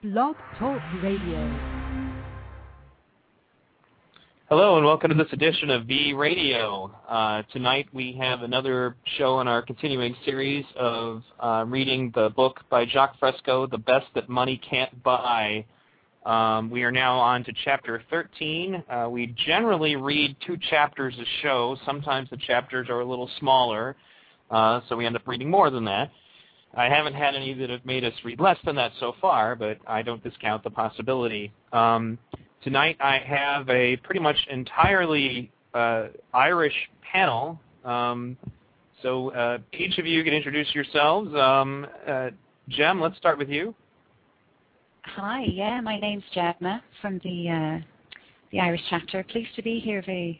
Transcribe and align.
Blog 0.00 0.36
Talk 0.60 0.80
Radio. 1.02 1.58
Hello 4.48 4.76
and 4.76 4.86
welcome 4.86 5.10
to 5.10 5.16
this 5.16 5.32
edition 5.32 5.70
of 5.70 5.86
V 5.86 6.12
Radio. 6.12 6.92
Uh, 7.08 7.42
tonight 7.52 7.88
we 7.92 8.12
have 8.12 8.42
another 8.42 8.94
show 9.16 9.40
in 9.40 9.48
our 9.48 9.60
continuing 9.60 10.14
series 10.24 10.64
of 10.76 11.24
uh, 11.40 11.64
reading 11.66 12.12
the 12.14 12.30
book 12.36 12.60
by 12.70 12.86
Jacques 12.86 13.18
Fresco, 13.18 13.66
The 13.66 13.78
Best 13.78 14.06
That 14.14 14.28
Money 14.28 14.60
Can't 14.70 15.02
Buy. 15.02 15.64
Um, 16.24 16.70
we 16.70 16.84
are 16.84 16.92
now 16.92 17.18
on 17.18 17.42
to 17.42 17.52
chapter 17.64 18.00
13. 18.08 18.84
Uh, 18.88 19.08
we 19.10 19.34
generally 19.48 19.96
read 19.96 20.36
two 20.46 20.56
chapters 20.70 21.12
a 21.18 21.24
show. 21.42 21.76
Sometimes 21.84 22.30
the 22.30 22.38
chapters 22.46 22.88
are 22.88 23.00
a 23.00 23.04
little 23.04 23.28
smaller, 23.40 23.96
uh, 24.48 24.80
so 24.88 24.94
we 24.94 25.06
end 25.06 25.16
up 25.16 25.26
reading 25.26 25.50
more 25.50 25.70
than 25.70 25.84
that. 25.86 26.12
I 26.74 26.88
haven't 26.88 27.14
had 27.14 27.34
any 27.34 27.54
that 27.54 27.70
have 27.70 27.84
made 27.84 28.04
us 28.04 28.12
read 28.24 28.40
less 28.40 28.58
than 28.64 28.76
that 28.76 28.92
so 29.00 29.14
far, 29.20 29.56
but 29.56 29.78
I 29.86 30.02
don't 30.02 30.22
discount 30.22 30.62
the 30.62 30.70
possibility. 30.70 31.52
Um, 31.72 32.18
tonight 32.62 32.96
I 33.00 33.18
have 33.18 33.68
a 33.68 33.96
pretty 33.96 34.20
much 34.20 34.36
entirely 34.50 35.50
uh, 35.74 36.08
Irish 36.34 36.74
panel. 37.12 37.58
Um, 37.84 38.36
so 39.02 39.30
uh, 39.32 39.58
each 39.72 39.98
of 39.98 40.06
you 40.06 40.22
can 40.24 40.32
introduce 40.32 40.74
yourselves. 40.74 41.34
Um, 41.34 41.86
uh, 42.06 42.30
Jem, 42.68 43.00
let's 43.00 43.16
start 43.16 43.38
with 43.38 43.48
you. 43.48 43.74
Hi, 45.02 45.44
yeah, 45.44 45.80
my 45.80 45.98
name's 45.98 46.24
Gemma 46.34 46.82
from 47.00 47.18
the 47.24 47.48
uh, 47.48 47.84
the 48.52 48.60
Irish 48.60 48.82
chapter. 48.90 49.24
Pleased 49.24 49.54
to 49.56 49.62
be 49.62 49.78
here, 49.80 50.02
V. 50.04 50.38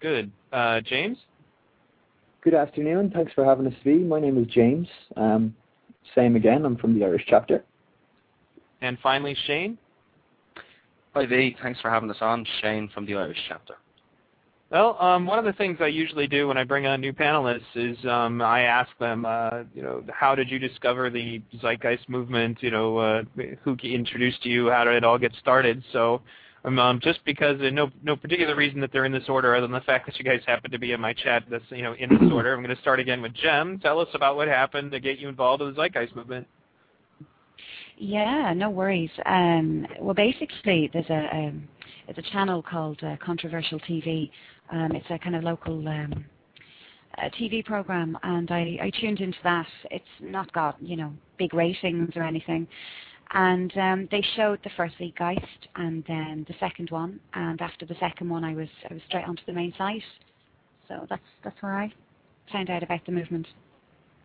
Good. 0.00 0.30
Uh, 0.52 0.80
James? 0.82 1.18
Good 2.40 2.54
afternoon. 2.54 3.10
Thanks 3.10 3.32
for 3.32 3.44
having 3.44 3.66
us, 3.66 3.74
V. 3.82 3.94
My 3.94 4.20
name 4.20 4.38
is 4.38 4.46
James. 4.46 4.86
Um, 5.16 5.54
same 6.14 6.36
again. 6.36 6.64
I'm 6.64 6.76
from 6.76 6.96
the 6.96 7.04
Irish 7.04 7.24
chapter. 7.26 7.64
And 8.80 8.96
finally, 9.02 9.36
Shane? 9.46 9.76
Hi, 11.14 11.26
V. 11.26 11.56
Thanks 11.60 11.80
for 11.80 11.90
having 11.90 12.08
us 12.10 12.18
on. 12.20 12.46
Shane 12.62 12.88
from 12.94 13.06
the 13.06 13.16
Irish 13.16 13.38
chapter. 13.48 13.74
Well, 14.70 14.96
um, 15.00 15.26
one 15.26 15.38
of 15.40 15.46
the 15.46 15.52
things 15.54 15.78
I 15.80 15.86
usually 15.88 16.28
do 16.28 16.46
when 16.46 16.56
I 16.56 16.62
bring 16.62 16.86
on 16.86 17.00
new 17.00 17.12
panelists 17.12 17.62
is 17.74 17.96
um, 18.04 18.40
I 18.40 18.62
ask 18.62 18.90
them, 18.98 19.24
uh, 19.26 19.64
you 19.74 19.82
know, 19.82 20.04
how 20.12 20.36
did 20.36 20.48
you 20.48 20.60
discover 20.60 21.10
the 21.10 21.42
Zeitgeist 21.60 22.08
movement? 22.08 22.58
You 22.62 22.70
know, 22.70 22.98
uh, 22.98 23.22
who 23.64 23.76
introduced 23.82 24.44
you? 24.44 24.70
How 24.70 24.84
did 24.84 24.94
it 24.94 25.04
all 25.04 25.18
get 25.18 25.32
started? 25.40 25.82
So, 25.92 26.20
um, 26.64 26.78
um, 26.78 27.00
just 27.00 27.24
because 27.24 27.60
uh, 27.60 27.70
no 27.70 27.90
no 28.02 28.16
particular 28.16 28.56
reason 28.56 28.80
that 28.80 28.92
they're 28.92 29.04
in 29.04 29.12
this 29.12 29.28
order, 29.28 29.54
other 29.54 29.66
than 29.66 29.72
the 29.72 29.80
fact 29.80 30.06
that 30.06 30.18
you 30.18 30.24
guys 30.24 30.40
happen 30.46 30.70
to 30.70 30.78
be 30.78 30.92
in 30.92 31.00
my 31.00 31.12
chat, 31.12 31.44
that's 31.50 31.64
you 31.70 31.82
know 31.82 31.94
in 31.94 32.10
this 32.10 32.20
order. 32.32 32.52
I'm 32.52 32.62
going 32.62 32.74
to 32.74 32.82
start 32.82 33.00
again 33.00 33.22
with 33.22 33.34
Jem. 33.34 33.78
Tell 33.78 34.00
us 34.00 34.08
about 34.14 34.36
what 34.36 34.48
happened 34.48 34.90
to 34.92 35.00
get 35.00 35.18
you 35.18 35.28
involved 35.28 35.62
in 35.62 35.68
the 35.68 35.74
Zeitgeist 35.74 36.14
movement. 36.16 36.46
Yeah, 37.96 38.52
no 38.54 38.70
worries. 38.70 39.10
Um, 39.26 39.86
well, 40.00 40.14
basically, 40.14 40.90
there's 40.92 41.10
a 41.10 41.28
um, 41.34 41.68
it's 42.06 42.18
a 42.18 42.32
channel 42.32 42.62
called 42.62 43.02
uh, 43.02 43.16
Controversial 43.24 43.78
TV. 43.80 44.30
Um, 44.70 44.92
it's 44.92 45.06
a 45.10 45.18
kind 45.18 45.36
of 45.36 45.44
local 45.44 45.86
um, 45.88 46.24
a 47.18 47.30
TV 47.30 47.64
program, 47.64 48.16
and 48.22 48.50
I, 48.50 48.78
I 48.82 48.92
tuned 49.00 49.20
into 49.20 49.38
that. 49.44 49.66
It's 49.90 50.04
not 50.20 50.52
got 50.52 50.76
you 50.80 50.96
know 50.96 51.12
big 51.38 51.54
ratings 51.54 52.10
or 52.16 52.22
anything, 52.22 52.66
and 53.32 53.76
um, 53.76 54.08
they 54.10 54.24
showed 54.36 54.58
the 54.64 54.70
first 54.76 54.94
Zeitgeist 54.98 55.68
and 55.76 56.04
then 56.08 56.46
the 56.48 56.54
second 56.58 56.90
one, 56.90 57.20
and 57.34 57.60
after 57.60 57.84
the 57.84 57.96
second 58.00 58.30
one, 58.30 58.44
I 58.44 58.54
was 58.54 58.68
I 58.88 58.94
was 58.94 59.02
straight 59.08 59.24
onto 59.24 59.42
the 59.46 59.52
main 59.52 59.74
site. 59.76 60.02
So 60.88 61.06
that's 61.08 61.22
that's 61.44 61.60
where 61.60 61.74
I 61.74 61.92
found 62.50 62.70
out 62.70 62.82
about 62.82 63.04
the 63.04 63.12
movement. 63.12 63.46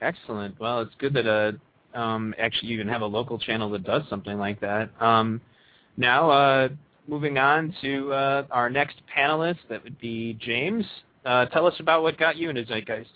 Excellent. 0.02 0.60
Well, 0.60 0.82
it's 0.82 0.96
good 0.98 1.14
that 1.14 1.28
uh, 1.28 1.98
um, 1.98 2.34
actually 2.40 2.70
you 2.70 2.76
even 2.76 2.88
have 2.88 3.02
a 3.02 3.06
local 3.06 3.38
channel 3.38 3.70
that 3.72 3.84
does 3.84 4.04
something 4.10 4.38
like 4.38 4.60
that. 4.62 4.90
Um, 5.02 5.42
now, 5.98 6.30
uh, 6.30 6.70
moving 7.08 7.38
on 7.38 7.74
to 7.82 8.12
uh, 8.14 8.46
our 8.52 8.70
next 8.70 9.02
panelist, 9.16 9.60
that 9.70 9.84
would 9.84 10.00
be 10.00 10.38
James. 10.40 10.86
Uh, 11.26 11.46
tell 11.48 11.66
us 11.66 11.76
about 11.80 12.04
what 12.04 12.18
got 12.18 12.36
you 12.36 12.50
into 12.50 12.64
Zeitgeist. 12.66 13.08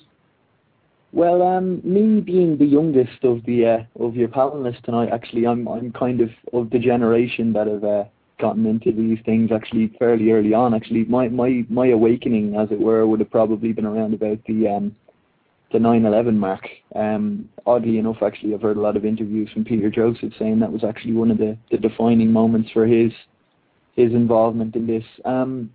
Well, 1.13 1.41
um, 1.41 1.81
me 1.83 2.19
being 2.21 2.57
the 2.57 2.65
youngest 2.65 3.23
of 3.23 3.43
the 3.45 3.65
uh, 3.65 4.03
of 4.03 4.15
your 4.15 4.27
panelists 4.27 4.81
tonight, 4.83 5.09
actually, 5.11 5.47
I'm 5.47 5.67
I'm 5.67 5.91
kind 5.93 6.21
of 6.21 6.29
of 6.53 6.69
the 6.69 6.79
generation 6.79 7.53
that 7.53 7.67
have 7.67 7.83
uh, 7.83 8.03
gotten 8.39 8.65
into 8.65 8.91
these 8.91 9.19
things 9.25 9.51
actually 9.51 9.93
fairly 9.97 10.31
early 10.31 10.53
on. 10.53 10.73
Actually, 10.73 11.05
my 11.05 11.29
my 11.29 11.65
my 11.69 11.87
awakening, 11.87 12.55
as 12.55 12.71
it 12.71 12.79
were, 12.79 13.07
would 13.07 13.21
have 13.21 13.31
probably 13.31 13.71
been 13.71 13.85
around 13.85 14.13
about 14.13 14.39
the 14.47 14.67
um, 14.67 14.95
the 15.71 15.79
9/11 15.79 16.35
mark. 16.35 16.67
Um, 16.95 17.49
oddly 17.65 17.99
enough, 17.99 18.21
actually, 18.21 18.53
I've 18.53 18.61
heard 18.61 18.77
a 18.77 18.81
lot 18.81 18.97
of 18.97 19.05
interviews 19.05 19.49
from 19.53 19.65
Peter 19.65 19.89
Joseph 19.89 20.33
saying 20.37 20.59
that 20.59 20.71
was 20.71 20.83
actually 20.83 21.13
one 21.13 21.31
of 21.31 21.37
the, 21.37 21.57
the 21.71 21.77
defining 21.77 22.31
moments 22.31 22.71
for 22.71 22.85
his 22.85 23.11
his 23.95 24.11
involvement 24.13 24.75
in 24.75 24.85
this. 24.87 25.03
Um, 25.25 25.73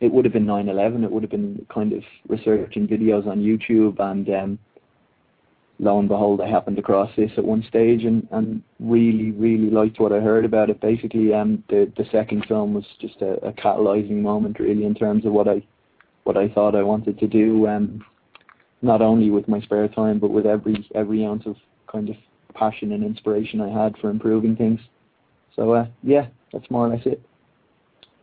it 0.00 0.10
would 0.12 0.24
have 0.24 0.32
been 0.32 0.46
9/11. 0.46 1.04
It 1.04 1.10
would 1.10 1.22
have 1.22 1.30
been 1.30 1.66
kind 1.72 1.92
of 1.92 2.02
researching 2.28 2.88
videos 2.88 3.26
on 3.26 3.40
YouTube, 3.40 4.00
and 4.00 4.28
um, 4.30 4.58
lo 5.78 5.98
and 5.98 6.08
behold, 6.08 6.40
I 6.40 6.48
happened 6.48 6.78
across 6.78 7.10
this 7.16 7.30
at 7.36 7.44
one 7.44 7.62
stage, 7.68 8.04
and, 8.04 8.26
and 8.30 8.62
really, 8.78 9.30
really 9.32 9.70
liked 9.70 10.00
what 10.00 10.12
I 10.12 10.20
heard 10.20 10.44
about 10.44 10.70
it. 10.70 10.80
Basically, 10.80 11.34
um, 11.34 11.62
the 11.68 11.92
the 11.96 12.06
second 12.10 12.46
film 12.46 12.74
was 12.74 12.84
just 13.00 13.20
a, 13.20 13.32
a 13.46 13.52
catalyzing 13.52 14.22
moment, 14.22 14.58
really, 14.58 14.84
in 14.84 14.94
terms 14.94 15.26
of 15.26 15.32
what 15.32 15.48
I 15.48 15.62
what 16.24 16.36
I 16.36 16.48
thought 16.48 16.74
I 16.74 16.82
wanted 16.82 17.18
to 17.18 17.26
do. 17.26 17.66
Um, 17.66 18.04
not 18.82 19.02
only 19.02 19.30
with 19.30 19.46
my 19.48 19.60
spare 19.60 19.88
time, 19.88 20.18
but 20.18 20.30
with 20.30 20.46
every 20.46 20.88
every 20.94 21.24
ounce 21.24 21.44
of 21.46 21.56
kind 21.90 22.08
of 22.08 22.16
passion 22.54 22.92
and 22.92 23.04
inspiration 23.04 23.60
I 23.60 23.68
had 23.68 23.96
for 23.98 24.10
improving 24.10 24.56
things. 24.56 24.80
So 25.56 25.72
uh, 25.72 25.86
yeah, 26.02 26.26
that's 26.52 26.70
more 26.70 26.86
or 26.86 26.90
less 26.90 27.04
it. 27.04 27.22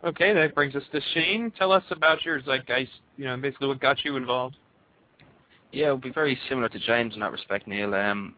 Okay, 0.03 0.33
that 0.33 0.53
brings 0.53 0.75
us 0.75 0.83
to 0.91 1.01
Shane. 1.13 1.51
Tell 1.57 1.71
us 1.71 1.83
about 1.89 2.23
your 2.23 2.41
zeitgeist. 2.41 2.89
You 3.17 3.25
know, 3.25 3.37
basically 3.37 3.67
what 3.67 3.79
got 3.79 4.05
you 4.05 4.15
involved. 4.15 4.55
Yeah, 5.71 5.89
it 5.89 5.91
would 5.93 6.01
be 6.01 6.11
very 6.11 6.39
similar 6.47 6.69
to 6.69 6.79
James 6.79 7.13
in 7.15 7.19
that 7.21 7.31
respect, 7.31 7.67
Neil. 7.67 7.93
Um, 7.93 8.35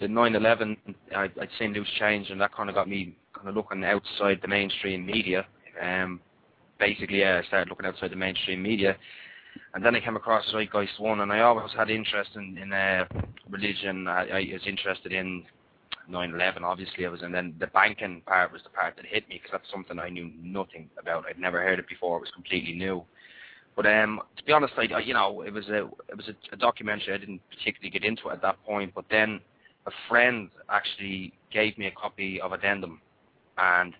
the 0.00 0.06
9/11, 0.06 0.76
I, 1.14 1.24
I'd 1.24 1.48
seen 1.58 1.74
loose 1.74 1.88
change, 1.98 2.30
and 2.30 2.40
that 2.40 2.54
kind 2.54 2.68
of 2.68 2.74
got 2.74 2.88
me 2.88 3.14
kind 3.34 3.48
of 3.48 3.54
looking 3.54 3.84
outside 3.84 4.40
the 4.40 4.48
mainstream 4.48 5.04
media. 5.04 5.46
Um, 5.80 6.20
basically, 6.78 7.20
yeah, 7.20 7.40
I 7.42 7.46
started 7.46 7.68
looking 7.68 7.86
outside 7.86 8.10
the 8.10 8.16
mainstream 8.16 8.62
media, 8.62 8.96
and 9.74 9.84
then 9.84 9.94
I 9.94 10.00
came 10.00 10.16
across 10.16 10.44
Zeitgeist 10.50 10.98
One, 10.98 11.20
and 11.20 11.30
I 11.30 11.40
always 11.40 11.72
had 11.76 11.90
interest 11.90 12.30
in, 12.34 12.56
in 12.56 12.72
uh, 12.72 13.04
religion. 13.50 14.08
I, 14.08 14.28
I 14.28 14.50
was 14.52 14.66
interested 14.66 15.12
in 15.12 15.44
9/11, 16.10 16.62
obviously. 16.62 17.06
I 17.06 17.08
was, 17.08 17.22
and 17.22 17.34
then 17.34 17.54
the 17.58 17.68
banking 17.68 18.22
part 18.26 18.52
was 18.52 18.62
the 18.62 18.70
part 18.70 18.96
that 18.96 19.06
hit 19.06 19.28
me 19.28 19.36
because 19.36 19.52
that's 19.52 19.70
something 19.70 19.98
I 19.98 20.08
knew 20.08 20.30
nothing 20.42 20.90
about. 20.98 21.24
I'd 21.28 21.38
never 21.38 21.62
heard 21.62 21.78
it 21.78 21.88
before. 21.88 22.18
It 22.18 22.20
was 22.20 22.30
completely 22.34 22.74
new. 22.74 23.04
But 23.76 23.86
um, 23.86 24.20
to 24.36 24.44
be 24.44 24.52
honest, 24.52 24.74
I, 24.76 24.98
you 24.98 25.14
know, 25.14 25.42
it 25.42 25.52
was 25.52 25.68
a 25.68 25.86
it 26.08 26.16
was 26.16 26.28
a, 26.28 26.54
a 26.54 26.56
documentary. 26.56 27.14
I 27.14 27.18
didn't 27.18 27.40
particularly 27.48 27.90
get 27.90 28.04
into 28.04 28.28
it 28.28 28.32
at 28.32 28.42
that 28.42 28.62
point. 28.64 28.92
But 28.94 29.04
then 29.10 29.40
a 29.86 29.90
friend 30.08 30.50
actually 30.68 31.32
gave 31.52 31.78
me 31.78 31.86
a 31.86 31.92
copy 31.92 32.40
of 32.40 32.52
Addendum, 32.52 33.00
and 33.58 33.94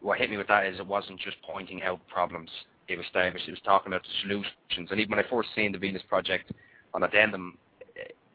what 0.00 0.18
hit 0.18 0.30
me 0.30 0.36
with 0.36 0.48
that 0.48 0.66
is 0.66 0.78
it 0.78 0.86
wasn't 0.86 1.20
just 1.20 1.36
pointing 1.42 1.82
out 1.82 2.00
problems 2.08 2.50
it 2.88 2.96
was 2.96 3.06
established. 3.06 3.46
It 3.46 3.52
was 3.52 3.60
talking 3.64 3.92
about 3.92 4.02
the 4.02 4.08
solutions. 4.22 4.90
And 4.90 4.98
even 4.98 5.10
when 5.10 5.24
I 5.24 5.28
first 5.28 5.50
seen 5.54 5.72
the 5.72 5.78
Venus 5.78 6.02
Project 6.08 6.50
on 6.94 7.02
Addendum, 7.02 7.58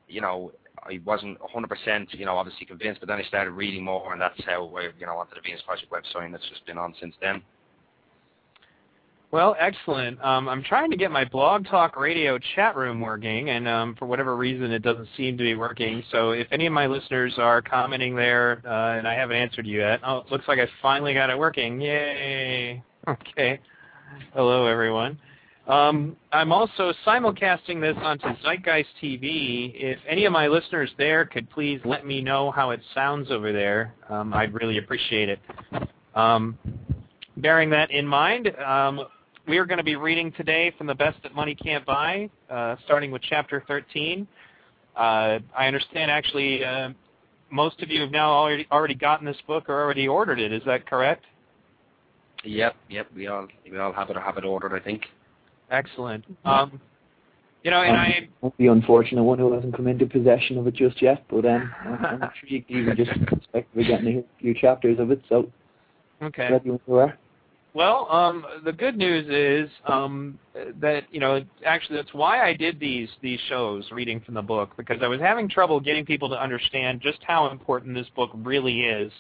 you 0.08 0.22
know, 0.22 0.52
I 0.86 1.00
wasn't 1.06 1.38
100%, 1.40 2.08
you 2.18 2.26
know, 2.26 2.38
obviously 2.38 2.66
convinced, 2.66 3.00
but 3.00 3.08
then 3.08 3.18
I 3.18 3.24
started 3.24 3.52
reading 3.52 3.84
more, 3.84 4.14
and 4.14 4.22
that's 4.22 4.40
how 4.46 4.72
I, 4.78 4.90
you 5.00 5.06
know, 5.06 5.18
onto 5.18 5.36
the 5.36 5.42
Venus 5.42 5.62
Project 5.66 5.92
website, 5.92 6.26
and 6.26 6.36
it's 6.36 6.48
just 6.50 6.66
been 6.66 6.78
on 6.78 6.94
since 7.00 7.16
then. 7.22 7.42
Well, 9.32 9.56
excellent. 9.60 10.24
Um, 10.24 10.48
I'm 10.48 10.62
trying 10.62 10.92
to 10.92 10.96
get 10.98 11.10
my 11.10 11.26
Blog 11.26 11.66
Talk 11.66 11.98
Radio 11.98 12.38
chat 12.56 12.76
room 12.76 13.02
working, 13.02 13.50
and 13.50 13.68
um, 13.68 13.96
for 13.98 14.06
whatever 14.06 14.36
reason, 14.36 14.72
it 14.72 14.84
doesn't 14.84 15.08
seem 15.18 15.40
to 15.40 15.44
be 15.44 15.56
working. 15.56 16.04
So 16.12 16.32
if 16.32 16.46
any 16.52 16.68
of 16.68 16.74
my 16.74 16.86
listeners 16.86 17.34
are 17.38 17.60
commenting 17.60 18.16
there, 18.16 18.62
uh, 18.64 19.00
and 19.00 19.08
I 19.08 19.16
haven't 19.16 19.38
answered 19.38 19.66
you 19.66 19.80
yet, 19.80 20.02
oh, 20.06 20.20
it 20.20 20.32
looks 20.32 20.48
like 20.48 20.60
I 20.60 20.68
finally 20.84 21.16
got 21.16 21.32
it 21.32 21.38
working. 21.38 21.82
Yay! 21.82 22.84
Okay. 23.06 23.60
Hello, 24.34 24.66
everyone. 24.66 25.20
Um, 25.68 26.18
I'm 26.34 26.52
also 26.52 26.94
simulcasting 27.06 27.80
this 27.80 27.96
onto 27.98 28.28
Zeitgeist 28.44 28.86
TV. 29.02 29.72
If 29.76 29.98
any 30.08 30.26
of 30.26 30.34
my 30.34 30.48
listeners 30.48 30.92
there 30.98 31.26
could 31.26 31.50
please 31.50 31.80
let 31.86 32.06
me 32.06 32.22
know 32.22 32.52
how 32.52 32.72
it 32.72 32.82
sounds 32.94 33.32
over 33.32 33.54
there, 33.54 33.94
um, 34.10 34.34
I'd 34.34 34.54
really 34.54 34.78
appreciate 34.78 35.30
it. 35.30 35.40
Um, 36.16 36.58
bearing 37.38 37.70
that 37.70 37.92
in 37.92 38.06
mind, 38.06 38.52
um, 38.60 39.06
we 39.48 39.58
are 39.58 39.66
going 39.66 39.78
to 39.78 39.86
be 39.86 39.96
reading 39.96 40.34
today 40.34 40.74
from 40.78 40.86
The 40.88 40.96
Best 40.96 41.22
That 41.24 41.34
Money 41.34 41.56
Can't 41.56 41.86
Buy, 41.86 42.30
uh, 42.50 42.76
starting 42.84 43.12
with 43.12 43.22
Chapter 43.22 43.64
13. 43.66 44.28
Uh, 44.96 45.40
I 45.58 45.68
understand 45.68 46.12
actually 46.12 46.64
uh, 46.64 46.90
most 47.50 47.82
of 47.82 47.90
you 47.90 48.02
have 48.02 48.12
now 48.12 48.32
already, 48.32 48.68
already 48.70 48.96
gotten 48.96 49.26
this 49.26 49.38
book 49.48 49.70
or 49.70 49.82
already 49.82 50.08
ordered 50.08 50.40
it. 50.40 50.52
Is 50.52 50.62
that 50.66 50.86
correct? 50.86 51.24
Yep, 52.44 52.76
yep. 52.90 53.08
We 53.16 53.28
all 53.28 53.48
we 53.70 53.78
all 53.78 53.94
have 53.94 54.10
it 54.10 54.18
have 54.18 54.38
it 54.38 54.44
ordered. 54.44 54.74
I 54.74 54.80
think. 54.80 55.04
Excellent. 55.72 56.26
Um, 56.46 56.80
You 57.64 57.72
know, 57.72 57.82
and 57.82 57.96
I 57.96 58.28
won't 58.42 58.58
be 58.58 58.68
unfortunate 58.68 59.24
one 59.24 59.40
who 59.40 59.54
hasn't 59.54 59.74
come 59.74 59.88
into 59.88 60.06
possession 60.06 60.58
of 60.58 60.68
it 60.68 60.74
just 60.74 61.02
yet, 61.02 61.24
but 61.30 61.46
um, 61.46 61.74
I'm, 61.86 62.22
intrigued 62.22 62.70
even 62.70 62.96
just 62.98 63.12
expect 63.32 63.74
we're 63.74 63.88
getting 63.88 64.20
a 64.20 64.24
few 64.42 64.54
chapters 64.54 65.00
of 65.00 65.12
it, 65.12 65.22
so 65.30 65.50
okay. 66.22 66.52
ready 66.52 66.72
when 66.72 66.80
you 66.86 66.96
are. 66.96 67.18
Well, 67.74 68.08
um, 68.12 68.46
the 68.66 68.74
good 68.74 68.98
news 68.98 69.26
is 69.30 69.72
um, 69.88 70.38
that 70.82 71.06
you 71.12 71.22
know 71.22 71.44
actually 71.66 71.96
that's 71.96 72.14
why 72.14 72.46
I 72.46 72.54
did 72.54 72.82
these 72.82 73.10
these 73.22 73.40
shows, 73.48 73.90
reading 73.92 74.20
from 74.20 74.34
the 74.34 74.42
book, 74.42 74.76
because 74.76 74.98
I 75.02 75.08
was 75.08 75.22
having 75.22 75.48
trouble 75.48 75.80
getting 75.80 76.06
people 76.06 76.30
to 76.30 76.42
understand 76.42 77.00
just 77.02 77.20
how 77.24 77.50
important 77.50 77.96
this 77.96 78.08
book 78.14 78.32
really 78.36 78.82
is 78.82 79.12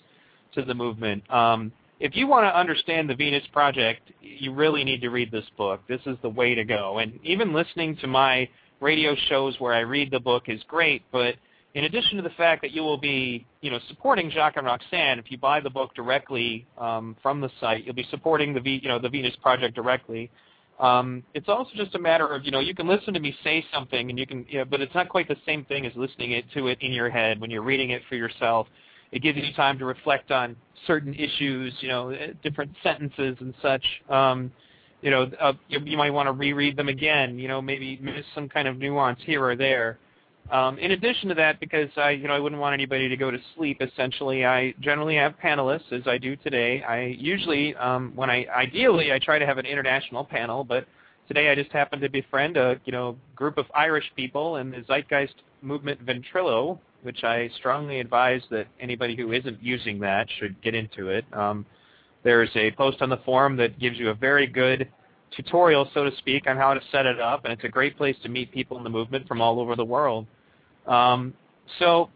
to 0.53 0.63
the 0.63 0.73
movement. 0.73 1.23
Um, 1.31 1.71
if 2.03 2.17
you 2.17 2.27
want 2.27 2.43
to 2.43 2.59
understand 2.59 3.09
the 3.09 3.15
Venus 3.15 3.47
Project, 3.53 4.11
you 4.19 4.53
really 4.53 4.83
need 4.83 4.99
to 4.99 5.09
read 5.09 5.31
this 5.31 5.45
book. 5.57 5.79
This 5.87 6.01
is 6.05 6.17
the 6.21 6.27
way 6.27 6.53
to 6.53 6.65
go. 6.65 6.97
And 6.97 7.17
even 7.23 7.53
listening 7.53 7.95
to 8.01 8.07
my 8.07 8.49
radio 8.81 9.15
shows 9.29 9.55
where 9.59 9.73
I 9.73 9.79
read 9.79 10.11
the 10.11 10.19
book 10.19 10.43
is 10.47 10.61
great, 10.67 11.03
but 11.13 11.35
in 11.75 11.85
addition 11.85 12.17
to 12.17 12.21
the 12.21 12.29
fact 12.31 12.61
that 12.61 12.71
you 12.71 12.81
will 12.81 12.97
be, 12.97 13.47
you 13.61 13.71
know, 13.71 13.79
supporting 13.87 14.29
Jacques 14.29 14.57
and 14.57 14.65
Roxanne, 14.65 15.17
if 15.17 15.31
you 15.31 15.37
buy 15.37 15.61
the 15.61 15.69
book 15.69 15.95
directly 15.95 16.67
um, 16.77 17.15
from 17.23 17.39
the 17.39 17.49
site, 17.61 17.85
you'll 17.85 17.95
be 17.95 18.07
supporting 18.11 18.53
the, 18.53 18.59
v, 18.59 18.81
you 18.83 18.89
know, 18.89 18.99
the 18.99 19.07
Venus 19.07 19.35
Project 19.41 19.73
directly. 19.73 20.29
Um, 20.81 21.23
it's 21.33 21.47
also 21.47 21.71
just 21.73 21.95
a 21.95 21.99
matter 21.99 22.27
of, 22.27 22.43
you 22.43 22.51
know, 22.51 22.59
you 22.59 22.75
can 22.75 22.85
listen 22.85 23.13
to 23.13 23.21
me 23.21 23.33
say 23.45 23.63
something, 23.73 24.09
and 24.09 24.19
you 24.19 24.27
can, 24.27 24.45
you 24.49 24.57
know, 24.57 24.65
but 24.65 24.81
it's 24.81 24.93
not 24.93 25.07
quite 25.07 25.29
the 25.29 25.37
same 25.45 25.63
thing 25.65 25.85
as 25.85 25.93
listening 25.95 26.31
it 26.31 26.43
to 26.53 26.67
it 26.67 26.79
in 26.81 26.91
your 26.91 27.09
head 27.09 27.39
when 27.39 27.49
you're 27.49 27.63
reading 27.63 27.91
it 27.91 28.01
for 28.09 28.15
yourself. 28.15 28.67
It 29.13 29.21
gives 29.21 29.37
you 29.37 29.53
time 29.53 29.77
to 29.77 29.85
reflect 29.85 30.31
on 30.31 30.55
certain 30.87 31.13
issues, 31.13 31.71
you 31.81 31.87
know, 31.87 32.15
different 32.41 32.71
sentences 32.81 33.37
and 33.39 33.53
such. 33.61 33.85
Um, 34.09 34.51
you 35.03 35.11
know, 35.11 35.29
uh, 35.39 35.53
you, 35.69 35.79
you 35.85 35.97
might 35.97 36.09
want 36.09 36.27
to 36.27 36.31
reread 36.31 36.75
them 36.75 36.89
again. 36.89 37.37
You 37.37 37.47
know, 37.47 37.61
maybe 37.61 37.99
miss 38.01 38.25
some 38.33 38.49
kind 38.49 38.67
of 38.67 38.77
nuance 38.77 39.19
here 39.23 39.45
or 39.45 39.55
there. 39.55 39.99
Um, 40.51 40.77
in 40.79 40.91
addition 40.91 41.29
to 41.29 41.35
that, 41.35 41.59
because 41.59 41.89
I, 41.95 42.11
you 42.11 42.27
know, 42.27 42.33
I 42.33 42.39
wouldn't 42.39 42.59
want 42.59 42.73
anybody 42.73 43.07
to 43.07 43.15
go 43.15 43.29
to 43.29 43.37
sleep. 43.55 43.81
Essentially, 43.81 44.45
I 44.45 44.73
generally 44.79 45.15
have 45.15 45.35
panelists, 45.41 45.91
as 45.91 46.01
I 46.07 46.17
do 46.17 46.35
today. 46.35 46.83
I 46.83 47.15
usually, 47.17 47.75
um, 47.75 48.13
when 48.15 48.29
I 48.29 48.45
ideally, 48.53 49.13
I 49.13 49.19
try 49.19 49.37
to 49.37 49.45
have 49.45 49.57
an 49.57 49.65
international 49.65 50.25
panel, 50.25 50.63
but 50.63 50.85
today 51.27 51.49
I 51.49 51.55
just 51.55 51.71
happened 51.71 52.01
to 52.01 52.09
befriend 52.09 52.57
a, 52.57 52.79
you 52.85 52.91
know, 52.91 53.15
group 53.35 53.57
of 53.57 53.67
Irish 53.75 54.11
people 54.15 54.57
in 54.57 54.71
the 54.71 54.83
Zeitgeist 54.87 55.35
movement 55.61 56.05
Ventrilo, 56.05 56.79
which 57.03 57.23
I 57.23 57.49
strongly 57.57 57.99
advise 57.99 58.41
that 58.49 58.67
anybody 58.79 59.15
who 59.15 59.31
isn't 59.31 59.61
using 59.61 59.99
that 59.99 60.27
should 60.39 60.61
get 60.61 60.75
into 60.75 61.09
it. 61.09 61.25
Um, 61.33 61.65
there's 62.23 62.49
a 62.55 62.71
post 62.71 63.01
on 63.01 63.09
the 63.09 63.17
forum 63.17 63.57
that 63.57 63.79
gives 63.79 63.97
you 63.97 64.09
a 64.09 64.13
very 64.13 64.47
good 64.47 64.89
tutorial, 65.35 65.89
so 65.93 66.03
to 66.09 66.15
speak, 66.17 66.47
on 66.47 66.57
how 66.57 66.73
to 66.73 66.81
set 66.91 67.05
it 67.05 67.19
up, 67.19 67.43
and 67.43 67.53
it's 67.53 67.63
a 67.63 67.69
great 67.69 67.97
place 67.97 68.15
to 68.23 68.29
meet 68.29 68.51
people 68.51 68.77
in 68.77 68.83
the 68.83 68.89
movement 68.89 69.27
from 69.27 69.41
all 69.41 69.59
over 69.59 69.75
the 69.75 69.85
world. 69.85 70.25
Um, 70.87 71.33
so 71.79 72.09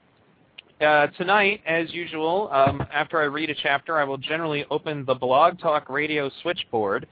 uh, 0.81 1.07
tonight, 1.17 1.61
as 1.65 1.91
usual, 1.91 2.49
um, 2.51 2.85
after 2.93 3.19
I 3.19 3.25
read 3.25 3.49
a 3.49 3.55
chapter, 3.55 3.97
I 3.97 4.03
will 4.03 4.17
generally 4.17 4.65
open 4.69 5.05
the 5.05 5.15
Blog 5.15 5.59
Talk 5.59 5.89
Radio 5.89 6.29
switchboard. 6.41 7.07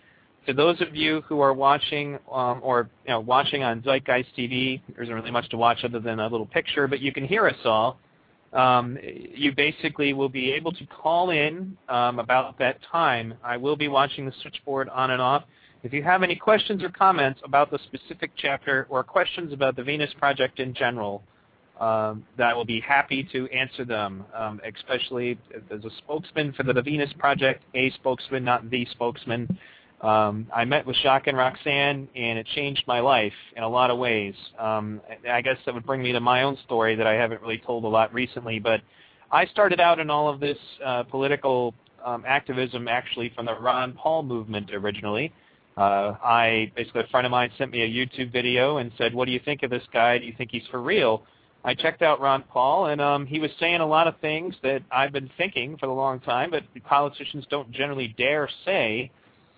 To 0.48 0.54
those 0.54 0.80
of 0.82 0.96
you 0.96 1.22
who 1.22 1.40
are 1.40 1.54
watching 1.54 2.20
um, 2.32 2.60
or 2.62 2.90
you 3.06 3.12
know, 3.12 3.20
watching 3.20 3.64
on 3.64 3.82
Zeitgeist 3.82 4.28
TV, 4.38 4.82
there 4.94 5.04
isn't 5.04 5.14
really 5.14 5.32
much 5.32 5.50
to 5.50 5.58
watch 5.58 5.84
other 5.84 6.00
than 6.00 6.20
a 6.20 6.28
little 6.28 6.46
picture, 6.46 6.88
but 6.88 7.00
you 7.00 7.12
can 7.12 7.26
hear 7.26 7.48
us 7.48 7.58
all. 7.66 7.98
Um, 8.54 8.98
you 9.02 9.54
basically 9.54 10.14
will 10.14 10.30
be 10.30 10.52
able 10.54 10.72
to 10.72 10.86
call 10.86 11.32
in 11.32 11.76
um, 11.90 12.20
about 12.20 12.58
that 12.60 12.78
time. 12.92 13.34
I 13.44 13.58
will 13.58 13.76
be 13.76 13.88
watching 13.88 14.26
the 14.26 14.34
switchboard 14.42 14.88
on 14.90 15.12
and 15.12 15.22
off. 15.22 15.44
If 15.84 15.94
you 15.94 16.04
have 16.04 16.24
any 16.24 16.36
questions 16.36 16.84
or 16.84 16.90
comments 16.90 17.40
about 17.44 17.70
the 17.70 17.80
specific 17.86 18.32
chapter 18.38 18.88
or 18.90 19.04
questions 19.04 19.52
about 19.52 19.76
the 19.76 19.84
Venus 19.84 20.12
Project 20.18 20.60
in 20.60 20.74
general, 20.74 21.22
um, 21.80 22.24
that 22.38 22.52
I 22.52 22.54
will 22.54 22.66
be 22.66 22.80
happy 22.80 23.28
to 23.34 23.48
answer 23.50 23.84
them, 23.84 24.24
um, 24.34 24.62
especially 24.64 25.38
as 25.72 25.84
a 25.84 25.90
spokesman 25.98 26.54
for 26.54 26.64
the 26.64 26.82
Venus 26.82 27.12
Project, 27.20 27.64
a 27.74 27.92
spokesman, 27.92 28.44
not 28.46 28.70
the 28.70 28.88
spokesman. 28.92 29.58
Um, 30.02 30.48
I 30.54 30.66
met 30.66 30.86
with 30.86 30.96
Jacques 30.98 31.28
and 31.28 31.38
Roxanne, 31.38 32.08
and 32.16 32.38
it 32.38 32.46
changed 32.54 32.84
my 32.86 33.00
life 33.00 33.34
in 33.56 33.64
a 33.64 33.70
lot 33.70 33.90
of 33.90 33.98
ways. 33.98 34.36
Um, 34.60 35.02
I 35.30 35.42
guess 35.42 35.58
that 35.66 35.74
would 35.74 35.86
bring 35.86 36.04
me 36.04 36.12
to 36.12 36.20
my 36.20 36.44
own 36.44 36.58
story 36.66 36.96
that 36.96 37.08
I 37.08 37.14
haven't 37.14 37.42
really 37.42 37.58
told 37.58 37.86
a 37.86 37.88
lot 37.88 38.14
recently, 38.14 38.60
but 38.60 38.82
I 39.32 39.46
started 39.48 39.80
out 39.80 40.00
in 40.00 40.10
all 40.10 40.30
of 40.30 40.40
this 40.40 40.58
uh, 40.84 41.04
political 41.04 41.74
um, 42.06 42.24
activism 42.28 42.88
actually 42.88 43.32
from 43.36 43.46
the 43.46 43.56
Ron 43.56 43.94
Paul 43.94 44.24
movement 44.24 44.72
originally. 44.74 45.34
Uh, 45.78 46.16
I 46.24 46.72
basically 46.76 47.02
a 47.02 47.08
friend 47.08 47.26
of 47.26 47.32
mine 47.32 47.52
sent 47.58 47.72
me 47.72 47.82
a 47.82 47.90
YouTube 47.90 48.32
video 48.32 48.78
and 48.78 48.92
said, 48.98 49.14
"What 49.14 49.26
do 49.26 49.32
you 49.32 49.42
think 49.44 49.64
of 49.64 49.70
this 49.70 49.84
guy? 49.92 50.18
Do 50.18 50.26
you 50.26 50.34
think 50.38 50.52
he's 50.52 50.66
for 50.72 50.82
real?" 50.82 51.24
I 51.66 51.74
checked 51.74 52.04
out 52.04 52.22
Ron 52.22 52.44
Paul, 52.44 52.88
and 52.88 53.02
um, 53.02 53.26
he 53.26 53.40
was 53.40 53.50
saying 53.60 53.82
a 53.82 53.86
lot 53.86 54.08
of 54.08 54.18
things 54.20 54.56
that 54.62 54.84
I've 54.92 55.12
been 55.12 55.32
thinking 55.36 55.78
for 55.78 55.88
a 55.88 55.94
long 55.94 56.20
time, 56.20 56.52
but 56.52 56.64
politicians 56.84 57.46
don't 57.50 57.72
generally 57.72 58.14
dare 58.18 58.48
say. 58.64 59.12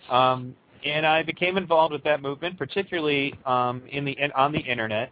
Um, 0.09 0.55
and 0.85 1.05
I 1.05 1.23
became 1.23 1.57
involved 1.57 1.91
with 1.91 2.03
that 2.03 2.21
movement, 2.21 2.57
particularly 2.57 3.33
um, 3.45 3.81
in 3.89 4.05
the 4.05 4.11
in, 4.13 4.31
on 4.31 4.51
the 4.51 4.59
internet. 4.59 5.11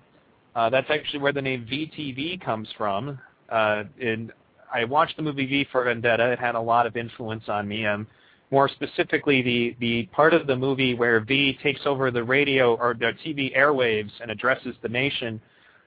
Uh, 0.55 0.69
that's 0.69 0.89
actually 0.89 1.19
where 1.19 1.33
the 1.33 1.41
name 1.41 1.67
VTV 1.69 2.43
comes 2.43 2.69
from. 2.77 3.19
Uh, 3.49 3.83
and 4.01 4.31
I 4.73 4.85
watched 4.85 5.17
the 5.17 5.23
movie 5.23 5.45
V 5.45 5.67
for 5.71 5.83
Vendetta. 5.83 6.31
It 6.31 6.39
had 6.39 6.55
a 6.55 6.61
lot 6.61 6.85
of 6.85 6.95
influence 6.95 7.43
on 7.47 7.67
me. 7.67 7.85
Um, 7.85 8.07
more 8.51 8.69
specifically 8.69 9.41
the, 9.41 9.75
the 9.79 10.05
part 10.13 10.33
of 10.33 10.47
the 10.47 10.55
movie 10.55 10.93
where 10.93 11.19
V 11.19 11.57
takes 11.61 11.81
over 11.85 12.11
the 12.11 12.23
radio 12.23 12.75
or 12.75 12.93
the 12.93 13.11
TV 13.25 13.55
airwaves 13.57 14.11
and 14.21 14.31
addresses 14.31 14.75
the 14.81 14.89
nation. 14.89 15.41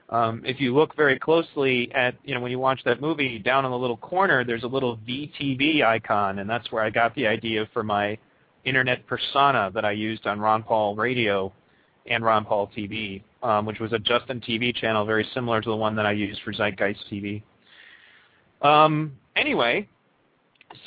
Um, 0.09 0.41
if 0.45 0.59
you 0.59 0.75
look 0.75 0.95
very 0.95 1.17
closely 1.17 1.91
at, 1.93 2.15
you 2.23 2.33
know, 2.33 2.41
when 2.41 2.51
you 2.51 2.59
watch 2.59 2.81
that 2.85 2.99
movie, 2.99 3.39
down 3.39 3.65
in 3.65 3.71
the 3.71 3.77
little 3.77 3.97
corner, 3.97 4.43
there's 4.43 4.63
a 4.63 4.67
little 4.67 4.97
VTV 4.97 5.83
icon, 5.83 6.39
and 6.39 6.49
that's 6.49 6.71
where 6.71 6.83
I 6.83 6.89
got 6.89 7.13
the 7.15 7.27
idea 7.27 7.69
for 7.73 7.83
my 7.83 8.17
internet 8.65 9.05
persona 9.07 9.71
that 9.73 9.85
I 9.85 9.91
used 9.91 10.27
on 10.27 10.39
Ron 10.39 10.63
Paul 10.63 10.95
Radio 10.95 11.53
and 12.07 12.23
Ron 12.23 12.45
Paul 12.45 12.69
TV, 12.75 13.21
um, 13.43 13.65
which 13.65 13.79
was 13.79 13.93
a 13.93 13.99
Justin 13.99 14.41
TV 14.41 14.75
channel 14.75 15.05
very 15.05 15.27
similar 15.33 15.61
to 15.61 15.69
the 15.69 15.75
one 15.75 15.95
that 15.95 16.05
I 16.05 16.11
used 16.11 16.41
for 16.43 16.53
Zeitgeist 16.53 17.03
TV. 17.11 17.41
Um, 18.61 19.13
anyway, 19.35 19.87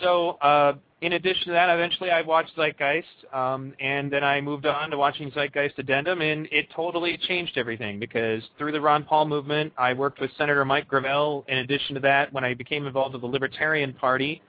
so 0.03 0.31
uh, 0.43 0.75
in 1.01 1.15
addition 1.15 1.47
to 1.47 1.53
that, 1.53 1.69
eventually 1.69 2.11
I 2.11 2.23
watched 2.23 2.55
Zeitgeist, 2.57 3.05
um, 3.33 3.75
and 3.81 4.13
then 4.13 4.23
I 4.23 4.41
moved 4.41 4.67
on 4.67 4.91
to 4.91 4.97
watching 4.97 5.31
Zeitgeist 5.33 5.79
Addendum, 5.79 6.21
and 6.21 6.47
it 6.53 6.69
totally 6.75 7.19
changed 7.29 7.59
everything 7.59 7.99
because 7.99 8.43
through 8.57 8.73
the 8.73 8.81
Ron 8.81 9.03
Paul 9.03 9.27
movement, 9.27 9.73
I 9.77 9.95
worked 9.95 10.21
with 10.21 10.31
Senator 10.39 10.65
Mike 10.65 10.87
Gravel. 10.87 11.45
In 11.49 11.59
addition 11.59 11.95
to 11.95 12.01
that, 12.03 12.33
when 12.33 12.45
I 12.45 12.55
became 12.55 12.87
involved 12.87 13.15
with 13.15 13.23
the 13.23 13.29
Libertarian 13.29 13.93
Party, 13.95 14.43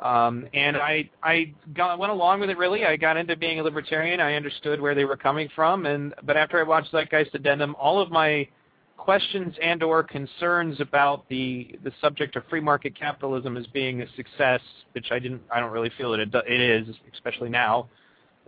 um, 0.00 0.46
and 0.54 0.76
I 0.76 1.10
I 1.22 1.52
got, 1.74 1.98
went 1.98 2.12
along 2.12 2.40
with 2.40 2.50
it 2.50 2.56
really. 2.56 2.86
I 2.86 2.96
got 2.96 3.16
into 3.16 3.36
being 3.36 3.60
a 3.60 3.62
libertarian. 3.62 4.20
I 4.20 4.34
understood 4.34 4.80
where 4.80 4.94
they 4.94 5.04
were 5.04 5.16
coming 5.16 5.48
from, 5.54 5.86
and 5.86 6.14
but 6.22 6.36
after 6.36 6.58
I 6.58 6.62
watched 6.62 6.92
Zeitgeist 6.92 7.34
Addendum, 7.34 7.76
all 7.78 8.00
of 8.00 8.10
my 8.10 8.48
questions 8.96 9.54
and 9.62 9.82
or 9.82 10.02
concerns 10.02 10.80
about 10.80 11.28
the 11.28 11.78
the 11.84 11.92
subject 12.00 12.36
of 12.36 12.44
free 12.48 12.60
market 12.60 12.98
capitalism 12.98 13.56
as 13.56 13.66
being 13.68 14.00
a 14.02 14.06
success, 14.16 14.60
which 14.92 15.08
I 15.10 15.18
didn't, 15.18 15.42
I 15.52 15.60
don't 15.60 15.72
really 15.72 15.90
feel 15.98 16.12
that 16.12 16.20
it, 16.20 16.34
it 16.34 16.60
is, 16.60 16.94
especially 17.12 17.50
now, 17.50 17.88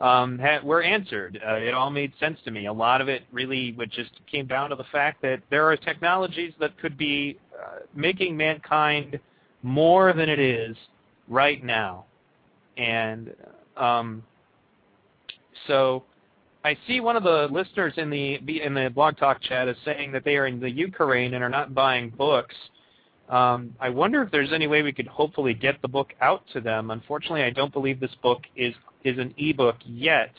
um, 0.00 0.38
ha- 0.38 0.60
were 0.62 0.82
answered. 0.82 1.38
Uh, 1.46 1.54
it 1.54 1.74
all 1.74 1.90
made 1.90 2.12
sense 2.18 2.38
to 2.44 2.50
me. 2.50 2.66
A 2.66 2.72
lot 2.72 3.00
of 3.00 3.08
it 3.08 3.22
really 3.30 3.72
would 3.72 3.90
just 3.90 4.10
came 4.30 4.46
down 4.46 4.70
to 4.70 4.76
the 4.76 4.84
fact 4.92 5.20
that 5.22 5.42
there 5.50 5.70
are 5.70 5.76
technologies 5.76 6.52
that 6.60 6.78
could 6.78 6.96
be 6.96 7.38
uh, 7.58 7.80
making 7.94 8.36
mankind 8.36 9.18
more 9.62 10.12
than 10.12 10.28
it 10.28 10.38
is 10.38 10.76
right 11.28 11.62
now, 11.64 12.06
and 12.76 13.34
um, 13.76 14.22
so 15.66 16.04
I 16.64 16.76
see 16.86 17.00
one 17.00 17.16
of 17.16 17.22
the 17.22 17.48
listeners 17.50 17.94
in 17.96 18.10
the 18.10 18.34
in 18.62 18.74
the 18.74 18.90
blog 18.94 19.16
talk 19.16 19.42
chat 19.42 19.68
is 19.68 19.76
saying 19.84 20.12
that 20.12 20.24
they 20.24 20.36
are 20.36 20.46
in 20.46 20.60
the 20.60 20.70
Ukraine 20.70 21.34
and 21.34 21.42
are 21.42 21.48
not 21.48 21.74
buying 21.74 22.10
books. 22.10 22.54
Um, 23.28 23.74
I 23.80 23.88
wonder 23.88 24.22
if 24.22 24.30
there's 24.30 24.52
any 24.52 24.66
way 24.66 24.82
we 24.82 24.92
could 24.92 25.06
hopefully 25.06 25.54
get 25.54 25.80
the 25.82 25.88
book 25.88 26.12
out 26.20 26.42
to 26.52 26.60
them. 26.60 26.90
Unfortunately, 26.90 27.42
I 27.42 27.50
don't 27.50 27.72
believe 27.72 27.98
this 27.98 28.14
book 28.22 28.42
is 28.56 28.74
is 29.04 29.18
an 29.18 29.34
ebook 29.38 29.76
yet. 29.84 30.30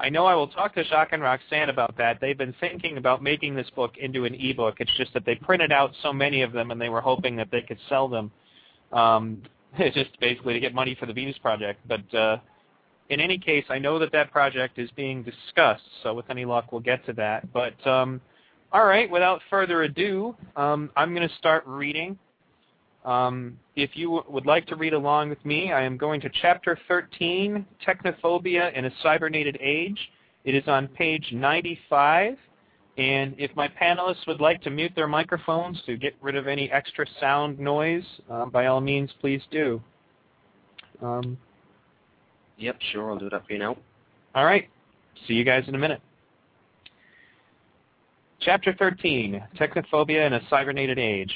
I 0.00 0.08
know 0.08 0.26
I 0.26 0.34
will 0.34 0.46
talk 0.46 0.74
to 0.76 0.84
Jacques 0.84 1.12
and 1.12 1.22
Roxanne 1.22 1.70
about 1.70 1.96
that. 1.98 2.18
They've 2.20 2.38
been 2.38 2.54
thinking 2.60 2.98
about 2.98 3.22
making 3.22 3.56
this 3.56 3.68
book 3.74 3.94
into 3.98 4.24
an 4.24 4.34
ebook. 4.34 4.76
It's 4.78 4.96
just 4.96 5.12
that 5.14 5.26
they 5.26 5.34
printed 5.34 5.72
out 5.72 5.90
so 6.02 6.12
many 6.12 6.42
of 6.42 6.52
them 6.52 6.70
and 6.70 6.80
they 6.80 6.88
were 6.88 7.00
hoping 7.00 7.34
that 7.36 7.50
they 7.50 7.62
could 7.62 7.78
sell 7.88 8.06
them. 8.06 8.30
Um, 8.92 9.42
just 9.94 10.18
basically 10.20 10.54
to 10.54 10.60
get 10.60 10.74
money 10.74 10.96
for 10.98 11.06
the 11.06 11.12
Venus 11.12 11.38
Project. 11.38 11.80
But 11.86 12.14
uh, 12.14 12.38
in 13.10 13.20
any 13.20 13.38
case, 13.38 13.64
I 13.68 13.78
know 13.78 13.98
that 13.98 14.12
that 14.12 14.30
project 14.30 14.78
is 14.78 14.90
being 14.92 15.22
discussed, 15.22 15.88
so 16.02 16.14
with 16.14 16.28
any 16.30 16.44
luck, 16.44 16.72
we'll 16.72 16.80
get 16.80 17.04
to 17.06 17.12
that. 17.14 17.50
But 17.52 17.86
um, 17.86 18.20
all 18.72 18.84
right, 18.84 19.10
without 19.10 19.40
further 19.48 19.82
ado, 19.82 20.36
um, 20.56 20.90
I'm 20.96 21.14
going 21.14 21.28
to 21.28 21.34
start 21.36 21.64
reading. 21.66 22.18
Um, 23.04 23.58
if 23.76 23.90
you 23.94 24.22
would 24.28 24.44
like 24.44 24.66
to 24.66 24.76
read 24.76 24.92
along 24.92 25.30
with 25.30 25.42
me, 25.44 25.72
I 25.72 25.82
am 25.82 25.96
going 25.96 26.20
to 26.20 26.30
Chapter 26.42 26.78
13, 26.88 27.64
Technophobia 27.86 28.76
in 28.76 28.84
a 28.84 28.90
Cybernated 29.02 29.56
Age. 29.60 29.98
It 30.44 30.54
is 30.54 30.64
on 30.66 30.88
page 30.88 31.28
95, 31.32 32.36
And 32.98 33.36
if 33.38 33.54
my 33.54 33.68
panelists 33.68 34.26
would 34.26 34.40
like 34.40 34.60
to 34.62 34.70
mute 34.70 34.92
their 34.96 35.06
microphones 35.06 35.80
to 35.86 35.96
get 35.96 36.16
rid 36.20 36.34
of 36.34 36.48
any 36.48 36.70
extra 36.72 37.06
sound 37.20 37.58
noise, 37.60 38.04
uh, 38.28 38.46
by 38.46 38.66
all 38.66 38.80
means, 38.80 39.10
please 39.20 39.40
do. 39.50 39.80
Um, 41.00 41.38
Yep, 42.58 42.76
sure, 42.90 43.12
I'll 43.12 43.18
do 43.18 43.30
that 43.30 43.46
for 43.46 43.52
you 43.52 43.60
now. 43.60 43.76
all 44.34 44.44
right. 44.44 44.68
See 45.28 45.34
you 45.34 45.44
guys 45.44 45.62
in 45.68 45.76
a 45.76 45.78
minute. 45.78 46.00
Chapter 48.40 48.74
13, 48.76 49.42
Technophobia 49.56 50.26
in 50.26 50.32
a 50.32 50.40
Cybernated 50.50 50.98
Age. 50.98 51.32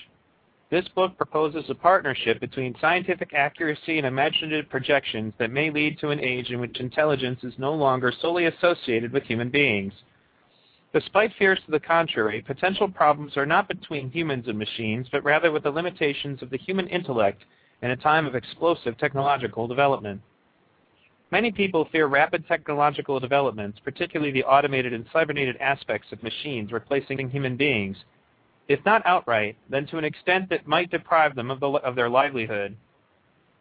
This 0.71 0.87
book 0.97 1.17
proposes 1.17 1.65
a 1.69 1.75
partnership 1.75 2.41
between 2.41 2.75
scientific 2.81 3.35
accuracy 3.35 3.99
and 3.99 4.07
imaginative 4.07 4.69
projections 4.69 5.33
that 5.39 5.51
may 5.51 5.71
lead 5.71 5.99
to 6.01 6.09
an 6.09 6.19
age 6.19 6.51
in 6.51 6.61
which 6.61 6.81
intelligence 6.81 7.41
is 7.45 7.53
no 7.59 7.75
longer 7.75 8.13
solely 8.21 8.47
associated 8.47 9.13
with 9.13 9.25
human 9.25 9.51
beings. 9.51 9.93
Despite 10.93 11.33
fears 11.39 11.59
to 11.65 11.71
the 11.71 11.81
contrary, 11.81 12.43
potential 12.43 12.89
problems 12.89 13.37
are 13.37 13.47
not 13.47 13.69
between 13.69 14.11
humans 14.11 14.47
and 14.49 14.59
machines, 14.59 15.09
but 15.11 15.25
rather 15.25 15.51
with 15.51 15.63
the 15.63 15.71
limitations 15.71 16.43
of 16.43 16.51
the 16.51 16.59
human 16.59 16.87
intellect 16.89 17.45
in 17.83 17.91
a 17.91 17.97
time 17.97 18.27
of 18.27 18.35
explosive 18.35 18.99
technological 18.99 19.67
development. 19.67 20.21
Many 21.31 21.51
people 21.51 21.87
fear 21.91 22.09
rapid 22.09 22.47
technological 22.47 23.19
developments, 23.19 23.81
particularly 23.83 24.33
the 24.33 24.45
automated 24.45 24.93
and 24.93 25.09
cybernated 25.09 25.59
aspects 25.61 26.13
of 26.13 26.23
machines 26.23 26.73
replacing 26.73 27.31
human 27.31 27.57
beings, 27.57 27.97
if 28.69 28.85
not 28.85 29.05
outright, 29.07 29.57
then 29.71 29.87
to 29.87 29.99
an 29.99 30.05
extent 30.05 30.51
that 30.51 30.67
might 30.67 30.91
deprive 30.91 31.35
them 31.35 31.51
of, 31.51 31.59
the, 31.59 31.69
of 31.69 31.97
their 31.97 32.11
livelihood. 32.11 32.77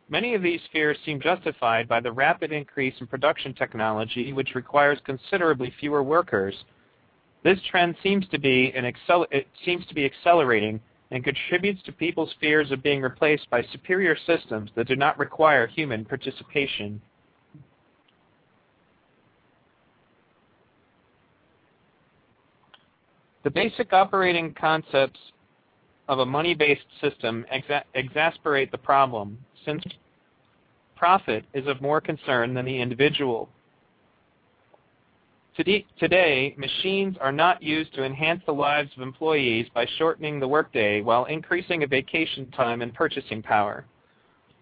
Many 0.10 0.34
of 0.34 0.42
these 0.42 0.60
fears 0.74 0.98
seem 1.06 1.22
justified 1.22 1.88
by 1.88 2.02
the 2.02 2.12
rapid 2.12 2.52
increase 2.52 2.94
in 3.00 3.08
production 3.08 3.54
technology, 3.54 4.34
which 4.34 4.54
requires 4.54 5.00
considerably 5.06 5.74
fewer 5.80 6.04
workers. 6.04 6.54
This 7.44 7.60
trend 7.70 7.96
seems 8.04 8.28
to 8.30 8.40
be 8.40 8.72
an 8.76 8.86
it 8.86 9.48
seems 9.66 9.86
to 9.88 9.96
be 9.96 10.06
accelerating 10.06 10.80
and 11.12 11.24
contributes 11.24 11.82
to 11.84 11.92
people's 11.92 12.34
fears 12.40 12.72
of 12.72 12.84
being 12.84 13.02
replaced 13.02 13.50
by 13.50 13.64
superior 13.72 14.16
systems 14.26 14.70
that 14.76 14.88
do 14.88 14.96
not 14.96 15.20
require 15.20 15.68
human 15.68 16.06
participation. 16.06 17.02
The 23.44 23.50
basic 23.50 23.92
operating 23.92 24.54
concepts 24.54 25.20
of 26.08 26.20
a 26.20 26.26
money-based 26.26 26.86
system 27.02 27.46
exa- 27.52 27.84
exasperate 27.96 28.72
the 28.72 28.78
problem, 28.78 29.38
since 29.66 29.84
profit 30.96 31.44
is 31.54 31.66
of 31.68 31.82
more 31.82 32.00
concern 32.00 32.54
than 32.54 32.66
the 32.66 32.80
individual. 32.80 33.50
Today, 35.56 36.56
machines 36.58 37.18
are 37.20 37.32
not 37.32 37.62
used 37.62 37.94
to 37.94 38.04
enhance 38.04 38.42
the 38.46 38.54
lives 38.54 38.90
of 38.96 39.04
employees 39.04 39.68
by 39.74 39.86
shortening 39.98 40.40
the 40.40 40.48
workday 40.48 41.02
while 41.02 41.26
increasing 41.26 41.86
vacation 41.88 42.50
time 42.52 42.82
and 42.82 42.94
purchasing 42.94 43.44
power. 43.44 43.86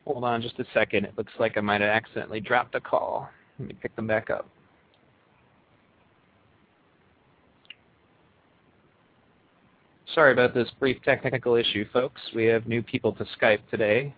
Hold 0.05 0.23
on 0.23 0.41
just 0.41 0.59
a 0.59 0.65
second. 0.73 1.05
It 1.05 1.13
looks 1.15 1.33
like 1.39 1.57
I 1.57 1.61
might 1.61 1.81
have 1.81 1.91
accidentally 1.91 2.39
dropped 2.39 2.73
a 2.73 2.81
call. 2.81 3.29
Let 3.59 3.67
me 3.67 3.75
pick 3.79 3.95
them 3.95 4.07
back 4.07 4.29
up. 4.29 4.49
Sorry 10.15 10.33
about 10.33 10.55
this 10.55 10.69
brief 10.79 10.97
technical 11.03 11.55
issue, 11.55 11.85
folks. 11.93 12.19
We 12.33 12.45
have 12.45 12.67
new 12.67 12.81
people 12.81 13.13
to 13.13 13.25
Skype 13.39 13.59
today. 13.69 14.15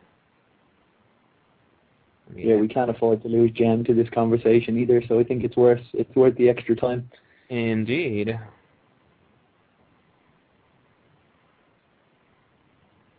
Yeah, 2.36 2.56
we 2.56 2.68
can't 2.68 2.90
afford 2.90 3.22
to 3.24 3.28
lose 3.28 3.52
Jem 3.52 3.84
to 3.86 3.94
this 3.94 4.08
conversation 4.14 4.78
either, 4.78 5.02
so 5.08 5.20
I 5.20 5.24
think 5.24 5.44
it's 5.44 5.56
worth 5.56 5.82
it's 5.94 6.16
worth 6.16 6.36
the 6.38 6.50
extra 6.50 6.76
time. 6.76 7.10
Indeed. 7.50 8.40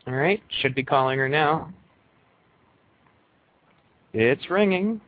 All 0.06 0.14
right, 0.14 0.42
should 0.60 0.74
be 0.74 0.82
calling 0.82 1.18
her 1.18 1.28
now. 1.28 1.72
It's 4.12 4.50
ringing. 4.50 5.00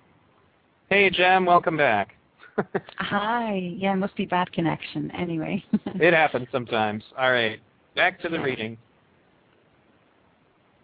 Hey, 0.88 1.10
Jem, 1.10 1.44
welcome 1.44 1.76
back. 1.76 2.14
Hi. 2.98 3.74
Yeah, 3.76 3.94
it 3.94 3.96
must 3.96 4.16
be 4.16 4.26
bad 4.26 4.52
connection. 4.52 5.10
Anyway. 5.10 5.64
it 5.86 6.14
happens 6.14 6.46
sometimes. 6.52 7.02
All 7.18 7.32
right, 7.32 7.58
back 7.96 8.20
to 8.20 8.28
the 8.28 8.38
reading. 8.38 8.78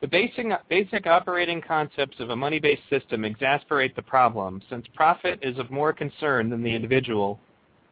The 0.00 0.06
basic, 0.06 1.06
operating 1.06 1.60
concepts 1.60 2.20
of 2.20 2.30
a 2.30 2.36
money-based 2.36 2.88
system 2.88 3.24
exasperate 3.24 3.94
the 3.94 4.02
problem, 4.02 4.62
since 4.70 4.86
profit 4.94 5.38
is 5.42 5.58
of 5.58 5.70
more 5.70 5.92
concern 5.92 6.48
than 6.48 6.62
the 6.62 6.74
individual. 6.74 7.38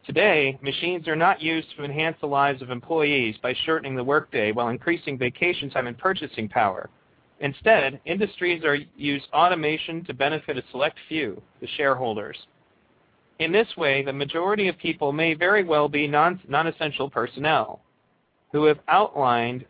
Today, 0.06 0.58
machines 0.62 1.06
are 1.06 1.16
not 1.16 1.42
used 1.42 1.68
to 1.76 1.84
enhance 1.84 2.16
the 2.20 2.26
lives 2.26 2.62
of 2.62 2.70
employees 2.70 3.36
by 3.42 3.54
shortening 3.66 3.94
the 3.94 4.02
workday 4.02 4.52
while 4.52 4.68
increasing 4.68 5.18
vacation 5.18 5.68
time 5.68 5.86
and 5.86 5.98
purchasing 5.98 6.48
power. 6.48 6.88
Instead, 7.40 8.00
industries 8.06 8.64
are 8.64 8.78
use 8.96 9.22
automation 9.34 10.02
to 10.06 10.14
benefit 10.14 10.56
a 10.56 10.62
select 10.70 10.98
few, 11.08 11.42
the 11.60 11.68
shareholders. 11.76 12.38
In 13.38 13.52
this 13.52 13.68
way, 13.76 14.02
the 14.02 14.14
majority 14.14 14.68
of 14.68 14.78
people 14.78 15.12
may 15.12 15.34
very 15.34 15.62
well 15.62 15.90
be 15.90 16.08
non, 16.08 16.40
non-essential 16.48 17.10
personnel 17.10 17.82
who 18.50 18.64
have 18.64 18.78
outlined 18.88 19.66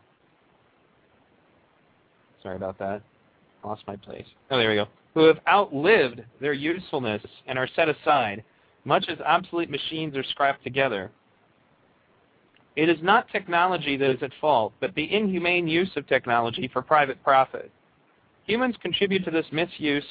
sorry 2.43 2.57
about 2.57 2.79
that. 2.79 3.03
Lost 3.65 3.83
my 3.87 3.97
place. 3.97 4.27
Oh, 4.51 4.59
there 4.59 4.71
we 4.71 4.77
go. 4.77 4.87
Who 5.15 5.25
have 5.25 5.39
outlived 5.49 6.23
their 6.41 6.53
usefulness 6.53 7.23
and 7.47 7.59
are 7.59 7.69
set 7.75 7.89
aside, 7.89 8.45
much 8.85 9.07
as 9.09 9.19
obsolete 9.21 9.71
machines 9.71 10.17
are 10.17 10.23
scrapped 10.23 10.63
together. 10.63 11.11
It 12.77 12.89
is 12.89 12.99
not 13.03 13.29
technology 13.31 13.97
that 13.97 14.11
is 14.11 14.23
at 14.23 14.31
fault, 14.41 14.73
but 14.81 14.95
the 14.95 15.13
inhumane 15.13 15.67
use 15.67 15.91
of 15.97 16.07
technology 16.07 16.71
for 16.73 16.81
private 16.81 17.23
profit. 17.25 17.73
Humans 18.47 18.77
contribute 18.81 19.25
to 19.25 19.33
this 19.33 19.47
misuse 19.51 20.05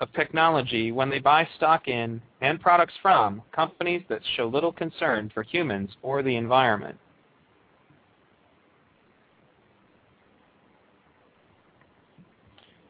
of 0.00 0.12
technology 0.12 0.92
when 0.92 1.08
they 1.08 1.18
buy 1.18 1.48
stock 1.56 1.88
in 1.88 2.20
and 2.40 2.60
products 2.60 2.94
from 3.00 3.42
companies 3.52 4.02
that 4.08 4.20
show 4.36 4.46
little 4.46 4.72
concern 4.72 5.30
for 5.32 5.42
humans 5.42 5.90
or 6.02 6.22
the 6.22 6.36
environment. 6.36 6.98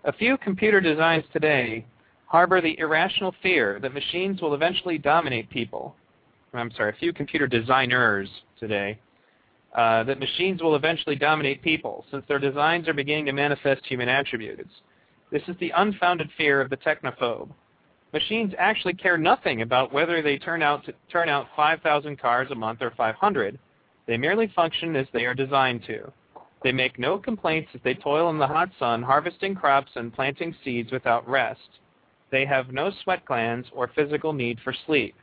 A 0.09 0.13
few 0.15 0.39
computer 0.39 0.81
designs 0.81 1.25
today 1.35 1.85
harbor 2.25 2.63
the 2.63 2.79
irrational 2.79 3.35
fear 3.43 3.79
that 3.81 3.93
machines 3.93 4.41
will 4.41 4.55
eventually 4.55 4.97
dominate 4.97 5.51
people. 5.51 5.95
I'm 6.55 6.71
sorry, 6.71 6.95
a 6.95 6.99
few 6.99 7.13
computer 7.13 7.47
designers 7.47 8.27
today 8.59 8.99
uh, 9.77 10.05
that 10.05 10.19
machines 10.19 10.63
will 10.63 10.77
eventually 10.77 11.15
dominate 11.15 11.61
people 11.61 12.07
since 12.11 12.25
their 12.27 12.39
designs 12.39 12.89
are 12.89 12.95
beginning 12.95 13.27
to 13.27 13.33
manifest 13.33 13.85
human 13.85 14.09
attributes. 14.09 14.71
This 15.31 15.43
is 15.47 15.57
the 15.61 15.75
unfounded 15.77 16.31
fear 16.39 16.63
of 16.63 16.71
the 16.71 16.79
technophobe. 16.79 17.51
Machines 18.15 18.55
actually 18.57 18.95
care 18.95 19.19
nothing 19.19 19.61
about 19.61 19.93
whether 19.93 20.23
they 20.23 20.39
turn 20.39 20.63
out 20.63 20.87
to 20.87 20.95
turn 21.13 21.29
out 21.29 21.49
5,000 21.55 22.19
cars 22.19 22.49
a 22.51 22.55
month 22.55 22.81
or 22.81 22.93
500. 22.97 23.59
They 24.07 24.17
merely 24.17 24.51
function 24.57 24.97
as 24.97 25.07
they 25.13 25.27
are 25.27 25.35
designed 25.35 25.85
to. 25.89 26.11
They 26.63 26.73
make 26.73 26.99
no 26.99 27.19
complaints 27.19 27.71
as 27.75 27.81
they 27.83 27.95
toil 27.95 28.31
in 28.31 28.39
the 28.39 28.47
hot 28.47 28.71
sun 28.79 29.03
harvesting 29.03 29.55
crops 29.55 29.93
and 29.95 30.13
planting 30.13 30.55
seeds 30.65 30.91
without 30.91 31.29
rest. 31.29 31.79
They 32.31 32.45
have 32.45 32.73
no 32.73 32.91
sweat 33.03 33.25
glands 33.25 33.69
or 33.73 33.89
physical 33.89 34.33
need 34.33 34.59
for 34.61 34.75
sleep. 34.87 35.15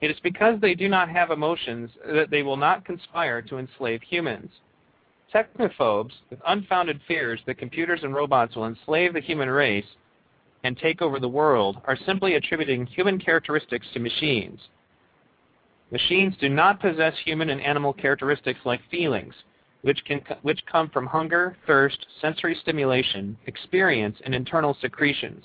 It 0.00 0.10
is 0.10 0.20
because 0.22 0.60
they 0.60 0.74
do 0.74 0.88
not 0.88 1.08
have 1.08 1.30
emotions 1.30 1.90
that 2.06 2.30
they 2.30 2.42
will 2.42 2.56
not 2.56 2.84
conspire 2.84 3.42
to 3.42 3.58
enslave 3.58 4.02
humans. 4.02 4.50
Technophobes, 5.32 6.12
with 6.30 6.40
unfounded 6.46 7.00
fears 7.08 7.40
that 7.46 7.58
computers 7.58 8.00
and 8.02 8.14
robots 8.14 8.54
will 8.54 8.66
enslave 8.66 9.12
the 9.14 9.20
human 9.20 9.50
race 9.50 9.86
and 10.62 10.76
take 10.78 11.02
over 11.02 11.18
the 11.18 11.28
world, 11.28 11.80
are 11.86 11.96
simply 11.96 12.34
attributing 12.34 12.86
human 12.86 13.18
characteristics 13.18 13.86
to 13.92 13.98
machines. 13.98 14.60
Machines 15.90 16.36
do 16.40 16.48
not 16.48 16.80
possess 16.80 17.14
human 17.24 17.50
and 17.50 17.60
animal 17.60 17.92
characteristics 17.92 18.60
like 18.64 18.80
feelings, 18.90 19.34
which, 19.84 20.02
can, 20.06 20.22
which 20.40 20.64
come 20.64 20.88
from 20.88 21.06
hunger, 21.06 21.56
thirst, 21.66 22.06
sensory 22.20 22.56
stimulation, 22.62 23.36
experience, 23.46 24.16
and 24.24 24.34
internal 24.34 24.74
secretions. 24.80 25.44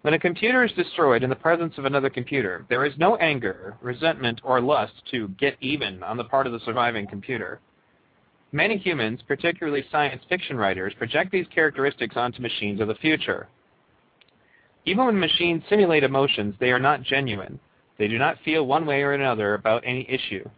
When 0.00 0.14
a 0.14 0.18
computer 0.18 0.64
is 0.64 0.72
destroyed 0.72 1.22
in 1.22 1.28
the 1.28 1.36
presence 1.36 1.74
of 1.76 1.84
another 1.84 2.08
computer, 2.08 2.64
there 2.70 2.86
is 2.86 2.94
no 2.96 3.16
anger, 3.16 3.76
resentment, 3.82 4.40
or 4.44 4.62
lust 4.62 4.94
to 5.10 5.28
get 5.38 5.56
even 5.60 6.02
on 6.02 6.16
the 6.16 6.24
part 6.24 6.46
of 6.46 6.54
the 6.54 6.60
surviving 6.60 7.06
computer. 7.06 7.60
Many 8.50 8.78
humans, 8.78 9.20
particularly 9.28 9.84
science 9.92 10.22
fiction 10.26 10.56
writers, 10.56 10.94
project 10.96 11.30
these 11.30 11.46
characteristics 11.54 12.16
onto 12.16 12.40
machines 12.40 12.80
of 12.80 12.88
the 12.88 12.94
future. 12.94 13.48
Even 14.86 15.04
when 15.04 15.20
machines 15.20 15.62
simulate 15.68 16.04
emotions, 16.04 16.54
they 16.60 16.70
are 16.70 16.78
not 16.78 17.02
genuine. 17.02 17.60
They 17.98 18.08
do 18.08 18.18
not 18.18 18.38
feel 18.42 18.66
one 18.66 18.86
way 18.86 19.02
or 19.02 19.12
another 19.12 19.52
about 19.52 19.82
any 19.84 20.08
issue. 20.08 20.48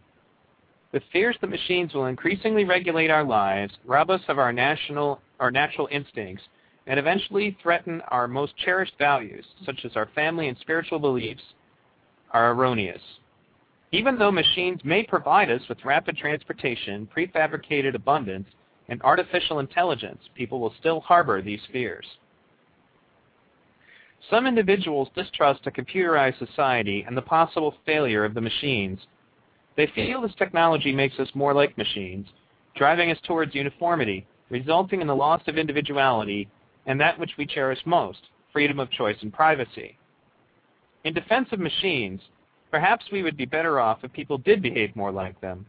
The 0.91 1.01
fears 1.11 1.35
that 1.41 1.47
machines 1.47 1.93
will 1.93 2.05
increasingly 2.05 2.63
regulate 2.63 3.11
our 3.11 3.23
lives, 3.23 3.73
rob 3.85 4.09
us 4.09 4.21
of 4.27 4.39
our, 4.39 4.53
national, 4.53 5.21
our 5.39 5.51
natural 5.51 5.87
instincts, 5.91 6.43
and 6.87 6.97
eventually 6.97 7.57
threaten 7.61 8.01
our 8.07 8.27
most 8.27 8.55
cherished 8.57 8.97
values, 8.97 9.45
such 9.65 9.83
as 9.83 9.95
our 9.95 10.07
family 10.15 10.47
and 10.47 10.57
spiritual 10.59 10.99
beliefs, 10.99 11.43
are 12.31 12.51
erroneous. 12.51 13.01
Even 13.91 14.17
though 14.17 14.31
machines 14.31 14.81
may 14.83 15.03
provide 15.03 15.51
us 15.51 15.61
with 15.67 15.83
rapid 15.85 16.17
transportation, 16.17 17.07
prefabricated 17.15 17.95
abundance, 17.95 18.47
and 18.89 19.01
artificial 19.01 19.59
intelligence, 19.59 20.21
people 20.35 20.59
will 20.59 20.73
still 20.79 21.01
harbor 21.01 21.41
these 21.41 21.61
fears. 21.71 22.05
Some 24.29 24.45
individuals 24.47 25.09
distrust 25.15 25.67
a 25.67 25.71
computerized 25.71 26.39
society 26.39 27.03
and 27.07 27.15
the 27.15 27.21
possible 27.21 27.75
failure 27.85 28.25
of 28.25 28.33
the 28.33 28.41
machines. 28.41 28.99
They 29.77 29.87
feel 29.93 30.21
this 30.21 30.33
technology 30.37 30.91
makes 30.91 31.19
us 31.19 31.29
more 31.35 31.53
like 31.53 31.77
machines, 31.77 32.27
driving 32.75 33.11
us 33.11 33.19
towards 33.25 33.53
uniformity, 33.53 34.25
resulting 34.49 35.01
in 35.01 35.07
the 35.07 35.15
loss 35.15 35.41
of 35.47 35.57
individuality 35.57 36.49
and 36.87 36.99
that 36.99 37.19
which 37.19 37.31
we 37.37 37.45
cherish 37.45 37.79
most, 37.85 38.19
freedom 38.51 38.79
of 38.79 38.89
choice 38.89 39.17
and 39.21 39.31
privacy. 39.31 39.97
In 41.03 41.13
defense 41.13 41.49
of 41.51 41.59
machines, 41.59 42.21
perhaps 42.71 43.05
we 43.11 43.21
would 43.21 43.37
be 43.37 43.45
better 43.45 43.79
off 43.79 44.03
if 44.03 44.11
people 44.13 44.39
did 44.39 44.63
behave 44.63 44.95
more 44.95 45.11
like 45.11 45.39
them. 45.41 45.65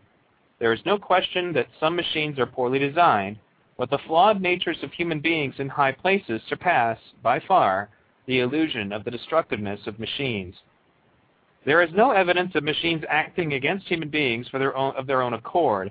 There 0.58 0.72
is 0.72 0.80
no 0.86 0.98
question 0.98 1.52
that 1.52 1.68
some 1.78 1.94
machines 1.94 2.38
are 2.38 2.46
poorly 2.46 2.78
designed, 2.78 3.38
but 3.76 3.90
the 3.90 3.98
flawed 4.06 4.40
natures 4.40 4.82
of 4.82 4.92
human 4.92 5.20
beings 5.20 5.54
in 5.58 5.68
high 5.68 5.92
places 5.92 6.40
surpass, 6.48 6.98
by 7.22 7.40
far, 7.40 7.90
the 8.26 8.40
illusion 8.40 8.90
of 8.92 9.04
the 9.04 9.10
destructiveness 9.10 9.86
of 9.86 10.00
machines. 10.00 10.54
There 11.64 11.82
is 11.82 11.90
no 11.92 12.12
evidence 12.12 12.54
of 12.54 12.64
machines 12.64 13.04
acting 13.08 13.54
against 13.54 13.86
human 13.86 14.08
beings 14.08 14.48
for 14.48 14.58
their 14.58 14.76
own, 14.76 14.94
of 14.96 15.06
their 15.06 15.22
own 15.22 15.34
accord, 15.34 15.90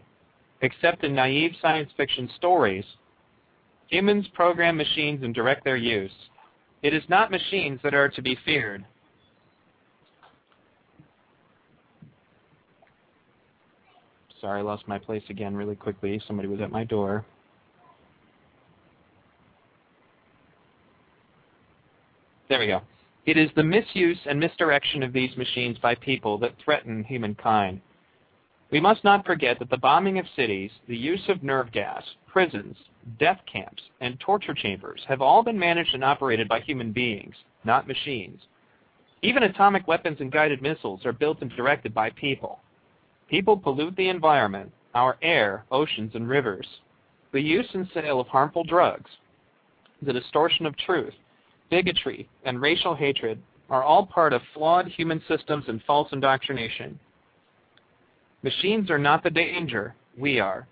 except 0.61 1.03
in 1.03 1.13
naive 1.13 1.51
science 1.61 1.91
fiction 1.95 2.29
stories. 2.35 2.85
Humans 3.87 4.27
program 4.33 4.75
machines 4.75 5.23
and 5.23 5.33
direct 5.33 5.63
their 5.63 5.77
use. 5.77 6.11
It 6.83 6.93
is 6.93 7.03
not 7.09 7.31
machines 7.31 7.79
that 7.83 7.93
are 7.93 8.09
to 8.09 8.21
be 8.21 8.37
feared. 8.45 8.85
Sorry, 14.41 14.59
I 14.59 14.63
lost 14.63 14.87
my 14.87 14.99
place 14.99 15.23
again 15.29 15.55
really 15.55 15.75
quickly. 15.75 16.21
Somebody 16.27 16.47
was 16.47 16.61
at 16.61 16.71
my 16.71 16.83
door. 16.83 17.25
There 22.49 22.59
we 22.59 22.67
go. 22.67 22.81
It 23.27 23.35
is 23.35 23.49
the 23.55 23.63
misuse 23.63 24.19
and 24.25 24.39
misdirection 24.39 25.03
of 25.03 25.11
these 25.11 25.35
machines 25.35 25.77
by 25.79 25.95
people 25.95 26.37
that 26.37 26.57
threaten 26.63 27.03
humankind. 27.03 27.81
We 28.71 28.79
must 28.79 29.03
not 29.03 29.25
forget 29.25 29.59
that 29.59 29.69
the 29.69 29.77
bombing 29.77 30.17
of 30.17 30.25
cities, 30.33 30.71
the 30.87 30.95
use 30.95 31.27
of 31.27 31.43
nerve 31.43 31.73
gas, 31.73 32.05
prisons, 32.25 32.77
death 33.19 33.41
camps, 33.51 33.83
and 33.99 34.17
torture 34.21 34.53
chambers 34.53 35.03
have 35.09 35.21
all 35.21 35.43
been 35.43 35.59
managed 35.59 35.93
and 35.93 36.05
operated 36.05 36.47
by 36.47 36.61
human 36.61 36.93
beings, 36.93 37.35
not 37.65 37.85
machines. 37.85 38.39
Even 39.21 39.43
atomic 39.43 39.89
weapons 39.89 40.21
and 40.21 40.31
guided 40.31 40.61
missiles 40.61 41.05
are 41.05 41.11
built 41.11 41.41
and 41.41 41.51
directed 41.51 41.93
by 41.93 42.09
people. 42.11 42.59
People 43.29 43.57
pollute 43.57 43.97
the 43.97 44.07
environment, 44.07 44.71
our 44.95 45.17
air, 45.21 45.65
oceans, 45.69 46.15
and 46.15 46.29
rivers. 46.29 46.67
The 47.33 47.41
use 47.41 47.67
and 47.73 47.89
sale 47.93 48.21
of 48.21 48.27
harmful 48.27 48.63
drugs, 48.63 49.11
the 50.01 50.13
distortion 50.13 50.65
of 50.65 50.77
truth, 50.77 51.13
bigotry, 51.69 52.27
and 52.43 52.61
racial 52.61 52.95
hatred 52.95 53.41
are 53.69 53.83
all 53.83 54.05
part 54.05 54.33
of 54.33 54.41
flawed 54.53 54.87
human 54.87 55.21
systems 55.27 55.65
and 55.67 55.81
false 55.83 56.09
indoctrination. 56.11 56.99
Machines 58.43 58.89
are 58.89 58.99
not 58.99 59.23
the 59.23 59.29
danger, 59.29 59.95
we 60.17 60.39
are. 60.39 60.67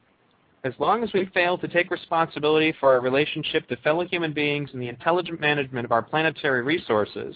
As 0.64 0.74
long 0.80 1.04
as 1.04 1.14
we 1.14 1.30
fail 1.34 1.58
to 1.58 1.68
take 1.68 1.92
responsibility 1.92 2.74
for 2.80 2.94
our 2.94 3.02
relationship 3.02 3.68
to 3.68 3.76
fellow 3.78 4.06
human 4.06 4.34
beings 4.34 4.70
and 4.74 4.82
the 4.82 4.88
intelligent 4.88 5.40
management 5.40 5.86
of 5.86 5.92
our 5.92 6.02
planetary 6.02 6.64
resources, 6.64 7.36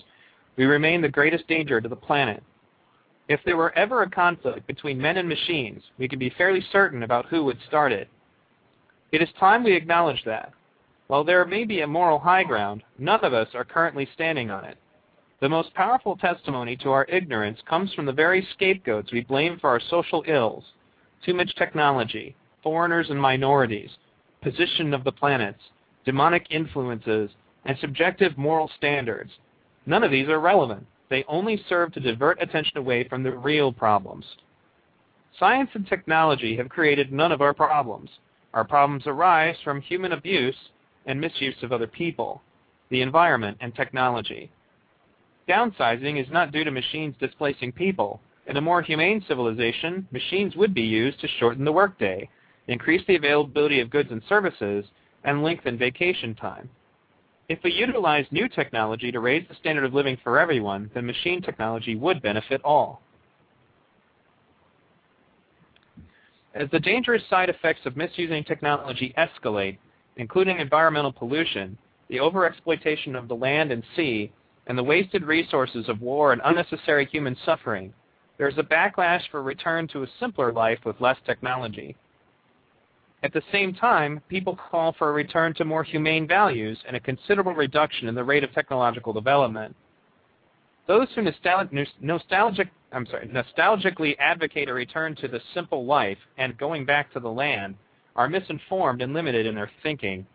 we 0.55 0.65
remain 0.65 1.01
the 1.01 1.09
greatest 1.09 1.47
danger 1.47 1.79
to 1.79 1.89
the 1.89 1.95
planet. 1.95 2.41
If 3.27 3.39
there 3.45 3.57
were 3.57 3.77
ever 3.77 4.01
a 4.01 4.09
conflict 4.09 4.65
between 4.65 4.99
men 4.99 5.17
and 5.17 5.29
machines, 5.29 5.83
we 5.99 6.07
could 6.07 6.17
be 6.17 6.33
fairly 6.37 6.65
certain 6.71 7.03
about 7.03 7.27
who 7.27 7.43
would 7.43 7.59
start 7.67 7.91
it. 7.91 8.09
It 9.11 9.21
is 9.21 9.29
time 9.39 9.63
we 9.63 9.75
acknowledge 9.75 10.23
that. 10.25 10.51
While 11.09 11.23
there 11.23 11.43
may 11.43 11.63
be 11.63 11.81
a 11.81 11.87
moral 11.87 12.19
high 12.19 12.43
ground, 12.43 12.83
none 12.99 13.25
of 13.25 13.33
us 13.33 13.47
are 13.55 13.65
currently 13.65 14.07
standing 14.13 14.51
on 14.51 14.63
it. 14.63 14.77
The 15.39 15.49
most 15.49 15.73
powerful 15.73 16.15
testimony 16.15 16.75
to 16.77 16.91
our 16.91 17.05
ignorance 17.05 17.59
comes 17.67 17.91
from 17.95 18.05
the 18.05 18.13
very 18.13 18.48
scapegoats 18.53 19.11
we 19.11 19.22
blame 19.22 19.57
for 19.57 19.72
our 19.72 19.79
social 19.79 20.24
ills 20.27 20.63
too 21.25 21.33
much 21.33 21.55
technology, 21.55 22.35
foreigners 22.61 23.09
and 23.09 23.19
minorities, 23.19 23.89
position 24.43 24.93
of 24.93 25.03
the 25.03 25.11
planets, 25.11 25.72
demonic 26.05 26.45
influences, 26.51 27.31
and 27.65 27.75
subjective 27.79 28.37
moral 28.37 28.69
standards. 28.77 29.31
None 29.87 30.03
of 30.03 30.11
these 30.11 30.29
are 30.29 30.39
relevant. 30.39 30.85
They 31.09 31.25
only 31.27 31.59
serve 31.67 31.91
to 31.93 32.00
divert 32.00 32.39
attention 32.39 32.77
away 32.77 33.07
from 33.07 33.24
the 33.24 33.35
real 33.35 33.74
problems. 33.74 34.25
Science 35.39 35.72
and 35.74 35.87
technology 35.87 36.55
have 36.55 36.69
created 36.69 37.11
none 37.11 37.31
of 37.31 37.41
our 37.41 37.55
problems. 37.55 38.11
Our 38.53 38.63
problems 38.63 39.07
arise 39.07 39.55
from 39.63 39.81
human 39.81 40.11
abuse 40.11 40.69
and 41.05 41.20
misuse 41.20 41.55
of 41.64 41.72
other 41.72 41.88
people, 41.88 42.42
the 42.90 43.01
environment, 43.01 43.57
and 43.62 43.74
technology. 43.75 44.51
Downsizing 45.48 46.22
is 46.22 46.31
not 46.31 46.51
due 46.51 46.64
to 46.64 46.72
machines 46.72 47.16
displacing 47.20 47.72
people. 47.72 48.22
In 48.48 48.57
a 48.57 48.62
more 48.62 48.81
humane 48.81 49.24
civilization, 49.27 50.07
machines 50.12 50.55
would 50.55 50.74
be 50.74 50.81
used 50.81 51.20
to 51.22 51.27
shorten 51.40 51.66
the 51.66 51.72
workday, 51.72 52.29
increase 52.68 53.01
the 53.07 53.16
availability 53.16 53.79
of 53.79 53.90
goods 53.90 54.12
and 54.12 54.22
services, 54.29 54.85
and 55.24 55.44
lengthen 55.44 55.77
vacation 55.77 56.35
time. 56.35 56.70
If 57.50 57.59
we 57.64 57.74
utilize 57.74 58.27
new 58.29 58.48
technology 58.48 59.12
to 59.12 59.20
raise 59.20 59.48
the 59.48 59.55
standard 59.55 59.83
of 59.83 59.94
living 59.94 60.18
for 60.24 60.40
everyone, 60.40 60.92
then 60.94 61.05
machine 61.05 61.42
technology 61.42 61.96
would 61.96 62.22
benefit 62.22 62.62
all. 62.64 63.01
As 66.53 66.70
the 66.72 66.79
dangerous 66.79 67.24
side 67.29 67.50
effects 67.50 67.85
of 67.85 67.98
misusing 67.98 68.44
technology 68.44 69.14
escalate, 69.18 69.77
including 70.20 70.60
environmental 70.60 71.14
pollution, 71.14 71.77
the 72.10 72.18
overexploitation 72.18 73.18
of 73.18 73.29
the 73.29 73.36
land 73.36 73.72
and 73.72 73.84
sea, 73.96 74.32
and 74.68 74.77
the 74.77 74.84
wasted 74.84 75.24
resources 75.24 75.88
of 75.88 76.01
war 76.01 76.34
and 76.34 76.42
unnecessary 76.44 77.05
human 77.05 77.36
suffering, 77.46 77.94
there 78.38 78.50
is 78.50 78.58
a 78.58 78.64
backlash 78.64 79.22
for 79.32 79.42
return 79.42 79.88
to 79.88 80.03
a 80.03 80.08
simpler 80.20 80.51
life 80.51 80.79
with 80.86 81.00
less 81.00 81.18
technology. 81.25 81.96
At 83.24 83.34
the 83.34 83.42
same 83.51 83.74
time, 83.74 84.22
people 84.29 84.58
call 84.70 84.94
for 84.98 85.10
a 85.10 85.14
return 85.14 85.53
to 85.55 85.66
more 85.66 85.84
humane 85.84 86.27
values 86.27 86.77
and 86.86 86.96
a 86.96 87.01
considerable 87.01 87.53
reduction 87.53 88.10
in 88.10 88.16
the 88.16 88.24
rate 88.24 88.44
of 88.44 88.53
technological 88.53 89.14
development. 89.14 89.75
Those 90.88 91.08
who 91.16 91.22
nostalgic, 91.22 92.68
sorry, 92.92 93.27
nostalgically 93.27 94.18
advocate 94.20 94.68
a 94.68 94.74
return 94.74 95.16
to 95.18 95.27
the 95.29 95.42
simple 95.53 95.86
life 95.86 96.18
and 96.38 96.58
going 96.58 96.86
back 96.86 97.12
to 97.14 97.20
the 97.22 97.29
land 97.29 97.75
are 98.15 98.29
misinformed 98.29 99.01
and 99.01 99.13
limited 99.13 99.45
in 99.45 99.55
their 99.55 99.72
thinking. 99.83 100.25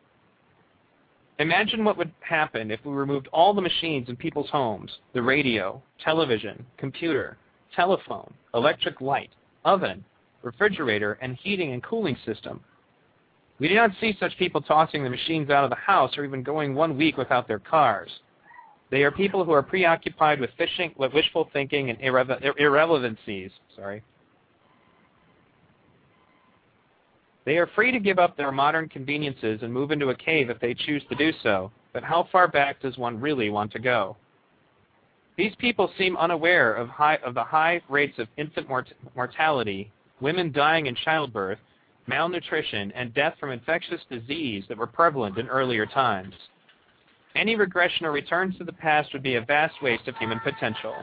Imagine 1.39 1.85
what 1.85 1.97
would 1.97 2.13
happen 2.21 2.71
if 2.71 2.81
we 2.85 2.93
removed 2.93 3.29
all 3.33 3.53
the 3.53 3.61
machines 3.61 4.09
in 4.09 4.17
people's 4.17 4.51
homes, 4.51 4.91
the 5.15 5.23
radio, 5.23 5.83
television, 6.03 6.65
computer, 6.77 7.37
telephone, 7.75 8.33
electric 8.55 9.01
light, 9.01 9.31
oven, 9.65 10.05
refrigerator, 10.43 11.19
and 11.21 11.37
heating 11.43 11.73
and 11.73 11.83
cooling 11.83 12.17
system. 12.25 12.61
We 13.59 13.69
do 13.69 13.75
not 13.75 13.91
see 14.01 14.17
such 14.19 14.37
people 14.39 14.61
tossing 14.61 15.03
the 15.03 15.11
machines 15.11 15.51
out 15.51 15.65
of 15.65 15.71
the 15.71 15.77
house 15.77 16.17
or 16.17 16.25
even 16.25 16.43
going 16.43 16.75
one 16.75 16.97
week 16.97 17.17
without 17.17 17.49
their 17.49 17.59
cars. 17.59 18.11
They 18.91 19.03
are 19.03 19.11
people 19.11 19.45
who 19.45 19.53
are 19.53 19.63
preoccupied 19.63 20.41
with 20.41 20.51
fishing, 20.57 20.93
with 20.97 21.13
wishful 21.13 21.49
thinking 21.53 21.91
and 21.91 21.99
irre 22.01 22.57
irrelevancies. 22.59 23.51
Sorry. 23.75 24.03
They 27.45 27.59
are 27.59 27.67
free 27.69 27.93
to 27.93 27.99
give 27.99 28.19
up 28.19 28.37
their 28.37 28.53
modern 28.53 28.89
conveniences 28.89 29.61
and 29.63 29.73
move 29.73 29.91
into 29.91 30.11
a 30.11 30.15
cave 30.15 30.49
if 30.51 30.61
they 30.61 30.75
choose 30.75 31.03
to 31.09 31.15
do 31.15 31.33
so, 31.43 31.71
but 31.93 32.03
how 32.03 32.29
far 32.33 32.49
back 32.49 32.81
does 32.81 32.97
one 32.97 33.21
really 33.21 33.51
want 33.51 33.71
to 33.73 33.79
go? 33.79 34.17
These 35.37 35.55
people 35.57 35.93
seem 35.99 36.17
unaware 36.17 36.75
of, 36.75 36.89
high, 36.89 37.19
of 37.25 37.35
the 37.35 37.45
high 37.45 37.83
rates 37.89 38.19
of 38.19 38.29
infant 38.37 38.69
mort 38.69 38.93
mortality, 39.17 39.91
women 40.21 40.53
dying 40.53 40.87
in 40.87 40.95
childbirth, 40.95 41.59
malnutrition, 42.07 42.93
and 42.93 43.13
death 43.15 43.35
from 43.41 43.51
infectious 43.51 44.01
disease 44.11 44.65
that 44.69 44.79
were 44.79 44.87
prevalent 44.87 45.37
in 45.37 45.49
earlier 45.49 45.87
times. 45.87 46.35
Any 47.35 47.57
regression 47.57 48.07
or 48.07 48.13
return 48.13 48.55
to 48.59 48.65
the 48.65 48.73
past 48.73 49.13
would 49.13 49.23
be 49.23 49.35
a 49.35 49.41
vast 49.41 49.75
waste 49.83 50.07
of 50.07 50.17
human 50.17 50.39
potential. 50.41 50.95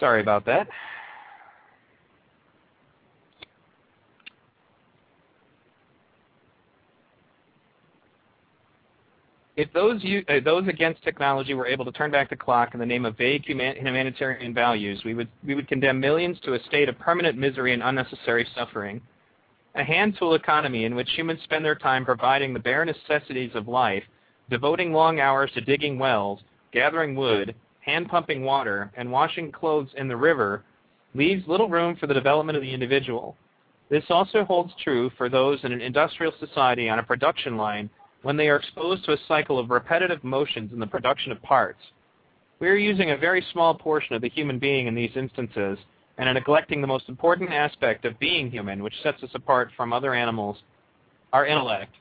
Sorry 0.00 0.20
about 0.20 0.44
that. 0.46 0.68
If 9.56 9.72
those 9.72 10.00
uh, 10.28 10.34
those 10.44 10.68
against 10.68 11.02
technology 11.02 11.52
were 11.52 11.66
able 11.66 11.84
to 11.84 11.90
turn 11.90 12.12
back 12.12 12.30
the 12.30 12.36
clock 12.36 12.74
in 12.74 12.80
the 12.80 12.86
name 12.86 13.04
of 13.04 13.18
vague 13.18 13.44
human, 13.44 13.74
humanitarian 13.74 14.54
values, 14.54 15.02
we 15.04 15.14
would 15.14 15.26
we 15.44 15.56
would 15.56 15.66
condemn 15.66 15.98
millions 15.98 16.38
to 16.44 16.54
a 16.54 16.62
state 16.68 16.88
of 16.88 16.96
permanent 17.00 17.36
misery 17.36 17.74
and 17.74 17.82
unnecessary 17.82 18.46
suffering. 18.54 19.00
A 19.74 19.82
hand 19.82 20.14
tool 20.16 20.34
economy 20.34 20.84
in 20.84 20.94
which 20.94 21.10
humans 21.10 21.40
spend 21.42 21.64
their 21.64 21.74
time 21.74 22.04
providing 22.04 22.54
the 22.54 22.60
bare 22.60 22.84
necessities 22.84 23.50
of 23.56 23.66
life, 23.66 24.04
devoting 24.48 24.92
long 24.92 25.18
hours 25.18 25.50
to 25.54 25.60
digging 25.60 25.98
wells, 25.98 26.40
gathering 26.72 27.16
wood, 27.16 27.52
hand 27.88 28.08
pumping 28.08 28.44
water, 28.44 28.92
and 28.98 29.10
washing 29.10 29.50
clothes 29.50 29.88
in 29.96 30.08
the 30.08 30.16
river, 30.16 30.62
leaves 31.14 31.48
little 31.48 31.70
room 31.70 31.96
for 31.96 32.06
the 32.06 32.12
development 32.12 32.54
of 32.54 32.62
the 32.62 32.74
individual. 32.74 33.34
This 33.88 34.04
also 34.10 34.44
holds 34.44 34.74
true 34.84 35.10
for 35.16 35.30
those 35.30 35.58
in 35.64 35.72
an 35.72 35.80
industrial 35.80 36.34
society 36.38 36.90
on 36.90 36.98
a 36.98 37.02
production 37.02 37.56
line 37.56 37.88
when 38.22 38.36
they 38.36 38.48
are 38.48 38.56
exposed 38.56 39.06
to 39.06 39.12
a 39.12 39.18
cycle 39.26 39.58
of 39.58 39.70
repetitive 39.70 40.22
motions 40.22 40.70
in 40.74 40.78
the 40.78 40.86
production 40.86 41.32
of 41.32 41.40
parts. 41.40 41.80
We 42.60 42.68
are 42.68 42.76
using 42.76 43.12
a 43.12 43.16
very 43.16 43.42
small 43.52 43.74
portion 43.74 44.14
of 44.14 44.20
the 44.20 44.28
human 44.28 44.58
being 44.58 44.86
in 44.86 44.94
these 44.94 45.16
instances 45.16 45.78
and 46.18 46.28
are 46.28 46.34
neglecting 46.34 46.82
the 46.82 46.86
most 46.86 47.08
important 47.08 47.52
aspect 47.52 48.04
of 48.04 48.18
being 48.18 48.50
human, 48.50 48.82
which 48.82 49.00
sets 49.02 49.22
us 49.22 49.30
apart 49.34 49.70
from 49.76 49.94
other 49.94 50.12
animals, 50.12 50.58
our 51.32 51.46
intellect. 51.46 51.94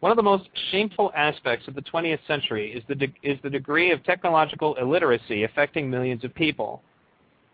One 0.00 0.12
of 0.12 0.16
the 0.16 0.22
most 0.22 0.48
shameful 0.70 1.10
aspects 1.16 1.66
of 1.68 1.74
the 1.74 1.82
20th 1.82 2.18
century 2.26 2.72
is 2.72 2.82
the, 2.88 3.10
is 3.22 3.38
the 3.42 3.50
degree 3.50 3.92
of 3.92 4.04
technological 4.04 4.74
illiteracy 4.74 5.44
affecting 5.44 5.88
millions 5.88 6.22
of 6.22 6.34
people. 6.34 6.82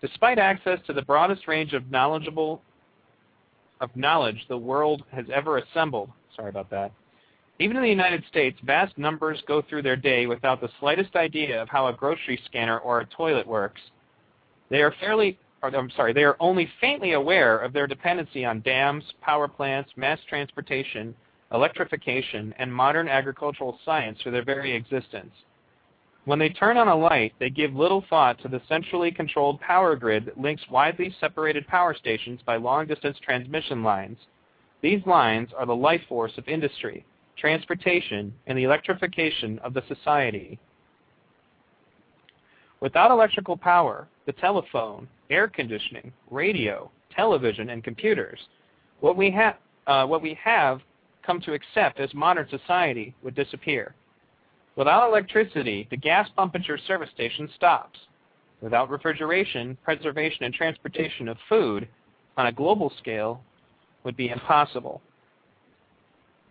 Despite 0.01 0.39
access 0.39 0.81
to 0.87 0.93
the 0.93 1.03
broadest 1.03 1.47
range 1.47 1.73
of 1.73 1.91
knowledgeable 1.91 2.63
of 3.81 3.95
knowledge 3.97 4.45
the 4.49 4.57
world 4.57 5.05
has 5.13 5.27
ever 5.33 5.59
assembled, 5.59 6.11
sorry 6.37 6.51
about 6.51 6.71
that, 6.71 6.93
even 7.59 7.77
in 7.77 7.83
the 7.83 7.89
United 7.89 8.25
States, 8.29 8.59
vast 8.65 8.97
numbers 8.99 9.43
go 9.47 9.63
through 9.63 9.83
their 9.83 9.97
day 9.97 10.27
without 10.27 10.61
the 10.61 10.69
slightest 10.81 11.15
idea 11.15 11.63
of 11.63 11.69
how 11.69 11.87
a 11.87 11.93
grocery 11.93 12.41
scanner 12.47 12.79
or 12.79 13.01
a 13.01 13.07
toilet 13.07 13.47
works. 13.47 13.81
They 14.69 14.83
are 14.83 14.95
fairly, 14.99 15.39
or, 15.63 15.75
I'm 15.75 15.91
sorry, 15.91 16.13
they 16.13 16.25
are 16.25 16.37
only 16.41 16.69
faintly 16.81 17.13
aware 17.13 17.59
of 17.59 17.73
their 17.73 17.87
dependency 17.87 18.45
on 18.45 18.63
dams, 18.63 19.05
power 19.21 19.47
plants, 19.47 19.91
mass 19.97 20.19
transportation, 20.29 21.15
electrification, 21.53 22.55
and 22.59 22.73
modern 22.73 23.09
agricultural 23.09 23.79
science 23.85 24.21
for 24.23 24.31
their 24.31 24.45
very 24.45 24.73
existence. 24.73 25.33
When 26.25 26.39
they 26.39 26.51
turn 26.51 26.77
on 26.77 26.89
a 26.89 26.97
light, 26.97 27.35
they 27.41 27.51
give 27.51 27.75
little 27.75 28.05
thought 28.09 28.41
to 28.43 28.49
the 28.49 28.63
centrally 28.69 29.11
controlled 29.11 29.61
power 29.61 29.97
grid 29.97 30.27
that 30.27 30.41
links 30.41 30.63
widely 30.71 31.15
separated 31.21 31.67
power 31.67 31.95
stations 31.95 32.41
by 32.47 32.57
long-distance 32.57 33.19
transmission 33.21 33.83
lines. 33.83 34.19
These 34.83 35.05
lines 35.05 35.51
are 35.57 35.67
the 35.67 35.75
life 35.75 36.03
force 36.09 36.33
of 36.39 36.49
industry 36.49 37.05
transportation, 37.37 38.33
and 38.47 38.57
the 38.57 38.65
electrification 38.65 39.59
of 39.61 39.75
the 39.75 39.83
society. 39.89 40.59
Without 42.81 43.11
electrical 43.11 43.57
power, 43.57 44.09
the 44.27 44.33
telephone, 44.33 45.09
air 45.31 45.49
conditioning, 45.49 46.13
radio, 46.31 46.91
television, 47.15 47.71
and 47.71 47.85
computers, 47.85 48.39
what 49.01 49.17
we, 49.17 49.31
ha- 49.31 49.57
uh, 49.87 50.07
what 50.07 50.23
we 50.23 50.39
have 50.43 50.81
come 51.25 51.41
to 51.43 51.55
accept 51.55 52.01
as 52.01 52.13
modern 52.15 52.49
society 52.49 53.15
would 53.23 53.35
disappear. 53.35 53.95
Without 54.77 55.09
electricity, 55.09 55.87
the 55.91 55.97
gas 55.97 56.29
pump 56.35 56.55
at 56.55 56.67
your 56.67 56.79
service 56.79 57.11
station 57.15 57.49
stops. 57.55 57.99
Without 58.61 58.91
refrigeration, 58.91 59.77
preservation 59.85 60.45
and 60.45 60.55
transportation 60.55 61.29
of 61.29 61.37
food 61.49 61.89
on 62.37 62.47
a 62.47 62.53
global 62.53 62.93
scale 62.99 63.43
would 64.05 64.17
be 64.17 64.31
impossible. 64.31 65.03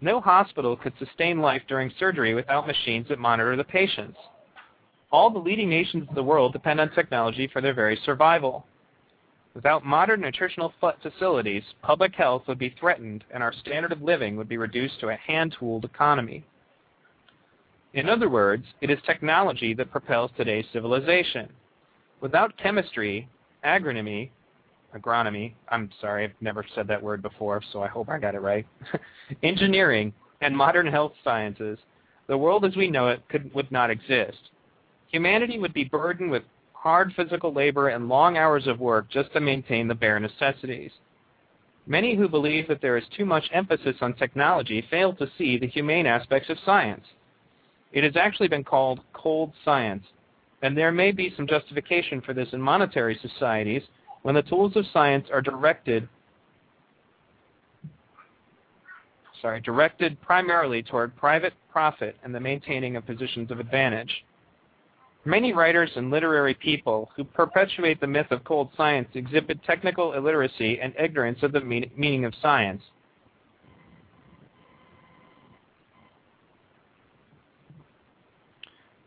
No 0.01 0.19
hospital 0.19 0.75
could 0.75 0.93
sustain 0.99 1.39
life 1.39 1.61
during 1.67 1.91
surgery 1.99 2.33
without 2.33 2.67
machines 2.67 3.07
that 3.09 3.19
monitor 3.19 3.55
the 3.55 3.63
patients. 3.63 4.17
All 5.11 5.29
the 5.29 5.39
leading 5.39 5.69
nations 5.69 6.07
of 6.09 6.15
the 6.15 6.23
world 6.23 6.53
depend 6.53 6.79
on 6.79 6.89
technology 6.91 7.47
for 7.47 7.61
their 7.61 7.73
very 7.73 7.99
survival. 8.05 8.65
Without 9.53 9.85
modern 9.85 10.21
nutritional 10.21 10.73
facilities, 11.03 11.63
public 11.81 12.15
health 12.15 12.43
would 12.47 12.59
be 12.59 12.73
threatened 12.79 13.23
and 13.31 13.43
our 13.43 13.51
standard 13.53 13.91
of 13.91 14.01
living 14.01 14.37
would 14.37 14.47
be 14.47 14.57
reduced 14.57 14.99
to 14.99 15.09
a 15.09 15.15
hand-tooled 15.15 15.83
economy. 15.83 16.45
In 17.93 18.07
other 18.07 18.29
words, 18.29 18.65
it 18.79 18.89
is 18.89 18.99
technology 19.05 19.73
that 19.73 19.91
propels 19.91 20.31
today's 20.37 20.65
civilization. 20.71 21.49
Without 22.21 22.55
chemistry, 22.57 23.27
agronomy, 23.65 24.29
agronomy, 24.95 25.53
I'm 25.67 25.89
sorry, 25.99 26.23
I've 26.23 26.41
never 26.41 26.65
said 26.73 26.87
that 26.87 27.03
word 27.03 27.21
before, 27.21 27.61
so 27.73 27.83
I 27.83 27.87
hope 27.87 28.07
I 28.07 28.19
got 28.19 28.35
it 28.35 28.39
right, 28.39 28.65
engineering, 29.43 30.13
and 30.39 30.55
modern 30.55 30.87
health 30.87 31.13
sciences, 31.23 31.77
the 32.27 32.37
world 32.37 32.63
as 32.63 32.77
we 32.77 32.89
know 32.89 33.09
it 33.09 33.21
could, 33.27 33.53
would 33.53 33.69
not 33.71 33.89
exist. 33.89 34.51
Humanity 35.07 35.59
would 35.59 35.73
be 35.73 35.83
burdened 35.83 36.31
with 36.31 36.43
hard 36.81 37.13
physical 37.15 37.53
labor 37.53 37.89
and 37.89 38.09
long 38.09 38.37
hours 38.37 38.65
of 38.65 38.79
work 38.79 39.07
just 39.07 39.31
to 39.33 39.39
maintain 39.39 39.87
the 39.87 39.93
bare 39.93 40.19
necessities. 40.19 40.91
Many 41.85 42.15
who 42.15 42.27
believe 42.27 42.67
that 42.67 42.81
there 42.81 42.97
is 42.97 43.03
too 43.15 43.23
much 43.23 43.47
emphasis 43.53 43.97
on 44.01 44.13
technology 44.15 44.83
fail 44.89 45.13
to 45.13 45.29
see 45.37 45.59
the 45.59 45.67
humane 45.67 46.07
aspects 46.07 46.49
of 46.49 46.57
science. 46.65 47.05
It 47.91 48.03
has 48.03 48.15
actually 48.15 48.47
been 48.47 48.63
called 48.63 49.01
cold 49.13 49.51
science, 49.63 50.03
and 50.63 50.75
there 50.75 50.91
may 50.91 51.11
be 51.11 51.33
some 51.37 51.45
justification 51.45 52.19
for 52.19 52.33
this 52.33 52.49
in 52.51 52.59
monetary 52.59 53.19
societies 53.21 53.83
when 54.23 54.33
the 54.33 54.41
tools 54.41 54.75
of 54.75 54.85
science 54.91 55.27
are 55.31 55.41
directed 55.41 56.09
sorry, 59.39 59.61
directed 59.61 60.19
primarily 60.21 60.81
toward 60.81 61.15
private 61.15 61.53
profit 61.71 62.15
and 62.23 62.33
the 62.33 62.39
maintaining 62.39 62.95
of 62.95 63.05
positions 63.05 63.51
of 63.51 63.59
advantage. 63.59 64.23
Many 65.23 65.53
writers 65.53 65.91
and 65.95 66.09
literary 66.09 66.55
people 66.55 67.11
who 67.15 67.23
perpetuate 67.23 67.99
the 68.01 68.07
myth 68.07 68.31
of 68.31 68.43
cold 68.43 68.69
science 68.75 69.07
exhibit 69.13 69.63
technical 69.63 70.13
illiteracy 70.13 70.79
and 70.81 70.95
ignorance 70.97 71.43
of 71.43 71.51
the 71.51 71.61
meaning 71.61 72.25
of 72.25 72.33
science. 72.41 72.81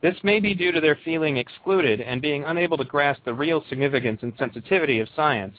This 0.03 0.15
may 0.23 0.39
be 0.39 0.55
due 0.55 0.71
to 0.71 0.81
their 0.81 0.99
feeling 1.05 1.39
excluded 1.39 2.01
and 2.01 2.21
being 2.21 2.45
unable 2.45 2.77
to 2.77 2.85
grasp 2.85 3.25
the 3.25 3.35
real 3.35 3.65
significance 3.69 4.23
and 4.23 4.35
sensitivity 4.39 5.01
of 5.01 5.09
science. 5.17 5.57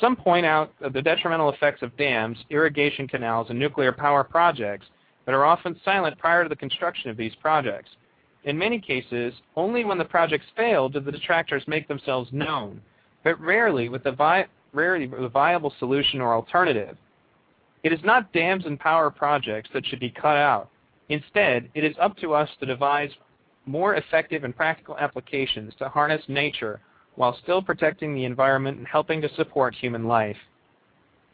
Some 0.00 0.16
point 0.16 0.46
out 0.46 0.72
the 0.80 1.02
detrimental 1.02 1.50
effects 1.50 1.82
of 1.82 1.94
dams, 1.96 2.38
irrigation 2.48 3.06
canals, 3.06 3.48
and 3.50 3.58
nuclear 3.58 3.92
power 3.92 4.24
projects, 4.24 4.86
but 5.26 5.34
are 5.34 5.44
often 5.44 5.78
silent 5.84 6.16
prior 6.18 6.44
to 6.44 6.48
the 6.48 6.56
construction 6.56 7.10
of 7.10 7.16
these 7.16 7.34
projects. 7.34 7.90
In 8.44 8.58
many 8.58 8.80
cases, 8.80 9.34
only 9.56 9.84
when 9.84 9.98
the 9.98 10.04
projects 10.04 10.46
fail 10.56 10.88
do 10.88 11.00
the 11.00 11.12
detractors 11.12 11.62
make 11.68 11.86
themselves 11.86 12.32
known, 12.32 12.80
but 13.22 13.40
rarely 13.40 13.88
with 13.88 14.04
a, 14.06 14.12
vi 14.12 14.46
rarely 14.72 15.06
with 15.06 15.22
a 15.22 15.28
viable 15.28 15.72
solution 15.78 16.20
or 16.20 16.34
alternative. 16.34 16.96
It 17.82 17.92
is 17.92 18.00
not 18.02 18.32
dams 18.32 18.66
and 18.66 18.78
power 18.78 19.10
projects 19.10 19.70
that 19.72 19.86
should 19.86 20.00
be 20.00 20.10
cut 20.10 20.36
out. 20.36 20.70
Instead, 21.08 21.68
it 21.74 21.84
is 21.84 21.96
up 22.00 22.16
to 22.18 22.32
us 22.32 22.48
to 22.58 22.66
devise 22.66 23.10
more 23.66 23.94
effective 23.94 24.44
and 24.44 24.56
practical 24.56 24.96
applications 24.98 25.74
to 25.78 25.88
harness 25.88 26.22
nature 26.28 26.80
while 27.16 27.36
still 27.42 27.62
protecting 27.62 28.14
the 28.14 28.24
environment 28.24 28.78
and 28.78 28.86
helping 28.86 29.20
to 29.20 29.34
support 29.34 29.74
human 29.74 30.06
life. 30.06 30.36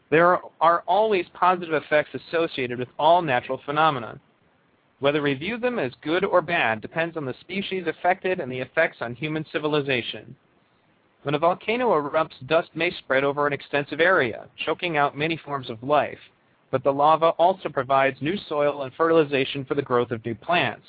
There 0.09 0.39
are 0.59 0.83
always 0.87 1.25
positive 1.33 1.73
effects 1.73 2.09
associated 2.13 2.79
with 2.79 2.89
all 2.97 3.21
natural 3.21 3.61
phenomena. 3.65 4.19
Whether 4.99 5.21
we 5.21 5.33
view 5.33 5.57
them 5.57 5.79
as 5.79 5.93
good 6.01 6.25
or 6.25 6.41
bad 6.41 6.81
depends 6.81 7.17
on 7.17 7.25
the 7.25 7.35
species 7.41 7.87
affected 7.87 8.39
and 8.39 8.51
the 8.51 8.59
effects 8.59 8.97
on 9.01 9.15
human 9.15 9.45
civilization. 9.51 10.35
When 11.23 11.35
a 11.35 11.39
volcano 11.39 11.89
erupts, 11.91 12.45
dust 12.47 12.69
may 12.75 12.91
spread 12.91 13.23
over 13.23 13.47
an 13.47 13.53
extensive 13.53 13.99
area, 13.99 14.47
choking 14.65 14.97
out 14.97 15.17
many 15.17 15.37
forms 15.37 15.69
of 15.69 15.83
life, 15.83 16.19
but 16.71 16.83
the 16.83 16.93
lava 16.93 17.29
also 17.37 17.69
provides 17.69 18.21
new 18.21 18.37
soil 18.37 18.83
and 18.83 18.93
fertilization 18.93 19.65
for 19.65 19.75
the 19.75 19.81
growth 19.81 20.11
of 20.11 20.23
new 20.25 20.35
plants 20.35 20.85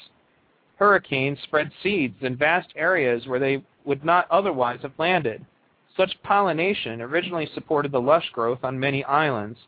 hurricanes 0.80 1.38
spread 1.42 1.70
seeds 1.82 2.16
in 2.22 2.34
vast 2.34 2.72
areas 2.74 3.26
where 3.26 3.38
they 3.38 3.62
would 3.84 4.02
not 4.02 4.26
otherwise 4.30 4.80
have 4.80 4.98
landed. 4.98 5.44
Such 5.94 6.20
pollination 6.22 7.02
originally 7.02 7.48
supported 7.52 7.92
the 7.92 8.00
lush 8.00 8.28
growth 8.32 8.60
on 8.64 8.80
many 8.80 9.04
islands. 9.04 9.58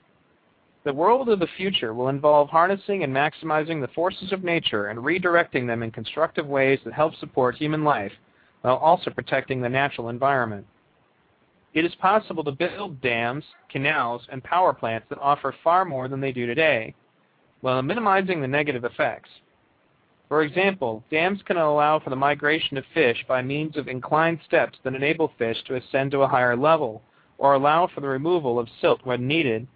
The 0.84 0.92
world 0.92 1.28
of 1.28 1.38
the 1.38 1.46
future 1.56 1.94
will 1.94 2.08
involve 2.08 2.50
harnessing 2.50 3.04
and 3.04 3.14
maximizing 3.14 3.80
the 3.80 3.92
forces 3.94 4.32
of 4.32 4.42
nature 4.42 4.88
and 4.88 4.98
redirecting 4.98 5.66
them 5.66 5.82
in 5.82 5.92
constructive 5.92 6.46
ways 6.46 6.80
that 6.84 6.92
help 6.92 7.14
support 7.14 7.54
human 7.54 7.84
life 7.84 8.12
while 8.62 8.76
also 8.76 9.10
protecting 9.10 9.60
the 9.60 9.68
natural 9.68 10.08
environment. 10.08 10.66
It 11.72 11.84
is 11.84 11.94
possible 11.94 12.44
to 12.44 12.52
build 12.52 13.00
dams, 13.00 13.44
canals, 13.70 14.26
and 14.30 14.42
power 14.42 14.72
plants 14.72 15.06
that 15.08 15.20
offer 15.20 15.54
far 15.62 15.84
more 15.84 16.08
than 16.08 16.20
they 16.20 16.32
do 16.32 16.46
today, 16.46 16.94
while 17.60 17.80
minimizing 17.80 18.40
the 18.40 18.48
negative 18.48 18.84
effects. 18.84 19.30
For 20.28 20.42
example, 20.42 21.04
dams 21.10 21.40
can 21.44 21.58
allow 21.58 21.98
for 21.98 22.10
the 22.10 22.16
migration 22.16 22.76
of 22.76 22.84
fish 22.92 23.24
by 23.28 23.40
means 23.40 23.76
of 23.76 23.86
inclined 23.86 24.40
steps 24.44 24.78
that 24.82 24.94
enable 24.94 25.32
fish 25.38 25.62
to 25.64 25.76
ascend 25.76 26.10
to 26.10 26.22
a 26.22 26.28
higher 26.28 26.56
level, 26.56 27.02
or 27.38 27.54
allow 27.54 27.86
for 27.86 28.00
the 28.00 28.08
removal 28.08 28.58
of 28.58 28.68
silt 28.80 29.00
when 29.04 29.28
needed. 29.28 29.66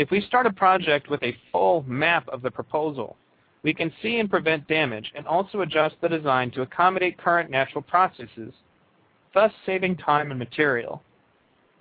If 0.00 0.10
we 0.10 0.22
start 0.22 0.46
a 0.46 0.50
project 0.50 1.10
with 1.10 1.22
a 1.22 1.36
full 1.52 1.84
map 1.86 2.26
of 2.28 2.40
the 2.40 2.50
proposal, 2.50 3.18
we 3.62 3.74
can 3.74 3.92
see 4.00 4.18
and 4.18 4.30
prevent 4.30 4.66
damage 4.66 5.12
and 5.14 5.26
also 5.26 5.60
adjust 5.60 5.96
the 6.00 6.08
design 6.08 6.50
to 6.52 6.62
accommodate 6.62 7.18
current 7.18 7.50
natural 7.50 7.82
processes, 7.82 8.54
thus 9.34 9.52
saving 9.66 9.98
time 9.98 10.30
and 10.30 10.38
material. 10.38 11.02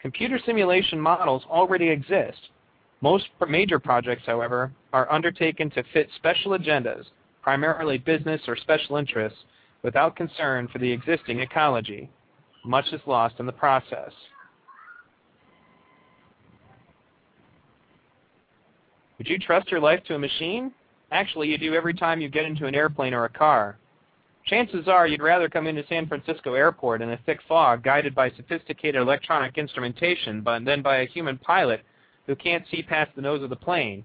Computer 0.02 0.38
simulation 0.46 1.00
models 1.00 1.44
already 1.50 1.88
exist. 1.88 2.50
Most 3.00 3.28
major 3.48 3.80
projects, 3.80 4.24
however, 4.26 4.74
are 4.92 5.10
undertaken 5.10 5.70
to 5.70 5.84
fit 5.94 6.10
special 6.18 6.52
agendas, 6.52 7.06
primarily 7.42 7.98
business 7.98 8.42
or 8.50 8.58
special 8.58 8.98
interests, 8.98 9.40
without 9.82 10.18
concern 10.18 10.68
for 10.68 10.80
the 10.80 10.92
existing 10.92 11.40
ecology. 11.40 12.10
Much 12.66 12.92
is 12.92 13.00
lost 13.06 13.36
in 13.40 13.46
the 13.46 13.54
process. 13.54 14.12
Would 19.20 19.28
you 19.28 19.38
trust 19.38 19.70
your 19.70 19.82
life 19.82 20.04
to 20.06 20.16
a 20.16 20.20
machine? 20.20 20.72
Actually, 21.12 21.50
you 21.50 21.58
do 21.58 21.76
every 21.76 21.94
time 21.94 22.22
you 22.22 22.30
get 22.30 22.46
into 22.46 22.66
an 22.66 22.74
airplane 22.74 23.14
or 23.14 23.26
a 23.26 23.30
car. 23.30 23.78
Chances 24.46 24.88
are 24.88 25.06
you'd 25.06 25.22
rather 25.22 25.50
come 25.50 25.68
into 25.68 25.86
San 25.88 26.08
Francisco 26.08 26.54
Airport 26.54 27.02
in 27.02 27.12
a 27.12 27.20
thick 27.26 27.40
fog 27.48 27.84
guided 27.84 28.16
by 28.16 28.32
sophisticated 28.32 29.02
electronic 29.02 29.58
instrumentation 29.58 30.44
than 30.44 30.82
by 30.82 31.00
a 31.00 31.08
human 31.08 31.38
pilot 31.38 31.82
who 32.26 32.36
can't 32.36 32.66
see 32.72 32.82
past 32.82 33.12
the 33.16 33.22
nose 33.22 33.44
of 33.44 33.50
the 33.50 33.56
plane. 33.56 34.04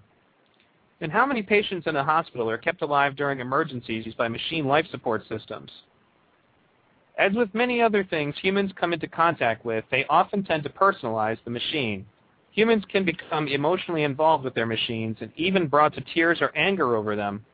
And 1.00 1.12
how 1.12 1.24
many 1.24 1.42
patients 1.42 1.87
in 1.87 1.96
a 1.96 2.05
hospital 2.05 2.50
are 2.50 2.59
kept 2.59 2.83
alive 2.83 3.14
during 3.14 3.38
emergencies 3.38 4.12
by 4.14 4.29
machine 4.29 4.66
life 4.66 4.87
support 4.90 5.22
systems? 5.29 5.70
As 7.16 7.33
with 7.33 7.55
many 7.55 7.81
other 7.81 8.03
things 8.03 8.35
humans 8.42 8.72
come 8.74 8.92
into 8.92 9.07
contact 9.07 9.64
with, 9.64 9.85
they 9.90 10.05
often 10.11 10.42
tend 10.42 10.64
to 10.64 10.70
personalize 10.70 11.38
the 11.44 11.50
machine. 11.50 12.05
Humans 12.55 12.85
can 12.88 13.05
become 13.05 13.49
emotionally 13.49 14.05
involved 14.05 14.45
with 14.45 14.55
their 14.55 14.64
machines 14.64 15.17
and 15.21 15.33
even 15.35 15.67
brought 15.67 15.93
to 15.95 16.01
tears 16.14 16.38
or 16.40 16.57
anger 16.57 16.95
over 16.95 17.17
them. 17.17 17.45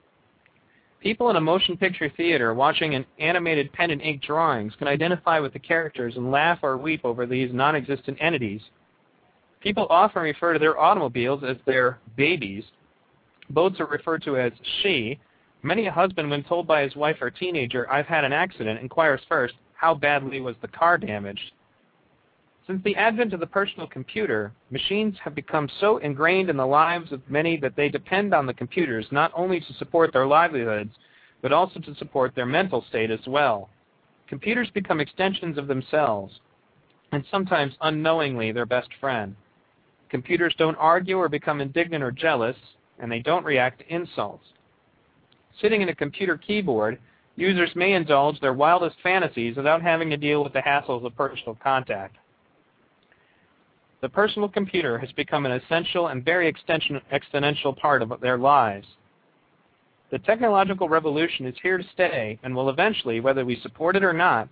People 1.01 1.31
in 1.31 1.37
a 1.37 1.41
motion 1.41 1.79
picture 1.79 2.13
theater 2.15 2.53
watching 2.53 2.95
an 2.95 3.07
animated 3.19 3.73
pen 3.73 3.91
and 3.91 4.03
ink 4.03 4.23
drawings 4.23 4.75
can 4.79 4.89
identify 4.89 5.41
with 5.41 5.55
the 5.55 5.59
characters 5.59 6.17
and 6.17 6.31
laugh 6.31 6.59
or 6.63 6.77
weep 6.77 7.01
over 7.03 7.25
these 7.25 7.51
non-existent 7.51 8.19
entities. 8.21 8.61
People 9.61 9.87
often 9.89 10.21
refer 10.21 10.53
to 10.53 10.59
their 10.59 10.79
automobiles 10.79 11.43
as 11.45 11.57
their 11.65 11.99
babies. 12.17 12.65
Boats 13.49 13.81
are 13.81 13.87
referred 13.87 14.23
to 14.25 14.37
as 14.37 14.53
she. 14.83 15.19
Many 15.63 15.87
a 15.87 15.93
husband, 15.93 16.29
when 16.29 16.45
told 16.45 16.67
by 16.67 16.83
his 16.83 16.95
wife 16.95 17.17
or 17.23 17.31
teenager, 17.31 17.91
I've 17.91 18.07
had 18.07 18.25
an 18.25 18.35
accident, 18.35 18.81
inquires 18.81 19.21
first, 19.29 19.55
how 19.75 19.95
badly 19.95 20.43
was 20.43 20.57
the 20.61 20.69
car 20.69 20.99
damaged? 20.99 21.53
Since 22.71 22.85
the 22.85 22.95
advent 22.95 23.33
of 23.33 23.41
the 23.41 23.49
personal 23.49 23.89
computer, 23.89 24.53
machines 24.71 25.17
have 25.25 25.35
become 25.35 25.69
so 25.81 25.97
ingrained 25.97 26.49
in 26.49 26.57
the 26.57 26.65
lives 26.65 27.11
of 27.11 27.29
many 27.29 27.57
that 27.57 27.75
they 27.75 27.89
depend 27.89 28.33
on 28.33 28.47
the 28.47 28.55
computers 28.55 29.09
not 29.11 29.33
only 29.35 29.59
to 29.59 29.73
support 29.73 30.13
their 30.13 30.29
livelihoods, 30.29 30.95
but 31.43 31.53
also 31.53 31.81
to 31.81 31.97
support 31.97 32.33
their 32.33 32.47
mental 32.47 32.85
state 32.89 33.11
as 33.11 33.27
well. 33.27 33.71
Computers 34.29 34.71
become 34.71 35.01
extensions 35.01 35.59
of 35.59 35.67
themselves, 35.67 36.39
and 37.11 37.25
sometimes 37.29 37.75
unknowingly 37.81 38.53
their 38.53 38.67
best 38.67 38.91
friend. 39.01 39.35
Computers 40.09 40.55
don't 40.57 40.77
argue 40.77 41.17
or 41.17 41.29
become 41.29 41.61
indignant 41.61 42.05
or 42.05 42.13
jealous, 42.13 42.57
and 43.01 43.11
they 43.11 43.19
don't 43.19 43.45
react 43.45 43.81
to 43.81 43.93
insults. 43.93 44.47
Sitting 45.61 45.83
in 45.83 45.89
a 45.89 45.95
computer 45.97 46.37
keyboard, 46.37 47.01
users 47.35 47.75
may 47.75 47.95
indulge 47.95 48.39
their 48.39 48.55
wildest 48.55 48.95
fantasies 49.03 49.57
without 49.57 49.83
having 49.83 50.09
to 50.11 50.17
deal 50.17 50.45
with 50.45 50.53
the 50.53 50.63
hassles 50.63 51.05
of 51.05 51.17
personal 51.17 51.59
contact. 51.61 52.15
The 54.01 54.09
personal 54.09 54.49
computer 54.49 54.99
has 54.99 55.13
become 55.13 55.45
an 55.45 55.53
essential 55.53 56.09
and 56.09 56.25
very 56.25 56.51
exponential 56.53 57.77
part 57.77 58.01
of 58.01 58.13
their 58.21 58.39
lives. 58.39 58.87
The 60.11 60.19
technological 60.19 60.89
revolution 60.89 61.47
is 61.47 61.55
here 61.63 61.77
to 61.77 61.85
stay 61.93 62.39
and 62.43 62.55
will 62.55 62.71
eventually, 62.71 63.21
whether 63.21 63.45
we 63.45 63.61
support 63.61 63.97
it 63.97 64.03
or 64.03 64.15
not, 64.15 64.49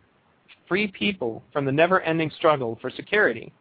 free 0.68 0.88
people 0.88 1.42
from 1.52 1.64
the 1.64 1.72
never-ending 1.72 2.30
struggle 2.36 2.78
for 2.80 2.90
security. 2.90 3.52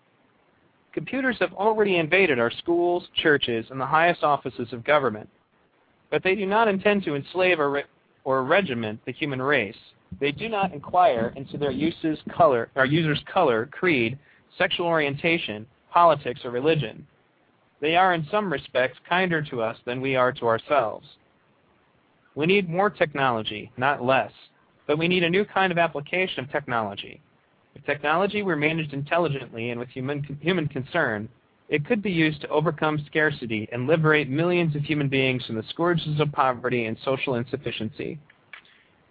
Computers 0.91 1.37
have 1.39 1.53
already 1.53 1.97
invaded 1.97 2.37
our 2.37 2.51
schools, 2.51 3.07
churches, 3.15 3.65
and 3.69 3.79
the 3.79 3.85
highest 3.85 4.23
offices 4.23 4.73
of 4.73 4.83
government. 4.83 5.29
But 6.11 6.21
they 6.23 6.35
do 6.35 6.45
not 6.45 6.67
intend 6.67 7.03
to 7.03 7.15
enslave 7.15 7.59
or, 7.59 7.71
re 7.71 7.83
or 8.25 8.43
regiment 8.43 8.99
the 9.05 9.13
human 9.13 9.41
race. 9.41 9.77
They 10.19 10.31
do 10.31 10.49
not 10.49 10.73
inquire 10.73 11.33
into 11.35 11.57
their 11.57 11.71
uses, 11.71 12.19
color, 12.35 12.69
our 12.75 12.85
users' 12.85 13.23
color, 13.31 13.67
creed, 13.71 14.17
sexual 14.57 14.87
orientation, 14.87 15.65
politics, 15.91 16.41
or 16.43 16.51
religion. 16.51 17.05
They 17.79 17.95
are 17.95 18.13
in 18.13 18.27
some 18.31 18.51
respects 18.51 18.97
kinder 19.07 19.41
to 19.43 19.61
us 19.61 19.77
than 19.85 20.01
we 20.01 20.15
are 20.15 20.31
to 20.33 20.47
ourselves. 20.47 21.07
We 22.35 22.45
need 22.45 22.69
more 22.69 22.89
technology, 22.89 23.71
not 23.77 24.03
less, 24.03 24.31
but 24.85 24.97
we 24.97 25.07
need 25.07 25.23
a 25.23 25.29
new 25.29 25.45
kind 25.45 25.71
of 25.71 25.77
application 25.77 26.43
of 26.43 26.51
technology. 26.51 27.21
If 27.75 27.85
technology 27.85 28.41
were 28.41 28.55
managed 28.55 28.93
intelligently 28.93 29.69
and 29.69 29.79
with 29.79 29.89
human, 29.89 30.23
human 30.41 30.67
concern, 30.67 31.29
it 31.69 31.85
could 31.85 32.01
be 32.01 32.11
used 32.11 32.41
to 32.41 32.49
overcome 32.49 33.03
scarcity 33.05 33.67
and 33.71 33.87
liberate 33.87 34.29
millions 34.29 34.75
of 34.75 34.83
human 34.83 35.09
beings 35.09 35.45
from 35.45 35.55
the 35.55 35.63
scourges 35.69 36.19
of 36.19 36.31
poverty 36.31 36.85
and 36.85 36.97
social 37.03 37.35
insufficiency. 37.35 38.17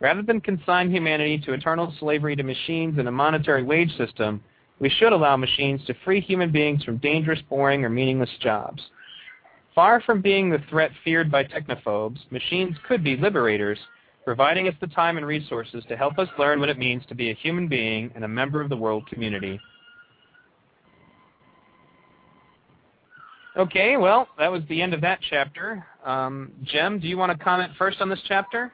Rather 0.00 0.22
than 0.22 0.40
consign 0.40 0.90
humanity 0.90 1.38
to 1.38 1.52
eternal 1.52 1.94
slavery 2.00 2.34
to 2.36 2.42
machines 2.42 2.98
and 2.98 3.08
a 3.08 3.12
monetary 3.12 3.62
wage 3.62 3.94
system, 3.96 4.42
we 4.78 4.90
should 4.90 5.12
allow 5.12 5.36
machines 5.36 5.80
to 5.86 5.94
free 6.04 6.20
human 6.20 6.52
beings 6.52 6.84
from 6.84 6.98
dangerous, 6.98 7.40
boring, 7.48 7.84
or 7.84 7.88
meaningless 7.88 8.30
jobs. 8.40 8.82
Far 9.74 10.00
from 10.00 10.22
being 10.22 10.50
the 10.50 10.62
threat 10.70 10.90
feared 11.04 11.30
by 11.30 11.44
technophobes, 11.44 12.18
machines 12.30 12.76
could 12.88 13.04
be 13.04 13.16
liberators, 13.16 13.78
providing 14.24 14.68
us 14.68 14.74
the 14.80 14.86
time 14.88 15.16
and 15.16 15.26
resources 15.26 15.84
to 15.88 15.96
help 15.96 16.18
us 16.18 16.28
learn 16.38 16.60
what 16.60 16.68
it 16.68 16.78
means 16.78 17.04
to 17.06 17.14
be 17.14 17.30
a 17.30 17.34
human 17.34 17.68
being 17.68 18.10
and 18.14 18.24
a 18.24 18.28
member 18.28 18.60
of 18.60 18.68
the 18.68 18.76
world 18.76 19.06
community. 19.06 19.60
Okay, 23.56 23.96
well, 23.96 24.28
that 24.38 24.52
was 24.52 24.62
the 24.68 24.82
end 24.82 24.92
of 24.92 25.00
that 25.00 25.18
chapter. 25.30 25.86
Um, 26.04 26.52
Jem, 26.62 26.98
do 26.98 27.08
you 27.08 27.16
want 27.16 27.36
to 27.36 27.42
comment 27.42 27.72
first 27.78 28.02
on 28.02 28.10
this 28.10 28.20
chapter? 28.26 28.72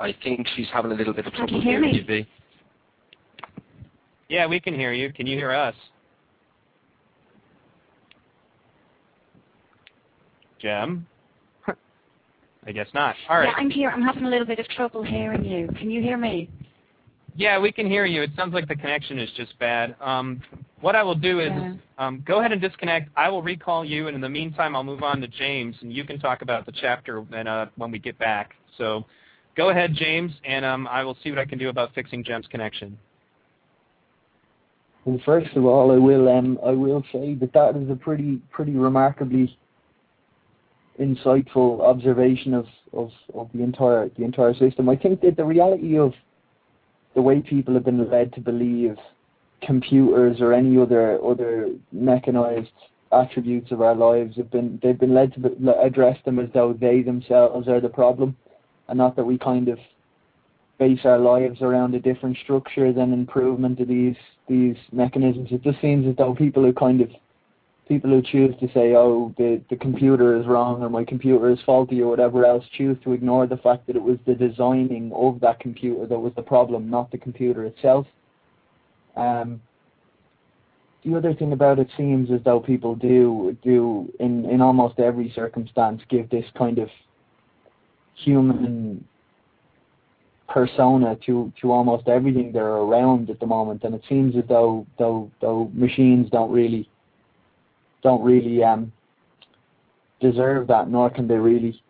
I 0.00 0.14
think 0.24 0.48
she's 0.56 0.66
having 0.72 0.92
a 0.92 0.94
little 0.94 1.12
bit 1.12 1.26
of 1.26 1.32
trouble 1.34 1.52
Can 1.52 1.62
hearing 1.62 1.94
you, 1.94 2.04
V. 2.04 2.26
Yeah, 4.28 4.46
we 4.46 4.58
can 4.58 4.74
hear 4.74 4.92
you. 4.92 5.12
Can 5.12 5.26
you 5.26 5.36
hear 5.36 5.52
us? 5.52 5.74
Jem? 10.60 11.06
I 12.66 12.72
guess 12.72 12.88
not. 12.92 13.14
All 13.28 13.38
right. 13.38 13.48
Yeah, 13.48 13.54
I'm 13.56 13.70
here. 13.70 13.90
I'm 13.90 14.02
having 14.02 14.24
a 14.24 14.28
little 14.28 14.46
bit 14.46 14.58
of 14.58 14.68
trouble 14.68 15.02
hearing 15.02 15.44
you. 15.44 15.68
Can 15.78 15.90
you 15.90 16.02
hear 16.02 16.16
me? 16.16 16.48
Yeah, 17.34 17.58
we 17.58 17.72
can 17.72 17.86
hear 17.86 18.04
you. 18.04 18.22
It 18.22 18.30
sounds 18.36 18.52
like 18.52 18.68
the 18.68 18.76
connection 18.76 19.18
is 19.18 19.30
just 19.36 19.58
bad. 19.58 19.96
Um, 20.00 20.42
what 20.80 20.94
I 20.94 21.02
will 21.02 21.14
do 21.14 21.40
is 21.40 21.50
Yeah. 21.50 21.74
um, 21.98 22.22
go 22.26 22.40
ahead 22.40 22.52
and 22.52 22.60
disconnect. 22.60 23.08
I 23.16 23.30
will 23.30 23.42
recall 23.42 23.84
you, 23.84 24.08
and 24.08 24.14
in 24.14 24.20
the 24.20 24.28
meantime, 24.28 24.76
I'll 24.76 24.84
move 24.84 25.02
on 25.02 25.20
to 25.22 25.28
James, 25.28 25.76
and 25.80 25.92
you 25.92 26.04
can 26.04 26.18
talk 26.18 26.42
about 26.42 26.66
the 26.66 26.72
chapter 26.72 27.22
when, 27.22 27.46
uh, 27.46 27.70
when 27.76 27.90
we 27.90 27.98
get 27.98 28.18
back. 28.18 28.56
So 28.76 29.06
go 29.56 29.70
ahead, 29.70 29.94
James, 29.94 30.32
and 30.44 30.64
um, 30.64 30.86
I 30.88 31.04
will 31.04 31.16
see 31.22 31.30
what 31.30 31.38
I 31.38 31.44
can 31.44 31.58
do 31.58 31.68
about 31.68 31.94
fixing 31.94 32.24
Jem's 32.24 32.46
connection. 32.46 32.98
Well, 35.04 35.20
first 35.24 35.56
of 35.56 35.64
all, 35.64 35.92
I 35.92 35.96
will 35.96 36.28
um, 36.28 36.58
I 36.64 36.72
will 36.72 37.02
say 37.12 37.34
that 37.34 37.52
that 37.54 37.76
is 37.76 37.90
a 37.90 37.96
pretty 37.96 38.40
pretty 38.50 38.72
remarkably 38.72 39.56
insightful 41.00 41.80
observation 41.80 42.52
of, 42.52 42.66
of, 42.92 43.10
of 43.34 43.48
the 43.54 43.62
entire 43.62 44.10
the 44.18 44.24
entire 44.24 44.54
system. 44.54 44.88
I 44.88 44.96
think 44.96 45.22
that 45.22 45.36
the 45.36 45.44
reality 45.44 45.98
of 45.98 46.12
the 47.14 47.22
way 47.22 47.40
people 47.40 47.74
have 47.74 47.84
been 47.84 48.10
led 48.10 48.32
to 48.34 48.40
believe 48.40 48.96
computers 49.62 50.40
or 50.40 50.52
any 50.52 50.78
other 50.78 51.22
other 51.24 51.70
mechanized 51.92 52.68
attributes 53.12 53.72
of 53.72 53.80
our 53.80 53.94
lives 53.94 54.36
have 54.36 54.50
been 54.50 54.78
they've 54.82 55.00
been 55.00 55.14
led 55.14 55.32
to 55.34 55.80
address 55.80 56.16
them 56.24 56.38
as 56.38 56.48
though 56.54 56.74
they 56.78 57.02
themselves 57.02 57.68
are 57.68 57.80
the 57.80 57.88
problem, 57.88 58.36
and 58.90 58.98
not 58.98 59.16
that 59.16 59.24
we 59.24 59.38
kind 59.38 59.68
of 59.68 59.78
base 60.78 61.00
our 61.04 61.18
lives 61.18 61.62
around 61.62 61.94
a 61.94 62.00
different 62.00 62.36
structure 62.42 62.92
than 62.92 63.12
improvement 63.12 63.80
of 63.80 63.88
these 63.88 64.16
these 64.48 64.76
mechanisms. 64.92 65.48
It 65.52 65.62
just 65.62 65.80
seems 65.80 66.06
as 66.08 66.16
though 66.16 66.34
people 66.34 66.64
who 66.64 66.72
kind 66.72 67.00
of 67.00 67.10
people 67.86 68.10
who 68.10 68.22
choose 68.22 68.54
to 68.60 68.66
say, 68.74 68.94
oh, 68.94 69.32
the 69.38 69.60
the 69.70 69.76
computer 69.76 70.38
is 70.38 70.46
wrong 70.46 70.82
or 70.82 70.90
my 70.90 71.04
computer 71.04 71.50
is 71.50 71.58
faulty 71.64 72.02
or 72.02 72.08
whatever 72.10 72.44
else, 72.44 72.64
choose 72.76 72.96
to 73.04 73.12
ignore 73.12 73.46
the 73.46 73.58
fact 73.58 73.86
that 73.86 73.96
it 73.96 74.02
was 74.02 74.18
the 74.26 74.34
designing 74.34 75.12
of 75.14 75.40
that 75.40 75.60
computer 75.60 76.06
that 76.06 76.18
was 76.18 76.32
the 76.34 76.42
problem, 76.42 76.90
not 76.90 77.10
the 77.12 77.18
computer 77.18 77.64
itself. 77.64 78.06
Um, 79.16 79.60
the 81.04 81.16
other 81.16 81.34
thing 81.34 81.52
about 81.52 81.78
it 81.78 81.88
seems 81.96 82.30
as 82.30 82.40
though 82.44 82.60
people 82.60 82.94
do 82.96 83.56
do 83.62 84.12
in 84.18 84.46
in 84.46 84.60
almost 84.60 84.98
every 84.98 85.30
circumstance 85.34 86.02
give 86.08 86.28
this 86.30 86.46
kind 86.56 86.78
of 86.78 86.88
human 88.24 89.04
persona 90.48 91.16
to 91.26 91.52
to 91.60 91.70
almost 91.70 92.08
everything 92.08 92.52
they're 92.52 92.66
around 92.66 93.30
at 93.30 93.40
the 93.40 93.46
moment, 93.46 93.84
and 93.84 93.94
it 93.94 94.02
seems 94.08 94.36
as 94.36 94.44
though 94.48 94.86
though 94.98 95.30
though 95.40 95.70
machines 95.72 96.28
don't 96.30 96.50
really 96.50 96.88
don't 98.02 98.22
really 98.22 98.62
um 98.64 98.92
deserve 100.20 100.66
that, 100.68 100.88
nor 100.90 101.10
can 101.10 101.28
they 101.28 101.36
really 101.36 101.80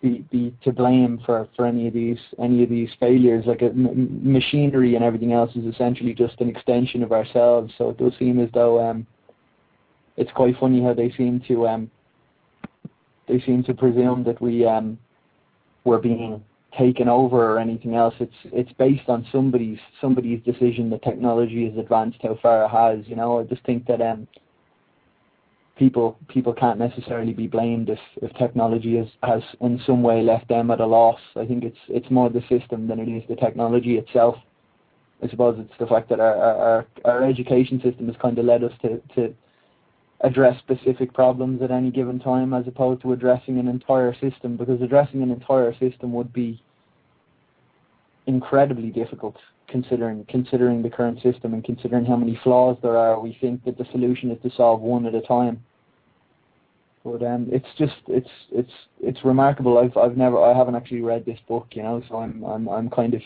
be 0.00 0.24
be 0.30 0.54
to 0.64 0.72
blame 0.72 1.20
for 1.26 1.46
for 1.56 1.66
any 1.66 1.86
of 1.86 1.94
these 1.94 2.18
any 2.38 2.62
of 2.62 2.70
these 2.70 2.88
failures. 2.98 3.44
Like 3.46 3.62
m- 3.62 4.20
machinery 4.22 4.94
and 4.94 5.04
everything 5.04 5.32
else 5.32 5.54
is 5.54 5.64
essentially 5.66 6.14
just 6.14 6.40
an 6.40 6.48
extension 6.48 7.02
of 7.02 7.12
ourselves. 7.12 7.72
So 7.76 7.90
it 7.90 7.98
does 7.98 8.12
seem 8.18 8.40
as 8.40 8.48
though 8.54 8.82
um, 8.82 9.06
it's 10.16 10.32
quite 10.32 10.54
funny 10.58 10.82
how 10.82 10.94
they 10.94 11.12
seem 11.16 11.42
to 11.48 11.68
um, 11.68 11.90
they 13.30 13.40
seem 13.46 13.62
to 13.64 13.74
presume 13.74 14.24
that 14.24 14.40
we 14.40 14.66
um, 14.66 14.98
were 15.84 15.98
being 15.98 16.42
taken 16.78 17.08
over 17.08 17.52
or 17.52 17.58
anything 17.58 17.94
else. 17.94 18.14
It's 18.20 18.34
it's 18.44 18.72
based 18.72 19.08
on 19.08 19.26
somebody's 19.32 19.78
somebody's 20.00 20.42
decision. 20.44 20.90
The 20.90 20.98
technology 20.98 21.68
has 21.68 21.78
advanced 21.78 22.18
how 22.22 22.38
far 22.42 22.64
it 22.64 22.68
has. 22.68 23.06
You 23.08 23.16
know, 23.16 23.40
I 23.40 23.44
just 23.44 23.64
think 23.64 23.86
that 23.86 24.00
um, 24.00 24.26
people 25.76 26.18
people 26.28 26.52
can't 26.52 26.78
necessarily 26.78 27.32
be 27.32 27.46
blamed 27.46 27.88
if, 27.88 27.98
if 28.22 28.32
technology 28.34 28.96
has, 28.96 29.08
has 29.22 29.42
in 29.60 29.80
some 29.86 30.02
way 30.02 30.22
left 30.22 30.48
them 30.48 30.70
at 30.70 30.80
a 30.80 30.86
loss. 30.86 31.20
I 31.36 31.46
think 31.46 31.64
it's 31.64 31.78
it's 31.88 32.10
more 32.10 32.28
the 32.28 32.42
system 32.48 32.86
than 32.86 32.98
it 32.98 33.08
is 33.08 33.22
the 33.28 33.36
technology 33.36 33.96
itself. 33.96 34.36
I 35.22 35.28
suppose 35.28 35.58
it's 35.58 35.78
the 35.78 35.86
fact 35.86 36.08
that 36.10 36.20
our 36.20 36.34
our, 36.36 36.86
our 37.04 37.24
education 37.24 37.80
system 37.82 38.06
has 38.06 38.16
kind 38.20 38.38
of 38.38 38.44
led 38.44 38.64
us 38.64 38.72
to, 38.82 39.00
to 39.14 39.34
address 40.22 40.58
specific 40.58 41.12
problems 41.14 41.62
at 41.62 41.70
any 41.70 41.90
given 41.90 42.18
time 42.20 42.52
as 42.52 42.66
opposed 42.66 43.00
to 43.02 43.12
addressing 43.12 43.58
an 43.58 43.68
entire 43.68 44.14
system 44.14 44.56
because 44.56 44.80
addressing 44.82 45.22
an 45.22 45.30
entire 45.30 45.72
system 45.78 46.12
would 46.12 46.32
be 46.32 46.62
incredibly 48.26 48.90
difficult 48.90 49.36
considering 49.68 50.26
considering 50.28 50.82
the 50.82 50.90
current 50.90 51.20
system 51.22 51.54
and 51.54 51.64
considering 51.64 52.04
how 52.04 52.16
many 52.16 52.38
flaws 52.42 52.76
there 52.82 52.96
are 52.96 53.18
we 53.18 53.36
think 53.40 53.64
that 53.64 53.78
the 53.78 53.86
solution 53.92 54.30
is 54.30 54.38
to 54.42 54.50
solve 54.56 54.80
one 54.80 55.06
at 55.06 55.14
a 55.14 55.22
time 55.22 55.62
but 57.04 57.22
um, 57.22 57.48
it's 57.50 57.66
just 57.78 57.96
it's 58.08 58.28
it's 58.52 58.72
it's 59.00 59.24
remarkable. 59.24 59.78
I've 59.78 59.96
I've 59.96 60.16
never 60.16 60.42
I 60.42 60.56
haven't 60.56 60.74
actually 60.74 61.00
read 61.00 61.24
this 61.24 61.38
book, 61.48 61.68
you 61.72 61.82
know, 61.82 62.02
so 62.08 62.16
I'm 62.18 62.44
I'm 62.44 62.68
I'm 62.68 62.90
kind 62.90 63.14
of 63.14 63.22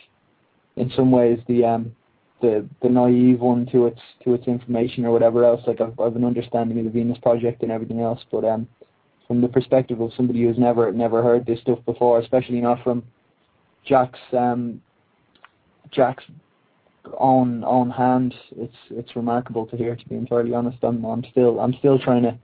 in 0.77 0.93
some 0.95 1.11
ways 1.11 1.41
the 1.49 1.65
um 1.65 1.97
the 2.45 2.69
the 2.83 2.89
naive 2.89 3.41
one 3.41 3.67
to 3.73 3.87
its 3.87 4.01
to 4.23 4.35
its 4.35 4.47
information 4.47 5.05
or 5.05 5.11
whatever 5.11 5.45
else. 5.45 5.63
Like 5.67 5.81
I've 5.81 5.99
I've 5.99 6.17
an 6.17 6.25
understanding 6.25 6.79
of 6.79 6.85
the 6.85 6.91
Venus 6.91 7.19
Project 7.19 7.63
and 7.63 7.73
everything 7.73 8.01
else, 8.01 8.21
but 8.31 8.45
um 8.45 8.69
from 9.27 9.41
the 9.41 9.49
perspective 9.49 10.01
of 10.01 10.13
somebody 10.17 10.43
who's 10.43 10.59
never 10.59 10.93
never 10.93 11.23
heard 11.23 11.47
this 11.47 11.61
stuff 11.61 11.79
before, 11.87 12.19
especially 12.21 12.61
not 12.61 12.83
from 12.85 13.03
Jacques' 13.87 14.17
um 14.33 14.83
Jacques' 15.93 16.25
own 17.19 17.65
own 17.65 17.91
hand, 17.91 18.35
it's 18.57 18.77
it's 18.91 19.17
remarkable 19.17 19.67
to 19.67 19.77
hear. 19.77 19.97
To 19.97 20.09
be 20.09 20.17
entirely 20.17 20.55
honest, 20.55 20.79
I'm 20.83 21.05
I'm 21.05 21.25
still 21.31 21.61
I'm 21.61 21.75
still 21.79 21.99
trying 21.99 22.23
to 22.25 22.39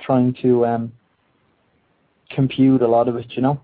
trying 0.00 0.34
to 0.42 0.66
um, 0.66 0.92
compute 2.30 2.82
a 2.82 2.88
lot 2.88 3.08
of 3.08 3.16
it, 3.16 3.26
you 3.30 3.42
know. 3.42 3.60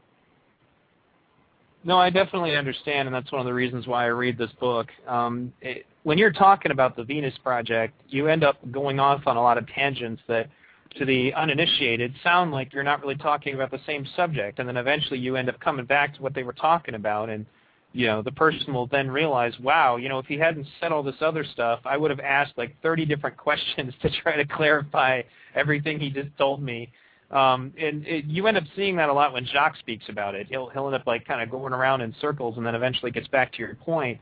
No, 1.85 1.99
I 1.99 2.11
definitely 2.11 2.57
understand, 2.57 3.09
and 3.09 3.15
that's 3.15 3.33
one 3.33 3.41
of 3.41 3.47
the 3.47 3.55
reasons 3.55 3.87
why 3.87 4.05
I 4.05 4.09
read 4.09 4.39
this 4.39 4.53
book. 4.61 4.89
Um, 5.09 5.53
it, 5.61 5.85
when 6.05 6.17
you're 6.17 6.33
talking 6.33 6.71
about 6.71 6.97
the 6.97 7.03
Venus 7.03 7.35
Project, 7.43 7.95
you 8.09 8.29
end 8.29 8.45
up 8.45 8.57
going 8.71 9.01
off 9.01 9.23
on 9.27 9.37
a 9.37 9.43
lot 9.43 9.59
of 9.59 9.67
tangents 9.69 10.23
that, 10.29 10.49
to 10.97 11.05
the 11.05 11.33
uninitiated, 11.35 12.15
sound 12.23 12.53
like 12.53 12.73
you're 12.73 12.85
not 12.85 13.01
really 13.01 13.17
talking 13.17 13.55
about 13.55 13.71
the 13.71 13.81
same 13.85 14.07
subject, 14.15 14.61
and 14.61 14.69
then 14.69 14.77
eventually 14.77 15.19
you 15.19 15.35
end 15.37 15.49
up 15.49 15.59
coming 15.59 15.85
back 15.85 16.15
to 16.15 16.23
what 16.23 16.35
they 16.35 16.45
were 16.45 16.53
talking 16.53 16.95
about, 16.95 17.29
and 17.29 17.47
you 17.93 18.07
know 18.07 18.23
the 18.23 18.33
person 18.33 18.73
will 18.73 18.87
then 18.87 19.11
realize, 19.11 19.59
wow, 19.59 19.97
you 19.97 20.09
know, 20.09 20.19
if 20.19 20.27
he 20.27 20.39
hadn't 20.39 20.67
said 20.81 20.93
all 20.93 21.03
this 21.03 21.17
other 21.21 21.45
stuff, 21.45 21.81
I 21.85 21.97
would 21.97 22.11
have 22.11 22.21
asked 22.21 22.53
like 22.57 22.77
30 22.83 23.07
different 23.07 23.37
questions 23.39 23.93
to 24.03 24.11
try 24.23 24.37
to 24.37 24.45
clarify 24.45 25.23
everything 25.55 25.99
he 25.99 26.11
just 26.11 26.37
told 26.39 26.63
me. 26.63 26.93
Um, 27.33 27.73
and 27.79 28.07
it, 28.07 28.27
you 28.27 28.47
end 28.47 28.59
up 28.59 28.65
seeing 28.77 28.97
that 28.97 29.09
a 29.09 29.13
lot 29.13 29.33
when 29.33 29.47
Jacques 29.47 29.79
speaks 29.79 30.05
about 30.09 30.35
it. 30.35 30.47
He'll 30.49 30.69
he'll 30.69 30.87
end 30.87 30.95
up 30.95 31.07
like 31.07 31.27
kind 31.27 31.41
of 31.41 31.51
going 31.51 31.73
around 31.73 32.03
in 32.03 32.15
circles, 32.21 32.59
and 32.59 32.67
then 32.67 32.75
eventually 32.75 33.11
gets 33.11 33.29
back 33.29 33.53
to 33.53 33.59
your 33.59 33.75
point. 33.75 34.21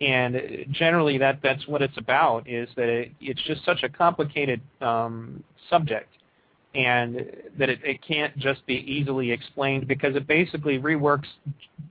And 0.00 0.66
generally, 0.70 1.18
that 1.18 1.40
that's 1.42 1.66
what 1.66 1.82
it's 1.82 1.96
about. 1.98 2.48
Is 2.48 2.68
that 2.76 2.88
it, 2.88 3.12
it's 3.20 3.42
just 3.42 3.64
such 3.64 3.82
a 3.82 3.88
complicated 3.88 4.60
um, 4.80 5.44
subject, 5.68 6.08
and 6.74 7.16
that 7.58 7.68
it, 7.68 7.80
it 7.84 8.02
can't 8.02 8.36
just 8.38 8.64
be 8.66 8.76
easily 8.90 9.32
explained 9.32 9.86
because 9.86 10.16
it 10.16 10.26
basically 10.26 10.78
reworks 10.78 11.26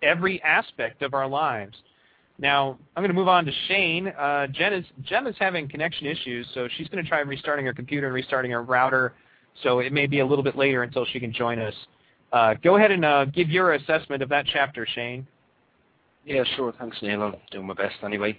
every 0.01 0.41
aspect 0.41 1.03
of 1.03 1.13
our 1.13 1.27
lives. 1.27 1.77
Now, 2.37 2.77
I'm 2.95 3.01
going 3.01 3.09
to 3.09 3.15
move 3.15 3.27
on 3.27 3.45
to 3.45 3.51
Shane. 3.67 4.07
Uh, 4.07 4.47
Jem 4.47 4.73
is 4.73 4.85
Jem 5.03 5.27
is 5.27 5.35
having 5.39 5.67
connection 5.67 6.07
issues, 6.07 6.47
so 6.53 6.67
she's 6.75 6.87
going 6.89 7.03
to 7.03 7.07
try 7.07 7.19
restarting 7.19 7.65
her 7.65 7.73
computer 7.73 8.07
and 8.07 8.15
restarting 8.15 8.51
her 8.51 8.63
router. 8.63 9.13
So 9.63 9.79
it 9.79 9.93
may 9.93 10.07
be 10.07 10.19
a 10.19 10.25
little 10.25 10.43
bit 10.43 10.55
later 10.55 10.83
until 10.83 11.05
she 11.05 11.19
can 11.19 11.33
join 11.33 11.59
us. 11.59 11.73
Uh, 12.31 12.55
go 12.63 12.75
ahead 12.75 12.91
and 12.91 13.05
uh, 13.05 13.25
give 13.25 13.49
your 13.49 13.73
assessment 13.73 14.21
of 14.21 14.29
that 14.29 14.45
chapter, 14.51 14.85
Shane. 14.93 15.25
Yeah, 16.25 16.43
sure. 16.55 16.73
Thanks, 16.77 16.97
Neil. 17.01 17.21
I'm 17.21 17.35
doing 17.51 17.67
my 17.67 17.73
best 17.73 17.95
anyway. 18.03 18.37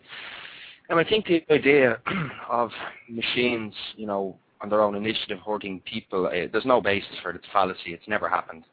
And 0.88 0.98
I 0.98 1.04
think 1.04 1.26
the 1.26 1.42
idea 1.50 1.98
of 2.50 2.70
machines, 3.08 3.72
you 3.96 4.06
know, 4.06 4.36
on 4.60 4.68
their 4.68 4.82
own 4.82 4.94
initiative 4.94 5.38
hurting 5.44 5.80
people, 5.80 6.26
uh, 6.26 6.48
there's 6.52 6.64
no 6.64 6.80
basis 6.80 7.10
for 7.22 7.30
it. 7.30 7.36
It's 7.36 7.46
fallacy. 7.52 7.92
It's 7.92 8.06
never 8.08 8.28
happened. 8.28 8.64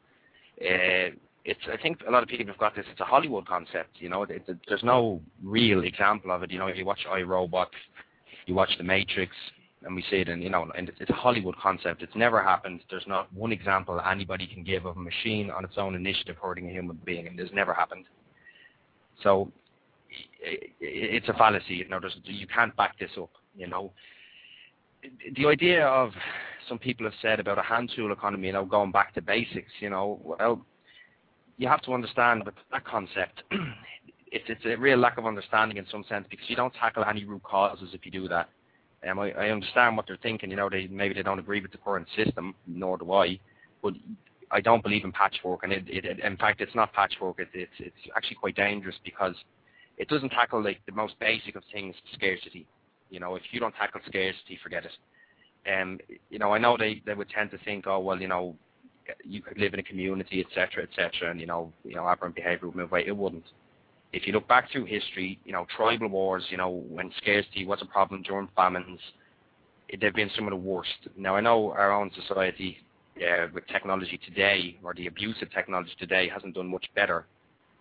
Uh, 0.60 1.14
it's 1.44 1.60
I 1.72 1.76
think 1.76 1.98
a 2.08 2.10
lot 2.10 2.22
of 2.22 2.28
people 2.28 2.46
have 2.46 2.58
got 2.58 2.74
this. 2.74 2.86
It's 2.90 3.00
a 3.00 3.04
Hollywood 3.04 3.46
concept, 3.46 3.90
you 3.98 4.08
know. 4.08 4.22
It, 4.22 4.44
it, 4.48 4.58
there's 4.68 4.82
no 4.82 5.20
real 5.42 5.84
example 5.84 6.30
of 6.30 6.42
it. 6.42 6.50
You 6.50 6.58
know, 6.58 6.68
if 6.68 6.76
you 6.76 6.84
watch 6.84 7.00
iRobot, 7.10 7.66
you 8.46 8.54
watch 8.54 8.70
The 8.78 8.84
Matrix, 8.84 9.32
and 9.84 9.94
we 9.94 10.02
see 10.10 10.16
it, 10.16 10.28
and 10.28 10.42
you 10.42 10.50
know, 10.50 10.70
and 10.76 10.90
it's 10.98 11.10
a 11.10 11.14
Hollywood 11.14 11.56
concept. 11.56 12.02
It's 12.02 12.14
never 12.16 12.42
happened. 12.42 12.80
There's 12.90 13.06
not 13.06 13.32
one 13.32 13.52
example 13.52 14.00
anybody 14.00 14.46
can 14.46 14.64
give 14.64 14.86
of 14.86 14.96
a 14.96 15.00
machine 15.00 15.50
on 15.50 15.64
its 15.64 15.74
own 15.76 15.94
initiative 15.94 16.36
hurting 16.40 16.68
a 16.68 16.72
human 16.72 16.98
being, 17.04 17.26
and 17.26 17.38
it's 17.38 17.52
never 17.52 17.74
happened. 17.74 18.06
So 19.22 19.52
it's 20.80 21.28
a 21.28 21.34
fallacy. 21.34 21.74
You 21.74 21.88
know, 21.88 22.00
there's, 22.00 22.16
you 22.24 22.46
can't 22.46 22.74
back 22.76 22.98
this 22.98 23.10
up. 23.20 23.30
You 23.56 23.68
know, 23.68 23.92
the 25.36 25.46
idea 25.46 25.86
of 25.86 26.10
some 26.68 26.78
people 26.78 27.04
have 27.04 27.14
said 27.20 27.40
about 27.40 27.58
a 27.58 27.62
hand 27.62 27.92
tool 27.94 28.12
economy, 28.12 28.48
you 28.48 28.52
know, 28.54 28.64
going 28.64 28.90
back 28.90 29.14
to 29.14 29.22
basics. 29.22 29.72
You 29.80 29.90
know, 29.90 30.20
well, 30.24 30.64
you 31.58 31.68
have 31.68 31.82
to 31.82 31.92
understand 31.92 32.42
that 32.46 32.54
that 32.72 32.84
concept, 32.84 33.42
it's, 34.32 34.44
it's 34.48 34.64
a 34.64 34.76
real 34.76 34.98
lack 34.98 35.18
of 35.18 35.26
understanding 35.26 35.76
in 35.76 35.86
some 35.90 36.04
sense 36.08 36.26
because 36.30 36.48
you 36.48 36.56
don't 36.56 36.74
tackle 36.74 37.04
any 37.04 37.24
root 37.24 37.42
causes 37.42 37.90
if 37.92 38.04
you 38.04 38.10
do 38.10 38.28
that. 38.28 38.48
Um, 39.08 39.18
I, 39.18 39.32
I 39.32 39.50
understand 39.50 39.96
what 39.96 40.06
they're 40.06 40.18
thinking. 40.22 40.50
You 40.50 40.56
know, 40.56 40.68
they 40.68 40.86
maybe 40.86 41.14
they 41.14 41.22
don't 41.22 41.38
agree 41.38 41.60
with 41.60 41.72
the 41.72 41.78
current 41.78 42.06
system, 42.16 42.54
nor 42.66 42.98
do 42.98 43.12
I. 43.12 43.38
But 43.82 43.94
I 44.50 44.60
don't 44.60 44.82
believe 44.82 45.04
in 45.04 45.12
patchwork, 45.12 45.62
and 45.62 45.72
it, 45.72 45.84
it, 45.88 46.04
it, 46.04 46.20
in 46.20 46.36
fact, 46.36 46.60
it's 46.60 46.74
not 46.74 46.92
patchwork. 46.92 47.38
It, 47.38 47.48
it's 47.52 47.72
it's 47.78 47.96
actually 48.16 48.36
quite 48.36 48.56
dangerous 48.56 48.96
because 49.04 49.34
it 49.98 50.08
doesn't 50.08 50.30
tackle 50.30 50.62
like 50.62 50.80
the 50.86 50.92
most 50.92 51.18
basic 51.20 51.56
of 51.56 51.62
things, 51.72 51.94
scarcity. 52.14 52.66
You 53.10 53.20
know, 53.20 53.36
if 53.36 53.42
you 53.50 53.60
don't 53.60 53.74
tackle 53.74 54.00
scarcity, 54.06 54.58
forget 54.62 54.84
it. 54.84 54.92
Um, 55.70 55.98
you 56.30 56.38
know, 56.38 56.52
I 56.52 56.58
know 56.58 56.76
they 56.78 57.02
they 57.06 57.14
would 57.14 57.28
tend 57.30 57.50
to 57.52 57.58
think, 57.58 57.86
oh 57.86 58.00
well, 58.00 58.20
you 58.20 58.28
know, 58.28 58.54
you 59.24 59.42
could 59.42 59.58
live 59.58 59.74
in 59.74 59.80
a 59.80 59.84
community, 59.84 60.44
etc., 60.44 60.84
etc., 60.84 61.30
and 61.30 61.40
you 61.40 61.46
know, 61.46 61.72
you 61.84 61.94
know, 61.94 62.06
aberrant 62.06 62.34
behaviour 62.34 62.66
would 62.66 62.76
move 62.76 62.90
away. 62.90 63.04
It 63.06 63.16
wouldn't. 63.16 63.44
If 64.14 64.28
you 64.28 64.32
look 64.32 64.46
back 64.46 64.70
through 64.70 64.84
history, 64.84 65.40
you 65.44 65.52
know, 65.52 65.66
tribal 65.76 66.06
wars, 66.06 66.44
you 66.48 66.56
know, 66.56 66.84
when 66.88 67.10
scarcity 67.18 67.66
was 67.66 67.80
a 67.82 67.86
problem 67.86 68.22
during 68.22 68.48
famines, 68.54 69.00
they've 70.00 70.14
been 70.14 70.30
some 70.36 70.46
of 70.46 70.50
the 70.50 70.56
worst. 70.56 71.08
Now, 71.16 71.34
I 71.34 71.40
know 71.40 71.72
our 71.72 71.92
own 71.92 72.12
society 72.14 72.78
uh, 73.18 73.48
with 73.52 73.66
technology 73.66 74.20
today, 74.24 74.78
or 74.84 74.94
the 74.94 75.08
abuse 75.08 75.34
of 75.42 75.50
technology 75.50 75.90
today, 75.98 76.28
hasn't 76.28 76.54
done 76.54 76.68
much 76.68 76.86
better, 76.94 77.26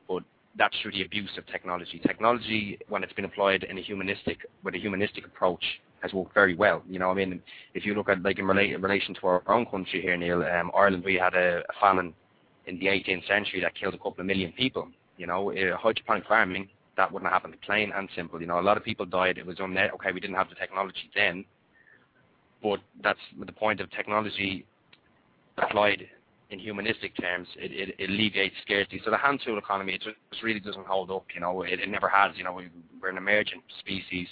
but 0.08 0.24
that's 0.58 0.76
through 0.82 0.94
the 0.94 1.04
abuse 1.06 1.30
of 1.38 1.46
technology. 1.46 2.02
Technology, 2.04 2.80
when 2.90 3.04
it's 3.04 3.14
been 3.14 3.26
applied 3.26 3.64
in 3.64 3.78
a 3.78 3.82
humanistic, 3.82 4.40
with 4.64 4.74
a 4.74 4.80
humanistic 4.80 5.28
approach, 5.28 5.64
has 6.02 6.14
worked 6.14 6.34
very 6.34 6.56
well. 6.56 6.82
You 6.90 6.98
know, 6.98 7.12
I 7.12 7.14
mean, 7.14 7.42
if 7.76 7.86
you 7.86 7.94
look 7.94 8.10
at 8.10 8.24
like 8.24 8.40
in, 8.40 8.46
rela- 8.46 8.74
in 8.74 8.82
relation 8.82 9.14
to 9.22 9.28
our 9.28 9.44
own 9.48 9.68
country 9.68 10.02
here, 10.02 10.18
Neil, 10.18 10.44
um, 10.44 10.72
Ireland, 10.76 11.04
we 11.06 11.14
had 11.14 11.36
a, 11.36 11.60
a 11.60 11.80
famine 11.80 12.14
in 12.66 12.80
the 12.80 12.88
18th 12.88 13.28
century 13.28 13.62
that 13.62 13.76
killed 13.76 13.94
a 13.94 13.98
couple 13.98 14.22
of 14.22 14.26
million 14.26 14.52
people. 14.52 14.90
You 15.18 15.28
know, 15.28 15.52
uh, 15.52 15.78
hydroponic 15.78 16.26
farming 16.28 16.70
that 16.98 17.12
wouldn't 17.12 17.32
have 17.32 17.42
happened. 17.42 17.60
Plain 17.66 17.92
and 17.96 18.10
simple. 18.16 18.40
You 18.42 18.48
know, 18.48 18.60
a 18.60 18.62
lot 18.62 18.78
of 18.78 18.84
people 18.84 19.06
died. 19.06 19.38
It 19.38 19.46
was 19.46 19.58
unnet. 19.58 19.94
Okay, 19.94 20.12
we 20.12 20.20
didn't 20.20 20.36
have 20.36 20.50
the 20.50 20.56
technology 20.56 21.10
then, 21.16 21.46
but 22.62 22.80
that's 23.04 23.20
the 23.40 23.52
point 23.52 23.80
of 23.80 23.90
technology 23.92 24.66
applied 25.58 26.08
in 26.50 26.60
humanistic 26.60 27.16
terms. 27.20 27.48
It, 27.58 27.72
it, 27.72 27.96
it 27.98 28.10
alleviates 28.10 28.56
scarcity. 28.64 29.02
So 29.04 29.12
the 29.12 29.18
hand 29.18 29.42
tool 29.44 29.58
economy, 29.58 29.94
it 29.94 30.04
just 30.04 30.44
really 30.44 30.60
doesn't 30.60 30.86
hold 30.86 31.10
up. 31.10 31.26
You 31.34 31.42
know, 31.42 31.64
it, 31.64 31.80
it 31.80 31.90
never 31.90 32.10
has. 32.10 32.32
You 32.36 32.44
know, 32.44 32.54
we, 32.54 32.70
we're 33.02 33.10
an 33.10 33.18
emergent 33.18 33.64
species 33.80 34.28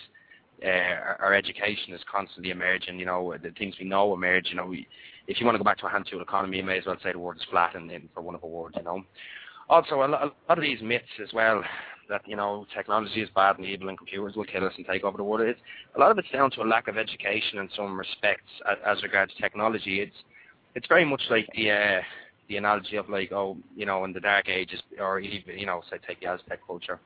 uh, 0.63 0.67
our, 0.67 1.17
our 1.21 1.33
education 1.33 1.93
is 1.93 2.01
constantly 2.11 2.51
emerging. 2.51 2.99
You 2.99 3.05
know, 3.05 3.35
the 3.41 3.51
things 3.51 3.75
we 3.79 3.85
know 3.85 4.13
emerge. 4.13 4.47
You 4.49 4.55
know, 4.55 4.65
we, 4.65 4.87
if 5.27 5.39
you 5.39 5.45
want 5.45 5.55
to 5.55 5.59
go 5.59 5.63
back 5.63 5.79
to 5.79 5.87
a 5.87 5.89
hand 5.89 6.07
tool 6.09 6.21
economy, 6.21 6.57
you 6.57 6.63
may 6.63 6.77
as 6.77 6.85
well 6.85 6.97
say 7.03 7.11
the 7.11 7.19
word 7.19 7.37
is 7.37 7.43
flat 7.49 7.75
and, 7.75 7.89
and 7.91 8.09
for 8.13 8.21
one 8.21 8.35
of 8.35 8.43
awards. 8.43 8.75
You 8.77 8.83
know. 8.83 9.03
Also, 9.71 10.03
a 10.03 10.05
lot, 10.05 10.33
of 10.49 10.59
these 10.59 10.81
myths 10.81 11.05
as 11.23 11.31
well 11.33 11.63
that 12.09 12.21
you 12.27 12.35
know 12.35 12.65
technology 12.75 13.21
is 13.21 13.29
bad 13.33 13.57
and 13.57 13.65
evil 13.65 13.87
and 13.87 13.97
computers 13.97 14.35
will 14.35 14.43
kill 14.43 14.65
us 14.65 14.73
and 14.75 14.85
take 14.85 15.05
over 15.05 15.15
the 15.15 15.23
world. 15.23 15.47
It's, 15.47 15.61
a 15.95 15.99
lot 15.99 16.11
of 16.11 16.17
it's 16.17 16.29
down 16.29 16.51
to 16.51 16.61
a 16.61 16.67
lack 16.67 16.89
of 16.89 16.97
education 16.97 17.57
in 17.57 17.69
some 17.73 17.97
respects 17.97 18.51
as, 18.69 18.77
as 18.85 19.01
regards 19.01 19.31
technology. 19.39 20.01
It's 20.01 20.15
it's 20.75 20.87
very 20.87 21.05
much 21.05 21.21
like 21.29 21.47
the 21.55 21.71
uh, 21.71 22.01
the 22.49 22.57
analogy 22.57 22.97
of 22.97 23.07
like 23.07 23.31
oh 23.31 23.55
you 23.73 23.85
know 23.85 24.03
in 24.03 24.11
the 24.11 24.19
dark 24.19 24.49
ages 24.49 24.81
or 24.99 25.21
even 25.21 25.57
you 25.57 25.65
know 25.65 25.81
say 25.89 25.99
take 26.05 26.19
the 26.19 26.27
Aztec 26.27 26.59
culture, 26.67 26.99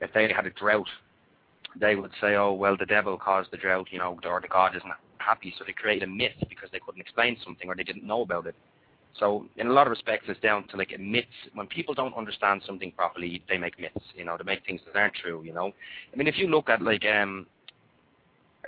if 0.00 0.12
they 0.12 0.32
had 0.32 0.46
a 0.46 0.50
drought, 0.50 0.88
they 1.80 1.94
would 1.94 2.10
say 2.20 2.34
oh 2.34 2.52
well 2.52 2.76
the 2.76 2.86
devil 2.86 3.16
caused 3.18 3.52
the 3.52 3.56
drought 3.56 3.86
you 3.92 4.00
know 4.00 4.18
or 4.24 4.40
the 4.40 4.48
god 4.48 4.74
isn't 4.74 4.92
happy 5.18 5.54
so 5.56 5.64
they 5.64 5.72
created 5.72 6.08
a 6.08 6.10
myth 6.10 6.32
because 6.48 6.70
they 6.72 6.80
couldn't 6.84 7.00
explain 7.00 7.36
something 7.44 7.68
or 7.68 7.76
they 7.76 7.84
didn't 7.84 8.04
know 8.04 8.22
about 8.22 8.48
it. 8.48 8.56
So 9.18 9.46
in 9.56 9.66
a 9.66 9.72
lot 9.72 9.86
of 9.86 9.90
respects, 9.90 10.26
it's 10.28 10.40
down 10.40 10.66
to 10.68 10.76
like 10.76 10.98
myths. 10.98 11.28
When 11.54 11.66
people 11.66 11.94
don't 11.94 12.16
understand 12.16 12.62
something 12.66 12.92
properly, 12.92 13.42
they 13.48 13.58
make 13.58 13.78
myths. 13.78 14.04
You 14.14 14.24
know, 14.24 14.36
they 14.36 14.44
make 14.44 14.64
things 14.64 14.80
that 14.86 14.98
aren't 14.98 15.14
true. 15.14 15.42
You 15.44 15.52
know, 15.52 15.72
I 16.12 16.16
mean, 16.16 16.26
if 16.26 16.38
you 16.38 16.48
look 16.48 16.68
at 16.68 16.80
like 16.80 17.04
um, 17.04 17.46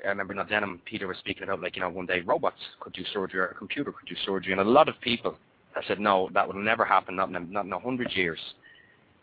I 0.05 0.09
remember 0.09 0.35
not 0.35 0.49
Denim, 0.49 0.81
Peter 0.85 1.07
was 1.07 1.19
speaking 1.19 1.45
about 1.45 1.61
like 1.61 1.77
you 1.77 1.83
know 1.83 1.89
one 1.89 2.07
day 2.07 2.21
robots 2.21 2.61
could 2.81 2.93
do 2.93 3.05
surgery 3.13 3.41
or 3.41 3.47
a 3.47 3.55
computer 3.55 3.93
could 3.93 4.09
do 4.09 4.17
surgery, 4.25 4.53
and 4.53 4.61
a 4.61 4.65
lot 4.65 4.89
of 4.89 5.01
people 5.01 5.37
have 5.75 5.85
said 5.87 6.01
no, 6.01 6.29
that 6.35 6.47
will 6.47 6.61
never 6.61 6.85
happen, 6.85 7.17
not 7.17 7.29
in 7.29 7.37
a, 7.37 7.41
not 7.41 7.65
in 7.65 7.73
a 7.73 7.79
hundred 7.79 8.13
years. 8.13 8.41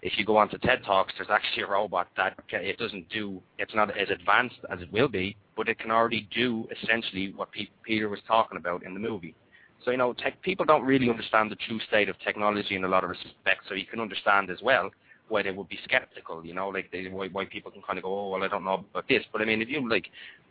If 0.01 0.17
you 0.17 0.25
go 0.25 0.37
on 0.37 0.47
to 0.49 0.57
TED 0.57 0.83
Talks, 0.85 1.13
there's 1.17 1.29
actually 1.29 1.63
a 1.63 1.67
robot 1.67 2.07
that 2.15 2.39
it 2.51 2.77
doesn't 2.77 3.09
do, 3.09 3.41
it's 3.57 3.75
not 3.75 3.95
as 3.97 4.09
advanced 4.09 4.55
as 4.71 4.79
it 4.79 4.91
will 4.93 5.09
be, 5.09 5.35
but 5.57 5.67
it 5.67 5.77
can 5.77 5.91
already 5.91 6.27
do 6.33 6.67
essentially 6.71 7.33
what 7.35 7.51
P- 7.51 7.69
Peter 7.83 8.07
was 8.07 8.19
talking 8.25 8.57
about 8.57 8.83
in 8.83 8.93
the 8.93 8.99
movie. 8.99 9.35
So, 9.83 9.91
you 9.91 9.97
know, 9.97 10.13
tech, 10.13 10.41
people 10.41 10.65
don't 10.65 10.83
really 10.83 11.09
understand 11.09 11.51
the 11.51 11.55
true 11.55 11.79
state 11.87 12.09
of 12.09 12.19
technology 12.19 12.75
in 12.75 12.83
a 12.83 12.87
lot 12.87 13.03
of 13.03 13.09
respects, 13.09 13.65
so 13.67 13.75
you 13.75 13.85
can 13.85 13.99
understand 13.99 14.49
as 14.49 14.61
well 14.61 14.91
why 15.29 15.43
they 15.43 15.51
would 15.51 15.69
be 15.69 15.79
skeptical, 15.83 16.45
you 16.45 16.53
know, 16.53 16.69
like 16.69 16.91
they, 16.91 17.07
why, 17.07 17.27
why 17.31 17.45
people 17.45 17.71
can 17.71 17.81
kind 17.83 17.97
of 17.97 18.03
go, 18.03 18.19
oh, 18.19 18.29
well, 18.31 18.43
I 18.43 18.47
don't 18.47 18.65
know 18.65 18.85
about 18.91 19.07
this. 19.07 19.23
But 19.31 19.41
I 19.41 19.45
mean, 19.45 19.61
if 19.61 19.69
you 19.69 19.87
like 19.87 20.07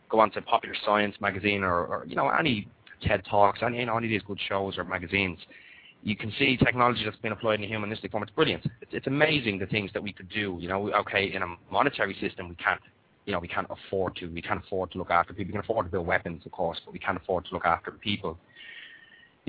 go 0.09 0.19
onto 0.19 0.41
Popular 0.41 0.75
Science 0.85 1.15
magazine 1.19 1.63
or, 1.63 1.85
or 1.85 2.05
you 2.07 2.15
know, 2.15 2.29
any 2.29 2.67
TED 3.05 3.23
Talks, 3.29 3.59
any, 3.61 3.79
you 3.79 3.85
know, 3.85 3.97
any 3.97 4.07
of 4.07 4.11
these 4.11 4.21
good 4.25 4.39
shows 4.47 4.77
or 4.77 4.83
magazines, 4.83 5.37
you 6.01 6.15
can 6.15 6.31
see 6.39 6.57
technology 6.57 7.03
that's 7.03 7.17
been 7.17 7.33
applied 7.33 7.59
in 7.59 7.65
a 7.65 7.67
humanistic 7.67 8.11
form. 8.11 8.23
It's 8.23 8.31
brilliant. 8.31 8.65
It's, 8.81 8.91
it's 8.93 9.07
amazing 9.07 9.59
the 9.59 9.65
things 9.65 9.91
that 9.93 10.01
we 10.01 10.13
could 10.13 10.29
do. 10.29 10.57
You 10.59 10.69
know, 10.69 10.91
okay, 10.93 11.33
in 11.33 11.43
a 11.43 11.55
monetary 11.69 12.15
system, 12.21 12.47
we 12.47 12.55
can't, 12.55 12.79
you 13.25 13.33
know, 13.33 13.39
we 13.39 13.49
can't 13.49 13.67
afford 13.69 14.15
to. 14.17 14.27
We 14.27 14.41
can't 14.41 14.63
afford 14.63 14.91
to 14.91 14.97
look 14.97 15.11
after 15.11 15.33
people. 15.33 15.49
We 15.49 15.51
can 15.51 15.61
afford 15.61 15.87
to 15.87 15.91
build 15.91 16.07
weapons, 16.07 16.45
of 16.45 16.53
course, 16.53 16.79
but 16.85 16.93
we 16.93 16.99
can't 16.99 17.17
afford 17.17 17.45
to 17.45 17.53
look 17.53 17.65
after 17.65 17.91
people 17.91 18.37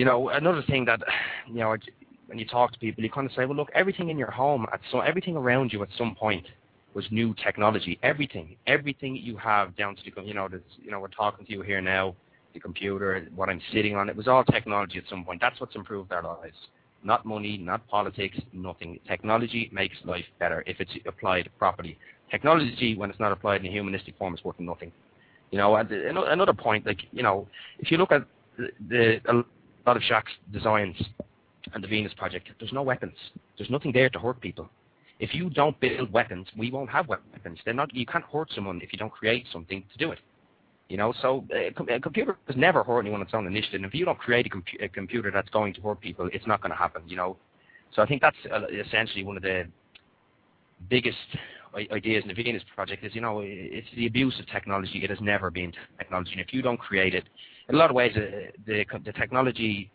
you 0.01 0.07
know, 0.07 0.30
another 0.30 0.62
thing 0.62 0.86
that, 0.86 1.03
you 1.46 1.57
know, 1.57 1.76
when 2.28 2.38
you 2.38 2.46
talk 2.46 2.72
to 2.72 2.78
people, 2.78 3.05
you 3.05 3.11
kind 3.11 3.26
of 3.26 3.36
say, 3.36 3.44
well, 3.44 3.55
look, 3.55 3.68
everything 3.74 4.09
in 4.09 4.16
your 4.16 4.30
home, 4.30 4.64
at 4.72 4.80
so 4.90 5.01
everything 5.01 5.36
around 5.36 5.74
you 5.74 5.82
at 5.82 5.90
some 5.98 6.14
point 6.14 6.46
was 6.94 7.05
new 7.11 7.34
technology. 7.34 7.98
Everything, 8.03 8.57
everything 8.66 9.14
you 9.14 9.36
have 9.36 9.76
down 9.76 9.94
to 9.96 10.03
the, 10.03 10.22
you 10.22 10.32
know, 10.32 10.48
this, 10.48 10.62
you 10.82 10.90
know, 10.90 11.01
we're 11.01 11.09
talking 11.09 11.44
to 11.44 11.53
you 11.53 11.61
here 11.61 11.82
now, 11.82 12.14
the 12.55 12.61
computer, 12.61 13.28
what 13.36 13.51
I'm 13.51 13.61
sitting 13.74 13.94
on, 13.94 14.09
it 14.09 14.16
was 14.16 14.26
all 14.26 14.42
technology 14.42 14.96
at 14.96 15.05
some 15.11 15.22
point. 15.22 15.38
That's 15.38 15.61
what's 15.61 15.76
improved 15.76 16.12
our 16.12 16.22
lives. 16.22 16.57
Not 17.05 17.26
money, 17.26 17.59
not 17.59 17.86
politics, 17.86 18.38
nothing. 18.55 18.98
Technology 19.07 19.68
makes 19.70 19.96
life 20.07 20.24
better 20.38 20.64
if 20.66 20.80
it's 20.80 20.92
applied 21.07 21.51
properly. 21.59 21.98
Technology, 22.30 22.96
when 22.96 23.11
it's 23.11 23.20
not 23.20 23.32
applied 23.32 23.61
in 23.61 23.66
a 23.66 23.70
humanistic 23.70 24.16
form, 24.16 24.32
is 24.32 24.42
worth 24.44 24.59
nothing. 24.61 24.92
You 25.51 25.59
know, 25.59 25.76
another 25.76 26.55
point, 26.55 26.86
like, 26.86 27.01
you 27.12 27.22
know, 27.22 27.46
if 27.80 27.90
you 27.90 27.98
look 27.98 28.12
at 28.12 28.24
the, 28.57 29.20
the 29.26 29.44
a 29.85 29.89
lot 29.89 29.97
of 29.97 30.03
Jacques' 30.03 30.28
designs 30.53 30.97
and 31.74 31.83
the 31.83 31.89
Venus 31.89 32.12
Project, 32.14 32.49
there's 32.59 32.72
no 32.72 32.83
weapons. 32.83 33.14
There's 33.57 33.70
nothing 33.70 33.93
there 33.93 34.11
to 34.11 34.18
hurt 34.18 34.41
people. 34.41 34.68
If 35.18 35.35
you 35.35 35.51
don't 35.51 35.78
build 35.81 36.11
weapons, 36.12 36.47
we 36.57 36.70
won't 36.70 36.91
have 36.91 37.09
weapons. 37.09 37.59
They're 37.64 37.74
not. 37.74 37.95
You 37.95 38.07
can't 38.07 38.24
hurt 38.24 38.51
someone 38.55 38.81
if 38.83 38.93
you 38.93 38.99
don't 38.99 39.12
create 39.12 39.47
something 39.53 39.85
to 39.93 39.99
do 39.99 40.12
it. 40.12 40.18
You 40.89 40.97
know, 40.97 41.12
so 41.22 41.45
uh, 41.55 41.95
a 41.95 42.01
computer 42.01 42.37
has 42.49 42.57
never 42.57 42.83
hurt 42.83 43.01
anyone 43.01 43.20
on 43.20 43.26
its 43.26 43.35
own 43.35 43.47
initiative. 43.47 43.76
And 43.76 43.85
if 43.85 43.95
you 43.95 44.05
don't 44.05 44.18
create 44.18 44.47
a, 44.47 44.49
com- 44.49 44.64
a 44.81 44.89
computer 44.89 45.31
that's 45.31 45.49
going 45.51 45.74
to 45.74 45.81
hurt 45.81 46.01
people, 46.01 46.28
it's 46.33 46.47
not 46.47 46.62
going 46.62 46.72
to 46.72 46.76
happen. 46.76 47.03
You 47.07 47.16
know, 47.16 47.37
so 47.95 48.03
I 48.03 48.07
think 48.07 48.22
that's 48.22 48.37
uh, 48.53 48.62
essentially 48.66 49.22
one 49.22 49.37
of 49.37 49.43
the 49.43 49.66
biggest 50.89 51.16
ideas 51.93 52.22
in 52.22 52.28
the 52.28 52.35
Venus 52.35 52.62
project 52.74 53.05
is, 53.05 53.14
you 53.14 53.20
know, 53.20 53.43
it's 53.45 53.87
the 53.95 54.07
abuse 54.07 54.37
of 54.41 54.47
technology. 54.49 55.05
It 55.05 55.11
has 55.11 55.20
never 55.20 55.51
been 55.51 55.72
technology. 55.99 56.33
And 56.33 56.41
if 56.41 56.53
you 56.53 56.62
don't 56.62 56.78
create 56.78 57.14
it, 57.14 57.24
in 57.71 57.77
a 57.77 57.79
lot 57.79 57.89
of 57.89 57.97
ways, 57.97 58.12
uh, 58.16 58.51
the, 58.66 58.85
the 59.05 59.12
technology 59.12 59.91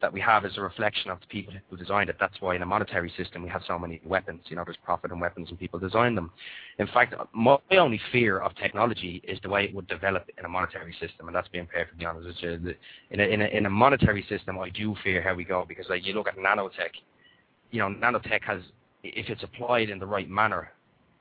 that 0.00 0.12
we 0.12 0.20
have 0.20 0.44
is 0.44 0.58
a 0.58 0.60
reflection 0.60 1.08
of 1.08 1.20
the 1.20 1.26
people 1.28 1.54
who 1.70 1.76
designed 1.76 2.10
it. 2.10 2.16
That's 2.18 2.34
why 2.40 2.56
in 2.56 2.62
a 2.62 2.66
monetary 2.66 3.12
system 3.16 3.44
we 3.44 3.48
have 3.48 3.62
so 3.64 3.78
many 3.78 4.00
weapons. 4.04 4.40
You 4.46 4.56
know, 4.56 4.64
there's 4.64 4.76
profit 4.84 5.12
in 5.12 5.20
weapons 5.20 5.48
and 5.48 5.58
people 5.58 5.78
design 5.78 6.16
them. 6.16 6.32
In 6.80 6.88
fact, 6.88 7.14
my 7.32 7.58
only 7.70 8.00
fear 8.10 8.40
of 8.40 8.56
technology 8.56 9.22
is 9.26 9.38
the 9.44 9.48
way 9.48 9.64
it 9.66 9.74
would 9.74 9.86
develop 9.86 10.28
in 10.36 10.44
a 10.44 10.48
monetary 10.48 10.92
system, 11.00 11.28
and 11.28 11.36
that's 11.36 11.46
being 11.46 11.68
perfectly 11.72 12.04
honest. 12.04 12.42
In 12.42 12.74
a, 13.20 13.22
in 13.22 13.42
a, 13.42 13.44
in 13.44 13.66
a 13.66 13.70
monetary 13.70 14.26
system, 14.28 14.58
I 14.58 14.70
do 14.70 14.96
fear 15.04 15.22
how 15.22 15.34
we 15.34 15.44
go 15.44 15.64
because 15.66 15.86
like 15.88 16.04
you 16.04 16.14
look 16.14 16.26
at 16.26 16.36
nanotech, 16.36 16.90
you 17.70 17.78
know, 17.78 17.88
nanotech 17.88 18.42
has, 18.42 18.60
if 19.04 19.28
it's 19.28 19.44
applied 19.44 19.90
in 19.90 20.00
the 20.00 20.06
right 20.06 20.28
manner, 20.28 20.72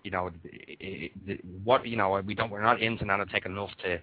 you 0.03 0.09
know, 0.09 0.31
it, 0.43 1.11
it, 1.27 1.45
what 1.63 1.85
you 1.85 1.95
know, 1.95 2.19
we 2.25 2.33
don't, 2.33 2.49
we're 2.49 2.63
not 2.63 2.81
into 2.81 3.05
nanotech 3.05 3.45
enough 3.45 3.69
to 3.83 3.99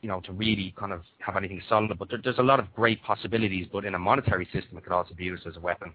you 0.00 0.08
know, 0.08 0.20
to 0.20 0.32
really 0.32 0.74
kind 0.78 0.92
of 0.92 1.02
have 1.18 1.36
anything 1.36 1.62
solid. 1.68 1.98
But 1.98 2.08
there, 2.08 2.20
there's 2.22 2.38
a 2.38 2.42
lot 2.42 2.60
of 2.60 2.72
great 2.74 3.02
possibilities. 3.02 3.66
But 3.72 3.84
in 3.84 3.94
a 3.94 3.98
monetary 3.98 4.46
system, 4.46 4.78
it 4.78 4.84
could 4.84 4.92
also 4.92 5.14
be 5.14 5.24
used 5.24 5.46
as 5.46 5.56
a 5.56 5.60
weapon. 5.60 5.92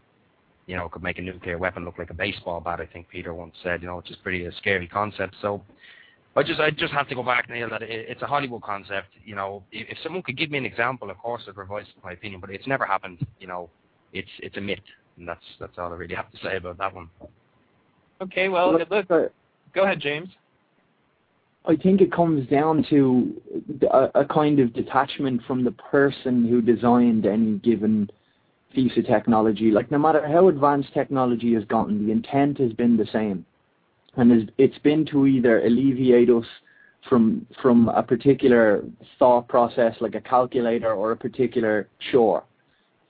You 0.67 0.77
know, 0.77 0.85
it 0.85 0.91
could 0.91 1.03
make 1.03 1.17
a 1.17 1.21
nuclear 1.21 1.57
weapon 1.57 1.85
look 1.85 1.97
like 1.97 2.09
a 2.09 2.13
baseball 2.13 2.59
bat. 2.59 2.79
I 2.79 2.85
think 2.85 3.09
Peter 3.09 3.33
once 3.33 3.55
said. 3.63 3.81
You 3.81 3.87
know, 3.87 3.97
which 3.97 4.11
is 4.11 4.17
pretty 4.23 4.45
a 4.45 4.51
scary 4.53 4.87
concept. 4.87 5.35
So. 5.41 5.63
I 6.35 6.43
just 6.43 6.59
I 6.59 6.69
just 6.69 6.93
have 6.93 7.09
to 7.09 7.15
go 7.15 7.23
back, 7.23 7.49
Neil, 7.49 7.69
that 7.69 7.81
it, 7.81 7.89
it's 7.89 8.21
a 8.21 8.27
Hollywood 8.27 8.61
concept. 8.61 9.07
You 9.25 9.35
know, 9.35 9.63
if, 9.71 9.89
if 9.89 9.97
someone 10.03 10.21
could 10.21 10.37
give 10.37 10.51
me 10.51 10.59
an 10.59 10.65
example, 10.65 11.09
of 11.09 11.17
course 11.17 11.41
I'd 11.47 11.57
revise 11.57 11.85
my 12.03 12.13
opinion, 12.13 12.39
but 12.39 12.51
it's 12.51 12.67
never 12.67 12.85
happened. 12.85 13.25
You 13.39 13.47
know, 13.47 13.69
it's 14.13 14.29
it's 14.39 14.55
a 14.55 14.61
myth, 14.61 14.79
and 15.17 15.27
that's 15.27 15.43
that's 15.59 15.73
all 15.77 15.91
I 15.91 15.95
really 15.95 16.15
have 16.15 16.31
to 16.31 16.37
say 16.37 16.57
about 16.57 16.77
that 16.77 16.93
one. 16.93 17.09
Okay, 18.21 18.47
well, 18.47 18.71
look, 18.73 18.87
uh, 18.91 19.01
go 19.73 19.83
ahead, 19.83 19.99
James. 19.99 20.29
I 21.65 21.75
think 21.75 22.01
it 22.01 22.11
comes 22.11 22.47
down 22.47 22.85
to 22.89 23.41
a, 23.91 24.21
a, 24.21 24.25
kind 24.25 24.59
of 24.59 24.73
detachment 24.73 25.41
from 25.45 25.63
the 25.63 25.71
person 25.71 26.47
who 26.47 26.61
designed 26.61 27.25
any 27.25 27.57
given 27.59 28.09
piece 28.73 28.95
of 28.97 29.05
technology. 29.05 29.69
Like 29.71 29.91
no 29.91 29.97
matter 29.97 30.25
how 30.25 30.47
advanced 30.47 30.93
technology 30.93 31.53
has 31.55 31.65
gotten, 31.65 32.05
the 32.05 32.11
intent 32.11 32.59
has 32.59 32.71
been 32.73 32.95
the 32.95 33.07
same, 33.11 33.45
and 34.15 34.51
it's 34.57 34.77
been 34.79 35.05
to 35.07 35.27
either 35.27 35.65
alleviate 35.65 36.29
us 36.29 36.45
from 37.07 37.45
from 37.61 37.89
a 37.89 38.03
particular 38.03 38.83
thought 39.17 39.47
process, 39.47 39.95
like 39.99 40.15
a 40.15 40.21
calculator 40.21 40.93
or 40.93 41.11
a 41.11 41.17
particular 41.17 41.89
chore. 42.11 42.43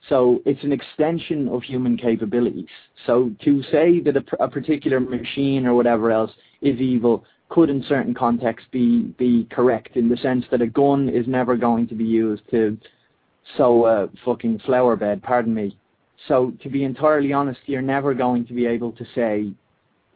So 0.08 0.40
it's 0.46 0.62
an 0.64 0.72
extension 0.72 1.48
of 1.48 1.62
human 1.62 1.96
capabilities. 1.96 2.68
So 3.06 3.30
to 3.44 3.62
say 3.64 4.00
that 4.00 4.16
a, 4.16 4.42
a 4.42 4.48
particular 4.48 4.98
machine 4.98 5.66
or 5.66 5.74
whatever 5.74 6.10
else 6.10 6.32
is 6.62 6.80
evil 6.80 7.24
could 7.50 7.68
in 7.68 7.84
certain 7.88 8.14
contexts 8.14 8.68
be 8.70 9.14
be 9.18 9.46
correct 9.50 9.96
in 9.96 10.08
the 10.08 10.16
sense 10.16 10.44
that 10.50 10.62
a 10.62 10.66
gun 10.66 11.08
is 11.08 11.26
never 11.26 11.56
going 11.56 11.86
to 11.88 11.94
be 11.94 12.04
used 12.04 12.42
to 12.50 12.78
sow 13.56 13.86
a 13.86 14.08
fucking 14.24 14.60
flower 14.60 14.96
bed, 14.96 15.22
pardon 15.22 15.54
me. 15.54 15.76
So 16.28 16.52
to 16.62 16.68
be 16.68 16.84
entirely 16.84 17.32
honest, 17.32 17.60
you're 17.66 17.82
never 17.82 18.14
going 18.14 18.46
to 18.46 18.54
be 18.54 18.66
able 18.66 18.92
to 18.92 19.04
say 19.14 19.52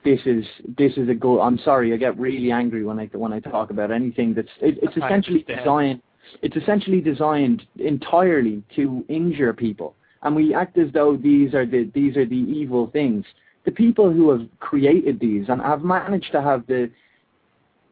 this 0.05 0.21
is 0.27 0.45
this 0.79 0.93
is 0.97 1.09
a 1.09 1.15
good. 1.15 1.41
I'm 1.41 1.59
sorry, 1.59 1.93
I 1.93 1.97
get 1.97 2.19
really 2.19 2.53
angry 2.53 2.85
when 2.85 2.99
I 3.01 3.07
when 3.13 3.33
I 3.33 3.41
talk 3.41 3.71
about 3.71 3.91
anything 3.91 4.35
that's 4.35 4.49
it, 4.61 4.79
it's 4.83 4.97
essentially 4.97 5.45
designed. 5.49 6.03
It's 6.43 6.57
essentially 6.57 7.01
designed 7.01 7.67
entirely 7.79 8.63
to 8.77 9.05
injure 9.09 9.53
people, 9.53 9.95
and 10.23 10.37
we 10.37 10.55
act 10.55 10.79
as 10.79 10.93
though 10.93 11.17
these 11.17 11.55
are 11.55 11.67
the 11.67 11.91
these 11.95 12.17
are 12.17 12.27
the 12.27 12.37
evil 12.37 12.89
things. 12.93 13.25
The 13.65 13.73
people 13.73 14.13
who 14.13 14.31
have 14.31 14.47
created 14.61 15.19
these 15.19 15.47
and 15.49 15.61
have 15.63 15.83
managed 15.83 16.33
to 16.33 16.43
have 16.43 16.67
the 16.67 16.91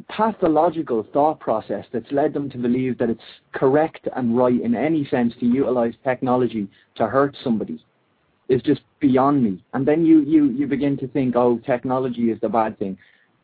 pathological 0.09 1.07
thought 1.13 1.41
process 1.41 1.85
that's 1.93 2.11
led 2.11 2.33
them 2.33 2.51
to 2.51 2.59
believe 2.59 2.99
that 2.99 3.11
it's 3.11 3.21
correct 3.53 4.09
and 4.17 4.37
right 4.37 4.61
in 4.61 4.75
any 4.75 5.07
sense 5.07 5.35
to 5.41 5.47
utilize 5.47 5.95
technology 6.05 6.69
to 6.97 7.07
hurt 7.07 7.37
somebody 7.43 7.83
is 8.49 8.63
just 8.63 8.83
beyond 9.01 9.43
me. 9.43 9.63
And 9.73 9.87
then 9.87 10.05
you, 10.05 10.21
you, 10.23 10.51
you 10.51 10.67
begin 10.67 10.97
to 10.99 11.09
think, 11.09 11.37
oh, 11.37 11.61
technology 11.65 12.31
is 12.31 12.41
the 12.41 12.49
bad 12.49 12.79
thing. 12.79 12.99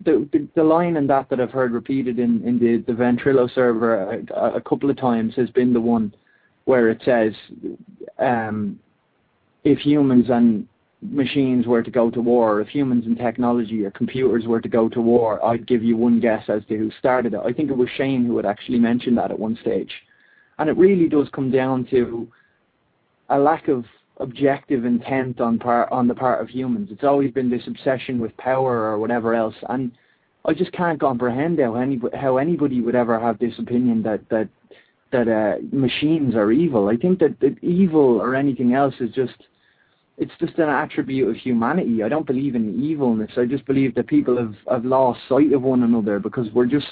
The, 0.05 0.29
the, 0.33 0.47
the 0.55 0.63
line 0.63 0.97
in 0.97 1.07
that 1.09 1.29
that 1.31 1.41
I've 1.41 1.51
heard 1.51 1.73
repeated 1.73 2.19
in, 2.19 2.47
in 2.47 2.59
the, 2.59 2.85
the 2.87 2.97
Ventrilo 2.97 3.53
server 3.53 4.23
a, 4.31 4.57
a 4.57 4.61
couple 4.61 4.91
of 4.91 4.97
times 4.97 5.35
has 5.37 5.51
been 5.51 5.73
the 5.73 5.81
one 5.81 6.15
where 6.67 6.91
it 6.91 7.01
says 7.05 7.33
um, 8.19 8.79
if 9.65 9.79
humans 9.79 10.27
and 10.29 10.69
machines 11.01 11.67
were 11.67 11.83
to 11.83 11.91
go 11.91 12.11
to 12.11 12.21
war, 12.21 12.61
if 12.61 12.69
humans 12.69 13.07
and 13.07 13.17
technology 13.17 13.85
or 13.85 13.91
computers 13.91 14.47
were 14.47 14.61
to 14.61 14.69
go 14.69 14.89
to 14.89 15.01
war, 15.01 15.45
I'd 15.45 15.67
give 15.67 15.83
you 15.83 15.97
one 15.97 16.21
guess 16.21 16.45
as 16.49 16.65
to 16.67 16.77
who 16.77 16.91
started 16.99 17.35
it. 17.35 17.41
I 17.45 17.53
think 17.53 17.71
it 17.71 17.77
was 17.77 17.89
Shane 17.97 18.25
who 18.25 18.37
had 18.37 18.47
actually 18.47 18.79
mentioned 18.79 19.17
that 19.19 19.31
at 19.31 19.39
one 19.39 19.57
stage. 19.61 19.93
And 20.59 20.69
it 20.69 20.77
really 20.77 21.09
does 21.09 21.29
come 21.33 21.51
down 21.51 21.87
to 21.91 22.29
a 23.29 23.39
lack 23.39 23.69
of 23.69 23.85
objective 24.19 24.85
intent 24.85 25.41
on 25.41 25.59
part 25.59 25.91
on 25.93 26.09
the 26.09 26.15
part 26.15 26.41
of 26.41 26.49
humans. 26.49 26.89
It's 26.91 27.05
always 27.05 27.31
been 27.31 27.51
this 27.51 27.67
obsession 27.67 28.19
with 28.19 28.37
power 28.37 28.91
or 28.91 28.99
whatever 28.99 29.35
else, 29.35 29.55
and 29.69 29.93
I 30.45 30.55
just 30.55 30.73
can't 30.73 30.99
comprehend 30.99 31.61
how 31.61 31.77
any 31.77 32.01
how 32.15 32.39
anybody 32.39 32.81
would 32.81 32.97
ever 32.97 33.21
have 33.21 33.39
this 33.39 33.57
opinion 33.59 34.03
that 34.03 34.29
that 34.31 34.49
that 35.13 35.29
uh, 35.29 35.59
machines 35.73 36.35
are 36.35 36.53
evil. 36.53 36.89
I 36.89 36.97
think 36.97 37.19
that, 37.21 37.39
that 37.41 37.63
evil 37.63 38.21
or 38.21 38.35
anything 38.35 38.75
else 38.75 38.95
is 39.01 39.11
just 39.15 39.37
it's 40.19 40.33
just 40.41 40.59
an 40.59 40.69
attribute 40.69 41.29
of 41.29 41.37
humanity. 41.37 42.03
I 42.03 42.09
don't 42.09 42.27
believe 42.27 42.57
in 42.57 42.83
evilness. 42.83 43.31
I 43.37 43.45
just 43.45 43.65
believe 43.67 43.95
that 43.95 44.09
people 44.09 44.37
have, 44.37 44.55
have 44.69 44.85
lost 44.85 45.21
sight 45.29 45.53
of 45.53 45.63
one 45.63 45.85
another 45.85 46.19
because 46.19 46.49
we're 46.53 46.67
just 46.67 46.87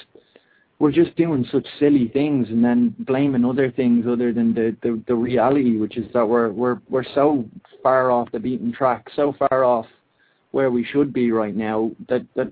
we're 0.79 0.91
just 0.91 1.15
doing 1.15 1.45
such 1.51 1.65
silly 1.79 2.07
things 2.07 2.49
and 2.49 2.63
then 2.63 2.95
blaming 2.99 3.43
other 3.43 3.71
things 3.71 4.05
other 4.07 4.31
than 4.31 4.53
the, 4.53 4.77
the, 4.83 5.01
the 5.07 5.15
reality, 5.15 5.77
which 5.77 5.97
is 5.97 6.05
that 6.13 6.25
we're 6.25 6.51
we're 6.51 6.79
we're 6.89 7.03
so 7.15 7.45
far 7.83 8.11
off 8.11 8.31
the 8.31 8.39
beaten 8.39 8.71
track, 8.71 9.09
so 9.15 9.33
far 9.37 9.63
off 9.63 9.87
where 10.51 10.71
we 10.71 10.85
should 10.85 11.11
be 11.11 11.31
right 11.31 11.55
now 11.55 11.91
that, 12.07 12.25
that 12.35 12.47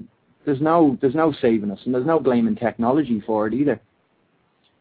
there's 0.46 0.62
no 0.62 0.98
there's 1.02 1.16
no 1.16 1.34
saving 1.42 1.72
us 1.72 1.80
and 1.86 1.96
there's 1.96 2.06
no 2.06 2.20
blaming 2.20 2.56
technology 2.56 3.24
for 3.26 3.48
it 3.48 3.54
either. 3.54 3.80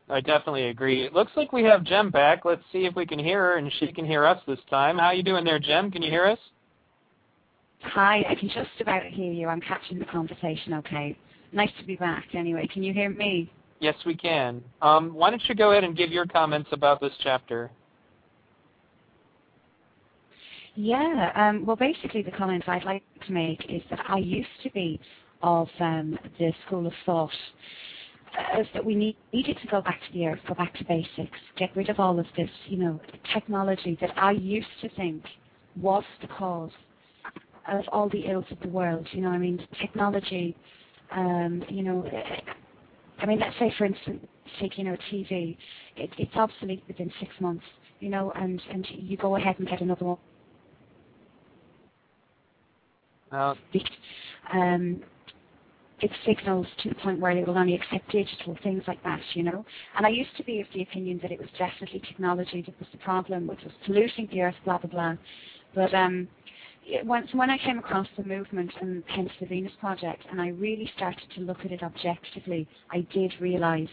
I 0.09 0.21
definitely 0.21 0.69
agree. 0.69 1.03
It 1.03 1.15
looks 1.15 1.33
like 1.35 1.53
we 1.53 1.65
have 1.65 1.83
Jem 1.85 2.11
back. 2.11 2.45
Let's 2.45 2.63
see 2.73 2.85
if 2.85 2.95
we 2.95 3.07
can 3.07 3.19
hear 3.19 3.41
her 3.41 3.57
and 3.57 3.73
she 3.79 3.91
can 3.91 4.05
hear 4.05 4.27
us 4.27 4.41
this 4.47 4.59
time. 4.69 4.99
How 4.99 5.07
are 5.07 5.15
you 5.15 5.23
doing 5.23 5.45
there, 5.45 5.59
Jem? 5.59 5.91
Can 5.91 6.03
you 6.03 6.11
hear 6.11 6.27
us? 6.27 6.39
Hi, 7.81 8.25
I 8.29 8.35
can 8.35 8.49
just 8.49 8.69
about 8.81 9.05
hear 9.05 9.33
you. 9.33 9.49
I'm 9.49 9.61
catching 9.61 9.99
the 9.99 10.05
conversation 10.07 10.75
okay. 10.75 11.17
Nice 11.53 11.71
to 11.79 11.87
be 11.87 11.97
back 11.97 12.27
anyway. 12.35 12.67
Can 12.73 12.83
you 12.83 12.93
hear 12.93 13.11
me? 13.11 13.51
Yes, 13.81 13.95
we 14.05 14.15
can. 14.15 14.63
Um, 14.83 15.15
why 15.15 15.31
don't 15.31 15.43
you 15.49 15.55
go 15.55 15.73
ahead 15.73 15.85
and 15.85 15.97
give 15.97 16.11
your 16.11 16.27
comments 16.27 16.69
about 16.73 17.01
this 17.01 17.13
chapter? 17.23 17.71
Yeah, 20.75 21.31
um, 21.35 21.65
well, 21.65 21.77
basically 21.77 22.23
the 22.23 22.33
comments 22.33 22.67
I'd 22.69 22.85
like 22.85 23.05
to 23.27 23.33
make 23.33 23.65
is 23.69 23.83
that 23.91 24.01
I 24.09 24.19
used 24.19 24.49
to 24.65 24.71
be 24.71 25.01
of 25.43 25.69
um, 25.79 26.19
the 26.39 26.53
school 26.67 26.87
of 26.87 26.93
thought 27.07 27.31
uh, 28.39 28.62
that 28.74 28.85
we 28.85 28.95
need, 28.95 29.16
needed 29.32 29.59
to 29.62 29.68
go 29.68 29.80
back 29.80 30.01
to 30.07 30.12
the 30.12 30.26
earth, 30.26 30.41
go 30.49 30.55
back 30.55 30.74
to 30.74 30.85
basics, 30.85 31.39
get 31.57 31.74
rid 31.76 31.89
of 31.89 32.01
all 32.01 32.18
of 32.18 32.26
this, 32.37 32.51
you 32.66 32.76
know, 32.76 33.01
technology 33.32 33.97
that 34.01 34.11
I 34.16 34.32
used 34.32 34.66
to 34.82 34.89
think 34.91 35.22
was 35.80 36.05
the 36.20 36.28
cause 36.28 36.70
of 37.68 37.85
all 37.93 38.09
the 38.09 38.26
ills 38.26 38.45
of 38.51 38.61
the 38.61 38.68
world. 38.68 39.07
You 39.12 39.22
know, 39.22 39.30
I 39.30 39.39
mean, 39.39 39.66
technology, 39.80 40.57
um, 41.12 41.64
you 41.68 41.82
know, 41.82 42.09
I 43.18 43.26
mean, 43.26 43.41
let's 43.41 43.59
say 43.59 43.72
for 43.78 43.85
instance, 43.85 44.26
take 44.61 44.78
you 44.78 44.85
know 44.85 44.97
TV, 45.12 45.57
it, 45.97 46.11
it's 46.18 46.35
obsolete 46.37 46.82
within 46.89 47.11
six 47.20 47.32
months. 47.41 47.64
You 48.01 48.11
know, 48.11 48.32
and 48.35 48.61
and 48.70 48.87
you 48.91 49.16
go 49.16 49.37
ahead 49.37 49.57
and 49.59 49.68
get 49.68 49.80
another 49.80 50.05
one. 50.05 50.18
Uh, 53.32 53.55
um, 54.53 55.03
it 56.05 56.11
signals 56.27 56.67
to 56.83 56.91
the 56.91 56.95
point 56.97 57.19
where 57.19 57.33
it 57.33 57.47
will 57.47 57.57
only 57.57 57.75
accept 57.75 58.13
digital 58.13 58.59
things 58.63 58.83
like 58.87 59.03
that, 59.05 59.23
you 59.33 59.43
know. 59.43 59.65
And 59.97 60.05
I 60.05 60.11
used 60.11 60.37
to 60.37 60.45
be 60.45 60.61
of 60.61 60.67
the 60.75 60.83
opinion 60.83 61.19
that 61.23 61.33
it 61.33 61.41
was 61.41 61.49
definitely 61.59 62.01
technology 62.01 62.61
that 62.61 62.79
was 62.79 62.89
the 62.93 62.99
problem, 62.99 63.47
which 63.47 63.65
was 63.65 63.73
polluting 63.87 64.29
the 64.31 64.43
earth, 64.43 64.55
blah 64.67 64.77
blah 64.77 64.91
blah. 64.91 65.15
But 65.75 65.95
um, 65.95 66.29
when, 67.05 67.27
when 67.33 67.49
I 67.49 67.57
came 67.57 67.79
across 67.79 68.07
the 68.19 68.25
movement 68.25 68.71
and 68.83 69.03
hence 69.07 69.31
the 69.41 69.47
Venus 69.47 69.73
Project, 69.81 70.23
and 70.31 70.43
I 70.43 70.49
really 70.49 70.91
started 70.95 71.25
to 71.37 71.41
look 71.41 71.61
at 71.65 71.73
it 71.73 71.83
objectively, 71.83 72.69
I 72.91 73.01
did 73.13 73.33
realise 73.41 73.89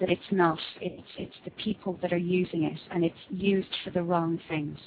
that 0.00 0.10
it's 0.10 0.32
not. 0.32 0.58
It's 0.80 1.12
it's 1.16 1.36
the 1.44 1.52
people 1.52 1.96
that 2.02 2.12
are 2.12 2.26
using 2.40 2.64
it, 2.64 2.80
and 2.90 3.04
it's 3.04 3.24
used 3.30 3.74
for 3.84 3.90
the 3.90 4.02
wrong 4.02 4.40
things. 4.48 4.78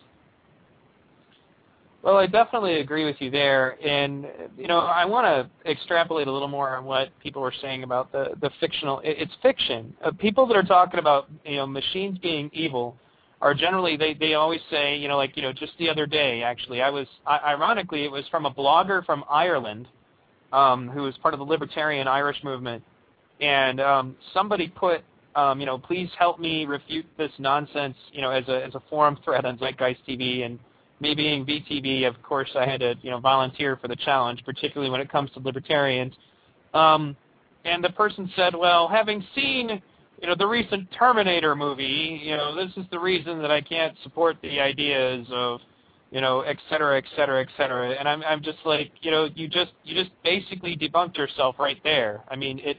Well, 2.05 2.17
I 2.17 2.27
definitely 2.27 2.81
agree 2.81 3.03
with 3.03 3.15
you 3.17 3.31
there, 3.31 3.83
and 3.83 4.27
you 4.59 4.67
know, 4.67 4.77
I 4.77 5.05
want 5.05 5.25
to 5.25 5.69
extrapolate 5.71 6.27
a 6.27 6.31
little 6.31 6.47
more 6.47 6.77
on 6.77 6.85
what 6.85 7.09
people 7.19 7.41
were 7.41 7.53
saying 7.63 7.81
about 7.81 8.11
the 8.11 8.35
the 8.41 8.51
fictional. 8.59 9.01
It's 9.03 9.31
fiction. 9.41 9.91
Uh, 10.03 10.11
people 10.11 10.45
that 10.45 10.55
are 10.55 10.61
talking 10.61 10.99
about 10.99 11.31
you 11.43 11.55
know 11.55 11.65
machines 11.65 12.19
being 12.19 12.51
evil 12.53 12.95
are 13.41 13.55
generally 13.55 13.97
they 13.97 14.13
they 14.13 14.35
always 14.35 14.61
say 14.69 14.95
you 14.95 15.07
know 15.07 15.17
like 15.17 15.35
you 15.35 15.41
know 15.41 15.51
just 15.51 15.71
the 15.79 15.89
other 15.89 16.05
day 16.05 16.43
actually 16.43 16.83
I 16.83 16.91
was 16.91 17.07
ironically 17.27 18.03
it 18.03 18.11
was 18.11 18.23
from 18.29 18.45
a 18.45 18.51
blogger 18.51 19.03
from 19.03 19.23
Ireland 19.27 19.87
um, 20.53 20.87
who 20.87 21.01
was 21.01 21.17
part 21.23 21.33
of 21.33 21.39
the 21.39 21.45
libertarian 21.45 22.07
Irish 22.07 22.37
movement, 22.43 22.83
and 23.41 23.81
um, 23.81 24.15
somebody 24.31 24.67
put 24.67 25.01
um, 25.35 25.59
you 25.59 25.65
know 25.65 25.79
please 25.79 26.11
help 26.19 26.39
me 26.39 26.65
refute 26.65 27.07
this 27.17 27.31
nonsense 27.39 27.97
you 28.11 28.21
know 28.21 28.29
as 28.29 28.47
a 28.47 28.63
as 28.63 28.75
a 28.75 28.83
forum 28.91 29.17
thread 29.25 29.43
on 29.43 29.57
Zeitgeist 29.57 30.01
TV 30.07 30.45
and 30.45 30.59
me 30.99 31.13
being 31.13 31.45
VTB, 31.45 32.07
of 32.07 32.21
course, 32.23 32.49
I 32.55 32.65
had 32.65 32.79
to 32.79 32.95
you 33.01 33.11
know 33.11 33.19
volunteer 33.19 33.77
for 33.77 33.87
the 33.87 33.95
challenge, 33.95 34.43
particularly 34.45 34.89
when 34.89 35.01
it 35.01 35.11
comes 35.11 35.31
to 35.31 35.39
libertarians. 35.39 36.13
Um, 36.73 37.15
and 37.65 37.83
the 37.83 37.89
person 37.89 38.31
said, 38.35 38.55
"Well, 38.55 38.87
having 38.87 39.23
seen 39.35 39.81
you 40.21 40.27
know 40.27 40.35
the 40.35 40.47
recent 40.47 40.89
Terminator 40.97 41.55
movie, 41.55 42.21
you 42.23 42.37
know 42.37 42.55
this 42.55 42.71
is 42.77 42.85
the 42.91 42.99
reason 42.99 43.41
that 43.41 43.51
I 43.51 43.61
can't 43.61 43.95
support 44.03 44.37
the 44.41 44.59
ideas 44.59 45.27
of 45.31 45.59
you 46.11 46.21
know 46.21 46.41
et 46.41 46.57
cetera, 46.69 46.97
et 46.97 47.05
cetera, 47.15 47.41
et 47.41 47.49
cetera." 47.57 47.89
And 47.91 48.07
I'm 48.07 48.23
I'm 48.23 48.41
just 48.41 48.59
like, 48.65 48.91
you 49.01 49.11
know, 49.11 49.29
you 49.35 49.47
just 49.47 49.73
you 49.83 49.95
just 49.95 50.11
basically 50.23 50.77
debunked 50.77 51.17
yourself 51.17 51.55
right 51.59 51.81
there. 51.83 52.23
I 52.29 52.35
mean, 52.37 52.59
it 52.59 52.77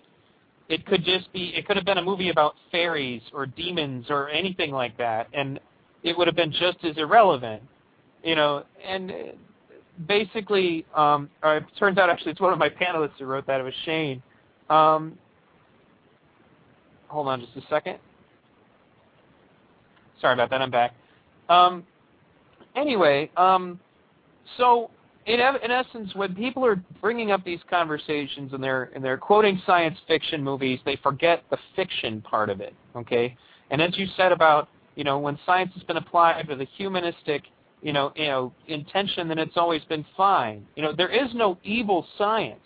it 0.68 0.86
could 0.86 1.04
just 1.04 1.30
be 1.34 1.52
it 1.54 1.66
could 1.66 1.76
have 1.76 1.84
been 1.84 1.98
a 1.98 2.02
movie 2.02 2.30
about 2.30 2.54
fairies 2.72 3.22
or 3.34 3.44
demons 3.44 4.06
or 4.08 4.30
anything 4.30 4.70
like 4.70 4.96
that, 4.96 5.28
and 5.34 5.60
it 6.02 6.16
would 6.16 6.26
have 6.26 6.36
been 6.36 6.52
just 6.52 6.78
as 6.84 6.96
irrelevant 6.96 7.62
you 8.26 8.34
know, 8.34 8.64
and 8.84 9.12
basically, 10.08 10.84
um, 10.96 11.30
or 11.44 11.58
it 11.58 11.64
turns 11.78 11.96
out 11.96 12.10
actually 12.10 12.32
it's 12.32 12.40
one 12.40 12.52
of 12.52 12.58
my 12.58 12.68
panelists 12.68 13.12
who 13.20 13.24
wrote 13.24 13.46
that. 13.46 13.60
It 13.60 13.62
was 13.62 13.72
Shane. 13.84 14.20
Um, 14.68 15.16
hold 17.06 17.28
on 17.28 17.40
just 17.40 17.56
a 17.56 17.66
second. 17.70 17.98
Sorry 20.20 20.34
about 20.34 20.50
that. 20.50 20.60
I'm 20.60 20.72
back. 20.72 20.94
Um, 21.48 21.84
anyway, 22.74 23.30
um, 23.36 23.78
so 24.56 24.90
in, 25.26 25.38
in 25.38 25.70
essence, 25.70 26.12
when 26.16 26.34
people 26.34 26.66
are 26.66 26.82
bringing 27.00 27.30
up 27.30 27.44
these 27.44 27.60
conversations 27.70 28.52
and 28.52 28.62
they're 28.62 28.90
and 28.96 29.04
they're 29.04 29.18
quoting 29.18 29.62
science 29.64 29.96
fiction 30.08 30.42
movies, 30.42 30.80
they 30.84 30.96
forget 30.96 31.44
the 31.50 31.58
fiction 31.76 32.22
part 32.22 32.50
of 32.50 32.60
it. 32.60 32.74
Okay, 32.96 33.36
and 33.70 33.80
as 33.80 33.96
you 33.96 34.06
said 34.16 34.32
about 34.32 34.68
you 34.96 35.04
know 35.04 35.20
when 35.20 35.38
science 35.46 35.70
has 35.74 35.84
been 35.84 35.98
applied 35.98 36.48
with 36.48 36.60
a 36.60 36.66
humanistic 36.76 37.44
you 37.86 37.92
know, 37.92 38.12
you 38.16 38.26
know, 38.26 38.52
intention, 38.66 39.28
then 39.28 39.38
it's 39.38 39.56
always 39.56 39.84
been 39.84 40.04
fine. 40.16 40.66
You 40.74 40.82
know, 40.82 40.92
there 40.92 41.08
is 41.08 41.32
no 41.34 41.56
evil 41.62 42.04
science. 42.18 42.58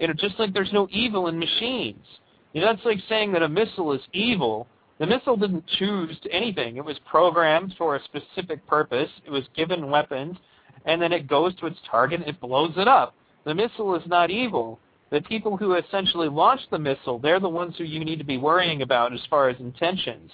You 0.00 0.08
know, 0.08 0.14
just 0.14 0.36
like 0.40 0.52
there's 0.52 0.72
no 0.72 0.88
evil 0.90 1.28
in 1.28 1.38
machines. 1.38 2.04
You 2.52 2.62
know, 2.62 2.66
that's 2.66 2.84
like 2.84 2.98
saying 3.08 3.30
that 3.34 3.42
a 3.44 3.48
missile 3.48 3.92
is 3.92 4.00
evil. 4.12 4.66
The 4.98 5.06
missile 5.06 5.36
didn't 5.36 5.64
choose 5.78 6.18
anything. 6.32 6.76
It 6.76 6.84
was 6.84 6.98
programmed 7.08 7.76
for 7.78 7.94
a 7.94 8.02
specific 8.02 8.66
purpose. 8.66 9.08
It 9.24 9.30
was 9.30 9.44
given 9.54 9.90
weapons, 9.90 10.36
and 10.86 11.00
then 11.00 11.12
it 11.12 11.28
goes 11.28 11.54
to 11.60 11.66
its 11.66 11.78
target 11.88 12.22
it 12.26 12.40
blows 12.40 12.72
it 12.76 12.88
up. 12.88 13.14
The 13.44 13.54
missile 13.54 13.94
is 13.94 14.02
not 14.08 14.28
evil. 14.28 14.80
The 15.10 15.20
people 15.20 15.56
who 15.56 15.74
essentially 15.74 16.28
launched 16.28 16.72
the 16.72 16.80
missile, 16.80 17.20
they're 17.20 17.38
the 17.38 17.48
ones 17.48 17.76
who 17.78 17.84
you 17.84 18.04
need 18.04 18.18
to 18.18 18.24
be 18.24 18.38
worrying 18.38 18.82
about 18.82 19.14
as 19.14 19.20
far 19.30 19.50
as 19.50 19.60
intentions. 19.60 20.32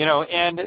You 0.00 0.06
know, 0.06 0.22
and 0.22 0.62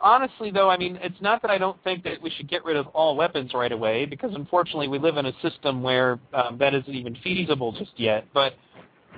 honestly, 0.00 0.50
though, 0.50 0.70
I 0.70 0.78
mean, 0.78 0.98
it's 1.02 1.20
not 1.20 1.42
that 1.42 1.50
I 1.50 1.58
don't 1.58 1.76
think 1.84 2.02
that 2.04 2.22
we 2.22 2.30
should 2.30 2.48
get 2.48 2.64
rid 2.64 2.74
of 2.74 2.86
all 2.86 3.16
weapons 3.16 3.52
right 3.52 3.70
away, 3.70 4.06
because 4.06 4.30
unfortunately 4.34 4.88
we 4.88 4.98
live 4.98 5.18
in 5.18 5.26
a 5.26 5.32
system 5.42 5.82
where 5.82 6.18
um, 6.32 6.56
that 6.56 6.72
isn't 6.72 6.94
even 6.94 7.14
feasible 7.22 7.70
just 7.70 7.90
yet. 7.96 8.24
But 8.32 8.54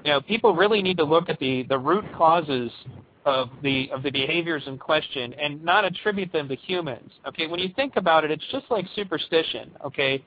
you 0.05 0.11
know, 0.11 0.23
people 0.23 0.57
really 0.57 0.83
need 0.83 0.97
to 0.97 1.05
look 1.05 1.29
at 1.29 1.39
the 1.39 1.63
the 1.69 1.79
root 1.79 2.05
causes 2.17 2.73
of 3.25 3.49
the 3.63 3.89
of 3.93 4.03
the 4.03 4.11
behaviors 4.11 4.65
in 4.67 4.77
question 4.77 5.35
and 5.35 5.63
not 5.63 5.85
attribute 5.85 6.33
them 6.33 6.49
to 6.49 6.57
humans. 6.57 7.13
Okay, 7.29 7.47
when 7.47 7.61
you 7.61 7.69
think 7.77 7.93
about 7.95 8.25
it, 8.25 8.33
it's 8.33 8.47
just 8.51 8.65
like 8.71 8.87
superstition. 8.97 9.71
Okay, 9.85 10.25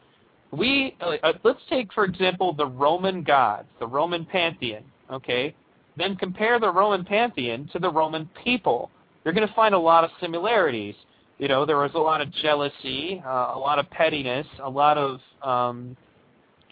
we 0.51 0.95
uh, 1.01 1.33
let's 1.43 1.59
take 1.69 1.91
for 1.91 2.05
example 2.05 2.53
the 2.53 2.67
Roman 2.67 3.23
gods, 3.23 3.67
the 3.81 3.87
Roman 3.87 4.23
pantheon. 4.23 4.83
Okay, 5.11 5.53
then 5.97 6.15
compare 6.15 6.61
the 6.61 6.71
Roman 6.71 7.03
pantheon 7.03 7.69
to 7.73 7.79
the 7.79 7.89
Roman 7.91 8.29
people 8.41 8.89
you're 9.24 9.34
going 9.34 9.47
to 9.47 9.53
find 9.53 9.74
a 9.74 9.80
lot 9.80 10.03
of 10.03 10.11
similarities. 10.19 10.95
You 11.38 11.47
know, 11.47 11.65
there 11.65 11.78
was 11.78 11.91
a 11.95 11.99
lot 11.99 12.21
of 12.21 12.32
jealousy, 12.32 13.21
uh, 13.26 13.51
a 13.55 13.59
lot 13.59 13.80
of 13.80 13.89
pettiness, 13.89 14.47
a 14.63 14.69
lot 14.69 14.97
of, 14.97 15.19
um, 15.41 15.97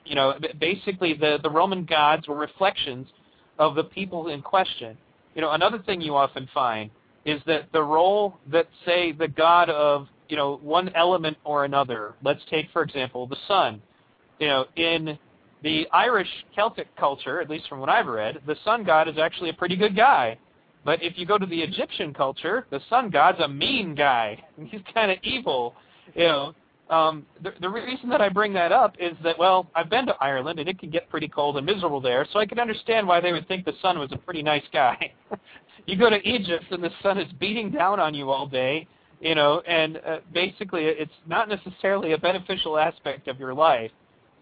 you 0.05 0.15
know, 0.15 0.35
basically 0.59 1.13
the, 1.13 1.39
the 1.41 1.49
Roman 1.49 1.85
gods 1.85 2.27
were 2.27 2.35
reflections 2.35 3.07
of 3.59 3.75
the 3.75 3.83
people 3.83 4.27
in 4.29 4.41
question. 4.41 4.97
You 5.35 5.41
know, 5.41 5.51
another 5.51 5.79
thing 5.79 6.01
you 6.01 6.15
often 6.15 6.47
find 6.53 6.89
is 7.25 7.41
that 7.45 7.71
the 7.71 7.81
role 7.81 8.39
that, 8.51 8.67
say, 8.85 9.11
the 9.11 9.27
god 9.27 9.69
of, 9.69 10.07
you 10.29 10.37
know, 10.37 10.59
one 10.63 10.89
element 10.95 11.37
or 11.43 11.65
another, 11.65 12.15
let's 12.23 12.41
take, 12.49 12.67
for 12.71 12.81
example, 12.81 13.27
the 13.27 13.37
sun. 13.47 13.81
You 14.39 14.47
know, 14.47 14.65
in 14.75 15.17
the 15.63 15.87
Irish 15.91 16.29
Celtic 16.55 16.95
culture, 16.95 17.41
at 17.41 17.49
least 17.49 17.67
from 17.69 17.79
what 17.79 17.89
I've 17.89 18.07
read, 18.07 18.39
the 18.47 18.55
sun 18.65 18.83
god 18.83 19.07
is 19.07 19.17
actually 19.17 19.49
a 19.49 19.53
pretty 19.53 19.75
good 19.75 19.95
guy. 19.95 20.37
But 20.83 21.01
if 21.03 21.17
you 21.17 21.25
go 21.25 21.37
to 21.37 21.45
the 21.45 21.61
Egyptian 21.61 22.13
culture, 22.13 22.65
the 22.71 22.79
sun 22.89 23.09
god's 23.09 23.39
a 23.39 23.47
mean 23.47 23.93
guy. 23.95 24.43
He's 24.65 24.81
kind 24.93 25.11
of 25.11 25.17
evil, 25.23 25.75
you 26.15 26.23
know. 26.23 26.55
um, 26.89 27.25
the, 27.43 27.53
the 27.61 27.69
reason 27.69 28.09
that 28.09 28.21
I 28.21 28.29
bring 28.29 28.53
that 28.53 28.71
up 28.71 28.95
is 28.99 29.13
that, 29.23 29.37
well, 29.37 29.67
I've 29.75 29.89
been 29.89 30.05
to 30.07 30.15
Ireland 30.19 30.59
and 30.59 30.67
it 30.67 30.79
can 30.79 30.89
get 30.89 31.09
pretty 31.09 31.27
cold 31.27 31.57
and 31.57 31.65
miserable 31.65 32.01
there, 32.01 32.27
so 32.33 32.39
I 32.39 32.45
can 32.45 32.59
understand 32.59 33.07
why 33.07 33.21
they 33.21 33.31
would 33.31 33.47
think 33.47 33.65
the 33.65 33.73
sun 33.81 33.99
was 33.99 34.11
a 34.11 34.17
pretty 34.17 34.43
nice 34.43 34.63
guy. 34.73 35.13
you 35.85 35.97
go 35.97 36.09
to 36.09 36.27
Egypt 36.27 36.65
and 36.71 36.83
the 36.83 36.91
sun 37.01 37.17
is 37.17 37.31
beating 37.39 37.71
down 37.71 37.99
on 37.99 38.13
you 38.13 38.29
all 38.31 38.47
day, 38.47 38.87
you 39.21 39.35
know, 39.35 39.61
and 39.67 39.97
uh, 40.05 40.17
basically 40.33 40.85
it's 40.85 41.11
not 41.27 41.47
necessarily 41.47 42.13
a 42.13 42.17
beneficial 42.17 42.77
aspect 42.77 43.27
of 43.27 43.39
your 43.39 43.53
life. 43.53 43.91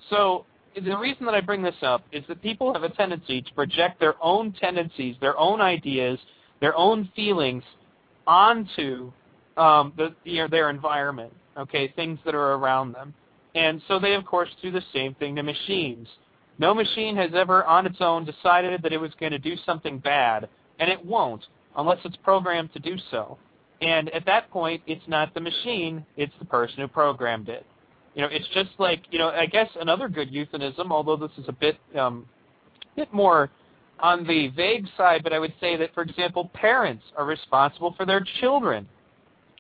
So 0.09 0.45
the 0.75 0.97
reason 0.97 1.25
that 1.25 1.35
I 1.35 1.41
bring 1.41 1.61
this 1.61 1.75
up 1.81 2.03
is 2.11 2.23
that 2.27 2.41
people 2.41 2.73
have 2.73 2.83
a 2.83 2.89
tendency 2.89 3.41
to 3.41 3.53
project 3.53 3.99
their 3.99 4.15
own 4.21 4.53
tendencies, 4.53 5.15
their 5.21 5.37
own 5.37 5.61
ideas, 5.61 6.19
their 6.61 6.75
own 6.75 7.09
feelings 7.15 7.63
onto 8.27 9.11
um, 9.57 9.93
the, 9.97 10.15
know, 10.25 10.47
their 10.47 10.69
environment 10.69 11.33
okay, 11.59 11.91
things 11.95 12.19
that 12.25 12.33
are 12.33 12.53
around 12.53 12.93
them. 12.93 13.13
And 13.55 13.81
so 13.87 13.99
they, 13.99 14.13
of 14.13 14.25
course, 14.25 14.49
do 14.61 14.71
the 14.71 14.83
same 14.93 15.13
thing 15.15 15.35
to 15.35 15.43
machines. 15.43 16.07
No 16.57 16.73
machine 16.73 17.15
has 17.17 17.31
ever, 17.33 17.63
on 17.65 17.85
its 17.85 17.97
own, 17.99 18.25
decided 18.25 18.81
that 18.81 18.93
it 18.93 18.97
was 18.97 19.11
going 19.19 19.31
to 19.31 19.39
do 19.39 19.55
something 19.65 19.99
bad, 19.99 20.49
and 20.79 20.89
it 20.89 21.03
won't 21.03 21.45
unless 21.77 21.99
it's 22.03 22.17
programmed 22.17 22.73
to 22.73 22.79
do 22.79 22.95
so. 23.11 23.37
And 23.81 24.09
at 24.09 24.25
that 24.25 24.49
point, 24.49 24.81
it's 24.87 25.07
not 25.07 25.33
the 25.33 25.39
machine, 25.39 26.05
it's 26.17 26.33
the 26.39 26.45
person 26.45 26.79
who 26.79 26.87
programmed 26.87 27.47
it. 27.47 27.65
You 28.15 28.23
know, 28.23 28.29
it's 28.31 28.47
just 28.53 28.71
like, 28.79 29.03
you 29.11 29.19
know, 29.19 29.29
I 29.29 29.45
guess 29.45 29.69
another 29.79 30.09
good 30.09 30.31
euphemism, 30.31 30.91
although 30.91 31.15
this 31.15 31.31
is 31.37 31.45
a 31.47 31.51
bit, 31.53 31.77
um, 31.97 32.25
bit 32.95 33.13
more 33.13 33.49
on 33.99 34.25
the 34.25 34.49
vague 34.55 34.87
side, 34.97 35.23
but 35.23 35.33
I 35.33 35.39
would 35.39 35.53
say 35.59 35.75
that, 35.77 35.93
for 35.93 36.03
example, 36.03 36.49
parents 36.53 37.03
are 37.17 37.25
responsible 37.25 37.93
for 37.97 38.05
their 38.05 38.25
children. 38.39 38.87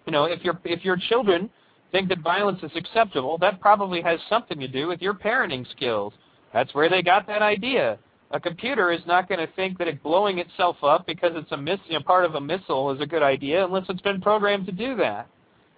You 0.05 0.11
know, 0.11 0.25
if 0.25 0.43
your 0.43 0.59
if 0.63 0.83
your 0.83 0.97
children 0.97 1.49
think 1.91 2.09
that 2.09 2.19
violence 2.19 2.59
is 2.63 2.71
acceptable, 2.75 3.37
that 3.39 3.59
probably 3.59 4.01
has 4.01 4.19
something 4.29 4.59
to 4.59 4.67
do 4.67 4.87
with 4.87 5.01
your 5.01 5.13
parenting 5.13 5.69
skills. 5.71 6.13
That's 6.53 6.73
where 6.73 6.89
they 6.89 7.01
got 7.01 7.27
that 7.27 7.41
idea. 7.41 7.97
A 8.31 8.39
computer 8.39 8.91
is 8.91 9.01
not 9.07 9.27
going 9.27 9.39
to 9.39 9.51
think 9.55 9.77
that 9.79 9.87
it 9.87 10.03
blowing 10.03 10.37
itself 10.37 10.77
up 10.83 11.07
because 11.07 11.31
it's 11.35 11.51
a 11.51 11.57
miss, 11.57 11.79
you 11.87 11.93
know, 11.93 12.03
part 12.03 12.25
of 12.25 12.35
a 12.35 12.41
missile 12.41 12.91
is 12.91 13.01
a 13.01 13.05
good 13.05 13.23
idea 13.23 13.65
unless 13.65 13.85
it's 13.89 14.01
been 14.01 14.21
programmed 14.21 14.67
to 14.67 14.71
do 14.71 14.95
that. 14.97 15.27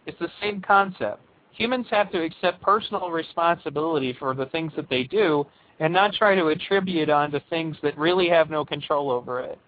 It's 0.06 0.20
the 0.20 0.30
same 0.42 0.62
concept. 0.62 1.22
Humans 1.54 1.88
have 1.92 2.12
to 2.12 2.24
accept 2.24 2.62
personal 2.62 3.12
responsibility 3.12 4.16
for 4.18 4.34
the 4.34 4.46
things 4.48 4.72
that 4.76 4.90
they 4.90 5.04
do 5.04 5.46
and 5.80 5.94
not 5.94 6.14
try 6.14 6.36
to 6.36 6.48
attribute 6.48 7.10
onto 7.10 7.40
things 7.50 7.76
that 7.84 7.98
really 7.98 8.30
have 8.30 8.50
no 8.50 8.64
control 8.64 9.12
over 9.12 9.40
it. 9.42 9.60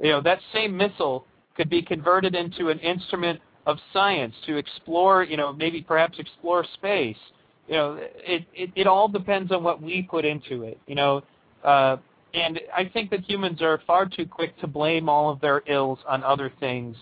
You 0.00 0.10
know, 0.10 0.20
that 0.22 0.40
same 0.52 0.76
missile 0.76 1.24
could 1.56 1.70
be 1.70 1.82
converted 1.82 2.34
into 2.34 2.68
an 2.68 2.78
instrument 2.80 3.40
of 3.66 3.78
science 3.92 4.34
to 4.46 4.56
explore, 4.56 5.22
you 5.22 5.36
know, 5.36 5.52
maybe 5.52 5.82
perhaps 5.82 6.18
explore 6.18 6.64
space. 6.74 7.16
You 7.68 7.74
know, 7.74 7.98
it, 8.00 8.44
it, 8.54 8.70
it 8.74 8.86
all 8.86 9.08
depends 9.08 9.52
on 9.52 9.62
what 9.62 9.80
we 9.80 10.02
put 10.02 10.24
into 10.24 10.62
it, 10.62 10.78
you 10.86 10.94
know. 10.94 11.22
Uh, 11.62 11.98
and 12.34 12.60
I 12.74 12.90
think 12.92 13.10
that 13.10 13.20
humans 13.28 13.60
are 13.62 13.80
far 13.86 14.06
too 14.06 14.26
quick 14.26 14.58
to 14.60 14.66
blame 14.66 15.08
all 15.08 15.30
of 15.30 15.40
their 15.40 15.62
ills 15.66 15.98
on 16.08 16.22
other 16.24 16.52
things. 16.60 16.96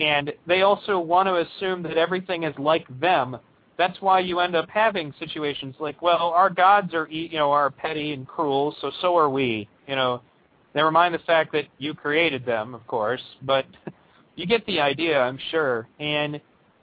And 0.00 0.32
they 0.46 0.62
also 0.62 0.98
want 0.98 1.26
to 1.26 1.36
assume 1.36 1.82
that 1.82 1.96
everything 1.96 2.44
is 2.44 2.54
like 2.58 2.86
them. 3.00 3.38
That's 3.78 4.00
why 4.02 4.20
you 4.20 4.40
end 4.40 4.56
up 4.56 4.68
having 4.68 5.14
situations 5.20 5.76
like, 5.78 6.02
well, 6.02 6.30
our 6.30 6.50
gods 6.50 6.92
are, 6.94 7.06
you 7.08 7.38
know, 7.38 7.52
are 7.52 7.70
petty 7.70 8.12
and 8.12 8.26
cruel, 8.26 8.74
so 8.80 8.90
so 9.00 9.16
are 9.16 9.30
we. 9.30 9.68
You 9.86 9.94
know, 9.94 10.20
never 10.74 10.90
mind 10.90 11.14
the 11.14 11.20
fact 11.20 11.52
that 11.52 11.64
you 11.78 11.94
created 11.94 12.44
them, 12.44 12.74
of 12.74 12.84
course, 12.88 13.22
but 13.42 13.66
you 14.36 14.46
get 14.46 14.66
the 14.66 14.80
idea, 14.80 15.20
I'm 15.20 15.38
sure. 15.50 15.88
And 16.00 16.40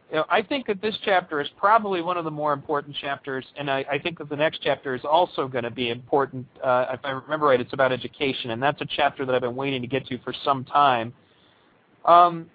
you 0.09 0.17
know, 0.17 0.25
I 0.29 0.41
think 0.41 0.67
that 0.67 0.81
this 0.81 0.95
chapter 1.03 1.41
is 1.41 1.49
probably 1.57 2.01
one 2.01 2.15
of 2.15 2.23
the 2.23 2.31
more 2.31 2.53
important 2.53 2.95
chapters, 2.95 3.45
and 3.57 3.69
I, 3.69 3.83
I 3.91 3.99
think 3.99 4.19
that 4.19 4.29
the 4.29 4.35
next 4.37 4.61
chapter 4.61 4.95
is 4.95 5.01
also 5.03 5.49
going 5.49 5.65
to 5.65 5.71
be 5.71 5.89
important. 5.89 6.45
Uh, 6.63 6.85
if 6.93 6.99
I 7.03 7.09
remember 7.09 7.47
right, 7.47 7.59
it's 7.59 7.73
about 7.73 7.91
education, 7.91 8.51
and 8.51 8.63
that's 8.63 8.79
a 8.81 8.87
chapter 8.95 9.25
that 9.25 9.35
I've 9.35 9.41
been 9.41 9.55
waiting 9.55 9.81
to 9.81 9.87
get 9.87 10.07
to 10.07 10.17
for 10.19 10.33
some 10.45 10.63
time. 10.63 11.11
Um, 12.05 12.45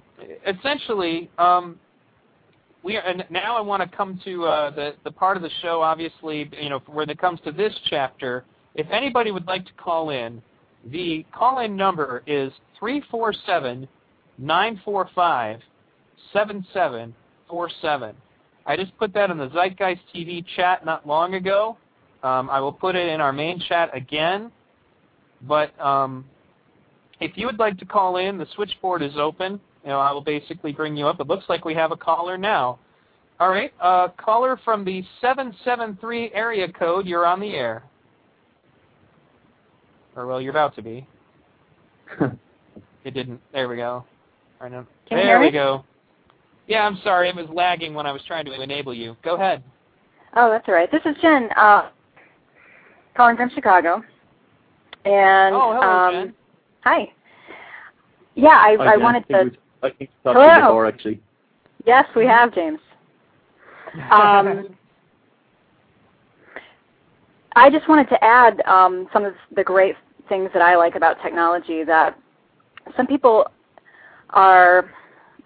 essentially, 0.46 1.28
um, 1.38 1.78
we 2.82 2.96
are, 2.96 3.00
and 3.00 3.24
now 3.30 3.56
I 3.56 3.60
want 3.60 3.88
to 3.88 3.96
come 3.96 4.20
to 4.24 4.44
uh, 4.46 4.70
the 4.70 4.94
the 5.04 5.10
part 5.10 5.36
of 5.36 5.42
the 5.42 5.50
show, 5.62 5.82
obviously, 5.82 6.50
you 6.60 6.70
know, 6.70 6.80
when 6.86 7.10
it 7.10 7.18
comes 7.18 7.40
to 7.44 7.52
this 7.52 7.72
chapter. 7.88 8.44
If 8.74 8.86
anybody 8.90 9.32
would 9.32 9.46
like 9.46 9.66
to 9.66 9.72
call 9.72 10.10
in, 10.10 10.40
the 10.86 11.26
call-in 11.34 11.76
number 11.76 12.22
is 12.26 12.52
three 12.78 13.02
four 13.10 13.34
seven 13.46 13.88
945 14.38 15.60
7747. 16.32 18.16
I 18.66 18.76
just 18.76 18.96
put 18.98 19.12
that 19.14 19.30
in 19.30 19.38
the 19.38 19.48
Zeitgeist 19.48 20.00
TV 20.14 20.44
chat 20.56 20.84
not 20.86 21.06
long 21.06 21.34
ago. 21.34 21.76
Um, 22.22 22.48
I 22.50 22.60
will 22.60 22.72
put 22.72 22.94
it 22.96 23.08
in 23.08 23.20
our 23.20 23.32
main 23.32 23.60
chat 23.68 23.90
again. 23.94 24.50
But 25.42 25.78
um, 25.80 26.24
if 27.20 27.32
you 27.36 27.46
would 27.46 27.58
like 27.58 27.78
to 27.78 27.84
call 27.84 28.16
in, 28.16 28.38
the 28.38 28.46
switchboard 28.54 29.02
is 29.02 29.12
open. 29.16 29.60
You 29.84 29.90
know, 29.90 29.98
I 29.98 30.12
will 30.12 30.20
basically 30.20 30.72
bring 30.72 30.96
you 30.96 31.06
up. 31.06 31.20
It 31.20 31.26
looks 31.26 31.44
like 31.48 31.64
we 31.64 31.74
have 31.74 31.92
a 31.92 31.96
caller 31.96 32.36
now. 32.36 32.78
All 33.38 33.48
right, 33.48 33.72
uh, 33.80 34.08
caller 34.18 34.60
from 34.64 34.84
the 34.84 35.02
773 35.22 36.32
area 36.34 36.70
code, 36.70 37.06
you're 37.06 37.24
on 37.24 37.40
the 37.40 37.54
air. 37.54 37.82
Or, 40.14 40.26
well, 40.26 40.42
you're 40.42 40.50
about 40.50 40.74
to 40.76 40.82
be. 40.82 41.06
it 43.04 43.14
didn't. 43.14 43.40
There 43.52 43.66
we 43.66 43.76
go. 43.76 44.04
Right 44.60 44.70
now. 44.70 44.86
Can 45.08 45.16
there 45.16 45.40
we 45.40 45.50
go. 45.50 45.84
Yeah, 46.66 46.86
I'm 46.86 46.98
sorry. 47.02 47.30
It 47.30 47.36
was 47.36 47.48
lagging 47.50 47.94
when 47.94 48.04
I 48.04 48.12
was 48.12 48.20
trying 48.26 48.44
to 48.44 48.60
enable 48.60 48.92
you. 48.92 49.16
Go 49.24 49.36
ahead. 49.36 49.62
Oh, 50.36 50.50
that's 50.50 50.68
all 50.68 50.74
right. 50.74 50.90
This 50.92 51.00
is 51.06 51.16
Jen, 51.22 51.48
uh, 51.56 51.88
calling 53.16 53.36
from 53.36 53.50
Chicago. 53.54 54.02
And 55.04 55.54
oh, 55.54 55.72
hello, 55.72 55.80
um, 55.80 56.12
Jen. 56.12 56.34
Hi. 56.84 57.12
Yeah, 58.34 58.48
I, 58.48 58.76
Hi, 58.78 58.84
I 58.84 58.92
Jen. 58.96 59.02
wanted 59.02 59.24
I 59.30 59.44
to. 59.44 59.50
I 59.82 59.90
think 59.90 60.10
talked 60.22 60.36
Hello. 60.36 60.48
to 60.48 60.54
you 60.54 60.62
before, 60.62 60.86
actually. 60.86 61.20
Yes, 61.86 62.06
we 62.14 62.26
have, 62.26 62.54
James. 62.54 62.78
Um, 64.10 64.76
I 67.56 67.70
just 67.70 67.88
wanted 67.88 68.08
to 68.10 68.24
add 68.24 68.60
um, 68.66 69.08
some 69.12 69.24
of 69.24 69.34
the 69.56 69.64
great 69.64 69.96
things 70.28 70.50
that 70.52 70.62
I 70.62 70.76
like 70.76 70.94
about 70.94 71.20
technology 71.22 71.82
that 71.84 72.16
some 72.96 73.06
people 73.06 73.46
are 74.30 74.90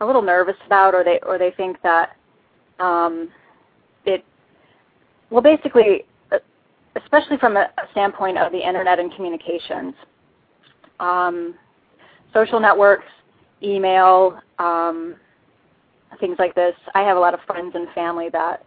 a 0.01 0.07
little 0.07 0.23
nervous 0.23 0.57
about, 0.67 0.95
or 0.95 1.03
they 1.03 1.19
or 1.25 1.39
they 1.39 1.53
think 1.53 1.81
that 1.83 2.17
um, 2.81 3.31
it. 4.05 4.25
Well, 5.31 5.43
basically, 5.43 6.05
uh, 6.33 6.39
especially 7.03 7.39
from 7.39 7.57
a, 7.57 7.71
a 7.79 7.91
standpoint 7.93 8.37
of 8.39 8.53
the 8.53 8.67
internet 8.67 8.99
and 8.99 9.15
communications, 9.15 9.95
um, 11.01 11.55
social 12.35 12.61
networks, 12.61 13.07
email, 13.63 14.39
um, 14.59 15.17
things 16.21 16.37
like 16.39 16.55
this. 16.55 16.75
I 16.95 17.03
have 17.03 17.17
a 17.17 17.21
lot 17.21 17.35
of 17.35 17.41
friends 17.47 17.73
and 17.75 17.89
family 17.95 18.29
that 18.33 18.65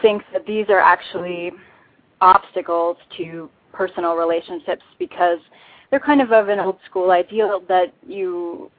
think 0.00 0.22
that 0.32 0.46
these 0.46 0.66
are 0.68 0.78
actually 0.78 1.52
obstacles 2.20 2.96
to 3.18 3.50
personal 3.72 4.14
relationships 4.14 4.82
because 4.98 5.38
they're 5.90 6.00
kind 6.00 6.20
of 6.20 6.32
of 6.32 6.48
an 6.48 6.58
old 6.58 6.78
school 6.88 7.10
ideal 7.10 7.62
that 7.68 7.92
you 8.06 8.70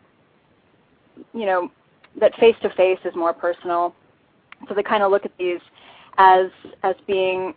you 1.34 1.46
know, 1.46 1.72
that 2.20 2.36
face 2.36 2.56
to 2.62 2.70
face 2.72 3.00
is 3.06 3.16
more 3.16 3.34
personal. 3.34 3.94
So 4.68 4.74
they 4.74 4.84
kind 4.84 5.04
of 5.04 5.12
look 5.12 5.26
at 5.26 5.32
these 5.38 5.60
as 6.18 6.48
as 6.84 6.96
being 7.08 7.54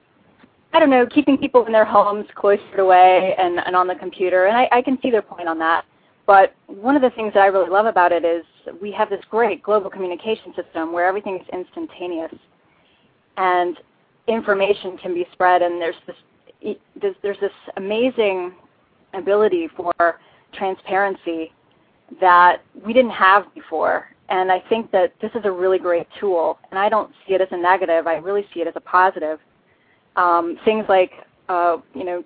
I 0.72 0.80
don't 0.80 0.90
know, 0.90 1.06
keeping 1.06 1.38
people 1.38 1.64
in 1.64 1.72
their 1.72 1.84
homes 1.84 2.26
cloistered 2.34 2.80
away 2.80 3.34
and, 3.38 3.60
and 3.64 3.74
on 3.74 3.86
the 3.86 3.94
computer. 3.94 4.46
And 4.46 4.56
I, 4.56 4.68
I 4.72 4.82
can 4.82 4.98
see 5.00 5.10
their 5.10 5.22
point 5.22 5.48
on 5.48 5.58
that. 5.60 5.84
But 6.26 6.54
one 6.66 6.96
of 6.96 7.02
the 7.02 7.10
things 7.10 7.32
that 7.34 7.40
I 7.40 7.46
really 7.46 7.70
love 7.70 7.86
about 7.86 8.10
it 8.10 8.24
is 8.24 8.44
we 8.82 8.90
have 8.92 9.08
this 9.10 9.20
great 9.30 9.62
global 9.62 9.88
communication 9.88 10.52
system 10.56 10.92
where 10.92 11.06
everything 11.06 11.36
is 11.36 11.46
instantaneous 11.52 12.32
and 13.36 13.76
information 14.26 14.98
can 14.98 15.14
be 15.14 15.26
spread 15.32 15.62
and 15.62 15.80
there's 15.80 15.94
this 16.06 16.16
there's, 17.22 17.38
this 17.40 17.52
amazing 17.76 18.52
ability 19.14 19.68
for 19.76 20.18
transparency 20.52 21.52
that 22.20 22.62
we 22.84 22.92
didn't 22.92 23.10
have 23.10 23.52
before. 23.54 24.08
And 24.28 24.50
I 24.50 24.60
think 24.68 24.90
that 24.90 25.12
this 25.20 25.30
is 25.34 25.42
a 25.44 25.50
really 25.50 25.78
great 25.78 26.06
tool. 26.18 26.58
And 26.70 26.78
I 26.78 26.88
don't 26.88 27.12
see 27.26 27.34
it 27.34 27.40
as 27.40 27.48
a 27.52 27.56
negative. 27.56 28.06
I 28.06 28.14
really 28.14 28.44
see 28.52 28.60
it 28.60 28.66
as 28.66 28.74
a 28.74 28.80
positive. 28.80 29.38
Um, 30.16 30.58
things 30.64 30.84
like, 30.88 31.12
uh, 31.48 31.76
you 31.94 32.04
know, 32.04 32.24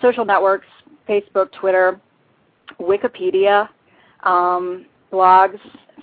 social 0.00 0.24
networks, 0.24 0.68
Facebook, 1.08 1.52
Twitter, 1.52 2.00
Wikipedia, 2.82 3.68
um, 4.24 4.86
blogs, 5.12 5.58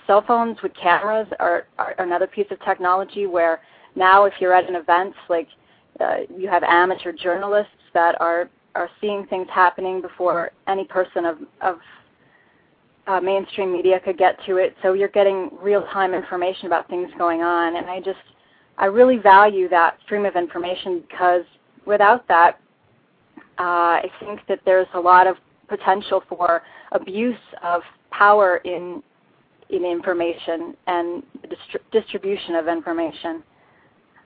cell 0.06 0.24
phones 0.26 0.56
with 0.62 0.72
cameras 0.74 1.28
are, 1.38 1.66
are 1.78 1.94
another 1.98 2.26
piece 2.26 2.46
of 2.50 2.60
technology 2.64 3.26
where 3.26 3.60
now 3.96 4.24
if 4.24 4.34
you're 4.40 4.54
at 4.54 4.68
an 4.68 4.76
event, 4.76 5.14
like 5.28 5.48
uh, 6.00 6.18
you 6.36 6.48
have 6.48 6.62
amateur 6.62 7.12
journalists 7.12 7.72
that 7.94 8.20
are, 8.20 8.48
are 8.74 8.88
seeing 9.00 9.26
things 9.26 9.46
happening 9.52 10.00
before 10.00 10.50
any 10.66 10.84
person 10.84 11.24
of, 11.24 11.38
of 11.60 11.78
uh, 13.06 13.20
mainstream 13.20 13.72
media 13.72 13.98
could 14.00 14.16
get 14.16 14.38
to 14.46 14.56
it. 14.56 14.76
So 14.82 14.92
you're 14.92 15.08
getting 15.08 15.50
real-time 15.60 16.14
information 16.14 16.66
about 16.66 16.88
things 16.88 17.10
going 17.18 17.42
on, 17.42 17.76
and 17.76 17.86
I 17.86 18.00
just 18.00 18.18
I 18.78 18.86
really 18.86 19.18
value 19.18 19.68
that 19.68 19.98
stream 20.04 20.24
of 20.24 20.36
information 20.36 21.04
because 21.08 21.42
without 21.84 22.26
that, 22.28 22.58
uh, 23.58 23.98
I 24.00 24.10
think 24.20 24.40
that 24.48 24.60
there's 24.64 24.86
a 24.94 25.00
lot 25.00 25.26
of 25.26 25.36
potential 25.70 26.22
for 26.28 26.62
abuse 26.92 27.38
of 27.62 27.80
power 28.10 28.58
in 28.58 29.02
in 29.70 29.84
information 29.84 30.76
and 30.88 31.22
distri 31.46 31.80
distribution 31.92 32.56
of 32.56 32.66
information. 32.68 33.42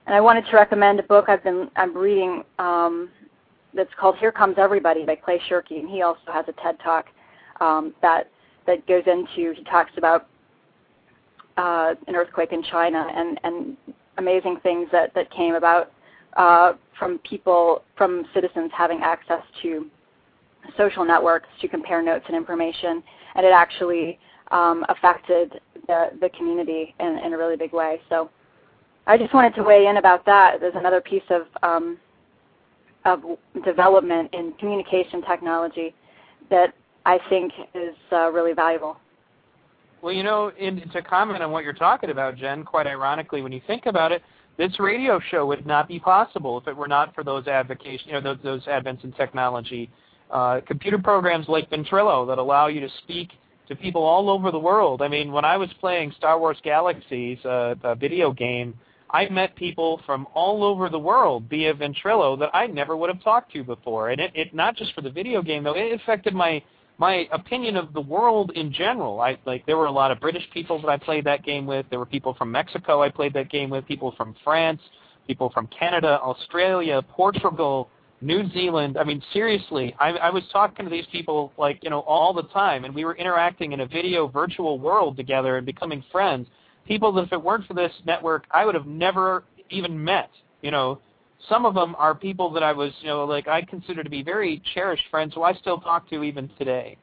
And 0.07 0.15
I 0.15 0.21
wanted 0.21 0.45
to 0.47 0.55
recommend 0.55 0.99
a 0.99 1.03
book 1.03 1.25
I've 1.29 1.43
been 1.43 1.69
I'm 1.77 1.95
reading 1.95 2.43
um, 2.59 3.09
that's 3.75 3.93
called 3.99 4.17
Here 4.17 4.31
Comes 4.31 4.55
Everybody 4.57 5.05
by 5.05 5.15
Clay 5.15 5.39
Shirky, 5.47 5.79
and 5.79 5.87
he 5.89 6.01
also 6.01 6.31
has 6.33 6.45
a 6.47 6.53
TED 6.63 6.77
Talk 6.83 7.05
um, 7.61 7.93
that 8.01 8.29
that 8.65 8.85
goes 8.87 9.03
into 9.05 9.53
he 9.53 9.63
talks 9.65 9.91
about 9.97 10.27
uh, 11.57 11.93
an 12.07 12.15
earthquake 12.15 12.51
in 12.51 12.63
China 12.63 13.07
and 13.15 13.39
and 13.43 13.77
amazing 14.17 14.57
things 14.63 14.89
that 14.91 15.13
that 15.13 15.29
came 15.29 15.53
about 15.53 15.91
uh, 16.37 16.73
from 16.97 17.19
people 17.19 17.83
from 17.95 18.25
citizens 18.33 18.71
having 18.75 19.01
access 19.03 19.43
to 19.61 19.85
social 20.77 21.05
networks 21.05 21.47
to 21.61 21.67
compare 21.67 22.01
notes 22.01 22.25
and 22.27 22.35
information, 22.35 23.03
and 23.35 23.45
it 23.45 23.51
actually 23.51 24.19
um, 24.51 24.85
affected 24.89 25.59
the 25.87 26.09
the 26.21 26.29
community 26.29 26.95
in, 26.99 27.19
in 27.25 27.33
a 27.33 27.37
really 27.37 27.57
big 27.57 27.73
way. 27.73 28.01
So. 28.09 28.29
I 29.07 29.19
just 29.19 29.35
wanted 29.35 29.53
to 29.53 29.61
weigh 29.61 29.85
in 29.85 29.97
about 29.97 30.25
that. 30.25 30.59
There's 30.59 30.73
another 30.75 30.99
piece 30.99 31.21
of 31.29 31.43
um, 31.61 31.99
of 33.05 33.21
development 33.63 34.33
in 34.33 34.51
communication 34.59 35.21
technology 35.21 35.93
that 36.49 36.73
I 37.05 37.19
think 37.29 37.53
is 37.73 37.95
uh, 38.11 38.31
really 38.31 38.53
valuable. 38.53 38.97
Well, 40.01 40.13
you 40.13 40.23
know, 40.23 40.51
in, 40.57 40.87
to 40.89 41.01
comment 41.01 41.41
on 41.41 41.51
what 41.51 41.63
you're 41.63 41.73
talking 41.73 42.09
about, 42.09 42.35
Jen, 42.35 42.63
quite 42.63 42.87
ironically, 42.87 43.41
when 43.41 43.51
you 43.51 43.61
think 43.65 43.85
about 43.85 44.11
it, 44.11 44.23
this 44.57 44.79
radio 44.79 45.19
show 45.31 45.45
would 45.45 45.65
not 45.65 45.87
be 45.87 45.99
possible 45.99 46.57
if 46.57 46.67
it 46.67 46.75
were 46.75 46.87
not 46.87 47.13
for 47.13 47.23
those 47.23 47.47
advocation, 47.47 48.07
you 48.07 48.13
know, 48.13 48.21
those, 48.21 48.37
those 48.43 48.63
advents 48.65 49.03
in 49.03 49.11
technology. 49.13 49.89
Uh, 50.31 50.59
computer 50.67 50.97
programs 50.97 51.47
like 51.47 51.69
Ventrilo 51.69 52.27
that 52.27 52.37
allow 52.37 52.67
you 52.67 52.79
to 52.79 52.89
speak 53.03 53.29
to 53.67 53.75
people 53.75 54.03
all 54.03 54.29
over 54.29 54.51
the 54.51 54.59
world. 54.59 55.01
I 55.01 55.07
mean, 55.07 55.31
when 55.31 55.45
I 55.45 55.57
was 55.57 55.69
playing 55.79 56.13
Star 56.17 56.39
Wars 56.39 56.57
Galaxies, 56.63 57.43
uh, 57.45 57.75
a 57.83 57.95
video 57.95 58.31
game, 58.31 58.73
I 59.09 59.29
met 59.29 59.55
people 59.55 60.01
from 60.05 60.27
all 60.33 60.63
over 60.63 60.89
the 60.89 60.99
world 60.99 61.45
via 61.49 61.73
Ventrilo 61.73 62.37
that 62.39 62.49
I 62.53 62.67
never 62.67 62.97
would 62.97 63.09
have 63.09 63.23
talked 63.23 63.53
to 63.53 63.63
before. 63.63 64.09
And 64.09 64.19
it, 64.19 64.31
it 64.35 64.53
not 64.53 64.75
just 64.75 64.93
for 64.93 65.01
the 65.01 65.09
video 65.09 65.41
game 65.41 65.63
though, 65.63 65.75
it 65.75 65.93
affected 65.93 66.33
my 66.33 66.61
my 66.97 67.27
opinion 67.31 67.75
of 67.75 67.93
the 67.93 68.01
world 68.01 68.51
in 68.55 68.71
general. 68.71 69.19
I 69.21 69.37
like 69.45 69.65
there 69.65 69.77
were 69.77 69.85
a 69.85 69.91
lot 69.91 70.11
of 70.11 70.19
British 70.19 70.49
people 70.53 70.81
that 70.81 70.87
I 70.87 70.97
played 70.97 71.23
that 71.25 71.43
game 71.43 71.65
with. 71.65 71.85
There 71.89 71.99
were 71.99 72.05
people 72.05 72.33
from 72.33 72.51
Mexico 72.51 73.01
I 73.01 73.09
played 73.09 73.33
that 73.33 73.49
game 73.49 73.69
with, 73.69 73.85
people 73.85 74.13
from 74.17 74.35
France, 74.43 74.81
people 75.27 75.49
from 75.53 75.67
Canada, 75.67 76.19
Australia, 76.21 77.01
Portugal, 77.01 77.89
New 78.21 78.49
Zealand. 78.51 78.97
I 78.97 79.03
mean, 79.03 79.21
seriously, 79.33 79.95
I, 79.99 80.09
I 80.11 80.29
was 80.29 80.43
talking 80.51 80.85
to 80.85 80.91
these 80.91 81.05
people 81.11 81.51
like 81.57 81.79
you 81.83 81.89
know 81.89 81.99
all 82.01 82.33
the 82.33 82.43
time, 82.43 82.85
and 82.85 82.95
we 82.95 83.05
were 83.05 83.15
interacting 83.15 83.71
in 83.73 83.81
a 83.81 83.87
video 83.87 84.27
virtual 84.27 84.79
world 84.79 85.17
together 85.17 85.57
and 85.57 85.65
becoming 85.65 86.03
friends 86.11 86.47
people 86.85 87.11
that 87.13 87.23
if 87.23 87.33
it 87.33 87.41
weren't 87.41 87.65
for 87.65 87.73
this 87.73 87.91
network, 88.05 88.45
I 88.51 88.65
would 88.65 88.75
have 88.75 88.85
never 88.85 89.43
even 89.69 90.01
met. 90.01 90.29
You 90.61 90.71
know, 90.71 90.99
some 91.49 91.65
of 91.65 91.73
them 91.73 91.95
are 91.97 92.15
people 92.15 92.51
that 92.53 92.63
I 92.63 92.71
was, 92.71 92.91
you 93.01 93.07
know, 93.07 93.25
like 93.25 93.47
I 93.47 93.61
consider 93.63 94.03
to 94.03 94.09
be 94.09 94.23
very 94.23 94.61
cherished 94.73 95.03
friends 95.11 95.33
who 95.33 95.43
I 95.43 95.53
still 95.53 95.79
talk 95.79 96.09
to 96.09 96.23
even 96.23 96.49
today. 96.57 96.97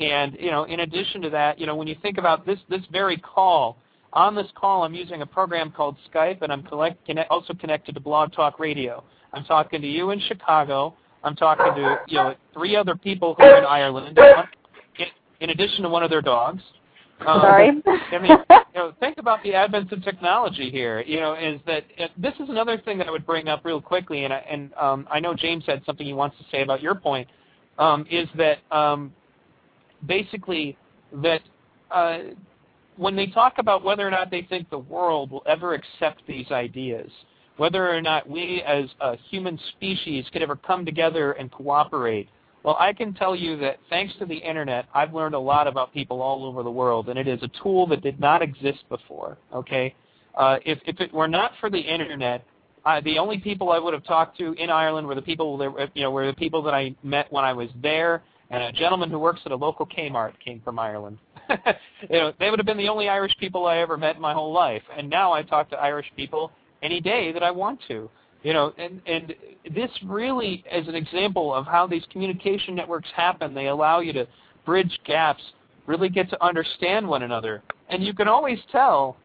And 0.00 0.36
you 0.38 0.50
know, 0.50 0.64
in 0.64 0.80
addition 0.80 1.22
to 1.22 1.30
that, 1.30 1.58
you 1.58 1.66
know, 1.66 1.76
when 1.76 1.88
you 1.88 1.96
think 2.02 2.18
about 2.18 2.44
this 2.44 2.58
this 2.68 2.82
very 2.92 3.16
call, 3.16 3.78
on 4.16 4.34
this 4.34 4.46
call 4.56 4.82
I'm 4.82 4.94
using 4.94 5.22
a 5.22 5.26
program 5.26 5.70
called 5.70 5.96
Skype, 6.12 6.42
and 6.42 6.50
I'm 6.50 6.62
collect, 6.62 7.04
connect, 7.06 7.30
also 7.30 7.54
connected 7.54 7.94
to 7.94 8.00
Blog 8.00 8.32
Talk 8.32 8.58
Radio. 8.58 9.04
I'm 9.32 9.44
talking 9.44 9.80
to 9.82 9.86
you 9.86 10.10
in 10.10 10.20
Chicago. 10.20 10.96
I'm 11.22 11.36
talking 11.36 11.74
to 11.74 11.98
you 12.08 12.16
know 12.16 12.34
three 12.54 12.74
other 12.74 12.96
people 12.96 13.36
who 13.38 13.44
are 13.44 13.58
in 13.58 13.64
Ireland, 13.64 14.18
in, 14.98 15.06
in 15.40 15.50
addition 15.50 15.82
to 15.82 15.88
one 15.88 16.02
of 16.02 16.10
their 16.10 16.22
dogs. 16.22 16.62
Um, 17.20 17.40
Sorry. 17.40 17.70
I 17.86 18.18
mean, 18.18 18.30
you 18.50 18.56
know, 18.74 18.92
think 19.00 19.18
about 19.18 19.42
the 19.42 19.54
advent 19.54 19.92
of 19.92 20.02
technology 20.02 20.70
here. 20.70 21.02
You 21.02 21.20
know, 21.20 21.34
is 21.34 21.60
that 21.66 21.84
uh, 21.98 22.08
this 22.16 22.34
is 22.40 22.48
another 22.48 22.78
thing 22.78 22.98
that 22.98 23.08
I 23.08 23.10
would 23.10 23.26
bring 23.26 23.48
up 23.48 23.64
real 23.64 23.80
quickly, 23.80 24.24
and 24.24 24.32
I, 24.32 24.38
and 24.50 24.72
um, 24.74 25.06
I 25.10 25.20
know 25.20 25.34
James 25.34 25.64
had 25.66 25.82
something 25.84 26.06
he 26.06 26.12
wants 26.14 26.36
to 26.38 26.44
say 26.50 26.62
about 26.62 26.82
your 26.82 26.94
point. 26.94 27.28
Um, 27.78 28.06
is 28.10 28.28
that 28.36 28.58
um, 28.74 29.12
basically 30.06 30.78
that 31.12 31.42
uh, 31.90 32.18
when 32.96 33.16
they 33.16 33.26
talk 33.26 33.54
about 33.58 33.84
whether 33.84 34.06
or 34.06 34.10
not 34.10 34.30
they 34.30 34.42
think 34.42 34.70
the 34.70 34.78
world 34.78 35.30
will 35.30 35.42
ever 35.46 35.74
accept 35.74 36.22
these 36.26 36.50
ideas, 36.50 37.10
whether 37.56 37.88
or 37.88 38.00
not 38.00 38.28
we 38.28 38.62
as 38.66 38.86
a 39.00 39.16
human 39.30 39.58
species 39.76 40.24
could 40.32 40.42
ever 40.42 40.56
come 40.56 40.84
together 40.84 41.32
and 41.32 41.50
cooperate, 41.50 42.28
well, 42.62 42.76
I 42.80 42.92
can 42.92 43.14
tell 43.14 43.36
you 43.36 43.56
that 43.58 43.78
thanks 43.90 44.12
to 44.18 44.26
the 44.26 44.34
internet, 44.34 44.86
I've 44.92 45.14
learned 45.14 45.36
a 45.36 45.38
lot 45.38 45.68
about 45.68 45.94
people 45.94 46.20
all 46.20 46.44
over 46.44 46.64
the 46.64 46.70
world, 46.70 47.08
and 47.08 47.16
it 47.16 47.28
is 47.28 47.40
a 47.42 47.50
tool 47.62 47.86
that 47.86 48.02
did 48.02 48.18
not 48.18 48.42
exist 48.42 48.80
before. 48.88 49.38
Okay, 49.54 49.94
uh, 50.34 50.58
if 50.64 50.80
if 50.84 51.00
it 51.00 51.14
were 51.14 51.28
not 51.28 51.52
for 51.60 51.70
the 51.70 51.78
internet, 51.78 52.44
uh, 52.84 53.00
the 53.02 53.18
only 53.18 53.38
people 53.38 53.70
I 53.70 53.78
would 53.78 53.94
have 53.94 54.04
talked 54.04 54.36
to 54.38 54.52
in 54.54 54.68
Ireland 54.68 55.06
were 55.06 55.14
the 55.14 55.22
people 55.22 55.56
that 55.58 55.90
you 55.94 56.02
know 56.02 56.10
were 56.10 56.26
the 56.26 56.34
people 56.34 56.60
that 56.64 56.74
I 56.74 56.92
met 57.04 57.30
when 57.32 57.44
I 57.44 57.52
was 57.52 57.68
there, 57.80 58.24
and 58.50 58.62
a 58.62 58.72
gentleman 58.72 59.10
who 59.10 59.18
works 59.18 59.40
at 59.44 59.52
a 59.52 59.56
local 59.56 59.86
Kmart 59.86 60.32
came 60.44 60.60
from 60.62 60.78
Ireland. 60.78 61.18
you 61.50 62.18
know, 62.18 62.32
they 62.38 62.50
would 62.50 62.58
have 62.58 62.66
been 62.66 62.76
the 62.76 62.88
only 62.88 63.08
Irish 63.08 63.36
people 63.38 63.66
I 63.66 63.78
ever 63.78 63.96
met 63.96 64.16
in 64.16 64.22
my 64.22 64.32
whole 64.32 64.52
life, 64.52 64.82
and 64.96 65.08
now 65.08 65.32
I 65.32 65.42
talk 65.42 65.70
to 65.70 65.76
Irish 65.76 66.06
people 66.16 66.52
any 66.82 67.00
day 67.00 67.32
that 67.32 67.42
I 67.42 67.50
want 67.50 67.80
to. 67.88 68.08
You 68.42 68.52
know, 68.52 68.72
and, 68.78 69.00
and 69.06 69.34
this 69.74 69.90
really 70.04 70.62
is 70.70 70.86
an 70.86 70.94
example 70.94 71.52
of 71.52 71.66
how 71.66 71.86
these 71.86 72.04
communication 72.12 72.76
networks 72.76 73.08
happen. 73.16 73.54
They 73.54 73.66
allow 73.66 73.98
you 73.98 74.12
to 74.12 74.28
bridge 74.64 75.00
gaps, 75.04 75.42
really 75.86 76.08
get 76.08 76.30
to 76.30 76.44
understand 76.44 77.08
one 77.08 77.22
another. 77.22 77.62
And 77.88 78.04
you 78.04 78.14
can 78.14 78.28
always 78.28 78.58
tell 78.70 79.16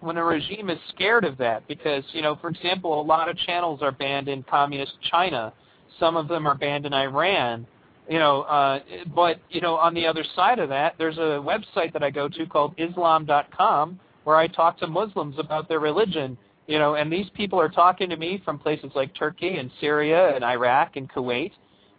when 0.00 0.16
a 0.16 0.24
regime 0.24 0.70
is 0.70 0.78
scared 0.94 1.24
of 1.24 1.38
that 1.38 1.66
because, 1.68 2.04
you 2.12 2.22
know, 2.22 2.36
for 2.36 2.48
example, 2.48 3.00
a 3.00 3.02
lot 3.02 3.28
of 3.28 3.36
channels 3.38 3.80
are 3.82 3.92
banned 3.92 4.28
in 4.28 4.42
communist 4.42 4.92
China. 5.10 5.52
Some 5.98 6.16
of 6.16 6.28
them 6.28 6.46
are 6.46 6.54
banned 6.54 6.86
in 6.86 6.92
Iran. 6.92 7.66
You 8.10 8.18
know, 8.18 8.42
uh, 8.42 8.80
but, 9.14 9.40
you 9.48 9.62
know, 9.62 9.76
on 9.76 9.94
the 9.94 10.06
other 10.06 10.24
side 10.34 10.58
of 10.58 10.68
that, 10.68 10.96
there's 10.98 11.16
a 11.16 11.40
website 11.40 11.92
that 11.94 12.02
I 12.02 12.10
go 12.10 12.28
to 12.28 12.46
called 12.46 12.74
Islam.com 12.76 14.00
where 14.24 14.36
I 14.36 14.46
talk 14.48 14.78
to 14.80 14.86
Muslims 14.86 15.36
about 15.38 15.68
their 15.68 15.80
religion 15.80 16.36
you 16.70 16.78
know, 16.78 16.94
and 16.94 17.12
these 17.12 17.28
people 17.34 17.60
are 17.60 17.68
talking 17.68 18.08
to 18.10 18.16
me 18.16 18.40
from 18.44 18.56
places 18.56 18.92
like 18.94 19.12
Turkey 19.16 19.56
and 19.56 19.72
Syria 19.80 20.32
and 20.36 20.44
Iraq 20.44 20.94
and 20.94 21.10
Kuwait. 21.10 21.50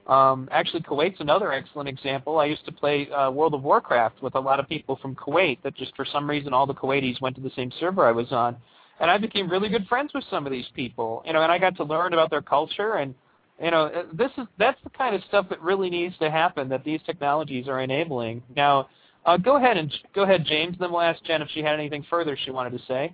Um, 0.07 0.47
actually, 0.49 0.81
Kuwait's 0.81 1.19
another 1.19 1.51
excellent 1.51 1.89
example. 1.89 2.39
I 2.39 2.45
used 2.45 2.63
to 2.65 2.71
play 2.71 3.09
uh, 3.11 3.29
World 3.31 3.53
of 3.53 3.63
Warcraft 3.63 4.21
with 4.21 4.35
a 4.35 4.39
lot 4.39 4.61
of 4.61 4.69
people 4.69 4.97
from 5.01 5.13
Kuwait. 5.13 5.61
That 5.63 5.75
just 5.75 5.93
for 5.97 6.05
some 6.05 6.27
reason 6.27 6.53
all 6.53 6.65
the 6.65 6.73
Kuwaitis 6.73 7.19
went 7.19 7.35
to 7.35 7.41
the 7.41 7.51
same 7.53 7.69
server 7.81 8.05
I 8.05 8.13
was 8.13 8.31
on, 8.31 8.55
and 9.01 9.11
I 9.11 9.17
became 9.17 9.51
really 9.51 9.67
good 9.67 9.85
friends 9.87 10.11
with 10.13 10.23
some 10.29 10.45
of 10.45 10.53
these 10.53 10.67
people. 10.73 11.21
You 11.25 11.33
know, 11.33 11.43
and 11.43 11.51
I 11.51 11.57
got 11.57 11.75
to 11.75 11.83
learn 11.83 12.13
about 12.13 12.29
their 12.29 12.41
culture 12.41 12.93
and 12.93 13.13
you 13.61 13.71
know 13.71 14.05
this 14.13 14.31
is 14.37 14.47
that's 14.57 14.81
the 14.83 14.89
kind 14.89 15.15
of 15.15 15.21
stuff 15.27 15.47
that 15.49 15.61
really 15.61 15.89
needs 15.89 16.17
to 16.19 16.29
happen 16.31 16.69
that 16.69 16.83
these 16.83 17.01
technologies 17.05 17.67
are 17.67 17.81
enabling. 17.81 18.41
Now, 18.55 18.89
uh, 19.25 19.37
go 19.37 19.57
ahead 19.57 19.77
and 19.77 19.93
go 20.13 20.23
ahead, 20.23 20.45
James. 20.45 20.77
Then 20.79 20.91
we'll 20.91 21.01
ask 21.01 21.23
Jen 21.23 21.41
if 21.41 21.49
she 21.53 21.61
had 21.61 21.73
anything 21.73 22.05
further 22.09 22.37
she 22.43 22.51
wanted 22.51 22.77
to 22.77 22.85
say 22.87 23.13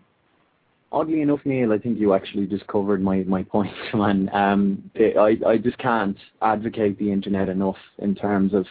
oddly 0.92 1.22
enough, 1.22 1.40
Neil, 1.46 1.74
I 1.74 1.78
think 1.78 2.00
you 2.00 2.14
actually 2.14 2.48
just 2.48 2.66
covered 2.68 3.02
my 3.02 3.24
my 3.24 3.44
point, 3.44 3.74
man. 3.94 4.30
Um, 4.34 4.92
I 4.98 5.38
I 5.46 5.58
just 5.58 5.78
can't 5.78 6.18
advocate 6.42 6.98
the 6.98 7.12
internet 7.12 7.50
enough 7.50 7.78
in 8.00 8.16
terms 8.16 8.54
of 8.54 8.66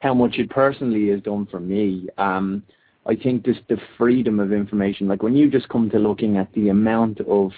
how 0.00 0.14
much 0.14 0.38
it 0.38 0.50
personally 0.50 1.08
has 1.10 1.20
done 1.22 1.46
for 1.50 1.60
me. 1.60 2.08
Um, 2.18 2.62
I 3.06 3.16
think 3.16 3.44
just 3.44 3.60
the 3.68 3.78
freedom 3.98 4.40
of 4.40 4.52
information, 4.52 5.08
like 5.08 5.22
when 5.22 5.36
you 5.36 5.50
just 5.50 5.68
come 5.68 5.90
to 5.90 5.98
looking 5.98 6.36
at 6.36 6.52
the 6.52 6.68
amount 6.68 7.20
of 7.20 7.50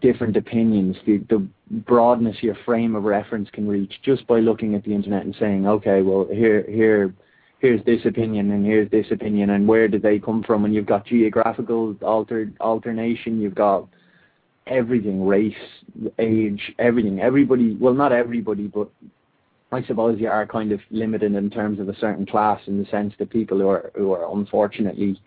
different 0.00 0.36
opinions, 0.36 0.96
the, 1.06 1.18
the 1.28 1.46
broadness 1.70 2.36
your 2.40 2.56
frame 2.64 2.94
of 2.94 3.04
reference 3.04 3.48
can 3.50 3.68
reach 3.68 3.92
just 4.02 4.26
by 4.26 4.40
looking 4.40 4.74
at 4.74 4.84
the 4.84 4.94
internet 4.94 5.24
and 5.24 5.36
saying, 5.38 5.66
okay, 5.66 6.02
well 6.02 6.26
here 6.30 6.64
here 6.68 7.14
here's 7.60 7.84
this 7.84 8.04
opinion 8.04 8.50
and 8.50 8.66
here's 8.66 8.90
this 8.90 9.06
opinion 9.10 9.50
and 9.50 9.66
where 9.66 9.88
did 9.88 10.02
they 10.02 10.18
come 10.18 10.42
from? 10.42 10.64
And 10.64 10.74
you've 10.74 10.86
got 10.86 11.06
geographical 11.06 11.96
alter, 12.02 12.50
alternation 12.60 13.40
you've 13.40 13.54
got 13.54 13.88
everything 14.66 15.26
race 15.26 15.54
age 16.18 16.74
everything. 16.78 17.20
Everybody 17.20 17.76
well 17.80 17.94
not 17.94 18.12
everybody 18.12 18.66
but 18.66 18.88
I 19.72 19.82
suppose 19.84 20.20
you 20.20 20.28
are 20.28 20.46
kind 20.46 20.72
of 20.72 20.80
limited 20.90 21.34
in 21.34 21.50
terms 21.50 21.80
of 21.80 21.88
a 21.88 21.96
certain 21.96 22.26
class 22.26 22.60
in 22.66 22.78
the 22.78 22.88
sense 22.90 23.14
that 23.18 23.30
people 23.30 23.58
who 23.58 23.68
are 23.68 23.92
who 23.94 24.12
are 24.12 24.30
unfortunately 24.36 25.20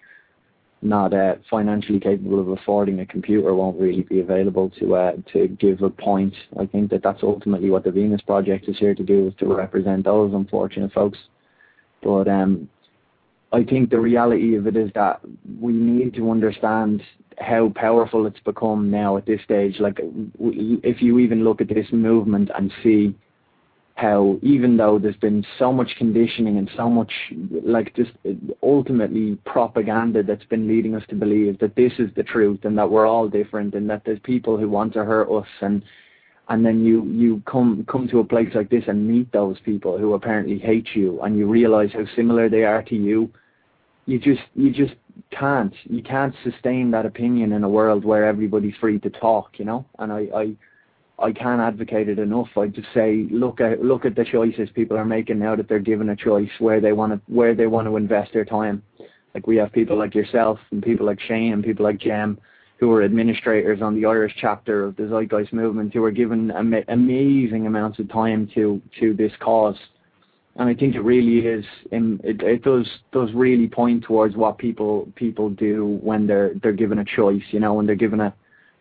not 0.82 1.14
uh, 1.14 1.36
financially 1.50 2.00
capable 2.00 2.40
of 2.40 2.50
affording 2.50 3.00
a 3.00 3.06
computer 3.06 3.54
won't 3.54 3.80
really 3.80 4.04
be 4.04 4.20
available 4.20 4.70
to 4.80 4.96
uh, 4.96 5.12
to 5.34 5.48
give 5.48 5.82
a 5.82 5.90
point. 5.90 6.34
I 6.60 6.66
think 6.66 6.92
that 6.92 7.04
that's 7.04 7.24
ultimately 7.24 7.70
what 7.70 7.84
the 7.84 7.92
Venus 7.92 8.22
Project 8.22 8.68
is 8.68 8.78
here 8.78 8.94
to 8.94 9.04
do, 9.04 9.28
is 9.28 9.34
to 9.40 9.48
represent 9.48 10.06
those 10.06 10.34
unfortunate 10.34 10.94
folks. 10.94 11.18
But 12.04 12.28
um, 12.28 12.70
I 13.52 13.64
think 13.64 13.90
the 13.90 14.00
reality 14.00 14.56
of 14.56 14.68
it 14.68 14.76
is 14.76 14.92
that 14.94 15.22
we 15.60 15.74
need 15.74 16.14
to 16.16 16.30
understand 16.30 17.02
how 17.40 17.72
powerful 17.76 18.26
it's 18.26 18.40
become 18.42 18.92
now 18.92 19.18
at 19.18 19.26
this 19.26 19.42
stage. 19.44 19.80
Like 19.80 20.00
if 20.00 21.02
you 21.02 21.20
even 21.20 21.44
look 21.44 21.62
at 21.62 21.70
this 21.70 21.88
movement 21.92 22.50
and 22.56 22.72
see 22.84 23.16
how 23.98 24.38
even 24.44 24.78
though 24.78 25.00
there's 25.00 25.16
been 25.18 25.44
so 25.58 25.74
much 25.74 25.96
conditioning 25.98 26.60
and 26.60 26.70
so 26.78 26.88
much 26.88 27.12
like 27.64 27.96
just 27.96 28.12
uh, 28.30 28.32
ultimately 28.62 29.36
propaganda 29.44 30.22
that's 30.22 30.46
been 30.46 30.68
leading 30.68 30.94
us 30.94 31.02
to 31.10 31.16
believe 31.16 31.58
that 31.58 31.76
this 31.76 31.92
is 31.98 32.08
the 32.16 32.22
truth 32.22 32.60
and 32.64 32.78
that 32.78 32.90
we're 32.90 33.08
all 33.08 33.28
different 33.28 33.74
and 33.74 33.90
that 33.90 34.04
there's 34.06 34.20
people 34.20 34.56
who 34.56 34.70
want 34.70 34.94
to 34.94 35.04
hurt 35.04 35.28
us 35.36 35.48
and 35.62 35.82
and 36.50 36.64
then 36.64 36.86
you 36.86 37.06
you 37.06 37.42
come 37.48 37.84
come 37.90 38.08
to 38.08 38.20
a 38.20 38.24
place 38.24 38.50
like 38.54 38.70
this 38.70 38.84
and 38.88 39.08
meet 39.08 39.32
those 39.32 39.60
people 39.62 39.98
who 39.98 40.14
apparently 40.14 40.60
hate 40.60 40.90
you 40.94 41.20
and 41.24 41.36
you 41.36 41.48
realize 41.48 41.90
how 41.92 42.06
similar 42.16 42.50
they 42.50 42.64
are 42.64 42.84
to 42.84 42.96
you 42.96 43.28
you 44.06 44.20
just 44.20 44.44
you 44.54 44.72
just 44.72 44.94
can't 45.32 45.74
you 45.86 46.04
can't 46.04 46.36
sustain 46.44 46.92
that 46.92 47.08
opinion 47.08 47.52
in 47.52 47.64
a 47.64 47.70
world 47.70 48.06
where 48.06 48.26
everybody's 48.26 48.76
free 48.76 49.00
to 49.00 49.10
talk 49.10 49.58
you 49.58 49.66
know? 49.66 49.84
And 49.98 50.14
i 50.14 50.28
i 50.36 50.56
I 51.20 51.32
can't 51.32 51.62
advocate 51.62 52.10
it 52.10 52.20
enough. 52.20 52.50
I 52.56 52.68
just 52.68 52.88
say 52.94 53.28
look 53.32 53.60
at 53.60 53.84
look 53.84 54.06
at 54.06 54.16
the 54.16 54.24
choices 54.24 54.70
people 54.76 54.98
are 54.98 55.06
making 55.06 55.40
now 55.40 55.56
that 55.56 55.68
they're 55.68 55.80
given 55.80 56.10
a 56.10 56.16
choice 56.16 56.50
where 56.60 56.80
they 56.80 56.94
want 56.94 57.14
to 57.14 57.22
where 57.34 57.56
they 57.56 57.66
want 57.68 57.88
to 57.88 57.98
invest 57.98 58.34
their 58.34 58.46
time. 58.46 58.84
Like 59.34 59.48
we 59.48 59.58
have 59.58 59.72
people 59.72 59.98
like 59.98 60.14
yourself 60.14 60.60
and 60.72 60.82
people 60.84 61.06
like 61.06 61.20
Shane 61.22 61.54
and 61.54 61.64
people 61.64 61.86
like 61.86 62.00
Jem 62.00 62.40
who 62.80 62.92
are 62.92 63.04
administrators 63.04 63.82
on 63.82 63.96
the 63.96 64.06
Irish 64.06 64.36
chapter 64.40 64.84
of 64.84 64.96
the 64.96 65.04
Zeitgeist 65.04 65.52
movement 65.52 65.94
who 65.94 66.04
are 66.04 66.12
given 66.12 66.52
ama- 66.52 66.84
amazing 66.90 67.66
amounts 67.66 67.98
of 67.98 68.10
time 68.12 68.50
to 68.54 68.80
to 69.00 69.16
this 69.16 69.32
cause. 69.40 69.76
And 70.58 70.70
I 70.70 70.74
think 70.74 70.96
it 70.96 71.02
really 71.02 71.48
is. 71.48 71.66
In, 71.92 72.20
it, 72.24 72.42
it 72.42 72.64
does 72.64 72.88
does 73.12 73.30
really 73.34 73.68
point 73.68 74.04
towards 74.04 74.36
what 74.36 74.60
people 74.60 75.08
people 75.16 75.50
do 75.50 76.00
when 76.02 76.28
they're 76.28 76.52
they're 76.62 76.74
given 76.74 77.00
a 77.00 77.06
choice. 77.06 77.44
You 77.50 77.60
know, 77.60 77.74
when 77.74 77.88
they're 77.88 77.96
given 77.96 78.22
a 78.22 78.34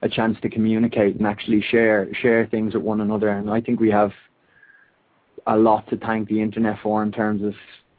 a 0.03 0.09
chance 0.09 0.36
to 0.42 0.49
communicate 0.49 1.16
and 1.16 1.26
actually 1.26 1.62
share 1.70 2.09
share 2.20 2.47
things 2.47 2.74
with 2.74 2.82
one 2.82 3.01
another. 3.01 3.30
And 3.30 3.51
I 3.51 3.61
think 3.61 3.80
we 3.80 3.90
have 3.90 4.12
a 5.47 5.57
lot 5.57 5.88
to 5.90 5.97
thank 5.97 6.28
the 6.28 6.40
internet 6.40 6.78
for 6.82 7.03
in 7.03 7.12
terms 7.12 7.42
of 7.42 7.55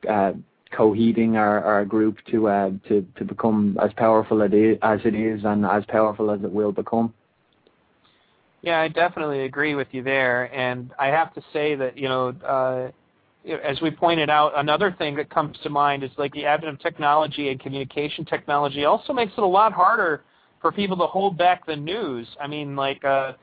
uh, 0.09 0.33
coheeding 0.71 1.35
our, 1.35 1.63
our 1.63 1.85
group 1.85 2.17
to 2.31 2.47
uh, 2.47 2.71
to 2.87 3.05
to 3.17 3.25
become 3.25 3.77
as 3.81 3.91
powerful 3.97 4.41
it 4.41 4.53
is, 4.53 4.77
as 4.81 4.99
it 5.05 5.15
is 5.15 5.43
and 5.43 5.65
as 5.65 5.83
powerful 5.87 6.31
as 6.31 6.41
it 6.43 6.51
will 6.51 6.71
become. 6.71 7.13
Yeah, 8.61 8.81
I 8.81 8.87
definitely 8.87 9.45
agree 9.45 9.75
with 9.75 9.87
you 9.91 10.03
there, 10.03 10.53
and 10.53 10.91
I 10.99 11.07
have 11.07 11.33
to 11.35 11.41
say 11.53 11.75
that 11.75 11.97
you 11.97 12.07
know. 12.07 12.29
Uh, 12.45 12.91
as 13.63 13.79
we 13.79 13.89
pointed 13.89 14.29
out, 14.29 14.51
another 14.57 14.93
thing 14.97 15.15
that 15.15 15.29
comes 15.29 15.55
to 15.63 15.69
mind 15.69 16.03
is 16.03 16.11
like 16.17 16.33
the 16.33 16.43
advent 16.43 16.73
of 16.73 16.81
technology 16.81 17.47
and 17.47 17.57
communication 17.61 18.25
technology 18.25 18.83
also 18.83 19.13
makes 19.13 19.31
it 19.37 19.41
a 19.41 19.45
lot 19.45 19.71
harder 19.71 20.23
for 20.61 20.71
people 20.71 20.97
to 20.97 21.07
hold 21.07 21.37
back 21.37 21.65
the 21.65 21.75
news. 21.75 22.27
I 22.41 22.47
mean, 22.47 22.75
like 22.75 23.03
uh, 23.03 23.33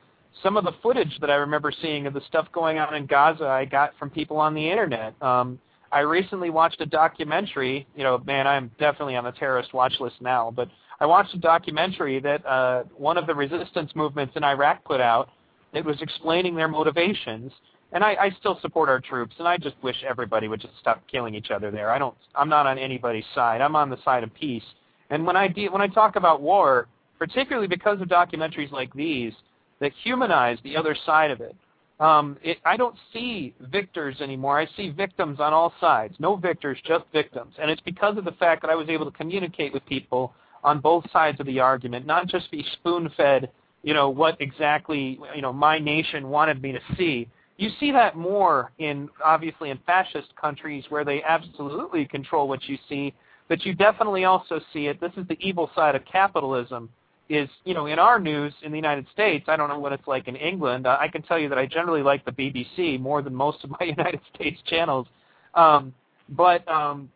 some 0.43 0.57
of 0.57 0.63
the 0.63 0.73
footage 0.83 1.17
that 1.21 1.29
I 1.29 1.35
remember 1.35 1.71
seeing 1.81 2.07
of 2.07 2.13
the 2.13 2.21
stuff 2.27 2.47
going 2.51 2.77
on 2.77 2.93
in 2.95 3.05
Gaza, 3.05 3.45
I 3.45 3.65
got 3.65 3.93
from 3.97 4.09
people 4.09 4.37
on 4.37 4.53
the 4.53 4.69
internet. 4.69 5.19
Um, 5.21 5.59
I 5.91 5.99
recently 5.99 6.49
watched 6.49 6.81
a 6.81 6.85
documentary. 6.85 7.87
You 7.95 8.03
know, 8.03 8.21
man, 8.25 8.47
I'm 8.47 8.69
definitely 8.79 9.15
on 9.15 9.23
the 9.23 9.31
terrorist 9.31 9.73
watch 9.73 9.93
list 9.99 10.15
now, 10.21 10.51
but 10.53 10.69
I 10.99 11.05
watched 11.05 11.33
a 11.33 11.39
documentary 11.39 12.19
that 12.19 12.45
uh, 12.45 12.83
one 12.97 13.17
of 13.17 13.27
the 13.27 13.35
resistance 13.35 13.91
movements 13.95 14.33
in 14.35 14.43
Iraq 14.43 14.83
put 14.83 15.01
out. 15.01 15.29
It 15.73 15.83
was 15.83 16.01
explaining 16.01 16.55
their 16.55 16.69
motivations, 16.69 17.51
and 17.91 18.03
I, 18.03 18.15
I 18.15 18.29
still 18.39 18.59
support 18.61 18.87
our 18.87 19.01
troops, 19.01 19.35
and 19.39 19.47
I 19.47 19.57
just 19.57 19.75
wish 19.83 19.95
everybody 20.07 20.47
would 20.47 20.61
just 20.61 20.73
stop 20.79 21.01
killing 21.11 21.35
each 21.35 21.51
other 21.51 21.69
there. 21.69 21.91
I 21.91 21.97
don't. 21.97 22.15
I'm 22.33 22.49
not 22.49 22.65
on 22.65 22.77
anybody's 22.77 23.25
side. 23.33 23.61
I'm 23.61 23.75
on 23.75 23.89
the 23.89 24.01
side 24.03 24.23
of 24.23 24.33
peace. 24.33 24.63
And 25.09 25.25
when 25.25 25.35
I 25.35 25.47
de- 25.47 25.69
when 25.69 25.81
I 25.81 25.87
talk 25.87 26.15
about 26.15 26.41
war, 26.41 26.87
particularly 27.17 27.67
because 27.67 28.01
of 28.01 28.07
documentaries 28.07 28.71
like 28.71 28.93
these 28.93 29.33
that 29.79 29.91
humanize 30.03 30.57
the 30.63 30.75
other 30.75 30.95
side 31.05 31.31
of 31.31 31.41
it. 31.41 31.55
Um, 31.99 32.37
it, 32.43 32.57
I 32.65 32.75
don't 32.75 32.95
see 33.13 33.53
victors 33.71 34.19
anymore. 34.19 34.59
I 34.59 34.67
see 34.75 34.89
victims 34.89 35.39
on 35.39 35.53
all 35.53 35.73
sides. 35.79 36.15
No 36.19 36.35
victors, 36.35 36.77
just 36.85 37.05
victims. 37.13 37.53
And 37.59 37.71
it's 37.71 37.81
because 37.81 38.17
of 38.17 38.25
the 38.25 38.33
fact 38.33 38.61
that 38.63 38.69
I 38.69 38.75
was 38.75 38.89
able 38.89 39.09
to 39.09 39.17
communicate 39.17 39.73
with 39.73 39.85
people 39.85 40.33
on 40.63 40.79
both 40.79 41.09
sides 41.11 41.39
of 41.39 41.45
the 41.45 41.59
argument, 41.59 42.05
not 42.05 42.27
just 42.27 42.51
be 42.51 42.65
spoon-fed, 42.73 43.49
you 43.83 43.93
know, 43.93 44.09
what 44.09 44.35
exactly, 44.41 45.19
you 45.35 45.41
know, 45.41 45.53
my 45.53 45.79
nation 45.79 46.27
wanted 46.27 46.61
me 46.61 46.71
to 46.71 46.79
see. 46.97 47.29
You 47.57 47.69
see 47.79 47.91
that 47.91 48.17
more 48.17 48.71
in, 48.79 49.07
obviously, 49.23 49.69
in 49.69 49.79
fascist 49.85 50.35
countries 50.35 50.83
where 50.89 51.05
they 51.05 51.23
absolutely 51.23 52.05
control 52.05 52.49
what 52.49 52.67
you 52.67 52.77
see, 52.89 53.13
but 53.47 53.63
you 53.63 53.73
definitely 53.73 54.25
also 54.25 54.59
see 54.73 54.87
it. 54.87 54.99
This 54.99 55.11
is 55.15 55.25
the 55.27 55.37
evil 55.39 55.69
side 55.75 55.95
of 55.95 56.03
capitalism 56.03 56.89
is, 57.29 57.49
you 57.63 57.73
know, 57.73 57.87
in 57.87 57.97
our 57.97 58.19
news 58.19 58.53
in 58.61 58.71
the 58.71 58.77
United 58.77 59.05
States, 59.11 59.45
I 59.47 59.55
don't 59.55 59.69
know 59.69 59.79
what 59.79 59.93
it's 59.93 60.07
like 60.07 60.27
in 60.27 60.35
England. 60.35 60.85
Uh, 60.85 60.97
I 60.99 61.07
can 61.07 61.21
tell 61.23 61.39
you 61.39 61.49
that 61.49 61.57
I 61.57 61.65
generally 61.65 62.03
like 62.03 62.23
the 62.25 62.31
BBC 62.31 62.99
more 62.99 63.21
than 63.21 63.33
most 63.33 63.63
of 63.63 63.69
my 63.79 63.85
United 63.85 64.21
States 64.33 64.59
channels. 64.67 65.07
Um, 65.55 65.93
but, 66.29 66.67
um, 66.67 67.09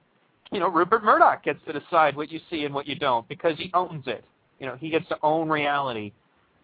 you 0.52 0.60
know, 0.60 0.68
Rupert 0.68 1.04
Murdoch 1.04 1.44
gets 1.44 1.60
to 1.66 1.80
decide 1.80 2.16
what 2.16 2.32
you 2.32 2.40
see 2.50 2.66
and 2.66 2.74
what 2.74 2.88
you 2.88 2.96
don't 2.96 3.28
because 3.28 3.58
he 3.58 3.70
owns 3.74 4.08
it. 4.08 4.24
You 4.60 4.66
know, 4.66 4.76
he 4.76 4.90
gets 4.90 5.08
to 5.10 5.18
own 5.22 5.48
reality. 5.50 6.12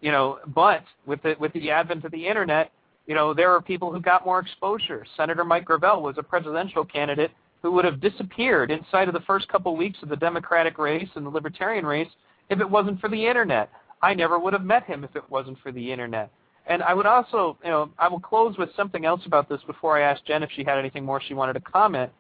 You 0.02 0.12
know, 0.12 0.40
but 0.54 0.84
with 1.06 1.22
the 1.24 1.36
with 1.40 1.54
the 1.54 1.72
advent 1.72 2.04
of 2.04 2.12
the 2.12 2.28
internet, 2.28 2.72
you 3.08 3.16
know, 3.16 3.34
there 3.34 3.52
are 3.52 3.62
people 3.62 3.92
who 3.92 4.00
got 4.00 4.26
more 4.26 4.40
exposure. 4.40 5.06
Senator 5.16 5.44
Mike 5.44 5.66
Gravel 5.66 6.04
was 6.04 6.18
a 6.18 6.24
presidential 6.24 6.84
candidate 6.84 7.32
who 7.62 7.72
would 7.72 7.86
have 7.86 8.02
disappeared 8.02 8.70
inside 8.72 9.08
of 9.08 9.14
the 9.14 9.22
first 9.22 9.48
couple 9.48 9.76
weeks 9.76 9.98
of 10.04 10.10
the 10.10 10.16
Democratic 10.16 10.78
race 10.78 11.10
and 11.16 11.26
the 11.26 11.30
Libertarian 11.30 11.86
race 11.86 12.10
if 12.50 12.60
it 12.60 12.70
wasn't 12.70 13.00
for 13.00 13.10
the 13.10 13.26
internet. 13.26 13.70
I 14.02 14.14
never 14.14 14.38
would 14.38 14.54
have 14.54 14.64
met 14.64 14.84
him 14.84 15.04
if 15.04 15.16
it 15.16 15.24
wasn't 15.30 15.60
for 15.60 15.72
the 15.72 15.92
internet. 15.92 16.32
And 16.68 16.82
I 16.82 16.94
would 16.94 17.06
also, 17.06 17.58
you 17.64 17.70
know, 17.70 17.90
I 18.00 18.08
will 18.08 18.20
close 18.20 18.58
with 18.58 18.70
something 18.76 19.06
else 19.06 19.22
about 19.26 19.48
this 19.50 19.62
before 19.68 19.98
I 19.98 20.02
ask 20.02 20.24
Jen 20.26 20.44
if 20.44 20.50
she 20.56 20.64
had 20.64 20.78
anything 20.78 21.06
more 21.06 21.22
she 21.22 21.34
wanted 21.34 21.54
to 21.54 21.60
comment. 21.60 22.12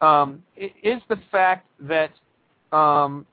Um, 0.00 0.42
is 0.56 1.00
the 1.08 1.18
fact 1.32 1.66
that 1.80 2.10
um, 2.72 3.26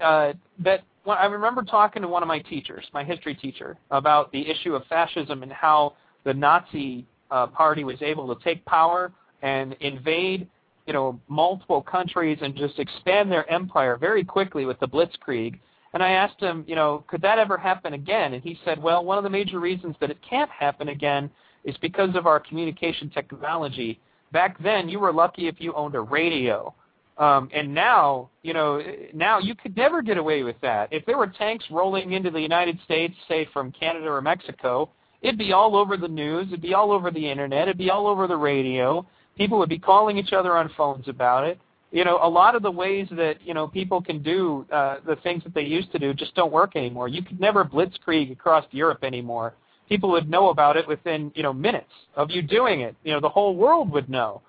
uh, 0.00 0.32
that 0.60 0.80
when 1.04 1.18
I 1.18 1.26
remember 1.26 1.62
talking 1.62 2.00
to 2.02 2.08
one 2.08 2.22
of 2.22 2.28
my 2.28 2.38
teachers, 2.38 2.86
my 2.94 3.04
history 3.04 3.34
teacher, 3.34 3.76
about 3.90 4.32
the 4.32 4.48
issue 4.48 4.74
of 4.74 4.84
fascism 4.86 5.42
and 5.42 5.52
how 5.52 5.94
the 6.24 6.32
Nazi 6.32 7.06
uh, 7.30 7.46
party 7.46 7.84
was 7.84 8.00
able 8.00 8.34
to 8.34 8.42
take 8.42 8.64
power 8.64 9.12
and 9.42 9.74
invade 9.80 10.48
you 10.86 10.92
know, 10.92 11.20
multiple 11.28 11.82
countries 11.82 12.38
and 12.42 12.56
just 12.56 12.78
expand 12.78 13.30
their 13.30 13.50
empire 13.50 13.96
very 13.96 14.24
quickly 14.24 14.64
with 14.64 14.78
the 14.80 14.88
Blitzkrieg. 14.88 15.58
And 15.92 16.02
I 16.02 16.10
asked 16.10 16.40
him, 16.40 16.64
you 16.66 16.76
know, 16.76 17.04
could 17.08 17.22
that 17.22 17.38
ever 17.38 17.58
happen 17.58 17.94
again? 17.94 18.34
And 18.34 18.42
he 18.42 18.58
said, 18.64 18.82
well, 18.82 19.04
one 19.04 19.18
of 19.18 19.24
the 19.24 19.30
major 19.30 19.58
reasons 19.58 19.96
that 20.00 20.10
it 20.10 20.18
can't 20.28 20.50
happen 20.50 20.88
again 20.88 21.30
is 21.64 21.76
because 21.78 22.14
of 22.14 22.26
our 22.26 22.40
communication 22.40 23.10
technology. 23.10 24.00
Back 24.32 24.62
then, 24.62 24.88
you 24.88 25.00
were 25.00 25.12
lucky 25.12 25.48
if 25.48 25.56
you 25.58 25.72
owned 25.74 25.94
a 25.94 26.00
radio. 26.00 26.74
Um, 27.18 27.50
and 27.52 27.74
now, 27.74 28.30
you 28.42 28.54
know, 28.54 28.80
now 29.12 29.38
you 29.38 29.54
could 29.54 29.76
never 29.76 30.00
get 30.00 30.16
away 30.16 30.42
with 30.42 30.56
that. 30.62 30.88
If 30.90 31.04
there 31.04 31.18
were 31.18 31.26
tanks 31.26 31.64
rolling 31.70 32.12
into 32.12 32.30
the 32.30 32.40
United 32.40 32.78
States, 32.84 33.14
say 33.28 33.46
from 33.52 33.72
Canada 33.72 34.08
or 34.08 34.22
Mexico, 34.22 34.90
it'd 35.20 35.38
be 35.38 35.52
all 35.52 35.76
over 35.76 35.98
the 35.98 36.08
news, 36.08 36.46
it'd 36.48 36.62
be 36.62 36.72
all 36.72 36.90
over 36.90 37.10
the 37.10 37.30
internet, 37.30 37.62
it'd 37.62 37.76
be 37.76 37.90
all 37.90 38.06
over 38.06 38.26
the 38.26 38.36
radio. 38.36 39.06
People 39.40 39.58
would 39.58 39.70
be 39.70 39.78
calling 39.78 40.18
each 40.18 40.34
other 40.34 40.54
on 40.54 40.70
phones 40.76 41.08
about 41.08 41.44
it. 41.44 41.58
You 41.92 42.04
know, 42.04 42.18
a 42.22 42.28
lot 42.28 42.54
of 42.54 42.60
the 42.60 42.70
ways 42.70 43.08
that 43.12 43.36
you 43.42 43.54
know 43.54 43.66
people 43.66 44.02
can 44.02 44.22
do 44.22 44.66
uh, 44.70 44.96
the 45.06 45.16
things 45.16 45.42
that 45.44 45.54
they 45.54 45.62
used 45.62 45.90
to 45.92 45.98
do 45.98 46.12
just 46.12 46.34
don't 46.34 46.52
work 46.52 46.76
anymore. 46.76 47.08
You 47.08 47.22
could 47.22 47.40
never 47.40 47.64
blitzkrieg 47.64 48.30
across 48.30 48.66
Europe 48.70 49.02
anymore. 49.02 49.54
People 49.88 50.10
would 50.10 50.28
know 50.28 50.50
about 50.50 50.76
it 50.76 50.86
within 50.86 51.32
you 51.34 51.42
know 51.42 51.54
minutes 51.54 51.90
of 52.16 52.30
you 52.30 52.42
doing 52.42 52.82
it. 52.82 52.94
You 53.02 53.14
know, 53.14 53.20
the 53.20 53.30
whole 53.30 53.56
world 53.56 53.90
would 53.92 54.10
know. 54.10 54.42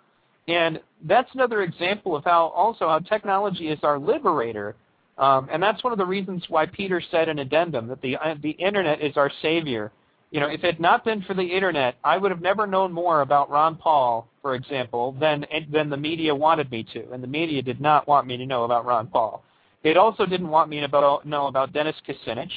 And 0.50 0.82
that's 1.08 1.34
another 1.36 1.62
example 1.62 2.14
of 2.14 2.26
how 2.26 2.48
also 2.48 2.90
how 2.90 3.00
technology 3.00 3.70
is 3.70 3.80
our 3.84 3.98
liberator. 3.98 4.76
Um, 5.18 5.48
and 5.50 5.64
that's 5.64 5.86
one 5.86 5.94
of 5.94 6.00
the 6.00 6.06
reasons 6.06 6.44
why 6.50 6.66
Peter 6.66 7.02
said 7.12 7.30
in 7.30 7.40
addendum 7.40 7.88
that 7.88 8.02
the 8.02 8.18
uh, 8.18 8.36
the 8.44 8.52
internet 8.52 9.00
is 9.00 9.16
our 9.16 9.32
savior 9.42 9.90
you 10.32 10.40
know, 10.40 10.48
if 10.48 10.64
it 10.64 10.76
had 10.76 10.80
not 10.80 11.04
been 11.04 11.22
for 11.22 11.34
the 11.34 11.44
internet, 11.44 11.96
I 12.04 12.18
would 12.18 12.32
have 12.32 12.42
never 12.42 12.66
known 12.66 12.94
more 12.94 13.22
about 13.22 13.50
Ron 13.50 13.76
Paul, 13.76 14.30
for 14.42 14.56
example, 14.56 15.16
than 15.20 15.46
than 15.72 15.90
the 15.90 15.98
media 15.98 16.34
wanted 16.34 16.72
me 16.72 16.84
to, 16.94 17.12
and 17.12 17.24
the 17.24 17.28
media 17.28 17.62
did 17.62 17.80
not 17.80 18.08
want 18.08 18.28
me 18.28 18.38
to 18.38 18.46
know 18.46 18.64
about 18.64 18.86
Ron 18.86 19.08
Paul. 19.08 19.44
It 19.84 19.98
also 19.98 20.26
didn't 20.26 20.50
want 20.50 20.70
me 20.70 20.80
to 20.80 20.88
know 21.26 21.48
about 21.48 21.74
Dennis 21.74 21.96
Kucinich. 22.08 22.52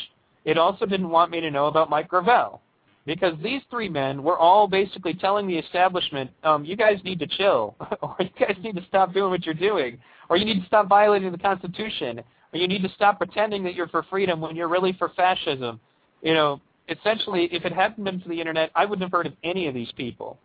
It 0.45 0.59
also 0.59 0.87
didn't 0.87 1.09
want 1.09 1.31
me 1.31 1.41
to 1.41 1.51
know 1.51 1.67
about 1.67 1.89
Mike 1.89 2.09
Gravel, 2.09 2.61
because 3.07 3.35
these 3.43 3.63
three 3.71 3.89
men 3.89 4.23
were 4.23 4.37
all 4.37 4.67
basically 4.67 5.15
telling 5.15 5.47
the 5.47 5.59
establishment, 5.59 6.31
um, 6.43 6.65
"You 6.65 6.77
guys 6.77 7.03
need 7.05 7.19
to 7.21 7.27
chill, 7.27 7.77
or 8.03 8.17
you 8.19 8.31
guys 8.39 8.57
need 8.63 8.77
to 8.77 8.85
stop 8.85 9.13
doing 9.13 9.31
what 9.31 9.45
you're 9.45 9.55
doing, 9.55 9.99
or 10.29 10.37
you 10.37 10.45
need 10.45 10.61
to 10.61 10.67
stop 10.67 10.89
violating 10.89 11.33
the 11.33 11.39
Constitution, 11.39 12.21
or 12.53 12.59
you 12.59 12.69
need 12.69 12.83
to 12.83 12.91
stop 12.91 13.19
pretending 13.19 13.63
that 13.65 13.75
you're 13.75 13.89
for 13.89 14.03
freedom 14.05 14.41
when 14.41 14.57
you're 14.57 14.69
really 14.69 14.93
for 14.95 15.11
fascism." 15.11 15.81
You 16.23 16.35
know, 16.35 16.61
essentially, 16.89 17.49
if 17.53 17.65
it 17.65 17.73
hadn't 17.73 18.03
been 18.03 18.21
for 18.21 18.29
the 18.29 18.41
internet, 18.41 18.71
I 18.75 18.85
wouldn't 18.85 19.03
have 19.03 19.13
heard 19.13 19.27
of 19.27 19.35
any 19.43 19.67
of 19.67 19.75
these 19.75 19.93
people. 19.93 20.39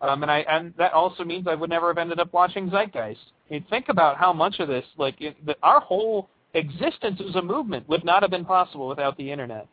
Um, 0.00 0.22
and 0.22 0.30
I 0.30 0.40
and 0.40 0.74
that 0.76 0.92
also 0.92 1.24
means 1.24 1.46
I 1.46 1.54
would 1.54 1.70
never 1.70 1.88
have 1.88 1.98
ended 1.98 2.20
up 2.20 2.32
watching 2.32 2.68
Zeitgeist. 2.68 3.16
I 3.48 3.54
mean, 3.54 3.64
think 3.70 3.88
about 3.88 4.18
how 4.18 4.32
much 4.32 4.60
of 4.60 4.68
this, 4.68 4.84
like 4.98 5.20
it, 5.20 5.44
the, 5.46 5.56
our 5.62 5.80
whole 5.80 6.28
existence 6.54 7.20
as 7.26 7.34
a 7.36 7.42
movement 7.42 7.88
would 7.88 8.04
not 8.04 8.22
have 8.22 8.30
been 8.30 8.44
possible 8.44 8.88
without 8.88 9.16
the 9.16 9.30
internet. 9.30 9.66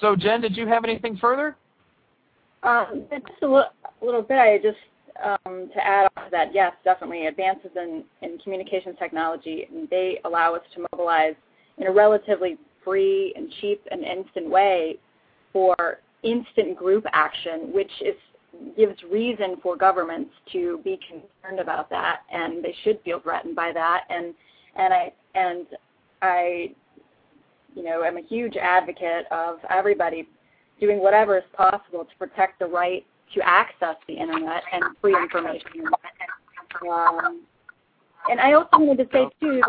So, 0.00 0.16
Jen, 0.16 0.40
did 0.40 0.56
you 0.56 0.66
have 0.66 0.84
anything 0.84 1.16
further? 1.16 1.56
Um, 2.62 3.04
just 3.10 3.42
a 3.42 3.46
little, 3.46 3.64
a 4.02 4.04
little 4.04 4.22
bit. 4.22 4.38
I 4.38 4.58
just 4.58 4.78
um, 5.22 5.70
to 5.74 5.86
add 5.86 6.08
on 6.16 6.24
to 6.24 6.30
that, 6.30 6.54
yes, 6.54 6.72
definitely 6.84 7.26
advances 7.26 7.70
in, 7.76 8.04
in 8.22 8.38
communications 8.38 8.96
technology, 8.98 9.68
and 9.70 9.88
they 9.90 10.20
allow 10.24 10.54
us 10.54 10.62
to 10.74 10.86
mobilize 10.92 11.34
in 11.78 11.86
a 11.86 11.92
relatively 11.92 12.56
free 12.84 13.32
and 13.36 13.52
cheap 13.60 13.82
and 13.90 14.04
instant 14.04 14.48
way 14.48 14.98
for 15.52 16.00
instant 16.22 16.76
group 16.76 17.04
action, 17.12 17.72
which 17.72 17.90
is 18.00 18.14
gives 18.76 18.96
reason 19.10 19.56
for 19.62 19.76
governments 19.76 20.30
to 20.52 20.80
be 20.84 20.98
concerned 21.08 21.60
about 21.60 21.90
that, 21.90 22.20
and 22.32 22.64
they 22.64 22.74
should 22.82 23.00
feel 23.04 23.20
threatened 23.20 23.54
by 23.54 23.72
that. 23.72 24.04
And 24.10 24.34
and 24.76 24.92
I 24.92 25.12
and 25.34 25.66
I, 26.22 26.74
you 27.74 27.84
know, 27.84 28.02
am 28.02 28.16
a 28.16 28.22
huge 28.22 28.56
advocate 28.56 29.26
of 29.30 29.58
everybody 29.70 30.28
doing 30.80 31.00
whatever 31.00 31.36
is 31.36 31.44
possible 31.54 32.04
to 32.04 32.16
protect 32.18 32.58
the 32.58 32.66
right 32.66 33.04
to 33.34 33.40
access 33.46 33.96
the 34.06 34.14
internet 34.14 34.62
and 34.72 34.84
free 35.00 35.16
information. 35.16 35.84
Um, 36.90 37.42
and 38.30 38.40
I 38.40 38.52
also 38.52 38.78
wanted 38.78 39.10
to 39.10 39.16
say 39.16 39.28
too. 39.40 39.62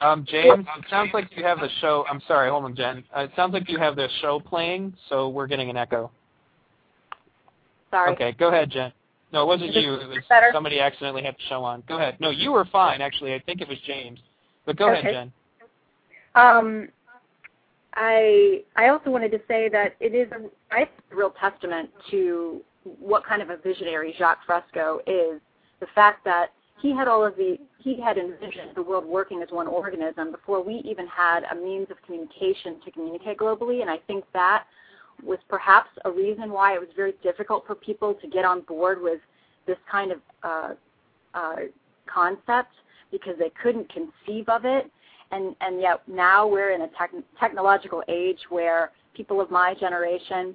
Um, 0.00 0.26
James, 0.28 0.66
it 0.78 0.84
sounds 0.90 1.10
like 1.14 1.28
you 1.36 1.44
have 1.44 1.58
the 1.58 1.68
show. 1.80 2.04
I'm 2.10 2.20
sorry, 2.26 2.50
hold 2.50 2.64
on, 2.64 2.76
Jen. 2.76 3.04
Uh, 3.16 3.20
it 3.20 3.30
sounds 3.36 3.52
like 3.52 3.68
you 3.68 3.78
have 3.78 3.96
the 3.96 4.08
show 4.20 4.40
playing, 4.40 4.94
so 5.08 5.28
we're 5.28 5.46
getting 5.46 5.70
an 5.70 5.76
echo. 5.76 6.10
Sorry. 7.92 8.12
Okay, 8.12 8.32
go 8.32 8.48
ahead, 8.48 8.70
Jen. 8.70 8.92
No, 9.32 9.42
it 9.42 9.46
wasn't 9.46 9.74
you. 9.74 9.94
It 9.94 10.08
was 10.08 10.18
better? 10.28 10.48
somebody 10.52 10.80
accidentally 10.80 11.22
had 11.22 11.34
the 11.34 11.42
show 11.48 11.62
on. 11.62 11.82
Go 11.86 11.96
ahead. 11.96 12.16
No, 12.20 12.30
you 12.30 12.52
were 12.52 12.64
fine, 12.64 13.00
actually. 13.00 13.34
I 13.34 13.38
think 13.38 13.60
it 13.60 13.68
was 13.68 13.78
James. 13.86 14.18
But 14.66 14.76
go 14.76 14.90
Okay. 14.90 15.00
ahead, 15.00 15.12
Jen. 15.12 15.32
Um, 16.34 16.88
I 17.94 18.62
I 18.76 18.88
also 18.88 19.10
wanted 19.10 19.30
to 19.32 19.40
say 19.46 19.68
that 19.68 19.94
it 20.00 20.14
is 20.14 20.30
a, 20.32 20.36
I 20.74 20.78
think 20.84 20.90
it's 20.98 21.12
a 21.12 21.16
real 21.16 21.34
testament 21.38 21.90
to 22.10 22.62
what 22.98 23.24
kind 23.24 23.42
of 23.42 23.50
a 23.50 23.58
visionary 23.58 24.14
Jacques 24.18 24.44
Fresco 24.46 25.00
is. 25.06 25.40
The 25.80 25.86
fact 25.94 26.24
that 26.24 26.52
he 26.80 26.94
had 26.94 27.08
all 27.08 27.24
of 27.24 27.36
the 27.36 27.58
he 27.78 28.00
had 28.00 28.16
envisioned 28.16 28.74
the 28.74 28.82
world 28.82 29.04
working 29.04 29.42
as 29.42 29.50
one 29.50 29.66
organism 29.66 30.30
before 30.30 30.62
we 30.62 30.76
even 30.84 31.06
had 31.06 31.44
a 31.50 31.54
means 31.54 31.90
of 31.90 32.00
communication 32.02 32.80
to 32.84 32.90
communicate 32.90 33.38
globally, 33.38 33.82
and 33.82 33.90
I 33.90 33.98
think 34.06 34.24
that 34.32 34.64
was 35.24 35.38
perhaps 35.48 35.90
a 36.04 36.10
reason 36.10 36.50
why 36.50 36.74
it 36.74 36.80
was 36.80 36.88
very 36.96 37.14
difficult 37.22 37.66
for 37.66 37.74
people 37.74 38.14
to 38.14 38.28
get 38.28 38.44
on 38.44 38.60
board 38.62 39.00
with 39.00 39.20
this 39.66 39.76
kind 39.90 40.12
of 40.12 40.18
uh, 40.42 40.70
uh, 41.34 41.56
concept 42.12 42.72
because 43.10 43.34
they 43.38 43.50
couldn't 43.62 43.88
conceive 43.92 44.48
of 44.48 44.64
it. 44.64 44.90
And 45.30 45.56
and 45.60 45.80
yet 45.80 46.02
now 46.06 46.46
we're 46.46 46.72
in 46.72 46.82
a 46.82 46.88
tech- 46.98 47.24
technological 47.40 48.02
age 48.08 48.40
where 48.50 48.90
people 49.14 49.40
of 49.40 49.50
my 49.50 49.74
generation 49.78 50.54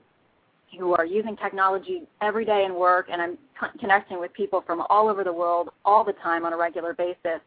who 0.78 0.94
are 0.94 1.06
using 1.06 1.36
technology 1.38 2.04
every 2.22 2.46
day 2.46 2.66
in 2.66 2.76
work 2.76 3.08
and 3.12 3.22
I'm 3.22 3.38
con- 3.60 3.72
connecting 3.80 4.20
with 4.20 4.34
people 4.34 4.64
from 4.68 4.84
all 4.90 5.08
over 5.08 5.24
the 5.24 5.34
world 5.34 5.70
all 5.86 6.04
the 6.04 6.14
time 6.22 6.46
on 6.46 6.54
a 6.54 6.58
regular 6.58 6.94
basis 6.94 7.40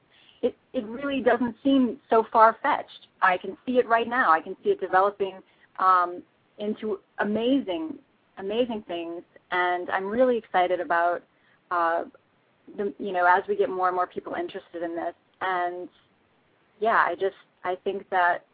it 0.42 0.56
it 0.72 0.84
really 0.86 1.20
doesn't 1.20 1.54
seem 1.62 1.98
so 2.08 2.26
far 2.32 2.56
fetched 2.62 3.08
I 3.22 3.36
can 3.36 3.56
see 3.66 3.78
it 3.78 3.86
right 3.86 4.08
now. 4.08 4.30
I 4.30 4.40
can 4.40 4.56
see 4.62 4.70
it 4.70 4.80
developing 4.80 5.34
um, 5.78 6.22
into 6.60 7.00
amazing 7.18 7.94
amazing 8.38 8.84
things 8.86 9.22
and 9.50 9.90
I'm 9.90 10.06
really 10.06 10.38
excited 10.38 10.80
about 10.80 11.22
uh, 11.70 12.04
the, 12.76 12.92
you 12.98 13.12
know 13.12 13.26
as 13.26 13.42
we 13.48 13.56
get 13.56 13.68
more 13.68 13.88
and 13.88 13.96
more 13.96 14.06
people 14.06 14.34
interested 14.34 14.82
in 14.82 14.94
this 14.94 15.14
and 15.40 15.88
yeah, 16.80 17.04
I 17.06 17.14
just 17.14 17.36
I 17.64 17.76
think 17.84 18.08
that 18.10 18.44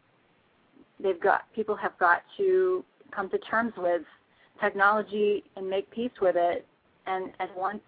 they've 1.01 1.19
got 1.19 1.43
people 1.55 1.75
have 1.75 1.97
got 1.99 2.23
to 2.37 2.83
come 3.11 3.29
to 3.29 3.37
terms 3.39 3.73
with 3.77 4.03
technology 4.61 5.43
and 5.55 5.69
make 5.69 5.89
peace 5.91 6.11
with 6.21 6.35
it. 6.37 6.65
And 7.07 7.31
and 7.39 7.49
once 7.55 7.81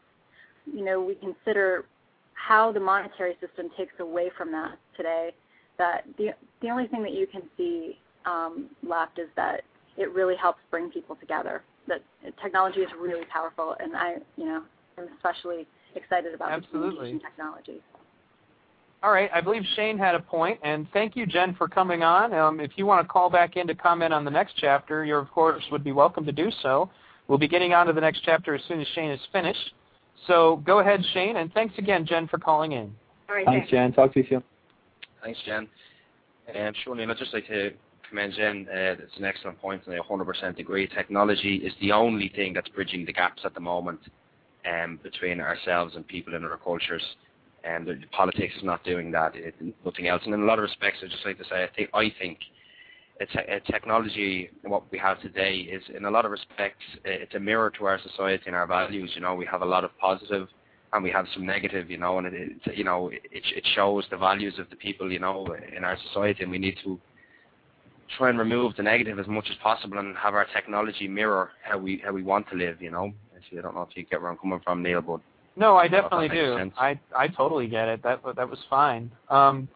you 0.66 0.84
know 0.84 1.02
we 1.02 1.16
consider 1.16 1.86
how 2.34 2.72
the 2.72 2.80
monetary 2.80 3.36
system 3.42 3.70
takes 3.78 3.94
away 4.00 4.32
from 4.38 4.52
that 4.54 4.78
today, 4.96 5.32
that 5.78 6.06
the 6.18 6.30
the 6.62 6.70
only 6.70 6.88
thing 6.88 7.04
that 7.04 7.14
you 7.14 7.28
can 7.28 7.44
see 7.58 7.98
um, 8.26 8.68
left 8.88 9.20
is 9.20 9.30
that 9.36 9.62
it 10.00 10.14
really 10.14 10.36
helps 10.36 10.60
bring 10.72 10.90
people 10.90 11.16
together. 11.18 11.62
That 11.88 12.02
technology 12.42 12.80
is 12.80 12.90
really 13.00 13.26
powerful, 13.26 13.76
and 13.80 13.96
I 13.96 14.16
you 14.38 14.46
know 14.46 14.64
am 14.98 15.08
especially 15.18 15.68
excited 15.96 16.34
about 16.34 16.50
the 16.50 16.56
Absolutely. 16.56 16.90
communication 16.90 17.20
technology. 17.20 17.82
All 19.02 19.12
right, 19.12 19.30
I 19.34 19.40
believe 19.40 19.64
Shane 19.76 19.98
had 19.98 20.16
a 20.16 20.20
point, 20.20 20.60
and 20.62 20.86
thank 20.92 21.16
you, 21.16 21.26
Jen, 21.26 21.56
for 21.56 21.70
coming 21.70 22.04
on. 22.04 22.34
Um, 22.34 22.60
if 22.60 22.72
you 22.76 22.86
want 22.86 23.06
to 23.06 23.08
call 23.08 23.30
back 23.30 23.56
in 23.56 23.66
to 23.68 23.76
comment 23.76 24.14
on 24.14 24.26
the 24.26 24.32
next 24.32 24.56
chapter, 24.58 25.06
you 25.06 25.16
of 25.16 25.30
course 25.32 25.64
would 25.72 25.84
be 25.84 25.92
welcome 25.92 26.26
to 26.26 26.32
do 26.32 26.50
so. 26.62 26.90
We'll 27.28 27.38
be 27.38 27.48
getting 27.48 27.74
on 27.74 27.88
to 27.88 27.94
the 27.94 28.02
next 28.02 28.24
chapter 28.24 28.56
as 28.56 28.62
soon 28.68 28.82
as 28.82 28.88
Shane 28.96 29.12
is 29.12 29.22
finished. 29.32 29.74
So 30.28 30.62
go 30.66 30.80
ahead, 30.80 31.02
Shane, 31.14 31.38
and 31.38 31.54
thanks 31.54 31.78
again, 31.78 32.06
Jen, 32.06 32.28
for 32.28 32.40
calling 32.40 32.74
in. 32.74 32.94
All 33.30 33.36
right, 33.36 33.46
Thanks, 33.46 33.70
Jen. 33.70 33.94
Talk 33.94 34.14
to 34.14 34.20
you 34.20 34.26
soon. 34.28 34.44
Thanks, 35.24 35.40
Jen. 35.46 35.68
Surely, 36.84 37.04
and 37.04 37.12
I'd 37.12 37.18
just 37.18 37.34
like 37.34 37.48
to 37.48 37.72
commend 38.10 38.34
Jen. 38.36 38.68
Uh, 38.70 38.96
it's 39.04 39.18
an 39.18 39.26
excellent 39.26 39.60
point, 39.62 39.84
and 39.86 39.96
I 39.96 40.00
100% 40.00 40.60
agree. 40.60 40.88
Technology 40.88 41.56
is 41.56 41.74
the 41.82 41.92
only 41.92 42.30
thing 42.36 42.54
that's 42.54 42.70
bridging 42.70 43.06
the 43.06 43.14
gaps 43.14 43.42
at 43.46 43.54
the 43.54 43.60
moment 43.60 44.00
um, 44.70 45.00
between 45.04 45.40
ourselves 45.40 45.96
and 45.96 46.08
people 46.08 46.36
in 46.36 46.44
other 46.44 46.60
cultures. 46.62 47.04
And 47.64 47.86
the, 47.88 48.00
politics 48.12 48.54
is 48.58 48.64
not 48.64 48.84
doing 48.84 49.12
that. 49.12 49.36
It, 49.36 49.56
nothing 49.86 50.08
else. 50.08 50.22
And 50.26 50.34
in 50.34 50.42
a 50.42 50.46
lot 50.46 50.60
of 50.60 50.64
respects, 50.64 50.98
I'd 51.04 51.12
just 51.12 51.26
like 51.26 51.38
to 51.38 51.44
say, 51.46 51.64
I 51.64 51.70
think, 51.76 51.90
I 51.94 52.14
think 52.20 52.40
a 53.22 53.60
technology, 53.70 54.50
what 54.64 54.90
we 54.92 54.98
have 54.98 55.22
today, 55.22 55.56
is 55.56 55.84
in 55.96 56.06
a 56.06 56.12
lot 56.12 56.26
of 56.26 56.32
respects, 56.32 56.84
it's 57.04 57.36
a 57.36 57.40
mirror 57.40 57.70
to 57.78 57.86
our 57.86 58.00
society 58.02 58.44
and 58.48 58.56
our 58.56 58.66
values. 58.66 59.12
You 59.14 59.22
know, 59.22 59.36
we 59.36 59.46
have 59.46 59.62
a 59.62 59.66
lot 59.66 59.84
of 59.84 59.92
positive 60.00 60.48
and 60.94 61.04
we 61.04 61.12
have 61.12 61.26
some 61.34 61.46
negative, 61.46 61.90
you 61.90 61.98
know, 61.98 62.18
and 62.18 62.28
it, 62.28 62.34
it 62.66 62.78
you 62.78 62.84
know 62.84 63.10
it, 63.10 63.22
it 63.32 63.68
shows 63.76 64.06
the 64.10 64.18
values 64.18 64.56
of 64.58 64.70
the 64.70 64.76
people, 64.76 65.12
you 65.12 65.20
know, 65.20 65.56
in 65.76 65.84
our 65.84 65.98
society, 66.08 66.44
and 66.44 66.52
we 66.52 66.58
need 66.58 66.78
to 66.84 67.00
try 68.18 68.30
and 68.30 68.40
remove 68.40 68.76
the 68.76 68.84
negative 68.84 69.20
as 69.20 69.28
much 69.28 69.48
as 69.50 69.56
possible 69.62 69.98
and 69.98 70.16
have 70.18 70.34
our 70.34 70.46
technology 70.54 71.08
mirror 71.08 71.52
how 71.64 71.78
we 71.78 72.02
how 72.04 72.12
we 72.12 72.24
want 72.24 72.48
to 72.50 72.56
live, 72.56 72.82
you 72.82 72.92
know. 72.92 73.12
Actually, 73.36 73.60
I 73.60 73.62
don't 73.62 73.76
know 73.76 73.84
if 73.84 73.96
you 73.96 74.04
get 74.06 74.22
where 74.22 74.32
I'm 74.32 74.38
coming 74.38 74.60
from, 74.64 74.84
Neil, 74.84 75.02
but 75.02 75.22
No, 75.56 75.76
I 75.76 75.84
I 75.84 75.88
don't 75.88 76.12
know 76.12 76.20
if 76.20 76.32
definitely 76.32 76.38
do. 76.38 76.58
sense. 76.58 76.74
I 76.78 77.00
I 77.16 77.28
totally 77.28 77.68
get 77.68 77.88
it. 77.88 78.04
That 78.04 78.22
that 78.36 78.50
was 78.50 78.60
fine. 78.70 79.12
Um, 79.30 79.68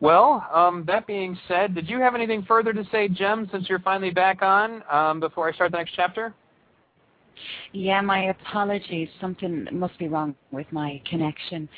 well, 0.00 0.46
um, 0.52 0.84
that 0.86 1.06
being 1.06 1.36
said, 1.46 1.74
did 1.74 1.88
you 1.88 2.00
have 2.00 2.14
anything 2.14 2.42
further 2.48 2.72
to 2.72 2.84
say, 2.90 3.06
Jem, 3.06 3.48
since 3.52 3.68
you're 3.68 3.80
finally 3.80 4.10
back 4.10 4.40
on? 4.40 4.82
Um, 4.90 5.20
before 5.20 5.46
I 5.46 5.52
start 5.52 5.72
the 5.72 5.76
next 5.76 5.92
chapter. 5.94 6.34
Yeah, 7.72 8.00
my 8.00 8.24
apologies. 8.24 9.08
Something 9.20 9.66
must 9.72 9.98
be 9.98 10.08
wrong 10.08 10.34
with 10.52 10.66
my 10.72 11.00
connection. 11.08 11.68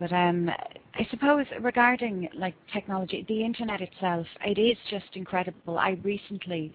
But 0.00 0.12
um, 0.14 0.48
I 0.94 1.06
suppose 1.10 1.44
regarding 1.60 2.28
like 2.34 2.54
technology, 2.72 3.24
the 3.28 3.44
internet 3.44 3.82
itself, 3.82 4.26
it 4.44 4.58
is 4.58 4.78
just 4.88 5.04
incredible. 5.14 5.78
I 5.78 5.98
recently 6.02 6.72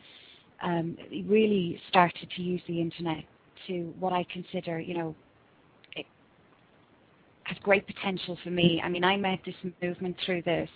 um, 0.64 0.96
really 1.26 1.82
started 1.90 2.30
to 2.36 2.42
use 2.42 2.62
the 2.68 2.80
internet 2.80 3.24
to 3.68 3.94
what 4.00 4.14
I 4.14 4.26
consider, 4.32 4.80
you 4.80 4.96
know, 4.96 5.16
it 5.96 6.06
has 7.44 7.58
great 7.64 7.88
potential 7.88 8.38
for 8.44 8.52
me. 8.52 8.80
I 8.84 8.90
mean, 8.90 9.04
I 9.04 9.18
met 9.18 9.40
this 9.44 9.56
movement 9.82 10.16
through 10.24 10.44
this, 10.44 10.70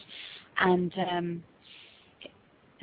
and 0.59 0.91
um, 1.11 1.43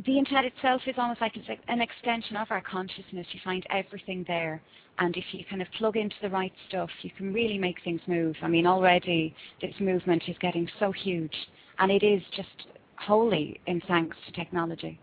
the 0.05 0.17
internet 0.17 0.45
itself 0.45 0.83
is 0.87 0.95
almost 0.97 1.21
like 1.21 1.35
an 1.67 1.81
extension 1.81 2.37
of 2.37 2.47
our 2.51 2.61
consciousness. 2.61 3.27
You 3.33 3.41
find 3.43 3.67
everything 3.71 4.25
there, 4.29 4.63
and 4.99 5.17
if 5.17 5.25
you 5.33 5.45
kind 5.49 5.63
of 5.63 5.69
plug 5.79 5.97
into 5.97 6.17
the 6.23 6.31
right 6.31 6.53
stuff, 6.69 6.91
you 7.03 7.11
can 7.17 7.33
really 7.33 7.59
make 7.59 7.77
things 7.85 8.01
move. 8.07 8.35
I 8.43 8.49
mean, 8.49 8.67
already 8.67 9.35
this 9.61 9.75
movement 9.81 10.23
is 10.29 10.37
getting 10.41 10.69
so 10.79 10.93
huge, 10.93 11.35
and 11.79 11.91
it 11.91 12.03
is 12.03 12.23
just 12.35 12.69
wholly 12.99 13.61
in 13.67 13.81
thanks 13.83 14.17
to 14.27 14.33
technology. 14.33 14.99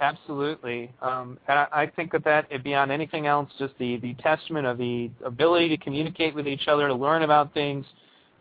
Absolutely. 0.00 0.92
Um, 1.00 1.38
and 1.48 1.58
I, 1.72 1.90
think 1.94 2.12
that 2.12 2.24
that, 2.24 2.62
beyond 2.62 2.92
anything 2.92 3.26
else, 3.26 3.48
just 3.58 3.72
the, 3.78 3.96
the 3.98 4.14
testament 4.14 4.66
of 4.66 4.76
the 4.76 5.10
ability 5.24 5.70
to 5.70 5.76
communicate 5.78 6.34
with 6.34 6.46
each 6.46 6.68
other, 6.68 6.86
to 6.88 6.94
learn 6.94 7.22
about 7.22 7.54
things, 7.54 7.86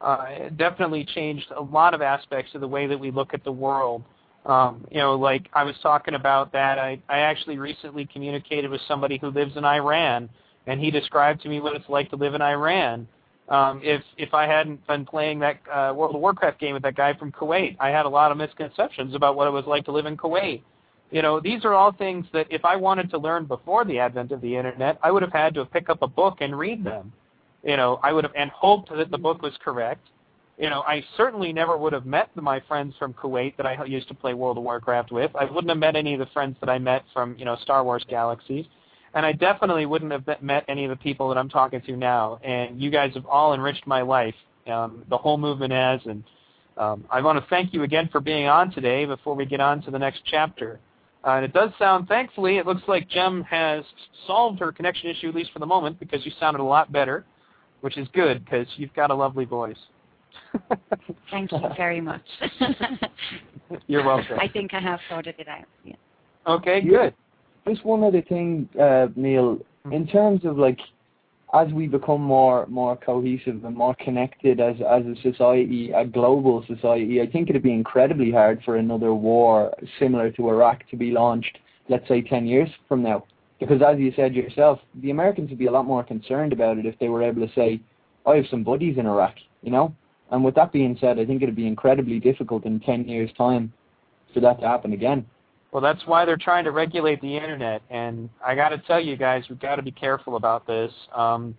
uh, 0.01 0.25
it 0.27 0.57
definitely 0.57 1.05
changed 1.05 1.45
a 1.55 1.61
lot 1.61 1.93
of 1.93 2.01
aspects 2.01 2.53
of 2.55 2.61
the 2.61 2.67
way 2.67 2.87
that 2.87 2.99
we 2.99 3.09
look 3.09 3.33
at 3.33 3.43
the 3.45 3.51
world. 3.51 4.03
Um, 4.45 4.85
you 4.91 4.99
know, 4.99 5.15
like 5.15 5.49
I 5.53 5.63
was 5.63 5.75
talking 5.81 6.13
about 6.13 6.51
that, 6.53 6.77
I, 6.77 6.99
I 7.09 7.19
actually 7.19 7.57
recently 7.57 8.05
communicated 8.05 8.69
with 8.69 8.81
somebody 8.87 9.17
who 9.17 9.29
lives 9.29 9.57
in 9.57 9.65
Iran, 9.65 10.29
and 10.67 10.79
he 10.79 10.91
described 10.91 11.41
to 11.41 11.49
me 11.49 11.59
what 11.59 11.75
it's 11.75 11.89
like 11.89 12.09
to 12.11 12.15
live 12.15 12.35
in 12.35 12.41
Iran. 12.41 13.07
Um, 13.49 13.81
if 13.83 14.01
if 14.17 14.33
I 14.33 14.47
hadn't 14.47 14.85
been 14.87 15.05
playing 15.05 15.39
that 15.39 15.59
uh, 15.71 15.93
World 15.95 16.15
of 16.15 16.21
Warcraft 16.21 16.59
game 16.59 16.73
with 16.73 16.83
that 16.83 16.95
guy 16.95 17.13
from 17.13 17.31
Kuwait, 17.31 17.75
I 17.79 17.89
had 17.89 18.05
a 18.05 18.09
lot 18.09 18.31
of 18.31 18.37
misconceptions 18.37 19.15
about 19.15 19.35
what 19.35 19.47
it 19.47 19.51
was 19.51 19.65
like 19.65 19.85
to 19.85 19.91
live 19.91 20.05
in 20.05 20.17
Kuwait. 20.17 20.61
You 21.11 21.21
know, 21.21 21.39
these 21.39 21.63
are 21.65 21.73
all 21.73 21.91
things 21.91 22.25
that 22.33 22.47
if 22.49 22.65
I 22.65 22.75
wanted 22.75 23.09
to 23.11 23.17
learn 23.19 23.45
before 23.45 23.85
the 23.85 23.99
advent 23.99 24.31
of 24.31 24.41
the 24.41 24.55
internet, 24.55 24.97
I 25.03 25.11
would 25.11 25.21
have 25.21 25.31
had 25.31 25.53
to 25.55 25.65
pick 25.65 25.89
up 25.89 26.01
a 26.01 26.07
book 26.07 26.37
and 26.41 26.57
read 26.57 26.83
them. 26.83 27.13
You 27.63 27.77
know, 27.77 27.99
I 28.03 28.13
would 28.13 28.23
have 28.23 28.33
and 28.35 28.49
hoped 28.51 28.89
that 28.95 29.11
the 29.11 29.17
book 29.17 29.41
was 29.41 29.53
correct. 29.63 30.07
You 30.57 30.69
know, 30.69 30.83
I 30.87 31.03
certainly 31.17 31.51
never 31.51 31.77
would 31.77 31.91
have 31.91 32.05
met 32.05 32.29
my 32.35 32.61
friends 32.61 32.95
from 32.97 33.13
Kuwait 33.13 33.57
that 33.57 33.65
I 33.65 33.83
used 33.85 34.07
to 34.07 34.13
play 34.13 34.33
World 34.33 34.57
of 34.57 34.63
Warcraft 34.63 35.11
with. 35.11 35.31
I 35.35 35.45
wouldn't 35.45 35.69
have 35.69 35.77
met 35.77 35.95
any 35.95 36.13
of 36.13 36.19
the 36.19 36.27
friends 36.27 36.55
that 36.61 36.69
I 36.69 36.79
met 36.79 37.03
from, 37.13 37.35
you 37.37 37.43
know, 37.43 37.57
Star 37.57 37.83
Wars 37.83 38.05
Galaxies. 38.09 38.65
And 39.13 39.25
I 39.25 39.33
definitely 39.33 39.85
wouldn't 39.85 40.11
have 40.11 40.41
met 40.41 40.65
any 40.67 40.85
of 40.85 40.89
the 40.89 40.95
people 40.95 41.29
that 41.29 41.37
I'm 41.37 41.49
talking 41.49 41.81
to 41.81 41.97
now. 41.97 42.39
And 42.43 42.81
you 42.81 42.89
guys 42.89 43.13
have 43.15 43.25
all 43.25 43.53
enriched 43.53 43.85
my 43.85 44.01
life. 44.01 44.35
Um, 44.67 45.03
the 45.09 45.17
whole 45.17 45.37
movement 45.37 45.73
has. 45.73 46.01
And 46.05 46.23
um, 46.77 47.05
I 47.09 47.21
want 47.21 47.39
to 47.39 47.45
thank 47.49 47.73
you 47.73 47.83
again 47.83 48.09
for 48.11 48.19
being 48.21 48.47
on 48.47 48.71
today 48.71 49.05
before 49.05 49.35
we 49.35 49.45
get 49.45 49.59
on 49.59 49.81
to 49.83 49.91
the 49.91 49.99
next 49.99 50.21
chapter. 50.25 50.79
Uh, 51.25 51.31
and 51.31 51.45
it 51.45 51.53
does 51.53 51.71
sound, 51.79 52.07
thankfully, 52.07 52.57
it 52.57 52.65
looks 52.65 52.83
like 52.87 53.09
Jem 53.09 53.43
has 53.43 53.83
solved 54.27 54.59
her 54.59 54.71
connection 54.71 55.09
issue, 55.09 55.29
at 55.29 55.35
least 55.35 55.51
for 55.51 55.59
the 55.59 55.65
moment, 55.65 55.99
because 55.99 56.23
you 56.25 56.31
sounded 56.39 56.61
a 56.61 56.63
lot 56.63 56.91
better, 56.91 57.25
which 57.81 57.97
is 57.97 58.07
good 58.13 58.45
because 58.45 58.67
you've 58.77 58.93
got 58.93 59.11
a 59.11 59.15
lovely 59.15 59.45
voice. 59.45 59.77
Thank 61.31 61.51
you 61.51 61.59
very 61.75 62.01
much. 62.01 62.25
You're 63.87 64.05
welcome. 64.05 64.39
I 64.39 64.47
think 64.47 64.73
I 64.73 64.79
have 64.79 64.99
sorted 65.09 65.35
it 65.37 65.47
out. 65.47 65.65
Yeah. 65.83 65.95
Okay, 66.47 66.81
good. 66.81 67.13
Just 67.67 67.83
one 67.83 68.03
other 68.03 68.21
thing, 68.21 68.69
uh, 68.79 69.07
Neil. 69.15 69.59
In 69.91 70.07
terms 70.07 70.45
of 70.45 70.57
like, 70.57 70.79
as 71.53 71.71
we 71.73 71.87
become 71.87 72.21
more 72.21 72.65
more 72.67 72.95
cohesive 72.95 73.63
and 73.65 73.75
more 73.75 73.95
connected 73.95 74.59
as 74.59 74.75
as 74.81 75.03
a 75.05 75.15
society, 75.21 75.91
a 75.91 76.05
global 76.05 76.63
society, 76.67 77.21
I 77.21 77.27
think 77.27 77.49
it'd 77.49 77.63
be 77.63 77.73
incredibly 77.73 78.31
hard 78.31 78.61
for 78.63 78.77
another 78.77 79.13
war 79.13 79.73
similar 79.99 80.31
to 80.31 80.49
Iraq 80.49 80.87
to 80.89 80.95
be 80.95 81.11
launched. 81.11 81.57
Let's 81.89 82.07
say 82.07 82.21
ten 82.21 82.45
years 82.45 82.69
from 82.87 83.03
now, 83.03 83.25
because 83.59 83.81
as 83.81 83.99
you 83.99 84.11
said 84.15 84.35
yourself, 84.35 84.79
the 85.01 85.11
Americans 85.11 85.49
would 85.49 85.59
be 85.59 85.67
a 85.67 85.71
lot 85.71 85.85
more 85.85 86.03
concerned 86.03 86.53
about 86.53 86.77
it 86.77 86.85
if 86.85 86.97
they 86.99 87.09
were 87.09 87.23
able 87.23 87.47
to 87.47 87.53
say, 87.53 87.79
"I 88.25 88.35
have 88.35 88.45
some 88.49 88.63
buddies 88.63 88.97
in 88.97 89.05
Iraq," 89.05 89.35
you 89.61 89.71
know 89.71 89.93
and 90.35 90.43
with 90.43 90.55
that 90.55 90.73
being 90.73 90.97
said, 90.99 91.17
I 91.17 91.25
think 91.25 91.41
it'd 91.41 91.55
be 91.55 91.65
incredibly 91.65 92.19
difficult 92.19 92.65
in 92.65 92.81
10 92.81 93.07
years' 93.07 93.31
time 93.37 93.71
for 94.33 94.41
that 94.41 94.59
to 94.59 94.67
happen 94.67 94.91
again. 94.91 95.25
Well, 95.71 95.81
that's 95.81 96.05
why 96.05 96.25
they're 96.25 96.35
trying 96.35 96.65
to 96.65 96.71
regulate 96.71 97.21
the 97.21 97.37
internet, 97.37 97.81
and 97.89 98.29
I 98.45 98.53
got 98.53 98.69
to 98.69 98.77
tell 98.79 98.99
you 98.99 99.15
guys, 99.15 99.45
we've 99.49 99.59
got 99.59 99.77
to 99.77 99.81
be 99.81 99.91
careful 99.91 100.35
about 100.35 100.67
this. 100.67 100.91
Um, 101.13 101.55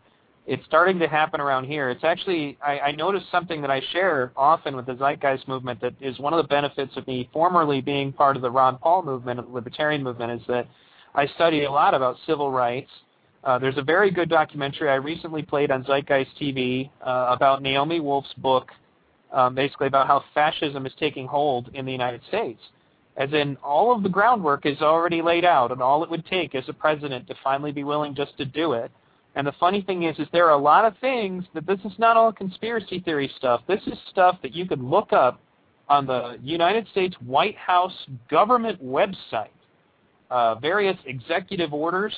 it's 0.46 0.64
starting 0.66 0.98
to 0.98 1.08
happen 1.08 1.40
around 1.40 1.64
here. 1.64 1.88
It's 1.88 2.04
actually, 2.04 2.58
I, 2.64 2.78
I 2.78 2.92
noticed 2.92 3.26
something 3.30 3.62
that 3.62 3.70
I 3.70 3.80
share 3.92 4.30
often 4.36 4.76
with 4.76 4.84
the 4.84 4.94
Zeitgeist 4.94 5.48
movement 5.48 5.80
that 5.80 5.94
is 6.00 6.18
one 6.18 6.34
of 6.34 6.42
the 6.42 6.48
benefits 6.48 6.96
of 6.96 7.06
me 7.06 7.30
formerly 7.32 7.80
being 7.80 8.12
part 8.12 8.36
of 8.36 8.42
the 8.42 8.50
Ron 8.50 8.76
Paul 8.76 9.02
movement, 9.02 9.40
the 9.40 9.52
libertarian 9.52 10.02
movement, 10.02 10.40
is 10.40 10.46
that 10.48 10.68
I 11.14 11.26
study 11.28 11.64
a 11.64 11.70
lot 11.70 11.94
about 11.94 12.16
civil 12.26 12.50
rights 12.50 12.90
uh, 13.46 13.60
there's 13.60 13.78
a 13.78 13.82
very 13.82 14.10
good 14.10 14.28
documentary 14.28 14.90
I 14.90 14.96
recently 14.96 15.40
played 15.40 15.70
on 15.70 15.84
Zeitgeist 15.84 16.32
TV 16.40 16.90
uh, 17.00 17.28
about 17.30 17.62
Naomi 17.62 18.00
Wolf's 18.00 18.34
book, 18.38 18.72
um, 19.32 19.54
basically 19.54 19.86
about 19.86 20.08
how 20.08 20.24
fascism 20.34 20.84
is 20.84 20.92
taking 20.98 21.28
hold 21.28 21.70
in 21.72 21.86
the 21.86 21.92
United 21.92 22.22
States. 22.26 22.60
As 23.16 23.32
in, 23.32 23.56
all 23.62 23.94
of 23.94 24.02
the 24.02 24.08
groundwork 24.08 24.66
is 24.66 24.82
already 24.82 25.22
laid 25.22 25.44
out, 25.44 25.70
and 25.70 25.80
all 25.80 26.02
it 26.02 26.10
would 26.10 26.26
take 26.26 26.56
is 26.56 26.64
a 26.68 26.72
president 26.72 27.28
to 27.28 27.36
finally 27.44 27.70
be 27.70 27.84
willing 27.84 28.16
just 28.16 28.36
to 28.38 28.44
do 28.44 28.72
it. 28.72 28.90
And 29.36 29.46
the 29.46 29.54
funny 29.60 29.80
thing 29.80 30.02
is, 30.02 30.18
is 30.18 30.26
there 30.32 30.46
are 30.46 30.58
a 30.58 30.62
lot 30.62 30.84
of 30.84 30.98
things 30.98 31.44
that 31.54 31.66
this 31.68 31.78
is 31.84 31.92
not 31.98 32.16
all 32.16 32.32
conspiracy 32.32 32.98
theory 32.98 33.30
stuff. 33.36 33.60
This 33.68 33.80
is 33.86 33.96
stuff 34.10 34.38
that 34.42 34.56
you 34.56 34.66
could 34.66 34.82
look 34.82 35.12
up 35.12 35.40
on 35.88 36.04
the 36.04 36.36
United 36.42 36.88
States 36.88 37.14
White 37.24 37.56
House 37.56 37.94
government 38.28 38.84
website. 38.84 39.50
Uh, 40.30 40.56
various 40.56 40.96
executive 41.06 41.72
orders 41.72 42.12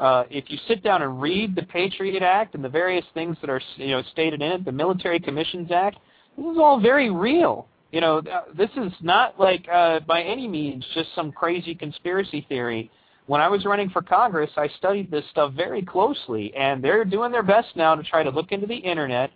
uh, 0.00 0.24
if 0.30 0.44
you 0.48 0.58
sit 0.66 0.82
down 0.82 1.02
and 1.02 1.20
read 1.20 1.54
the 1.54 1.62
Patriot 1.62 2.22
Act 2.22 2.54
and 2.54 2.64
the 2.64 2.68
various 2.68 3.04
things 3.12 3.36
that 3.42 3.50
are 3.50 3.60
you 3.76 3.88
know 3.88 4.02
stated 4.10 4.40
in 4.40 4.52
it, 4.52 4.64
the 4.64 4.72
Military 4.72 5.20
Commissions 5.20 5.70
Act, 5.70 5.98
this 6.36 6.46
is 6.46 6.58
all 6.58 6.80
very 6.80 7.10
real. 7.10 7.68
You 7.92 8.00
know, 8.00 8.22
this 8.56 8.70
is 8.76 8.92
not 9.02 9.38
like 9.38 9.66
uh, 9.70 10.00
by 10.00 10.22
any 10.22 10.48
means 10.48 10.84
just 10.94 11.14
some 11.14 11.30
crazy 11.30 11.74
conspiracy 11.74 12.46
theory. 12.48 12.90
When 13.26 13.42
I 13.42 13.48
was 13.48 13.64
running 13.66 13.90
for 13.90 14.00
Congress, 14.00 14.50
I 14.56 14.68
studied 14.78 15.10
this 15.10 15.24
stuff 15.30 15.52
very 15.52 15.82
closely, 15.82 16.54
and 16.56 16.82
they're 16.82 17.04
doing 17.04 17.30
their 17.30 17.42
best 17.42 17.76
now 17.76 17.94
to 17.94 18.02
try 18.02 18.22
to 18.22 18.30
look 18.30 18.52
into 18.52 18.66
the 18.66 18.76
internet. 18.76 19.30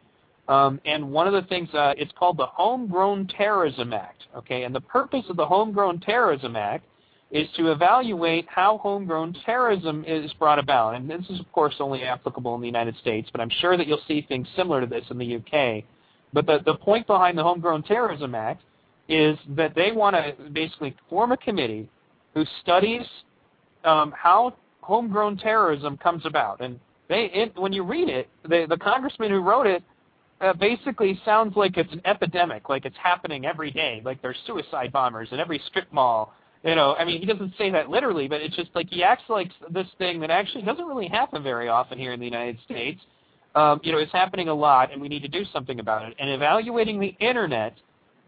Um, 0.49 0.81
and 0.85 1.11
one 1.11 1.27
of 1.27 1.33
the 1.33 1.43
things, 1.49 1.69
uh, 1.75 1.95
it's 1.97 2.13
called 2.19 2.37
the 2.39 2.47
Homegrown 2.47 3.29
Terrorism 3.29 3.93
Act. 3.93 4.25
Okay, 4.37 4.65
and 4.65 4.75
the 4.75 4.81
purpose 4.81 5.25
of 5.29 5.37
the 5.37 5.47
Homegrown 5.47 6.01
Terrorism 6.01 6.57
Act 6.57 6.87
is 7.35 7.49
to 7.57 7.73
evaluate 7.73 8.47
how 8.49 8.79
homegrown 8.79 9.37
terrorism 9.45 10.05
is 10.07 10.33
brought 10.35 10.61
about. 10.61 10.95
And 10.95 11.11
this 11.11 11.21
is, 11.29 11.41
of 11.41 11.51
course, 11.51 11.75
only 11.81 12.05
applicable 12.05 12.55
in 12.55 12.61
the 12.61 12.69
United 12.69 12.97
States, 12.99 13.29
but 13.33 13.41
I'm 13.41 13.51
sure 13.61 13.77
that 13.77 13.89
you'll 13.89 14.01
see 14.07 14.25
things 14.29 14.47
similar 14.55 14.81
to 14.81 14.87
this 14.87 15.05
in 15.11 15.19
the 15.19 15.37
UK. 15.37 15.83
But 16.33 16.47
the, 16.47 16.61
the 16.65 16.77
point 16.77 17.09
behind 17.09 17.37
the 17.37 17.43
Homegrown 17.43 17.83
Terrorism 17.83 18.37
Act 18.37 18.63
is 19.09 19.37
that 19.57 19.75
they 19.75 19.91
want 19.91 20.15
to 20.15 20.51
basically 20.51 20.95
form 21.11 21.33
a 21.33 21.37
committee 21.37 21.89
who 22.35 22.45
studies 22.63 23.03
um, 23.85 24.15
how 24.17 24.55
homegrown 24.81 25.37
terrorism 25.37 25.97
comes 25.97 26.25
about. 26.27 26.61
And 26.61 26.79
they, 27.09 27.31
it, 27.35 27.59
when 27.59 27.73
you 27.73 27.83
read 27.83 28.09
it, 28.09 28.29
the, 28.45 28.67
the 28.69 28.77
congressman 28.77 29.31
who 29.31 29.41
wrote 29.41 29.67
it 29.67 29.83
uh, 30.41 30.53
basically 30.53 31.21
sounds 31.25 31.57
like 31.57 31.77
it's 31.79 31.93
an 31.93 32.01
epidemic, 32.05 32.69
like 32.69 32.85
it's 32.85 32.97
happening 33.03 33.45
every 33.45 33.73
day, 33.73 34.03
like 34.05 34.23
there's 34.23 34.37
suicide 34.47 34.93
bombers 34.93 35.29
in 35.33 35.41
every 35.41 35.61
strip 35.67 35.93
mall 35.93 36.33
you 36.65 36.75
know, 36.75 36.95
I 36.95 37.05
mean, 37.05 37.21
he 37.21 37.27
doesn't 37.27 37.53
say 37.59 37.71
that 37.71 37.91
literally, 37.91 38.27
but 38.27 38.41
it's 38.41 38.57
just 38.57 38.71
like 38.75 38.89
he 38.89 39.03
acts 39.03 39.25
like 39.29 39.51
this 39.71 39.87
thing 39.99 40.19
that 40.21 40.31
actually 40.31 40.63
doesn't 40.63 40.87
really 40.87 41.09
happen 41.09 41.43
very 41.43 41.69
often 41.69 41.99
here 41.99 42.13
in 42.13 42.21
the 42.21 42.25
United 42.25 42.59
States. 42.65 43.01
Um, 43.55 43.81
you 43.85 43.93
know, 43.93 43.99
it's 43.99 44.13
happening 44.13 44.49
a 44.49 44.55
lot, 44.55 44.91
and 44.91 45.01
we 45.01 45.09
need 45.09 45.23
to 45.23 45.29
do 45.29 45.45
something 45.53 45.79
about 45.79 46.09
it. 46.09 46.15
And 46.19 46.31
evaluating 46.31 46.99
the 46.99 47.15
internet 47.21 47.75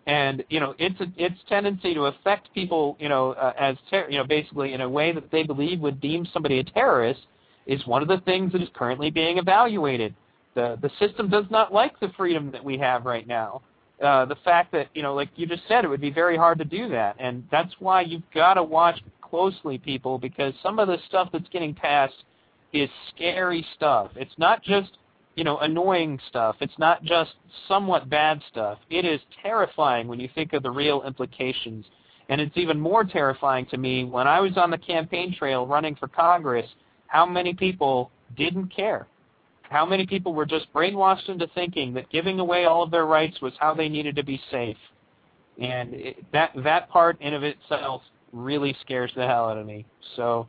and 0.06 0.44
you 0.50 0.60
know 0.60 0.74
its 0.78 0.94
its 1.16 1.36
tendency 1.48 1.94
to 1.94 2.02
affect 2.02 2.52
people, 2.54 2.96
you 3.00 3.08
know, 3.08 3.32
uh, 3.32 3.54
as 3.58 3.76
ter- 3.90 4.08
you 4.08 4.18
know, 4.18 4.24
basically 4.24 4.74
in 4.74 4.82
a 4.82 4.88
way 4.88 5.12
that 5.12 5.30
they 5.32 5.42
believe 5.42 5.80
would 5.80 6.00
deem 6.00 6.26
somebody 6.32 6.58
a 6.58 6.64
terrorist 6.64 7.20
is 7.66 7.84
one 7.86 8.02
of 8.02 8.08
the 8.08 8.18
things 8.18 8.52
that 8.52 8.62
is 8.62 8.68
currently 8.74 9.10
being 9.10 9.38
evaluated. 9.38 10.14
The 10.54 10.78
the 10.82 10.90
system 11.00 11.30
does 11.30 11.46
not 11.50 11.72
like 11.72 11.98
the 12.00 12.10
freedom 12.16 12.50
that 12.52 12.62
we 12.62 12.76
have 12.78 13.06
right 13.06 13.26
now 13.26 13.62
uh, 14.02 14.26
the 14.26 14.36
fact 14.44 14.72
that 14.72 14.88
you 14.94 15.02
know, 15.02 15.14
like 15.14 15.30
you 15.36 15.46
just 15.46 15.62
said, 15.68 15.84
it 15.84 15.88
would 15.88 16.00
be 16.00 16.10
very 16.10 16.36
hard 16.36 16.58
to 16.58 16.64
do 16.64 16.88
that, 16.88 17.16
and 17.18 17.44
that's 17.50 17.72
why 17.78 18.02
you've 18.02 18.30
got 18.34 18.54
to 18.54 18.62
watch 18.62 19.00
closely, 19.22 19.78
people, 19.78 20.18
because 20.18 20.52
some 20.62 20.78
of 20.78 20.88
the 20.88 20.98
stuff 21.08 21.28
that's 21.32 21.48
getting 21.48 21.74
passed 21.74 22.24
is 22.72 22.90
scary 23.14 23.66
stuff. 23.74 24.10
It's 24.16 24.34
not 24.38 24.62
just 24.62 24.98
you 25.34 25.44
know 25.44 25.58
annoying 25.58 26.18
stuff. 26.28 26.56
It's 26.60 26.78
not 26.78 27.02
just 27.04 27.32
somewhat 27.68 28.10
bad 28.10 28.42
stuff. 28.50 28.78
It 28.90 29.04
is 29.04 29.20
terrifying 29.42 30.08
when 30.08 30.20
you 30.20 30.28
think 30.34 30.52
of 30.52 30.62
the 30.62 30.70
real 30.70 31.02
implications, 31.04 31.86
and 32.28 32.40
it's 32.40 32.56
even 32.56 32.78
more 32.78 33.04
terrifying 33.04 33.66
to 33.66 33.78
me 33.78 34.04
when 34.04 34.26
I 34.26 34.40
was 34.40 34.56
on 34.56 34.70
the 34.70 34.78
campaign 34.78 35.34
trail 35.34 35.66
running 35.66 35.96
for 35.96 36.08
Congress. 36.08 36.66
How 37.06 37.24
many 37.24 37.54
people 37.54 38.10
didn't 38.36 38.74
care? 38.74 39.06
How 39.70 39.84
many 39.84 40.06
people 40.06 40.34
were 40.34 40.46
just 40.46 40.72
brainwashed 40.72 41.28
into 41.28 41.46
thinking 41.48 41.92
that 41.94 42.10
giving 42.10 42.40
away 42.40 42.64
all 42.64 42.82
of 42.82 42.90
their 42.90 43.06
rights 43.06 43.40
was 43.40 43.52
how 43.58 43.74
they 43.74 43.88
needed 43.88 44.16
to 44.16 44.24
be 44.24 44.40
safe? 44.50 44.76
And 45.60 45.94
it, 45.94 46.24
that 46.32 46.52
that 46.62 46.88
part 46.88 47.20
in 47.20 47.34
of 47.34 47.42
itself 47.42 48.02
really 48.32 48.76
scares 48.82 49.10
the 49.16 49.26
hell 49.26 49.48
out 49.48 49.58
of 49.58 49.66
me. 49.66 49.86
So 50.16 50.46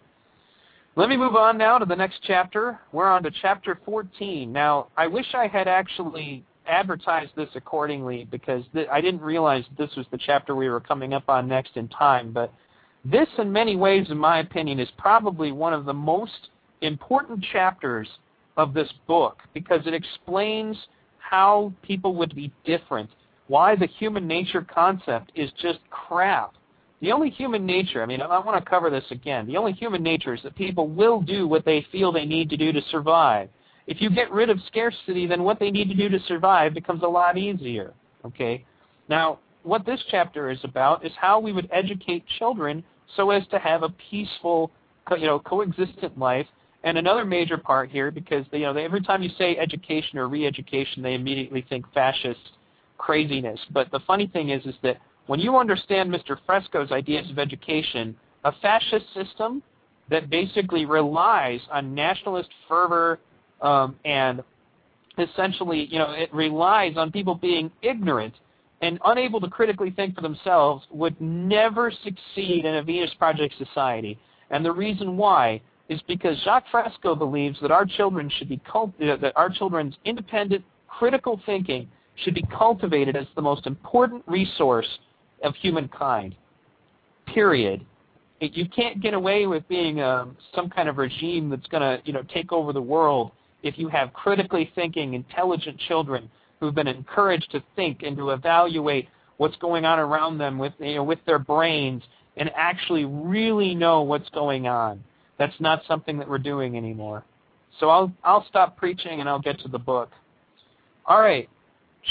let 0.95 1.09
me 1.09 1.17
move 1.17 1.35
on 1.35 1.57
now 1.57 1.77
to 1.77 1.85
the 1.85 1.95
next 1.95 2.19
chapter. 2.23 2.79
We're 2.91 3.07
on 3.07 3.23
to 3.23 3.31
chapter 3.41 3.79
14. 3.85 4.51
Now, 4.51 4.87
I 4.97 5.07
wish 5.07 5.27
I 5.33 5.47
had 5.47 5.67
actually 5.67 6.43
advertised 6.67 7.31
this 7.35 7.49
accordingly 7.55 8.27
because 8.29 8.63
th- 8.73 8.87
I 8.91 8.99
didn't 8.99 9.21
realize 9.21 9.63
this 9.77 9.95
was 9.95 10.05
the 10.11 10.17
chapter 10.17 10.55
we 10.55 10.69
were 10.69 10.81
coming 10.81 11.13
up 11.13 11.29
on 11.29 11.47
next 11.47 11.77
in 11.77 11.87
time. 11.87 12.33
But 12.33 12.53
this, 13.05 13.27
in 13.37 13.51
many 13.51 13.75
ways, 13.75 14.07
in 14.09 14.17
my 14.17 14.39
opinion, 14.39 14.79
is 14.79 14.89
probably 14.97 15.51
one 15.51 15.73
of 15.73 15.85
the 15.85 15.93
most 15.93 16.49
important 16.81 17.45
chapters 17.51 18.07
of 18.57 18.73
this 18.73 18.91
book 19.07 19.37
because 19.53 19.85
it 19.85 19.93
explains 19.93 20.75
how 21.19 21.71
people 21.83 22.15
would 22.15 22.35
be 22.35 22.51
different, 22.65 23.09
why 23.47 23.75
the 23.75 23.87
human 23.87 24.27
nature 24.27 24.65
concept 24.73 25.31
is 25.35 25.49
just 25.61 25.79
crap. 25.89 26.53
The 26.99 27.11
only 27.11 27.29
human 27.29 27.65
nature, 27.65 28.01
I 28.01 28.07
mean, 28.07 28.21
I 28.21 28.39
want 28.39 28.63
to 28.63 28.69
cover 28.69 28.89
this 28.89 29.03
again. 29.11 29.45
The 29.45 29.55
only 29.57 29.73
human 29.73 30.01
nature 30.01 30.33
is 30.33 30.41
that 30.43 30.55
people 30.55 30.87
will 30.87 31.21
do 31.21 31.47
what 31.47 31.63
they 31.63 31.85
feel 31.91 32.11
they 32.11 32.25
need 32.25 32.49
to 32.49 32.57
do 32.57 32.71
to 32.71 32.81
survive. 32.89 33.49
If 33.85 34.01
you 34.01 34.09
get 34.09 34.31
rid 34.31 34.49
of 34.49 34.59
scarcity, 34.67 35.27
then 35.27 35.43
what 35.43 35.59
they 35.59 35.69
need 35.69 35.89
to 35.89 35.95
do 35.95 36.09
to 36.09 36.19
survive 36.27 36.73
becomes 36.73 37.03
a 37.03 37.07
lot 37.07 37.37
easier. 37.37 37.93
Okay? 38.25 38.65
Now, 39.07 39.39
what 39.63 39.85
this 39.85 40.01
chapter 40.09 40.49
is 40.49 40.59
about 40.63 41.05
is 41.05 41.11
how 41.19 41.39
we 41.39 41.53
would 41.53 41.69
educate 41.71 42.25
children 42.39 42.83
so 43.15 43.29
as 43.29 43.45
to 43.47 43.59
have 43.59 43.83
a 43.83 43.89
peaceful, 44.09 44.71
you 45.11 45.27
know, 45.27 45.39
coexistent 45.39 46.17
life 46.17 46.47
and 46.87 46.97
another 46.97 47.25
major 47.25 47.57
part 47.57 47.89
here, 47.89 48.11
because 48.11 48.45
you 48.53 48.61
know 48.61 48.73
every 48.77 49.01
time 49.01 49.21
you 49.21 49.29
say 49.37 49.57
education 49.57 50.17
or 50.17 50.29
re-education, 50.29 51.03
they 51.03 51.15
immediately 51.15 51.65
think 51.67 51.85
fascist 51.93 52.39
craziness. 52.97 53.59
But 53.71 53.91
the 53.91 53.99
funny 54.07 54.27
thing 54.27 54.51
is, 54.51 54.65
is 54.65 54.75
that 54.83 54.95
when 55.25 55.41
you 55.41 55.57
understand 55.57 56.09
Mr. 56.09 56.37
Fresco's 56.45 56.93
ideas 56.93 57.29
of 57.29 57.39
education, 57.39 58.15
a 58.45 58.53
fascist 58.61 59.05
system 59.13 59.61
that 60.09 60.29
basically 60.29 60.85
relies 60.85 61.59
on 61.69 61.93
nationalist 61.93 62.47
fervor 62.69 63.19
um, 63.61 63.97
and 64.05 64.41
essentially, 65.17 65.89
you 65.91 65.99
know, 65.99 66.11
it 66.11 66.33
relies 66.33 66.95
on 66.95 67.11
people 67.11 67.35
being 67.35 67.69
ignorant 67.81 68.33
and 68.81 68.97
unable 69.03 69.41
to 69.41 69.49
critically 69.49 69.91
think 69.91 70.15
for 70.15 70.21
themselves 70.21 70.85
would 70.89 71.19
never 71.19 71.91
succeed 71.91 72.63
in 72.63 72.75
a 72.75 72.81
Venus 72.81 73.13
Project 73.15 73.55
society. 73.57 74.17
And 74.51 74.63
the 74.63 74.71
reason 74.71 75.17
why 75.17 75.61
is 75.89 76.01
because 76.07 76.37
Jacques 76.43 76.65
Fresco 76.69 77.15
believes 77.15 77.57
that 77.61 77.71
our 77.71 77.85
children 77.85 78.29
should 78.37 78.49
be 78.49 78.61
uh, 78.73 78.87
that 78.99 79.33
our 79.35 79.49
children's 79.49 79.95
independent 80.05 80.63
critical 80.87 81.39
thinking 81.45 81.87
should 82.23 82.33
be 82.33 82.43
cultivated 82.57 83.15
as 83.15 83.27
the 83.35 83.41
most 83.41 83.67
important 83.67 84.23
resource 84.27 84.87
of 85.43 85.55
humankind. 85.55 86.35
Period. 87.27 87.85
You 88.39 88.67
can't 88.69 89.01
get 89.01 89.13
away 89.13 89.47
with 89.47 89.67
being 89.67 90.01
um, 90.01 90.37
some 90.53 90.69
kind 90.69 90.89
of 90.89 90.97
regime 90.97 91.49
that's 91.49 91.65
going 91.67 91.81
to, 91.81 92.01
you 92.05 92.13
know, 92.13 92.23
take 92.33 92.51
over 92.51 92.71
the 92.71 92.81
world 92.81 93.31
if 93.63 93.77
you 93.77 93.87
have 93.87 94.13
critically 94.13 94.71
thinking, 94.75 95.13
intelligent 95.15 95.79
children 95.87 96.29
who've 96.59 96.75
been 96.75 96.87
encouraged 96.87 97.49
to 97.51 97.63
think 97.75 98.03
and 98.03 98.15
to 98.17 98.31
evaluate 98.31 99.07
what's 99.37 99.55
going 99.57 99.85
on 99.85 99.99
around 99.99 100.37
them 100.37 100.57
with, 100.57 100.73
you 100.79 100.95
know, 100.95 101.03
with 101.03 101.19
their 101.25 101.39
brains 101.39 102.03
and 102.37 102.51
actually 102.55 103.05
really 103.05 103.73
know 103.73 104.01
what's 104.01 104.29
going 104.29 104.67
on. 104.67 105.03
That's 105.37 105.59
not 105.59 105.81
something 105.87 106.17
that 106.17 106.29
we're 106.29 106.37
doing 106.37 106.77
anymore. 106.77 107.23
So 107.79 107.89
I'll 107.89 108.11
I'll 108.23 108.45
stop 108.47 108.77
preaching 108.77 109.19
and 109.19 109.29
I'll 109.29 109.39
get 109.39 109.59
to 109.61 109.67
the 109.67 109.79
book. 109.79 110.11
All 111.05 111.21
right. 111.21 111.49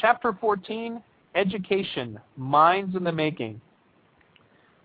Chapter 0.00 0.36
14, 0.40 1.02
Education, 1.34 2.20
Minds 2.36 2.96
in 2.96 3.04
the 3.04 3.12
Making. 3.12 3.60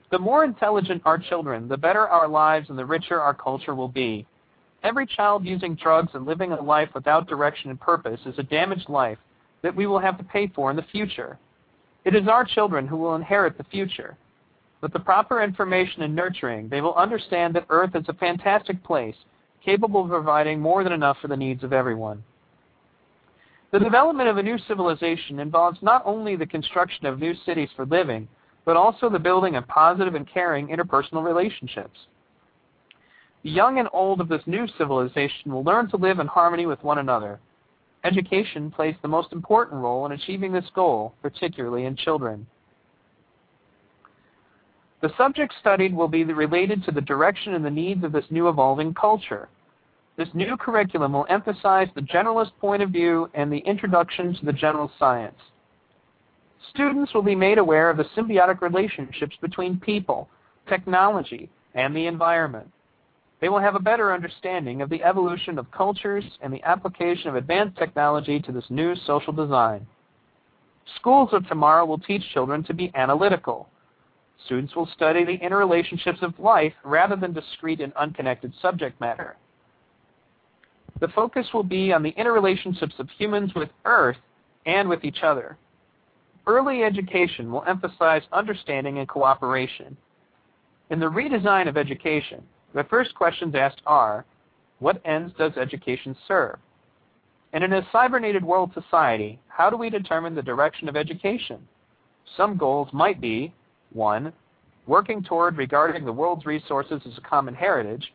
The 0.09 0.19
more 0.19 0.43
intelligent 0.43 1.01
our 1.05 1.18
children, 1.18 1.68
the 1.68 1.77
better 1.77 2.07
our 2.07 2.27
lives 2.27 2.69
and 2.69 2.77
the 2.77 2.85
richer 2.85 3.19
our 3.22 3.34
culture 3.34 3.76
will 3.76 3.88
be. 3.88 4.26
Every 4.84 5.05
child 5.05 5.45
using 5.45 5.76
drugs 5.76 6.11
and 6.13 6.26
living 6.26 6.51
a 6.51 6.61
life 6.61 6.89
without 6.93 7.27
direction 7.27 7.69
and 7.69 7.80
purpose 7.80 8.19
is 8.26 8.38
a 8.38 8.43
damaged 8.43 8.89
life 8.89 9.19
that 9.61 9.76
we 9.76 9.85
will 9.85 9.99
have 9.99 10.18
to 10.18 10.23
pay 10.23 10.47
for 10.47 10.72
in 10.72 10.76
the 10.76 10.85
future. 10.91 11.38
It 12.03 12.15
is 12.15 12.27
our 12.27 12.43
children 12.43 12.88
who 12.88 12.97
will 12.97 13.15
inherit 13.15 13.57
the 13.57 13.63
future. 13.65 14.18
With 14.82 14.94
the 14.94 14.99
proper 14.99 15.44
information 15.44 16.02
and 16.02 16.16
nurturing, 16.16 16.68
they 16.68 16.82
will 16.82 16.95
understand 16.95 17.53
that 17.56 17.68
Earth 17.70 17.95
is 17.95 18.10
a 18.10 18.14
fantastic 18.14 18.84
place, 18.84 19.16
capable 19.64 20.03
of 20.03 20.10
providing 20.10 20.60
more 20.60 20.84
than 20.84 20.91
enough 20.91 21.18
for 21.22 21.28
the 21.28 21.38
needs 21.38 21.64
of 21.64 21.72
everyone. 21.72 22.24
The 23.72 23.80
development 23.80 24.28
of 24.28 24.38
a 24.38 24.44
new 24.44 24.58
civilization 24.68 25.40
involves 25.40 25.78
not 25.82 26.02
only 26.03 26.36
the 26.36 26.45
construction 26.45 27.06
of 27.06 27.20
new 27.20 27.34
cities 27.45 27.70
for 27.76 27.86
living, 27.86 28.28
but 28.66 28.76
also 28.76 29.10
the 29.10 29.20
building 29.20 29.56
of 29.56 29.68
positive 29.68 30.16
and 30.16 30.28
caring 30.28 30.68
interpersonal 30.68 31.24
relationships. 31.24 31.99
The 33.44 33.49
young 33.49 33.80
and 33.80 33.88
old 33.94 34.20
of 34.20 34.28
this 34.28 34.44
new 34.45 34.68
civilization 34.78 35.52
will 35.52 35.64
learn 35.64 35.90
to 35.90 35.98
live 35.98 36.20
in 36.20 36.28
harmony 36.28 36.66
with 36.66 36.84
one 36.84 36.98
another. 36.98 37.40
Education 38.03 38.72
plays 38.72 38.95
the 39.02 39.08
most 39.08 39.32
important 39.32 39.82
role 39.82 40.06
in 40.06 40.12
achieving 40.12 40.52
this 40.52 40.70
goal, 40.76 41.14
particularly 41.22 41.86
in 41.86 41.95
children. 41.95 42.45
The 45.02 45.11
subject 45.18 45.53
studied 45.60 45.95
will 45.95 46.07
be 46.07 46.23
related 46.23 46.84
to 46.86 46.91
the 46.91 47.02
direction 47.02 47.56
and 47.56 47.65
the 47.65 47.72
needs 47.72 48.03
of 48.03 48.11
this 48.11 48.26
new 48.30 48.48
evolving 48.48 48.94
culture. 48.94 49.49
This 50.15 50.30
new 50.34 50.56
curriculum 50.57 51.14
will 51.14 51.26
emphasize 51.30 51.88
the 51.95 52.02
generalist 52.02 52.52
point 52.60 52.84
of 52.84 52.91
view 52.91 53.30
and 53.34 53.52
the 53.52 53.60
introduction 53.60 54.36
to 54.36 54.45
the 54.45 54.53
general 54.53 54.91
science. 54.99 55.40
Students 56.69 57.14
will 57.14 57.23
be 57.23 57.36
made 57.36 57.57
aware 57.57 57.90
of 57.90 57.98
the 57.98 58.06
symbiotic 58.15 58.61
relationships 58.61 59.36
between 59.41 59.80
people, 59.80 60.30
technology, 60.69 61.49
and 61.73 61.95
the 61.95 62.06
environment. 62.06 62.72
They 63.40 63.49
will 63.49 63.60
have 63.60 63.73
a 63.73 63.80
better 63.80 64.14
understanding 64.14 64.84
of 64.84 64.90
the 64.90 65.03
evolution 65.03 65.57
of 65.57 65.72
cultures 65.72 66.23
and 66.41 66.53
the 66.53 66.64
application 66.64 67.30
of 67.30 67.36
advanced 67.36 67.78
technology 67.78 68.40
to 68.41 68.52
this 68.52 68.69
new 68.69 68.95
social 69.07 69.34
design. 69.34 69.88
Schools 70.98 71.30
of 71.34 71.48
tomorrow 71.48 71.86
will 71.86 71.98
teach 71.98 72.22
children 72.34 72.64
to 72.65 72.73
be 72.76 72.91
analytical. 72.94 73.68
Students 74.45 74.76
will 74.76 74.88
study 74.88 75.23
the 75.23 75.38
interrelationships 75.38 76.22
of 76.22 76.39
life 76.39 76.73
rather 76.84 77.15
than 77.15 77.34
discrete 77.34 77.81
and 77.81 77.93
unconnected 77.93 78.53
subject 78.61 78.99
matter. 78.99 79.35
The 80.99 81.07
focus 81.09 81.47
will 81.53 81.63
be 81.63 81.93
on 81.93 82.03
the 82.03 82.13
interrelationships 82.13 82.99
of 82.99 83.09
humans 83.18 83.53
with 83.55 83.69
Earth 83.85 84.18
and 84.65 84.88
with 84.88 85.03
each 85.03 85.23
other. 85.23 85.57
Early 86.47 86.84
education 86.84 87.51
will 87.51 87.63
emphasize 87.68 88.23
understanding 88.31 88.97
and 88.97 89.07
cooperation. 89.07 89.95
In 90.89 90.99
the 90.99 91.05
redesign 91.05 91.68
of 91.68 91.77
education, 91.77 92.43
the 92.73 92.84
first 92.85 93.13
questions 93.15 93.55
asked 93.55 93.81
are, 93.85 94.26
what 94.80 95.01
ends 95.05 95.34
does 95.38 95.53
education 95.57 96.15
serve? 96.27 96.57
And 97.53 97.63
in 97.63 97.73
a 97.73 97.81
cybernated 97.93 98.41
world 98.41 98.72
society, 98.73 99.39
how 99.47 99.69
do 99.69 99.77
we 99.77 99.89
determine 99.89 100.35
the 100.35 100.41
direction 100.41 100.89
of 100.89 100.95
education? 100.95 101.59
Some 102.38 102.57
goals 102.57 102.89
might 102.93 103.22
be, 103.22 103.53
1. 103.93 104.31
Working 104.88 105.23
toward 105.23 105.57
regarding 105.57 106.05
the 106.05 106.11
world's 106.11 106.45
resources 106.45 107.01
as 107.05 107.18
a 107.18 107.22
common 107.22 107.53
heritage. 107.53 108.13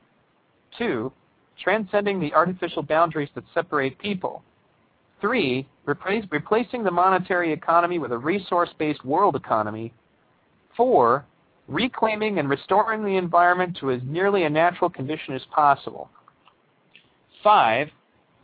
2. 0.78 1.12
Transcending 1.62 2.20
the 2.20 2.34
artificial 2.34 2.82
boundaries 2.82 3.30
that 3.34 3.44
separate 3.54 3.98
people. 3.98 4.42
3. 5.20 5.66
Replace, 5.86 6.24
replacing 6.30 6.82
the 6.82 6.90
monetary 6.90 7.52
economy 7.52 7.98
with 7.98 8.12
a 8.12 8.18
resource-based 8.18 9.04
world 9.04 9.36
economy. 9.36 9.92
4 10.76 11.24
reclaiming 11.68 12.38
and 12.38 12.48
restoring 12.48 13.04
the 13.04 13.16
environment 13.16 13.76
to 13.80 13.90
as 13.90 14.00
nearly 14.04 14.44
a 14.44 14.50
natural 14.50 14.90
condition 14.90 15.34
as 15.34 15.42
possible. 15.50 16.08
Five, 17.42 17.88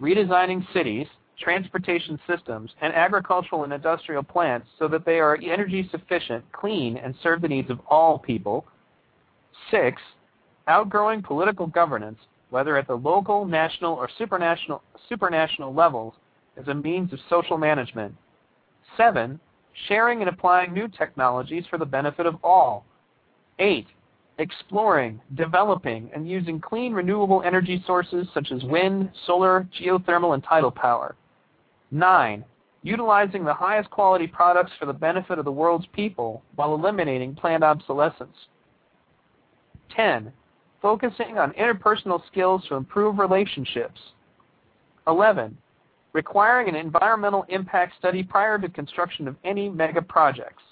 redesigning 0.00 0.64
cities, 0.72 1.06
transportation 1.38 2.18
systems, 2.28 2.70
and 2.80 2.92
agricultural 2.94 3.64
and 3.64 3.72
industrial 3.72 4.22
plants 4.22 4.66
so 4.78 4.88
that 4.88 5.04
they 5.04 5.18
are 5.18 5.38
energy 5.42 5.88
sufficient, 5.90 6.44
clean, 6.52 6.96
and 6.96 7.14
serve 7.22 7.42
the 7.42 7.48
needs 7.48 7.70
of 7.70 7.80
all 7.88 8.18
people. 8.18 8.64
Six, 9.70 10.00
outgrowing 10.68 11.22
political 11.22 11.66
governance, 11.66 12.18
whether 12.50 12.76
at 12.76 12.86
the 12.86 12.94
local, 12.94 13.44
national, 13.44 13.94
or 13.94 14.09
supranational, 14.20 14.80
supranational 15.10 15.74
levels, 15.74 16.14
as 16.56 16.68
a 16.68 16.74
means 16.74 17.12
of 17.12 17.18
social 17.30 17.56
management. 17.56 18.14
Seven, 18.96 19.40
sharing 19.88 20.20
and 20.20 20.28
applying 20.28 20.72
new 20.72 20.86
technologies 20.86 21.64
for 21.70 21.78
the 21.78 21.86
benefit 21.86 22.26
of 22.26 22.36
all, 22.44 22.84
Eight, 23.59 23.86
exploring, 24.38 25.20
developing, 25.34 26.10
and 26.14 26.28
using 26.28 26.60
clean 26.60 26.92
renewable 26.92 27.42
energy 27.42 27.82
sources 27.86 28.26
such 28.32 28.50
as 28.50 28.64
wind, 28.64 29.10
solar, 29.26 29.68
geothermal, 29.78 30.34
and 30.34 30.42
tidal 30.42 30.70
power. 30.70 31.14
Nine, 31.93 32.44
utilizing 32.82 33.44
the 33.44 33.55
highest 33.55 33.90
quality 33.90 34.27
products 34.27 34.73
for 34.81 34.86
the 34.86 34.93
benefit 34.93 35.39
of 35.39 35.44
the 35.44 35.52
world's 35.52 35.86
people 35.93 36.43
while 36.56 36.74
eliminating 36.74 37.35
planned 37.35 37.62
obsolescence. 37.62 38.36
10. 39.94 40.32
Focusing 40.81 41.39
on 41.39 41.52
interpersonal 41.52 42.27
skills 42.27 42.64
to 42.69 42.74
improve 42.74 43.19
relationships. 43.19 44.01
11. 45.06 45.56
Requiring 46.12 46.69
an 46.69 46.74
environmental 46.74 47.44
impact 47.48 47.94
study 47.98 48.23
prior 48.23 48.59
to 48.59 48.69
construction 48.69 49.28
of 49.28 49.36
any 49.44 49.69
mega 49.69 50.02
projects. 50.02 50.62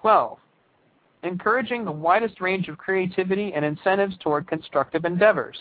12 0.00 0.38
encouraging 1.22 1.84
the 1.84 1.90
widest 1.90 2.40
range 2.40 2.68
of 2.68 2.78
creativity 2.78 3.52
and 3.54 3.64
incentives 3.64 4.16
toward 4.20 4.46
constructive 4.46 5.04
endeavors. 5.04 5.58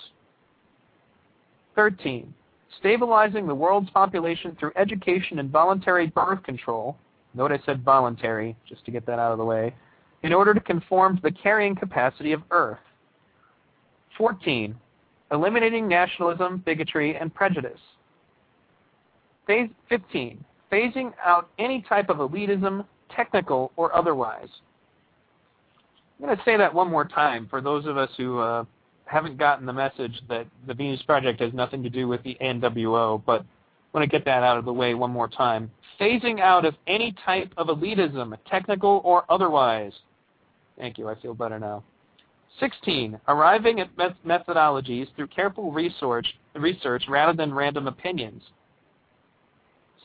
13. 1.76 2.34
Stabilizing 2.80 3.48
the 3.48 3.56
world's 3.56 3.90
population 3.90 4.56
through 4.60 4.72
education 4.76 5.40
and 5.40 5.50
voluntary 5.50 6.08
birth 6.08 6.44
control. 6.44 6.98
Note 7.34 7.52
I 7.52 7.60
said 7.66 7.84
voluntary, 7.84 8.56
just 8.68 8.86
to 8.86 8.92
get 8.92 9.06
that 9.06 9.20
out 9.20 9.32
of 9.32 9.38
the 9.38 9.46
way, 9.46 9.74
in 10.24 10.34
order 10.34 10.54
to 10.54 10.60
conform 10.60 11.18
to 11.18 11.22
the 11.22 11.32
carrying 11.32 11.76
capacity 11.76 12.32
of 12.32 12.42
Earth. 12.52 12.80
14. 14.18 14.76
Eliminating 15.32 15.88
nationalism, 15.88 16.64
bigotry, 16.66 17.16
and 17.16 17.34
prejudice. 17.34 17.80
Phase 19.48 19.70
15. 19.90 20.44
Phasing 20.72 21.12
out 21.24 21.50
any 21.60 21.82
type 21.88 22.10
of 22.10 22.18
elitism, 22.18 22.86
technical 23.10 23.72
or 23.76 23.96
otherwise. 23.96 24.50
I'm 26.20 26.26
going 26.26 26.38
to 26.38 26.44
say 26.44 26.58
that 26.58 26.74
one 26.74 26.90
more 26.90 27.06
time 27.06 27.48
for 27.50 27.62
those 27.62 27.86
of 27.86 27.98
us 27.98 28.10
who 28.18 28.40
uh, 28.40 28.64
haven't 29.06 29.38
gotten 29.38 29.66
the 29.66 29.74
message 29.74 30.22
that 30.30 30.48
the 30.68 30.74
Venus 30.74 31.02
Project 31.04 31.40
has 31.40 31.54
nothing 31.54 31.84
to 31.84 31.90
do 31.90 32.08
with 32.08 32.24
the 32.24 32.38
NWO, 32.42 33.22
but 33.26 33.42
I 33.42 33.46
want 33.94 34.04
to 34.04 34.08
get 34.10 34.26
that 34.26 34.44
out 34.44 34.58
of 34.58 34.66
the 34.66 34.74
way 34.74 34.94
one 34.94 35.12
more 35.12 35.28
time. 35.28 35.72
Phasing 36.00 36.40
out 36.40 36.66
of 36.66 36.76
any 36.88 37.16
type 37.26 37.52
of 37.58 37.68
elitism, 37.68 38.36
technical 38.50 39.02
or 39.06 39.24
otherwise. 39.30 39.94
Thank 40.78 40.98
you, 40.98 41.08
I 41.08 41.16
feel 41.22 41.34
better 41.34 41.60
now. 41.60 41.84
16. 42.60 43.20
Arriving 43.28 43.80
at 43.80 43.90
methodologies 44.26 45.08
through 45.16 45.28
careful 45.28 45.72
research, 45.72 46.28
research 46.56 47.04
rather 47.08 47.34
than 47.34 47.54
random 47.54 47.88
opinions. 47.88 48.42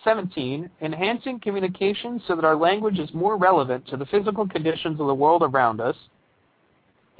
17. 0.04 0.70
Enhancing 0.80 1.40
communication 1.40 2.20
so 2.26 2.34
that 2.34 2.44
our 2.44 2.56
language 2.56 2.98
is 2.98 3.12
more 3.12 3.36
relevant 3.36 3.86
to 3.88 3.96
the 3.96 4.06
physical 4.06 4.48
conditions 4.48 5.00
of 5.00 5.06
the 5.06 5.14
world 5.14 5.42
around 5.42 5.80
us. 5.80 5.96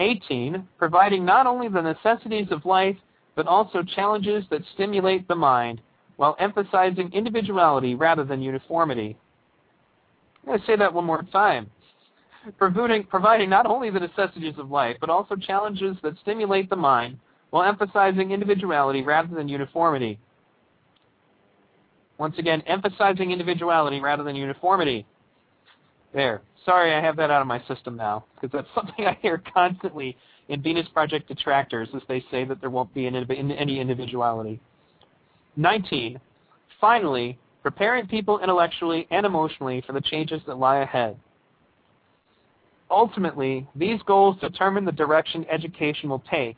18. 0.01 0.67
Providing 0.79 1.25
not 1.25 1.47
only 1.47 1.69
the 1.69 1.81
necessities 1.81 2.49
of 2.51 2.65
life, 2.65 2.97
but 3.37 3.47
also 3.47 3.83
challenges 3.83 4.45
that 4.51 4.63
stimulate 4.75 5.29
the 5.29 5.35
mind 5.35 5.81
while 6.17 6.37
emphasizing 6.39 7.13
individuality 7.13 7.95
rather 7.95 8.25
than 8.25 8.43
uniformity. 8.43 9.17
I'm 10.43 10.49
going 10.49 10.61
to 10.61 10.67
say 10.67 10.77
that 10.77 10.93
one 10.93 11.05
more 11.05 11.23
time. 11.33 11.71
Providing, 12.59 13.05
providing 13.05 13.51
not 13.51 13.67
only 13.67 13.91
the 13.91 14.01
necessities 14.01 14.55
of 14.59 14.71
life, 14.71 14.97
but 15.01 15.11
also 15.11 15.37
challenges 15.37 15.97
that 16.03 16.19
stimulate 16.23 16.71
the 16.71 16.77
mind 16.77 17.19
while 17.51 17.65
emphasizing 17.65 18.31
individuality 18.31 19.03
rather 19.03 19.35
than 19.35 19.49
uniformity. 19.49 20.19
Once 22.19 22.39
again, 22.39 22.63
emphasizing 22.67 23.31
individuality 23.31 24.01
rather 24.01 24.23
than 24.23 24.37
uniformity. 24.37 25.07
There. 26.13 26.43
Sorry, 26.65 26.95
I 26.95 27.01
have 27.01 27.17
that 27.17 27.31
out 27.31 27.41
of 27.41 27.47
my 27.47 27.63
system 27.67 27.97
now, 27.97 28.25
because 28.35 28.53
that's 28.53 28.69
something 28.75 29.07
I 29.07 29.19
hear 29.23 29.43
constantly 29.53 30.17
in 30.49 30.63
Venus 30.63 30.89
Project 30.89 31.29
detractors 31.29 31.89
as 31.95 32.03
they 32.09 32.25
say 32.31 32.45
that 32.45 32.61
there 32.61 32.71
won't 32.71 32.93
be 32.93 33.07
any 33.07 33.81
individuality. 33.81 34.61
19. 35.57 36.21
Finally, 36.81 37.39
preparing 37.63 38.07
people 38.07 38.41
intellectually 38.41 39.07
and 39.11 39.27
emotionally 39.27 39.83
for 39.87 39.93
the 39.93 40.01
changes 40.01 40.41
that 40.47 40.59
lie 40.59 40.79
ahead. 40.79 41.17
Ultimately, 42.91 43.69
these 43.77 44.01
goals 44.03 44.37
determine 44.41 44.85
the 44.85 44.93
direction 44.93 45.47
education 45.51 46.11
will 46.11 46.25
take. 46.31 46.57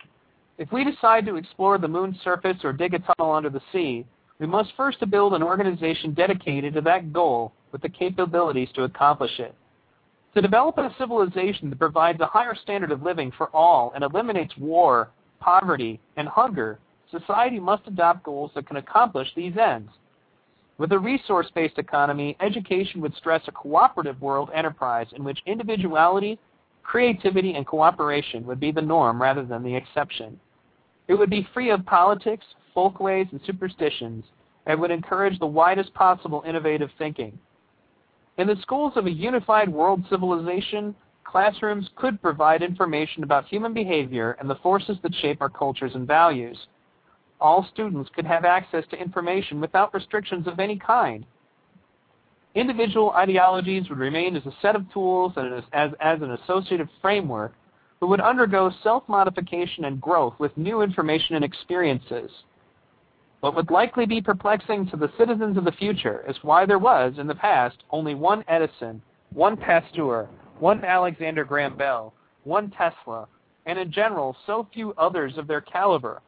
If 0.58 0.72
we 0.72 0.84
decide 0.84 1.26
to 1.26 1.36
explore 1.36 1.76
the 1.76 1.88
moon's 1.88 2.16
surface 2.24 2.58
or 2.64 2.72
dig 2.72 2.94
a 2.94 2.98
tunnel 3.00 3.32
under 3.32 3.50
the 3.50 3.60
sea, 3.72 4.06
we 4.38 4.46
must 4.46 4.72
first 4.76 4.98
build 5.10 5.34
an 5.34 5.42
organization 5.42 6.14
dedicated 6.14 6.74
to 6.74 6.80
that 6.82 7.12
goal 7.12 7.52
with 7.70 7.82
the 7.82 7.88
capabilities 7.88 8.68
to 8.74 8.84
accomplish 8.84 9.38
it. 9.38 9.54
To 10.34 10.40
develop 10.40 10.78
a 10.78 10.94
civilization 10.98 11.68
that 11.68 11.78
provides 11.78 12.20
a 12.20 12.26
higher 12.26 12.54
standard 12.54 12.90
of 12.90 13.02
living 13.02 13.32
for 13.36 13.48
all 13.54 13.92
and 13.94 14.02
eliminates 14.02 14.56
war, 14.56 15.10
poverty, 15.40 16.00
and 16.16 16.26
hunger, 16.26 16.78
society 17.10 17.60
must 17.60 17.86
adopt 17.86 18.22
goals 18.22 18.50
that 18.54 18.66
can 18.66 18.78
accomplish 18.78 19.28
these 19.36 19.56
ends. 19.58 19.90
With 20.78 20.92
a 20.92 20.98
resource-based 20.98 21.78
economy, 21.78 22.34
education 22.40 23.02
would 23.02 23.14
stress 23.14 23.42
a 23.46 23.52
cooperative 23.52 24.22
world 24.22 24.50
enterprise 24.54 25.06
in 25.14 25.22
which 25.22 25.42
individuality, 25.44 26.38
creativity, 26.82 27.54
and 27.54 27.66
cooperation 27.66 28.46
would 28.46 28.58
be 28.58 28.72
the 28.72 28.80
norm 28.80 29.20
rather 29.20 29.44
than 29.44 29.62
the 29.62 29.76
exception. 29.76 30.40
It 31.08 31.14
would 31.14 31.30
be 31.30 31.46
free 31.52 31.70
of 31.70 31.84
politics, 31.84 32.46
folkways, 32.72 33.26
and 33.32 33.40
superstitions, 33.44 34.24
and 34.64 34.80
would 34.80 34.90
encourage 34.90 35.38
the 35.38 35.46
widest 35.46 35.92
possible 35.92 36.42
innovative 36.46 36.90
thinking. 36.96 37.38
In 38.38 38.46
the 38.46 38.56
schools 38.62 38.94
of 38.96 39.06
a 39.06 39.10
unified 39.10 39.68
world 39.68 40.04
civilization, 40.08 40.94
classrooms 41.24 41.90
could 41.96 42.20
provide 42.22 42.62
information 42.62 43.22
about 43.22 43.46
human 43.46 43.74
behavior 43.74 44.36
and 44.40 44.48
the 44.48 44.56
forces 44.56 44.96
that 45.02 45.14
shape 45.16 45.42
our 45.42 45.50
cultures 45.50 45.94
and 45.94 46.06
values. 46.06 46.58
All 47.40 47.66
students 47.72 48.10
could 48.14 48.26
have 48.26 48.44
access 48.44 48.84
to 48.90 49.00
information 49.00 49.60
without 49.60 49.92
restrictions 49.92 50.46
of 50.46 50.60
any 50.60 50.78
kind. 50.78 51.26
Individual 52.54 53.10
ideologies 53.12 53.88
would 53.88 53.98
remain 53.98 54.36
as 54.36 54.46
a 54.46 54.54
set 54.62 54.76
of 54.76 54.90
tools 54.92 55.32
and 55.36 55.54
as, 55.54 55.64
as, 55.72 55.90
as 56.00 56.22
an 56.22 56.32
associative 56.32 56.88
framework, 57.00 57.52
but 58.00 58.08
would 58.08 58.20
undergo 58.20 58.70
self-modification 58.82 59.84
and 59.84 60.00
growth 60.00 60.34
with 60.38 60.56
new 60.56 60.82
information 60.82 61.34
and 61.34 61.44
experiences. 61.44 62.30
What 63.42 63.56
would 63.56 63.72
likely 63.72 64.06
be 64.06 64.20
perplexing 64.20 64.88
to 64.90 64.96
the 64.96 65.10
citizens 65.18 65.56
of 65.56 65.64
the 65.64 65.72
future 65.72 66.24
is 66.28 66.36
why 66.42 66.64
there 66.64 66.78
was, 66.78 67.14
in 67.18 67.26
the 67.26 67.34
past, 67.34 67.82
only 67.90 68.14
one 68.14 68.44
Edison, 68.46 69.02
one 69.30 69.56
Pasteur, 69.56 70.28
one 70.60 70.84
Alexander 70.84 71.44
Graham 71.44 71.76
Bell, 71.76 72.14
one 72.44 72.70
Tesla, 72.70 73.26
and 73.66 73.80
in 73.80 73.90
general, 73.90 74.36
so 74.46 74.68
few 74.72 74.94
others 74.96 75.38
of 75.38 75.48
their 75.48 75.60
caliber. 75.60 76.22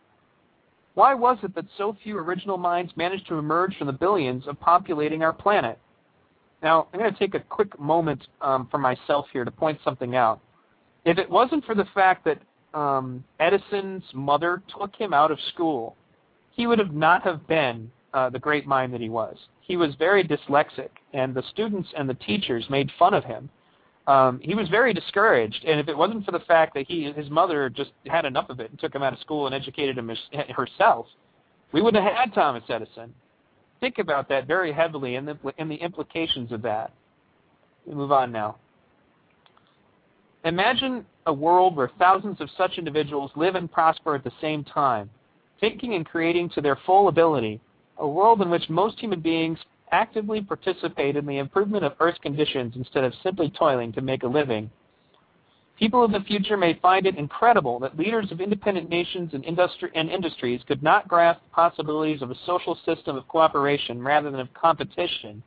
Why 0.95 1.15
was 1.15 1.39
it 1.45 1.55
that 1.55 1.67
so 1.79 1.97
few 2.03 2.19
original 2.19 2.59
minds 2.59 2.91
managed 2.97 3.29
to 3.29 3.39
emerge 3.39 3.79
from 3.79 3.87
the 3.87 3.93
billions 3.93 4.49
of 4.49 4.59
populating 4.59 5.23
our 5.23 5.33
planet? 5.33 5.79
Now, 6.65 6.89
I'm 6.93 6.99
going 6.99 7.13
to 7.13 7.19
take 7.19 7.37
a 7.37 7.41
quick 7.49 7.79
moment 7.79 8.27
um, 8.41 8.67
for 8.73 8.79
myself 8.79 9.27
here 9.33 9.45
to 9.45 9.53
point 9.53 9.79
something 9.85 10.17
out. 10.17 10.41
If 11.05 11.19
it 11.19 11.31
wasn't 11.31 11.65
for 11.65 11.77
the 11.77 11.87
fact 11.95 12.25
that 12.25 12.41
um, 12.77 13.23
Edison's 13.39 14.03
mother 14.13 14.65
took 14.77 14.97
him 14.97 15.15
out 15.15 15.31
of 15.31 15.39
school 15.53 15.95
he 16.55 16.67
would 16.67 16.79
have 16.79 16.95
not 16.95 17.23
have 17.23 17.47
been 17.47 17.91
uh, 18.13 18.31
the 18.31 18.39
great 18.39 18.67
mind 18.67 18.95
that 18.95 19.01
he 19.01 19.09
was. 19.09 19.37
He 19.61 19.77
was 19.77 19.95
very 19.97 20.23
dyslexic, 20.23 20.91
and 21.13 21.35
the 21.35 21.43
students 21.51 21.89
and 21.97 22.09
the 22.09 22.15
teachers 22.15 22.65
made 22.71 22.91
fun 22.99 23.15
of 23.15 23.25
him. 23.25 23.51
Um, 24.07 24.39
he 24.43 24.55
was 24.55 24.69
very 24.69 24.93
discouraged, 24.93 25.65
and 25.65 25.81
if 25.81 25.89
it 25.89 25.97
wasn't 25.97 26.25
for 26.25 26.33
the 26.33 26.41
fact 26.41 26.75
that 26.75 26.87
he 26.87 27.11
his 27.13 27.31
mother 27.31 27.71
just 27.71 27.93
had 28.07 28.25
enough 28.25 28.51
of 28.51 28.61
it 28.61 28.71
and 28.71 28.79
took 28.79 28.95
him 28.95 29.03
out 29.03 29.15
of 29.15 29.19
school 29.19 29.47
and 29.47 29.55
educated 29.55 29.97
him 29.97 30.11
herself, 30.55 31.07
we 31.73 31.81
wouldn't 31.81 32.05
have 32.05 32.15
had 32.15 32.35
Thomas 32.35 32.63
Edison. 32.69 33.15
Think 33.81 33.99
about 33.99 34.29
that 34.29 34.47
very 34.47 34.73
heavily 34.73 35.17
and 35.17 35.27
the, 35.27 35.39
and 35.59 35.71
the 35.71 35.77
implications 35.77 36.53
of 36.53 36.63
that. 36.63 36.93
We 37.87 37.95
move 37.95 38.13
on 38.13 38.31
now. 38.31 38.57
Imagine 40.45 41.05
a 41.27 41.33
world 41.33 41.75
where 41.75 41.91
thousands 41.99 42.41
of 42.41 42.51
such 42.57 42.77
individuals 42.77 43.31
live 43.35 43.55
and 43.55 43.71
prosper 43.71 44.15
at 44.15 44.25
the 44.25 44.33
same 44.41 44.63
time 44.63 45.11
thinking 45.61 45.95
and 45.95 46.07
creating 46.07 46.51
to 46.51 46.61
their 46.61 46.79
full 46.87 47.09
ability, 47.09 47.61
a 47.99 48.07
world 48.07 48.43
in 48.43 48.51
which 48.51 48.69
most 48.69 48.99
human 48.99 49.21
beings 49.21 49.59
actively 49.93 50.41
participate 50.41 51.17
in 51.17 51.27
the 51.27 51.39
improvement 51.39 51.85
of 51.85 51.95
Earth's 52.01 52.19
conditions 52.19 52.75
instead 52.77 53.05
of 53.05 53.13
simply 53.23 53.51
toiling 53.51 53.93
to 53.93 54.01
make 54.01 54.23
a 54.23 54.27
living. 54.27 54.71
People 55.79 56.05
of 56.05 56.13
the 56.13 56.21
future 56.21 56.57
may 56.57 56.75
find 56.75 57.07
it 57.07 57.17
incredible 57.17 57.81
that 57.81 57.99
leaders 57.99 58.31
of 58.31 58.41
independent 58.41 58.89
nations 58.89 59.35
and, 59.35 59.45
industri 59.45 59.91
and 59.95 60.09
industries 60.09 60.61
could 60.67 60.83
not 60.83 61.09
grasp 61.09 61.41
the 61.43 61.55
possibilities 61.55 62.23
of 62.23 62.31
a 62.31 62.37
social 62.47 62.79
system 62.85 63.17
of 63.17 63.27
cooperation 63.27 64.01
rather 64.01 64.31
than 64.31 64.41
of 64.41 64.55
competition. 64.55 65.43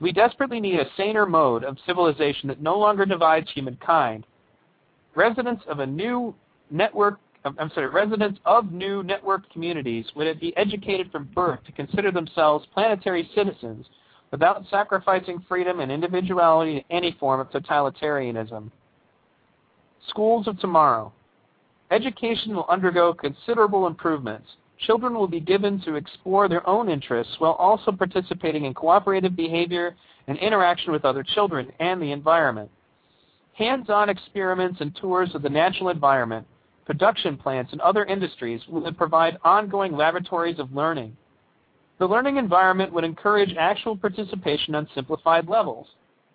We 0.00 0.12
desperately 0.12 0.60
need 0.60 0.80
a 0.80 0.90
saner 0.96 1.26
mode 1.26 1.62
of 1.62 1.76
civilization 1.86 2.48
that 2.48 2.62
no 2.62 2.78
longer 2.78 3.04
divides 3.04 3.50
humankind. 3.52 4.26
Residents 5.14 5.62
of 5.68 5.80
a 5.80 5.86
new 5.86 6.34
network 6.70 7.20
I'm 7.44 7.70
sorry, 7.74 7.88
residents 7.88 8.38
of 8.44 8.70
new 8.70 9.02
network 9.02 9.50
communities 9.50 10.06
would 10.14 10.38
be 10.38 10.56
educated 10.56 11.10
from 11.10 11.28
birth 11.34 11.58
to 11.66 11.72
consider 11.72 12.12
themselves 12.12 12.66
planetary 12.72 13.28
citizens 13.34 13.86
without 14.30 14.64
sacrificing 14.70 15.44
freedom 15.48 15.80
and 15.80 15.90
individuality 15.90 16.80
to 16.80 16.94
any 16.94 17.16
form 17.18 17.40
of 17.40 17.50
totalitarianism. 17.50 18.70
Schools 20.08 20.46
of 20.46 20.58
tomorrow. 20.60 21.12
Education 21.90 22.54
will 22.54 22.66
undergo 22.68 23.12
considerable 23.12 23.86
improvements. 23.86 24.48
Children 24.86 25.14
will 25.14 25.28
be 25.28 25.40
given 25.40 25.80
to 25.82 25.96
explore 25.96 26.48
their 26.48 26.66
own 26.66 26.88
interests 26.88 27.34
while 27.38 27.52
also 27.52 27.92
participating 27.92 28.64
in 28.64 28.74
cooperative 28.74 29.36
behavior 29.36 29.94
and 30.28 30.38
interaction 30.38 30.92
with 30.92 31.04
other 31.04 31.22
children 31.22 31.70
and 31.80 32.00
the 32.00 32.12
environment. 32.12 32.70
Hands-on 33.54 34.08
experiments 34.08 34.80
and 34.80 34.96
tours 34.96 35.34
of 35.34 35.42
the 35.42 35.48
natural 35.48 35.90
environment 35.90 36.46
production 36.84 37.36
plants, 37.36 37.72
and 37.72 37.80
other 37.80 38.04
industries 38.04 38.60
would 38.68 38.96
provide 38.96 39.38
ongoing 39.44 39.96
laboratories 39.96 40.58
of 40.58 40.74
learning. 40.74 41.16
The 41.98 42.06
learning 42.06 42.36
environment 42.36 42.92
would 42.92 43.04
encourage 43.04 43.54
actual 43.56 43.96
participation 43.96 44.74
on 44.74 44.88
simplified 44.94 45.48
levels. 45.48 45.86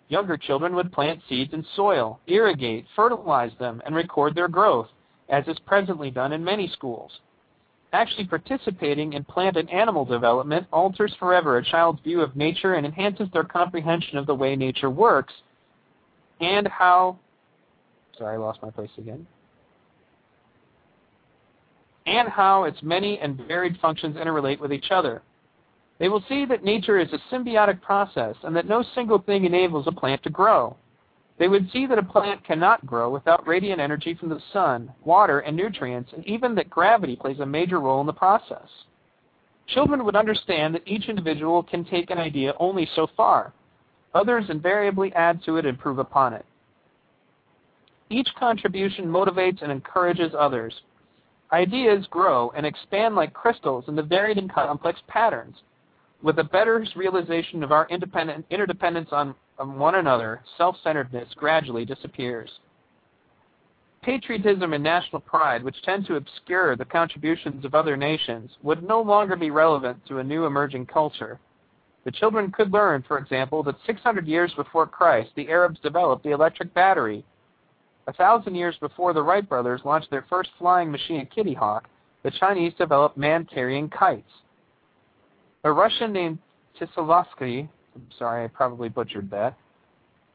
Younger 0.08 0.38
children 0.38 0.74
would 0.74 0.92
plant 0.92 1.20
seeds 1.28 1.52
in 1.52 1.64
soil, 1.76 2.20
irrigate, 2.26 2.86
fertilize 2.96 3.52
them, 3.58 3.82
and 3.84 3.94
record 3.94 4.34
their 4.34 4.48
growth, 4.48 4.88
as 5.28 5.46
is 5.46 5.58
presently 5.66 6.10
done 6.10 6.32
in 6.32 6.42
many 6.42 6.68
schools. 6.68 7.20
Actually 7.92 8.26
participating 8.26 9.12
in 9.14 9.24
plant 9.24 9.56
and 9.56 9.68
animal 9.70 10.04
development 10.04 10.66
alters 10.72 11.14
forever 11.18 11.58
a 11.58 11.64
child's 11.64 12.00
view 12.02 12.20
of 12.20 12.36
nature 12.36 12.74
and 12.74 12.86
enhances 12.86 13.28
their 13.32 13.44
comprehension 13.44 14.16
of 14.16 14.26
the 14.26 14.34
way 14.34 14.56
nature 14.56 14.90
works 14.90 15.34
and 16.40 16.66
how, 16.68 17.18
sorry, 18.16 18.34
I 18.34 18.38
lost 18.38 18.62
my 18.62 18.70
place 18.70 18.90
again, 18.98 19.26
and 22.08 22.28
how 22.28 22.64
its 22.64 22.82
many 22.82 23.18
and 23.18 23.36
varied 23.46 23.78
functions 23.80 24.16
interrelate 24.16 24.60
with 24.60 24.72
each 24.72 24.90
other. 24.90 25.22
They 25.98 26.08
will 26.08 26.24
see 26.28 26.44
that 26.46 26.64
nature 26.64 26.98
is 26.98 27.12
a 27.12 27.34
symbiotic 27.34 27.82
process 27.82 28.36
and 28.44 28.54
that 28.56 28.68
no 28.68 28.84
single 28.94 29.18
thing 29.18 29.44
enables 29.44 29.86
a 29.86 29.92
plant 29.92 30.22
to 30.22 30.30
grow. 30.30 30.76
They 31.38 31.48
would 31.48 31.70
see 31.70 31.86
that 31.86 31.98
a 31.98 32.02
plant 32.02 32.44
cannot 32.44 32.86
grow 32.86 33.10
without 33.10 33.46
radiant 33.46 33.80
energy 33.80 34.14
from 34.14 34.28
the 34.28 34.40
sun, 34.52 34.92
water, 35.04 35.40
and 35.40 35.56
nutrients, 35.56 36.12
and 36.12 36.26
even 36.26 36.54
that 36.54 36.70
gravity 36.70 37.14
plays 37.14 37.40
a 37.40 37.46
major 37.46 37.78
role 37.78 38.00
in 38.00 38.06
the 38.06 38.12
process. 38.12 38.68
Children 39.68 40.04
would 40.04 40.16
understand 40.16 40.74
that 40.74 40.86
each 40.86 41.08
individual 41.08 41.62
can 41.62 41.84
take 41.84 42.10
an 42.10 42.18
idea 42.18 42.54
only 42.58 42.88
so 42.96 43.06
far. 43.16 43.52
Others 44.14 44.46
invariably 44.48 45.12
add 45.12 45.42
to 45.44 45.56
it 45.56 45.66
and 45.66 45.76
improve 45.76 45.98
upon 45.98 46.32
it. 46.32 46.44
Each 48.10 48.28
contribution 48.38 49.04
motivates 49.06 49.62
and 49.62 49.70
encourages 49.70 50.32
others. 50.36 50.74
Ideas 51.52 52.06
grow 52.10 52.52
and 52.56 52.66
expand 52.66 53.14
like 53.14 53.32
crystals 53.32 53.84
into 53.88 54.02
varied 54.02 54.38
and 54.38 54.52
complex 54.52 55.00
patterns. 55.08 55.56
With 56.22 56.38
a 56.40 56.44
better 56.44 56.84
realization 56.96 57.62
of 57.62 57.72
our 57.72 57.86
interdependence 57.88 59.08
on, 59.12 59.34
on 59.58 59.78
one 59.78 59.94
another, 59.94 60.42
self-centeredness 60.56 61.28
gradually 61.36 61.84
disappears. 61.84 62.50
patriotism 64.02 64.72
and 64.72 64.82
national 64.82 65.20
pride, 65.20 65.62
which 65.62 65.82
tend 65.82 66.06
to 66.06 66.16
obscure 66.16 66.76
the 66.76 66.84
contributions 66.84 67.64
of 67.64 67.74
other 67.74 67.96
nations, 67.96 68.50
would 68.62 68.82
no 68.82 69.00
longer 69.02 69.36
be 69.36 69.50
relevant 69.50 69.98
to 70.06 70.18
a 70.18 70.24
new 70.24 70.46
emerging 70.46 70.86
culture. 70.86 71.38
The 72.04 72.12
children 72.12 72.50
could 72.50 72.72
learn, 72.72 73.04
for 73.06 73.18
example, 73.18 73.62
that 73.64 73.76
600 73.84 74.26
years 74.26 74.52
before 74.54 74.86
Christ, 74.86 75.30
the 75.36 75.48
Arabs 75.48 75.78
developed 75.80 76.22
the 76.24 76.30
electric 76.30 76.72
battery. 76.72 77.24
A 78.08 78.12
thousand 78.14 78.54
years 78.54 78.74
before 78.80 79.12
the 79.12 79.22
Wright 79.22 79.46
brothers 79.46 79.82
launched 79.84 80.10
their 80.10 80.24
first 80.30 80.48
flying 80.58 80.90
machine, 80.90 81.26
Kitty 81.26 81.52
Hawk, 81.52 81.90
the 82.22 82.30
Chinese 82.30 82.72
developed 82.78 83.18
man-carrying 83.18 83.90
kites. 83.90 84.32
A 85.64 85.70
Russian 85.70 86.10
named 86.14 86.38
Tislavsky, 86.80 87.68
I'm 87.94 88.06
sorry, 88.18 88.44
I 88.44 88.48
probably 88.48 88.88
butchered 88.88 89.30
that, 89.30 89.58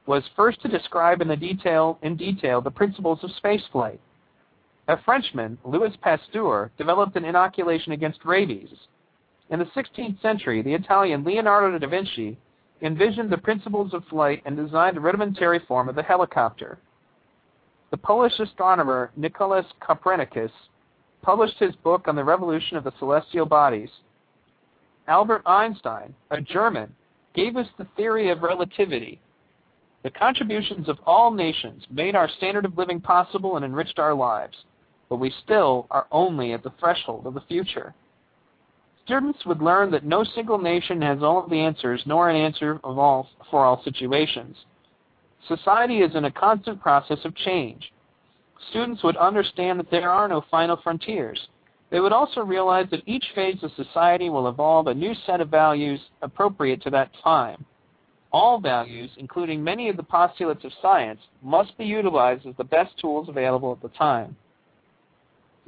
was 0.05 0.23
first 0.35 0.61
to 0.61 0.67
describe 0.67 1.21
in, 1.21 1.39
detail, 1.39 1.97
in 2.03 2.15
detail 2.15 2.61
the 2.61 2.69
principles 2.69 3.23
of 3.23 3.31
spaceflight. 3.43 3.97
A 4.87 5.01
Frenchman, 5.01 5.57
Louis 5.65 5.95
Pasteur, 5.99 6.69
developed 6.77 7.15
an 7.15 7.25
inoculation 7.25 7.93
against 7.93 8.23
rabies. 8.23 8.69
In 9.49 9.57
the 9.57 9.65
16th 9.75 10.21
century, 10.21 10.61
the 10.61 10.75
Italian 10.75 11.23
Leonardo 11.23 11.79
da 11.79 11.87
Vinci 11.87 12.37
envisioned 12.83 13.31
the 13.31 13.37
principles 13.37 13.95
of 13.95 14.05
flight 14.05 14.43
and 14.45 14.55
designed 14.55 14.97
a 14.97 14.99
rudimentary 15.01 15.59
form 15.67 15.89
of 15.89 15.95
the 15.95 16.03
helicopter. 16.03 16.77
The 17.93 17.97
Polish 17.97 18.39
astronomer 18.39 19.11
Nicolaus 19.15 19.67
Copernicus 19.79 20.49
published 21.21 21.59
his 21.59 21.75
book 21.83 22.07
on 22.07 22.15
the 22.15 22.23
revolution 22.23 22.75
of 22.75 22.83
the 22.83 22.93
celestial 22.97 23.45
bodies. 23.45 23.91
Albert 25.07 25.43
Einstein, 25.45 26.15
a 26.31 26.41
German, 26.41 26.91
gave 27.35 27.55
us 27.55 27.67
the 27.77 27.85
theory 27.95 28.31
of 28.31 28.41
relativity, 28.41 29.21
the 30.01 30.09
contributions 30.09 30.89
of 30.89 30.97
all 31.05 31.29
nations 31.29 31.83
made 31.91 32.15
our 32.15 32.27
standard 32.27 32.65
of 32.65 32.79
living 32.79 32.99
possible 32.99 33.57
and 33.57 33.63
enriched 33.63 33.99
our 33.99 34.15
lives, 34.15 34.57
but 35.07 35.17
we 35.17 35.31
still 35.43 35.85
are 35.91 36.07
only 36.11 36.51
at 36.53 36.63
the 36.63 36.73
threshold 36.79 37.27
of 37.27 37.35
the 37.35 37.41
future. 37.41 37.93
Students 39.05 39.45
would 39.45 39.61
learn 39.61 39.91
that 39.91 40.03
no 40.03 40.23
single 40.23 40.57
nation 40.57 40.99
has 41.03 41.21
all 41.21 41.43
of 41.43 41.49
the 41.51 41.59
answers, 41.59 42.01
nor 42.07 42.31
an 42.31 42.37
answer 42.37 42.79
all, 42.83 43.29
for 43.51 43.63
all 43.63 43.83
situations. 43.83 44.57
Society 45.47 45.99
is 45.99 46.15
in 46.15 46.25
a 46.25 46.31
constant 46.31 46.81
process 46.81 47.19
of 47.25 47.35
change. 47.35 47.91
Students 48.69 49.03
would 49.03 49.17
understand 49.17 49.79
that 49.79 49.91
there 49.91 50.09
are 50.09 50.27
no 50.27 50.45
final 50.49 50.77
frontiers. 50.81 51.47
They 51.89 51.99
would 51.99 52.13
also 52.13 52.41
realize 52.41 52.87
that 52.91 53.03
each 53.05 53.25
phase 53.35 53.61
of 53.61 53.71
society 53.73 54.29
will 54.29 54.47
evolve 54.47 54.87
a 54.87 54.93
new 54.93 55.13
set 55.25 55.41
of 55.41 55.49
values 55.49 55.99
appropriate 56.21 56.81
to 56.83 56.89
that 56.91 57.11
time. 57.23 57.65
All 58.31 58.59
values, 58.59 59.11
including 59.17 59.63
many 59.63 59.89
of 59.89 59.97
the 59.97 60.01
postulates 60.01 60.63
of 60.63 60.71
science, 60.81 61.19
must 61.43 61.77
be 61.77 61.85
utilized 61.85 62.47
as 62.47 62.55
the 62.57 62.63
best 62.63 62.97
tools 62.97 63.29
available 63.29 63.71
at 63.71 63.81
the 63.81 63.95
time. 63.95 64.35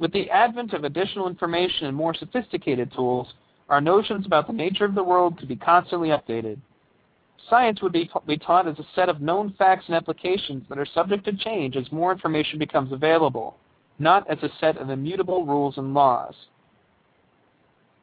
With 0.00 0.12
the 0.12 0.28
advent 0.30 0.72
of 0.72 0.82
additional 0.82 1.28
information 1.28 1.86
and 1.86 1.96
more 1.96 2.12
sophisticated 2.12 2.92
tools, 2.92 3.28
our 3.68 3.80
notions 3.80 4.26
about 4.26 4.46
the 4.46 4.52
nature 4.52 4.84
of 4.84 4.94
the 4.94 5.04
world 5.04 5.38
could 5.38 5.48
be 5.48 5.56
constantly 5.56 6.08
updated. 6.08 6.58
Science 7.48 7.80
would 7.80 7.92
be, 7.92 8.10
be 8.26 8.36
taught 8.36 8.66
as 8.66 8.78
a 8.78 8.86
set 8.94 9.08
of 9.08 9.20
known 9.20 9.54
facts 9.58 9.84
and 9.86 9.94
applications 9.94 10.64
that 10.68 10.78
are 10.78 10.86
subject 10.86 11.24
to 11.24 11.32
change 11.36 11.76
as 11.76 11.90
more 11.92 12.12
information 12.12 12.58
becomes 12.58 12.92
available, 12.92 13.56
not 13.98 14.28
as 14.28 14.38
a 14.42 14.50
set 14.60 14.76
of 14.78 14.90
immutable 14.90 15.46
rules 15.46 15.78
and 15.78 15.94
laws. 15.94 16.34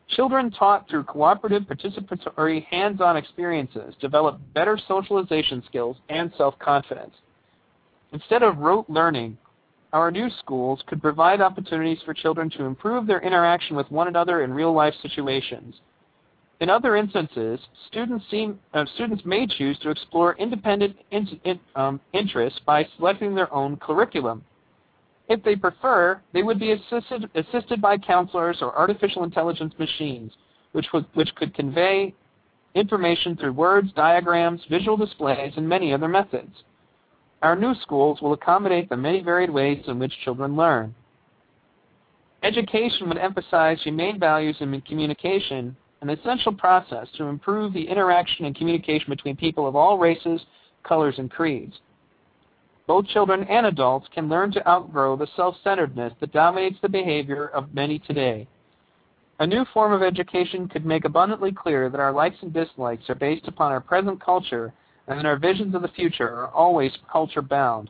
Children 0.10 0.52
taught 0.52 0.88
through 0.88 1.04
cooperative, 1.04 1.64
participatory, 1.64 2.66
hands-on 2.66 3.18
experiences 3.18 3.96
develop 4.00 4.40
better 4.54 4.78
socialization 4.88 5.64
skills 5.66 5.98
and 6.10 6.32
self-confidence. 6.38 7.14
Instead 8.12 8.44
of 8.44 8.60
rote 8.60 8.90
learning, 8.90 9.38
our 9.92 10.12
new 10.12 10.30
schools 10.40 10.84
could 10.88 11.02
provide 11.02 11.42
opportunities 11.42 12.00
for 12.06 12.14
children 12.14 12.50
to 12.52 12.64
improve 12.64 13.08
their 13.08 13.22
interaction 13.22 13.76
with 13.76 13.90
one 13.92 14.08
another 14.08 14.44
in 14.44 14.54
real-life 14.54 14.94
situations. 15.02 15.76
In 16.64 16.70
other 16.70 16.96
instances, 16.96 17.60
students, 17.90 18.24
seem, 18.32 18.58
uh, 18.74 18.86
students 18.96 19.26
may 19.26 19.46
choose 19.46 19.78
to 19.80 19.90
explore 19.90 20.38
independent 20.38 20.96
in, 21.12 21.28
in, 21.44 21.60
um, 21.76 22.00
interests 22.14 22.58
by 22.66 22.88
selecting 22.96 23.36
their 23.36 23.54
own 23.54 23.76
curriculum. 23.76 24.46
If 25.28 25.44
they 25.44 25.58
prefer, 25.58 26.22
they 26.32 26.42
would 26.42 26.60
be 26.60 26.72
assisted, 26.72 27.30
assisted 27.36 27.82
by 27.82 27.98
counselors 27.98 28.60
or 28.62 28.74
artificial 28.78 29.26
intelligence 29.26 29.74
machines, 29.78 30.32
which, 30.72 30.86
would, 30.94 31.06
which 31.16 31.36
could 31.36 31.54
convey 31.54 32.14
information 32.76 33.36
through 33.36 33.52
words, 33.52 33.92
diagrams, 33.94 34.62
visual 34.70 34.96
displays, 34.96 35.52
and 35.58 35.68
many 35.68 35.94
other 35.94 36.08
methods. 36.08 36.64
Our 37.42 37.58
new 37.58 37.76
schools 37.82 38.22
will 38.22 38.32
accommodate 38.32 38.88
the 38.88 38.96
many 38.96 39.20
varied 39.20 39.50
ways 39.50 39.84
in 39.88 40.00
which 40.00 40.14
children 40.24 40.56
learn. 40.56 40.96
Education 42.42 43.10
would 43.10 43.18
emphasize 43.18 43.84
humane 43.84 44.18
values 44.18 44.56
in 44.62 44.80
communication, 44.88 45.76
an 46.04 46.10
essential 46.10 46.54
process 46.54 47.08
to 47.16 47.24
improve 47.24 47.72
the 47.72 47.88
interaction 47.88 48.44
and 48.44 48.56
communication 48.56 49.10
between 49.10 49.38
people 49.38 49.66
of 49.66 49.76
all 49.76 49.98
races, 49.98 50.42
colors, 50.84 51.16
and 51.18 51.32
creeds. 51.32 51.80
Both 52.88 53.08
children 53.08 53.46
and 53.46 53.66
adults 53.66 54.10
can 54.14 54.28
learn 54.28 54.52
to 54.52 54.68
outgrow 54.68 55.16
the 55.16 55.30
self-centeredness 55.38 56.14
that 56.20 56.34
dominates 56.34 56.76
the 56.82 56.90
behavior 56.90 57.48
of 57.48 57.74
many 57.74 58.00
today. 58.00 58.46
A 59.40 59.48
new 59.48 59.64
form 59.74 59.94
of 59.94 60.04
education 60.04 60.68
could 60.68 60.86
make 60.86 61.06
abundantly 61.06 61.54
clear 61.54 61.90
that 61.90 62.02
our 62.02 62.12
likes 62.12 62.36
and 62.42 62.52
dislikes 62.52 63.10
are 63.10 63.16
based 63.16 63.48
upon 63.48 63.72
our 63.72 63.82
present 63.82 64.22
culture 64.22 64.74
and 65.08 65.18
that 65.18 65.26
our 65.26 65.38
visions 65.38 65.74
of 65.74 65.82
the 65.84 65.88
future 65.88 66.28
are 66.28 66.50
always 66.50 66.92
culture-bound. 67.10 67.90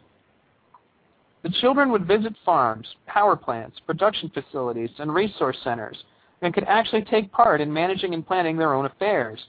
The 1.41 1.49
children 1.61 1.91
would 1.91 2.05
visit 2.05 2.35
farms, 2.45 2.87
power 3.07 3.35
plants, 3.35 3.79
production 3.87 4.29
facilities, 4.29 4.91
and 4.99 5.11
resource 5.11 5.57
centers, 5.63 5.97
and 6.43 6.53
could 6.53 6.65
actually 6.65 7.03
take 7.03 7.31
part 7.31 7.61
in 7.61 7.73
managing 7.73 8.13
and 8.13 8.27
planning 8.27 8.57
their 8.57 8.73
own 8.73 8.85
affairs. 8.85 9.39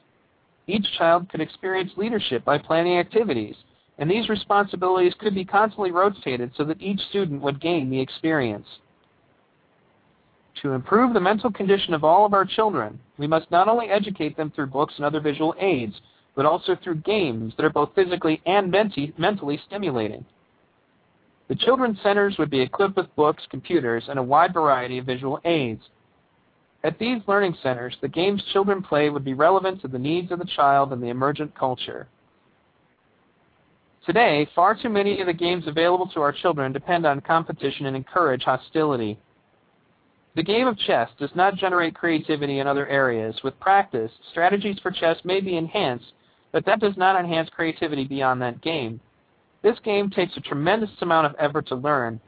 Each 0.66 0.86
child 0.96 1.28
could 1.28 1.40
experience 1.40 1.90
leadership 1.96 2.44
by 2.44 2.56
planning 2.56 2.98
activities, 2.98 3.56
and 3.98 4.10
these 4.10 4.28
responsibilities 4.28 5.14
could 5.18 5.34
be 5.34 5.44
constantly 5.44 5.90
rotated 5.90 6.52
so 6.56 6.64
that 6.64 6.80
each 6.80 7.00
student 7.10 7.42
would 7.42 7.60
gain 7.60 7.90
the 7.90 8.00
experience. 8.00 8.66
To 10.62 10.72
improve 10.72 11.12
the 11.12 11.20
mental 11.20 11.50
condition 11.50 11.94
of 11.94 12.04
all 12.04 12.24
of 12.24 12.32
our 12.32 12.44
children, 12.44 12.98
we 13.18 13.26
must 13.26 13.50
not 13.50 13.68
only 13.68 13.88
educate 13.88 14.36
them 14.36 14.52
through 14.52 14.68
books 14.68 14.94
and 14.96 15.04
other 15.04 15.20
visual 15.20 15.54
aids, 15.58 16.00
but 16.36 16.46
also 16.46 16.76
through 16.76 16.96
games 16.96 17.52
that 17.56 17.66
are 17.66 17.70
both 17.70 17.94
physically 17.94 18.40
and 18.46 18.70
mentally 18.70 19.60
stimulating. 19.66 20.24
The 21.48 21.56
children's 21.56 22.00
centers 22.02 22.38
would 22.38 22.50
be 22.50 22.60
equipped 22.60 22.96
with 22.96 23.14
books, 23.16 23.42
computers, 23.50 24.04
and 24.08 24.18
a 24.18 24.22
wide 24.22 24.54
variety 24.54 24.98
of 24.98 25.06
visual 25.06 25.40
aids. 25.44 25.82
At 26.84 26.98
these 26.98 27.22
learning 27.26 27.56
centers, 27.62 27.96
the 28.02 28.08
games 28.08 28.44
children 28.52 28.82
play 28.82 29.08
would 29.08 29.24
be 29.24 29.32
relevant 29.32 29.80
to 29.80 29.88
the 29.88 29.98
needs 29.98 30.30
of 30.30 30.38
the 30.38 30.44
child 30.44 30.92
and 30.92 31.02
the 31.02 31.08
emergent 31.08 31.58
culture. 31.58 32.06
Today, 34.04 34.46
far 34.54 34.74
too 34.74 34.90
many 34.90 35.18
of 35.22 35.26
the 35.26 35.32
games 35.32 35.66
available 35.66 36.06
to 36.08 36.20
our 36.20 36.32
children 36.32 36.72
depend 36.72 37.06
on 37.06 37.22
competition 37.22 37.86
and 37.86 37.96
encourage 37.96 38.42
hostility. 38.42 39.18
The 40.36 40.42
game 40.42 40.66
of 40.66 40.76
chess 40.76 41.08
does 41.18 41.30
not 41.34 41.56
generate 41.56 41.94
creativity 41.94 42.58
in 42.58 42.66
other 42.66 42.86
areas. 42.86 43.34
With 43.42 43.58
practice, 43.60 44.12
strategies 44.30 44.78
for 44.80 44.90
chess 44.90 45.16
may 45.24 45.40
be 45.40 45.56
enhanced, 45.56 46.12
but 46.52 46.66
that 46.66 46.80
does 46.80 46.98
not 46.98 47.18
enhance 47.18 47.48
creativity 47.48 48.04
beyond 48.04 48.42
that 48.42 48.60
game. 48.60 49.00
This 49.62 49.78
game 49.84 50.10
takes 50.10 50.36
a 50.36 50.40
tremendous 50.40 50.90
amount 51.00 51.28
of 51.28 51.36
effort 51.38 51.66
to 51.68 51.76
learn, 51.76 52.20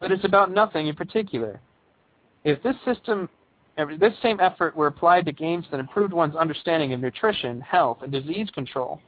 but 0.00 0.12
it's 0.12 0.24
about 0.26 0.50
nothing 0.50 0.88
in 0.88 0.96
particular. 0.96 1.60
If 2.44 2.62
this 2.62 2.76
system 2.84 3.30
this 3.76 4.12
same 4.22 4.40
effort 4.40 4.76
were 4.76 4.86
applied 4.86 5.24
to 5.26 5.32
games 5.32 5.64
that 5.70 5.80
improved 5.80 6.12
one's 6.12 6.36
understanding 6.36 6.92
of 6.92 7.00
nutrition, 7.00 7.60
health, 7.60 7.98
and 8.02 8.12
disease 8.12 8.48
control, 8.54 9.00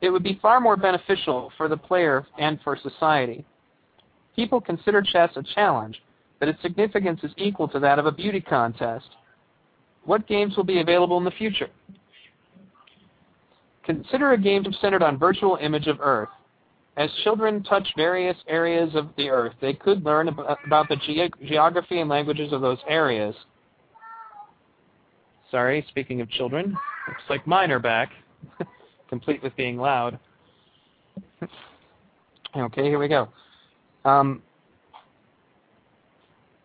it 0.00 0.10
would 0.10 0.24
be 0.24 0.38
far 0.42 0.60
more 0.60 0.76
beneficial 0.76 1.52
for 1.56 1.68
the 1.68 1.76
player 1.76 2.26
and 2.38 2.58
for 2.62 2.76
society. 2.76 3.44
People 4.34 4.60
consider 4.60 5.02
chess 5.02 5.30
a 5.36 5.42
challenge, 5.54 6.02
but 6.40 6.48
its 6.48 6.60
significance 6.62 7.20
is 7.22 7.30
equal 7.36 7.68
to 7.68 7.78
that 7.78 7.98
of 7.98 8.06
a 8.06 8.12
beauty 8.12 8.40
contest. 8.40 9.08
What 10.04 10.26
games 10.26 10.56
will 10.56 10.64
be 10.64 10.80
available 10.80 11.18
in 11.18 11.24
the 11.24 11.30
future? 11.30 11.68
Consider 13.84 14.32
a 14.32 14.38
game 14.38 14.64
centered 14.80 15.02
on 15.02 15.18
virtual 15.18 15.56
image 15.60 15.86
of 15.86 16.00
Earth. 16.00 16.28
As 16.96 17.10
children 17.24 17.62
touch 17.62 17.88
various 17.96 18.36
areas 18.48 18.94
of 18.94 19.08
the 19.16 19.30
Earth, 19.30 19.54
they 19.60 19.72
could 19.72 20.04
learn 20.04 20.28
about 20.28 20.88
the 20.88 20.96
ge 20.96 21.30
geography 21.48 22.00
and 22.00 22.10
languages 22.10 22.52
of 22.52 22.60
those 22.60 22.78
areas. 22.88 23.34
Sorry, 25.52 25.84
speaking 25.88 26.22
of 26.22 26.30
children, 26.30 26.76
looks 27.06 27.22
like 27.28 27.46
mine 27.46 27.70
are 27.70 27.78
back. 27.78 28.10
complete 29.10 29.42
with 29.42 29.54
being 29.54 29.76
loud. 29.76 30.18
okay, 32.56 32.84
here 32.84 32.98
we 32.98 33.06
go. 33.06 33.28
Um, 34.06 34.42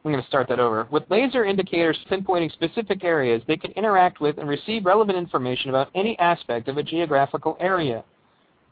I'm 0.06 0.12
going 0.14 0.24
to 0.24 0.28
start 0.30 0.48
that 0.48 0.62
over. 0.62 0.88
With 0.90 1.04
laser 1.10 1.44
indicators 1.44 2.00
pinpointing 2.10 2.50
specific 2.54 3.04
areas, 3.04 3.42
they 3.46 3.58
can 3.58 3.72
interact 3.72 4.22
with 4.22 4.38
and 4.38 4.48
receive 4.48 4.86
relevant 4.86 5.18
information 5.18 5.70
about 5.70 5.90
any 5.94 6.18
aspect 6.20 6.70
of 6.70 6.78
a 6.78 6.84
geographical 6.84 7.58
area. 7.60 8.06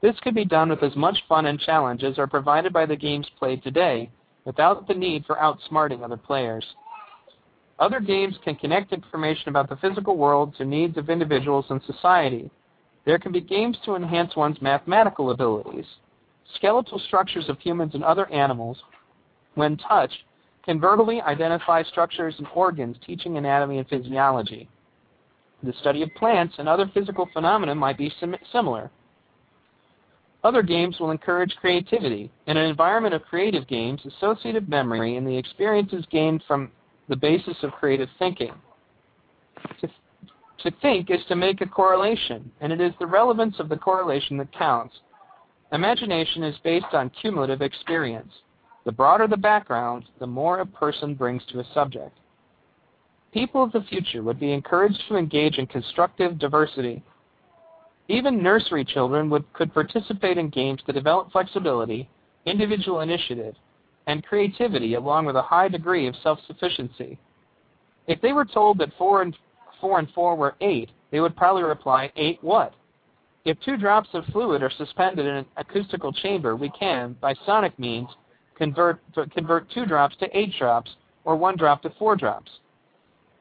This 0.01 0.15
could 0.21 0.33
be 0.33 0.45
done 0.45 0.69
with 0.69 0.81
as 0.81 0.95
much 0.95 1.17
fun 1.27 1.47
and 1.47 1.59
challenge 1.59 2.05
as 2.05 2.17
are 2.17 2.27
provided 2.27 2.71
by 2.71 2.85
the 2.85 2.95
games 2.95 3.27
played 3.37 3.61
today, 3.63 4.09
without 4.45 4.87
the 4.87 4.93
need 4.93 5.25
for 5.25 5.35
outsmarting 5.35 6.05
other 6.05 6.15
players. 6.15 6.65
Other 7.77 7.99
games 7.99 8.35
can 8.43 8.56
connect 8.56 8.93
information 8.93 9.49
about 9.49 9.69
the 9.69 9.76
physical 9.77 10.15
world 10.15 10.56
to 10.57 10.65
needs 10.65 10.97
of 10.97 11.10
individuals 11.10 11.65
and 11.69 11.81
society. 11.84 12.49
There 13.06 13.19
can 13.19 13.31
be 13.31 13.41
games 13.41 13.77
to 13.85 13.95
enhance 13.95 14.35
one's 14.35 14.61
mathematical 14.61 15.31
abilities. 15.31 15.85
Skeletal 16.56 16.99
structures 16.99 17.49
of 17.49 17.60
humans 17.60 17.93
and 17.93 18.03
other 18.03 18.31
animals, 18.31 18.81
when 19.56 19.77
touched, 19.77 20.23
can 20.64 20.80
verbally 20.80 21.22
identify 21.22 21.84
structures 21.84 22.35
and 22.38 22.47
organs, 22.56 22.97
teaching 23.06 23.38
anatomy 23.38 23.77
and 23.80 23.88
physiology. 23.88 24.69
The 25.61 25.73
study 25.81 26.02
of 26.02 26.14
plants 26.15 26.56
and 26.57 26.69
other 26.69 26.89
physical 26.93 27.27
phenomena 27.34 27.76
might 27.76 27.97
be 27.97 28.11
sim- 28.19 28.35
similar. 28.52 28.89
Other 30.43 30.61
games 30.61 30.99
will 30.99 31.11
encourage 31.11 31.56
creativity. 31.60 32.31
In 32.47 32.57
an 32.57 32.69
environment 32.69 33.15
of 33.15 33.23
creative 33.23 33.68
games, 33.68 34.02
associative 34.06 34.69
memory 34.69 35.18
and 35.18 35.27
the 35.27 35.38
experiences 35.38 36.06
gained 36.11 36.43
from 36.47 36.72
the 37.07 37.15
basis 37.15 37.57
of 37.64 37.72
creative 37.72 38.10
thinking. 38.19 38.53
To, 39.82 39.88
to 40.60 40.72
think 40.82 41.10
is 41.10 41.22
to 41.27 41.36
make 41.36 41.61
a 41.61 41.65
correlation, 41.65 42.52
and 42.61 42.72
it 42.72 42.82
is 42.82 42.94
the 42.99 43.07
relevance 43.07 43.60
of 43.60 43.69
the 43.69 43.77
correlation 43.77 44.38
that 44.38 44.52
counts. 44.53 44.95
Imagination 45.72 46.44
is 46.44 46.56
based 46.64 46.94
on 46.94 47.11
cumulative 47.22 47.61
experience. 47.61 48.32
The 48.86 48.91
broader 48.91 49.27
the 49.27 49.38
background, 49.38 50.06
the 50.19 50.27
more 50.27 50.60
a 50.60 50.65
person 50.65 51.15
brings 51.15 51.44
to 51.52 51.60
a 51.60 51.65
subject. 51.73 52.18
People 53.34 53.64
of 53.64 53.72
the 53.72 53.84
future 53.90 54.23
would 54.23 54.40
be 54.40 54.53
encouraged 54.53 55.02
to 55.10 55.18
engage 55.18 55.57
in 55.57 55.68
constructive 55.68 56.40
diversity. 56.40 57.03
Even 58.07 58.41
nursery 58.41 58.86
children 58.86 59.30
would, 59.30 59.52
could 59.53 59.73
participate 59.73 60.38
in 60.38 60.49
games 60.49 60.82
to 60.86 60.94
develop 60.94 61.32
flexibility, 61.32 62.07
individual 62.45 63.02
initiative, 63.02 63.56
and 64.07 64.26
creativity 64.26 64.94
along 64.95 65.26
with 65.26 65.36
a 65.36 65.41
high 65.41 65.68
degree 65.68 66.07
of 66.07 66.15
self-sufficiency. 66.22 67.18
If 68.07 68.22
they 68.22 68.34
were 68.34 68.45
told 68.45 68.77
that 68.80 68.94
4 68.98 69.23
and 69.23 69.38
4 69.82 69.99
and 69.99 70.10
4 70.14 70.36
were 70.36 70.56
8, 70.61 70.90
they 71.11 71.19
would 71.19 71.36
probably 71.36 71.64
reply, 71.64 72.11
8 72.15 72.40
what? 72.41 72.73
If 73.45 73.60
two 73.61 73.77
drops 73.77 74.10
of 74.14 74.26
fluid 74.26 74.64
are 74.64 74.72
suspended 74.72 75.27
in 75.27 75.36
an 75.36 75.45
acoustical 75.57 76.11
chamber, 76.11 76.56
we 76.56 76.69
can, 76.72 77.15
by 77.22 77.36
sonic 77.45 77.77
means, 77.77 78.10
convert, 78.57 78.99
convert 79.32 79.69
two 79.69 79.86
drops 79.86 80.15
to 80.18 80.38
eight 80.38 80.53
drops 80.57 80.95
or 81.23 81.36
one 81.36 81.56
drop 81.56 81.84
to 81.84 81.91
four 81.91 82.15
drops. 82.15 82.52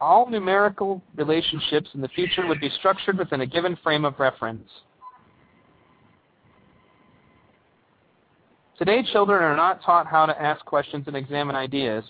All 0.00 0.28
numerical 0.28 1.02
relationships 1.16 1.88
in 1.94 2.02
the 2.02 2.08
future 2.08 2.46
would 2.46 2.60
be 2.60 2.68
structured 2.68 3.16
within 3.16 3.40
a 3.40 3.46
given 3.46 3.76
frame 3.82 4.04
of 4.04 4.18
reference. 4.20 4.68
Today, 8.76 9.04
children 9.12 9.40
are 9.42 9.56
not 9.56 9.82
taught 9.82 10.08
how 10.08 10.26
to 10.26 10.42
ask 10.42 10.64
questions 10.64 11.04
and 11.06 11.14
examine 11.14 11.54
ideas. 11.54 12.04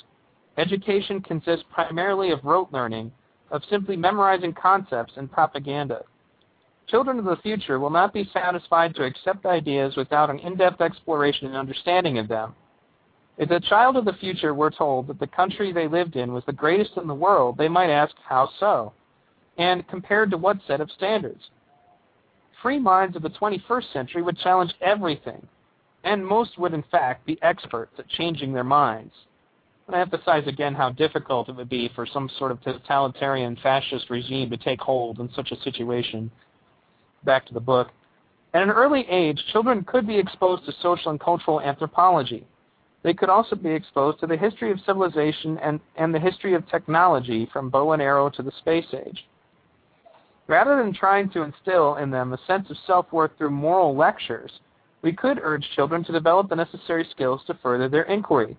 Education 0.56 1.20
consists 1.20 1.64
primarily 1.70 2.30
of 2.30 2.42
rote 2.42 2.72
learning, 2.72 3.12
of 3.50 3.62
simply 3.68 3.96
memorizing 3.96 4.54
concepts 4.54 5.12
and 5.16 5.30
propaganda. 5.30 6.02
Children 6.86 7.18
of 7.18 7.26
the 7.26 7.36
future 7.42 7.78
will 7.78 7.90
not 7.90 8.14
be 8.14 8.30
satisfied 8.32 8.94
to 8.94 9.04
accept 9.04 9.44
ideas 9.44 9.94
without 9.96 10.30
an 10.30 10.38
in-depth 10.38 10.80
exploration 10.80 11.48
and 11.48 11.56
understanding 11.56 12.18
of 12.18 12.28
them. 12.28 12.54
If 13.36 13.50
a 13.50 13.60
child 13.60 13.98
of 13.98 14.06
the 14.06 14.12
future 14.14 14.54
were 14.54 14.70
told 14.70 15.08
that 15.08 15.20
the 15.20 15.26
country 15.26 15.70
they 15.70 15.88
lived 15.88 16.16
in 16.16 16.32
was 16.32 16.44
the 16.46 16.52
greatest 16.52 16.96
in 16.96 17.06
the 17.06 17.14
world, 17.14 17.58
they 17.58 17.68
might 17.68 17.90
ask, 17.90 18.14
how 18.26 18.48
so? 18.58 18.92
And 19.58 19.86
compared 19.88 20.30
to 20.30 20.38
what 20.38 20.58
set 20.66 20.80
of 20.80 20.90
standards? 20.92 21.50
Free 22.62 22.78
minds 22.78 23.16
of 23.16 23.22
the 23.22 23.30
21st 23.30 23.92
century 23.92 24.22
would 24.22 24.38
challenge 24.38 24.72
everything, 24.80 25.46
and 26.04 26.24
most 26.24 26.58
would 26.58 26.74
in 26.74 26.84
fact 26.90 27.26
be 27.26 27.42
experts 27.42 27.94
at 27.98 28.08
changing 28.08 28.52
their 28.52 28.64
minds. 28.64 29.12
And 29.86 29.96
I 29.96 30.00
emphasize 30.00 30.46
again 30.46 30.74
how 30.74 30.90
difficult 30.90 31.48
it 31.48 31.56
would 31.56 31.68
be 31.68 31.90
for 31.94 32.06
some 32.06 32.30
sort 32.38 32.52
of 32.52 32.62
totalitarian 32.62 33.56
fascist 33.62 34.08
regime 34.08 34.50
to 34.50 34.56
take 34.56 34.80
hold 34.80 35.18
in 35.18 35.30
such 35.34 35.50
a 35.50 35.60
situation. 35.60 36.30
Back 37.24 37.46
to 37.46 37.54
the 37.54 37.60
book. 37.60 37.88
At 38.54 38.62
an 38.62 38.70
early 38.70 39.06
age, 39.08 39.42
children 39.52 39.84
could 39.84 40.06
be 40.06 40.18
exposed 40.18 40.64
to 40.66 40.72
social 40.80 41.10
and 41.10 41.20
cultural 41.20 41.60
anthropology. 41.60 42.46
They 43.02 43.12
could 43.12 43.28
also 43.28 43.56
be 43.56 43.70
exposed 43.70 44.20
to 44.20 44.26
the 44.26 44.36
history 44.36 44.70
of 44.70 44.78
civilization 44.86 45.58
and, 45.58 45.80
and 45.96 46.14
the 46.14 46.20
history 46.20 46.54
of 46.54 46.66
technology 46.68 47.48
from 47.52 47.68
bow 47.68 47.92
and 47.92 48.00
arrow 48.00 48.30
to 48.30 48.42
the 48.42 48.52
space 48.58 48.86
age. 48.94 49.26
Rather 50.46 50.76
than 50.76 50.94
trying 50.94 51.28
to 51.30 51.42
instill 51.42 51.96
in 51.96 52.10
them 52.10 52.32
a 52.32 52.38
sense 52.46 52.70
of 52.70 52.76
self-worth 52.86 53.32
through 53.36 53.50
moral 53.50 53.94
lectures, 53.96 54.52
we 55.04 55.12
could 55.12 55.38
urge 55.42 55.68
children 55.76 56.02
to 56.02 56.12
develop 56.12 56.48
the 56.48 56.56
necessary 56.56 57.06
skills 57.10 57.42
to 57.46 57.54
further 57.62 57.90
their 57.90 58.04
inquiry. 58.04 58.56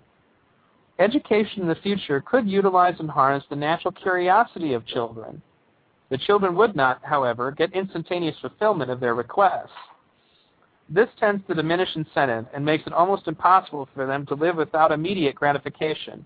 Education 1.00 1.64
in 1.64 1.68
the 1.68 1.76
future 1.76 2.22
could 2.22 2.48
utilize 2.48 2.94
and 3.00 3.10
harness 3.10 3.44
the 3.50 3.56
natural 3.56 3.92
curiosity 3.92 4.74
of 4.74 4.86
children. 4.86 5.42
The 6.10 6.20
children 6.20 6.56
would 6.56 6.76
not, 6.76 7.02
however, 7.04 7.52
get 7.52 7.74
instantaneous 7.74 8.36
fulfillment 8.40 8.92
of 8.92 9.00
their 9.00 9.16
requests. 9.16 9.72
This 10.88 11.10
tends 11.20 11.46
to 11.48 11.56
diminish 11.56 11.90
incentive 11.96 12.46
and 12.54 12.64
makes 12.64 12.86
it 12.86 12.94
almost 12.94 13.28
impossible 13.28 13.90
for 13.96 14.06
them 14.06 14.24
to 14.28 14.36
live 14.36 14.56
without 14.56 14.92
immediate 14.92 15.34
gratification. 15.34 16.24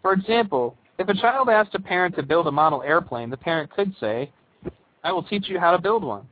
For 0.00 0.12
example, 0.12 0.76
if 0.98 1.08
a 1.08 1.14
child 1.14 1.48
asked 1.48 1.74
a 1.74 1.80
parent 1.80 2.14
to 2.14 2.22
build 2.22 2.46
a 2.46 2.52
model 2.52 2.82
airplane, 2.82 3.30
the 3.30 3.36
parent 3.36 3.72
could 3.72 3.92
say, 3.98 4.30
I 5.02 5.10
will 5.10 5.24
teach 5.24 5.48
you 5.48 5.58
how 5.58 5.72
to 5.72 5.82
build 5.82 6.04
one. 6.04 6.28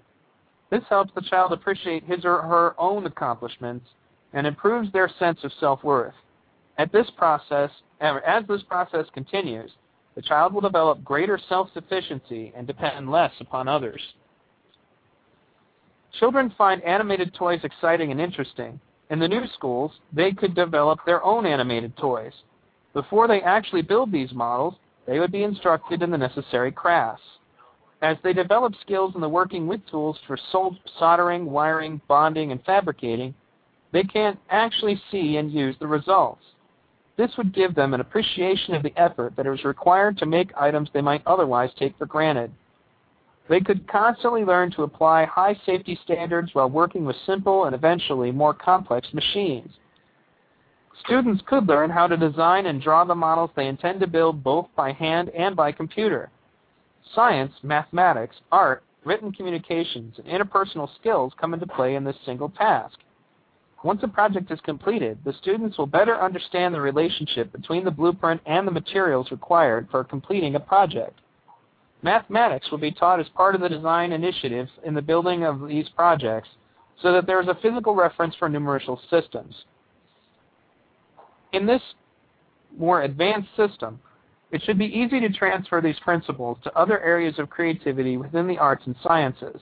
This 0.70 0.82
helps 0.89 1.12
the 1.15 1.23
child 1.23 1.53
appreciate 1.53 2.05
his 2.05 2.24
or 2.24 2.43
her 2.43 2.74
own 2.78 3.07
accomplishments 3.07 3.86
and 4.32 4.47
improves 4.47 4.91
their 4.93 5.11
sense 5.19 5.39
of 5.45 5.53
self-worth. 5.61 6.15
At 6.78 6.93
this 6.93 7.07
process, 7.16 7.70
as 8.01 8.45
this 8.49 8.62
process 8.65 9.07
continues, 9.15 9.70
the 10.16 10.23
child 10.23 10.53
will 10.53 10.61
develop 10.61 11.05
greater 11.05 11.39
self-sufficiency 11.49 12.53
and 12.57 12.66
depend 12.66 13.11
less 13.11 13.32
upon 13.41 13.69
others. 13.69 14.01
Children 16.19 16.53
find 16.57 16.82
animated 16.82 17.35
toys 17.35 17.61
exciting 17.65 18.11
and 18.11 18.20
interesting. 18.20 18.81
In 19.11 19.19
the 19.19 19.28
new 19.28 19.47
schools, 19.55 19.93
they 20.12 20.32
could 20.32 20.55
develop 20.55 21.01
their 21.05 21.23
own 21.24 21.47
animated 21.47 21.97
toys. 21.97 22.32
Before 22.93 23.28
they 23.28 23.43
actually 23.43 23.82
build 23.82 24.11
these 24.11 24.32
models, 24.32 24.74
they 25.07 25.19
would 25.19 25.32
be 25.32 25.43
instructed 25.43 26.03
in 26.03 26.11
the 26.11 26.19
necessary 26.19 26.73
crafts. 26.73 27.23
As 28.02 28.16
they 28.22 28.32
develop 28.32 28.74
skills 28.80 29.14
in 29.14 29.20
the 29.20 29.28
working 29.28 29.66
with 29.66 29.80
tools 29.90 30.18
for 30.26 30.38
soldering, 30.98 31.46
wiring, 31.50 32.00
bonding, 32.08 32.52
and 32.52 32.62
fabricating, 32.64 33.34
they 33.92 34.02
can 34.02 34.36
actually 34.50 35.00
see 35.10 35.36
and 35.36 35.52
use 35.52 35.76
the 35.78 35.86
results. 35.86 36.42
This 37.16 37.30
would 37.36 37.54
give 37.54 37.74
them 37.74 37.94
an 37.94 38.00
appreciation 38.00 38.74
of 38.74 38.82
the 38.82 38.92
effort 38.98 39.36
that 39.36 39.46
is 39.46 39.64
required 39.64 40.18
to 40.18 40.26
make 40.26 40.50
items 40.56 40.90
they 40.92 41.00
might 41.00 41.22
otherwise 41.26 41.70
take 41.78 41.96
for 41.96 42.06
granted. 42.06 42.50
They 43.48 43.60
could 43.60 43.86
constantly 43.86 44.44
learn 44.44 44.70
to 44.72 44.82
apply 44.82 45.26
high 45.26 45.54
safety 45.66 45.98
standards 46.02 46.50
while 46.54 46.70
working 46.70 47.04
with 47.04 47.16
simple 47.26 47.66
and 47.66 47.74
eventually 47.74 48.32
more 48.32 48.54
complex 48.54 49.12
machines. 49.12 49.70
Students 51.04 51.42
could 51.46 51.68
learn 51.68 51.90
how 51.90 52.06
to 52.06 52.16
design 52.16 52.66
and 52.66 52.80
draw 52.80 53.04
the 53.04 53.14
models 53.14 53.50
they 53.54 53.66
intend 53.68 54.00
to 54.00 54.06
build 54.06 54.42
both 54.42 54.66
by 54.74 54.92
hand 54.92 55.28
and 55.30 55.54
by 55.54 55.70
computer. 55.70 56.30
Science, 57.12 57.52
mathematics, 57.62 58.36
art, 58.51 58.82
written 59.05 59.32
communications, 59.32 60.14
and 60.18 60.26
interpersonal 60.26 60.89
skills 60.98 61.32
come 61.40 61.55
into 61.55 61.66
play 61.66 61.94
in 61.94 62.05
this 62.05 62.16
single 62.24 62.48
task. 62.51 62.98
Once 63.82 64.02
a 64.02 64.09
project 64.09 64.51
is 64.51 64.60
completed, 64.60 65.18
the 65.24 65.32
students 65.35 65.76
will 65.76 65.86
better 65.86 66.18
understand 66.18 66.74
the 66.74 66.81
relationship 66.81 67.52
between 67.52 67.85
the 67.85 67.90
blueprint 67.90 68.40
and 68.47 68.66
the 68.66 68.72
materials 68.72 69.31
required 69.31 69.86
for 69.90 70.02
completing 70.02 70.55
a 70.55 70.60
project. 70.60 71.20
Mathematics 72.02 72.70
will 72.70 72.78
be 72.78 72.90
taught 72.90 73.20
as 73.20 73.28
part 73.31 73.55
of 73.55 73.60
the 73.60 73.68
design 73.68 74.12
initiatives 74.12 74.70
in 74.85 74.94
the 74.94 75.02
building 75.02 75.44
of 75.44 75.68
these 75.68 75.89
projects 75.90 76.48
so 77.02 77.12
that 77.12 77.26
there 77.26 77.40
is 77.43 77.48
a 77.48 77.59
physical 77.60 77.94
reference 77.94 78.35
for 78.36 78.48
numerical 78.48 79.01
systems. 79.10 79.55
In 81.52 81.66
this 81.66 81.82
more 82.78 83.02
advanced 83.02 83.48
system, 83.56 84.01
it 84.55 84.62
should 84.62 84.78
be 84.78 84.86
easy 84.86 85.18
to 85.18 85.28
transfer 85.31 85.81
these 85.81 85.98
principles 85.98 86.59
to 86.62 86.72
other 86.78 87.01
areas 87.01 87.40
of 87.40 87.51
creativity 87.51 88.16
within 88.16 88.47
the 88.47 88.56
arts 88.56 88.86
and 88.86 88.94
sciences. 89.02 89.60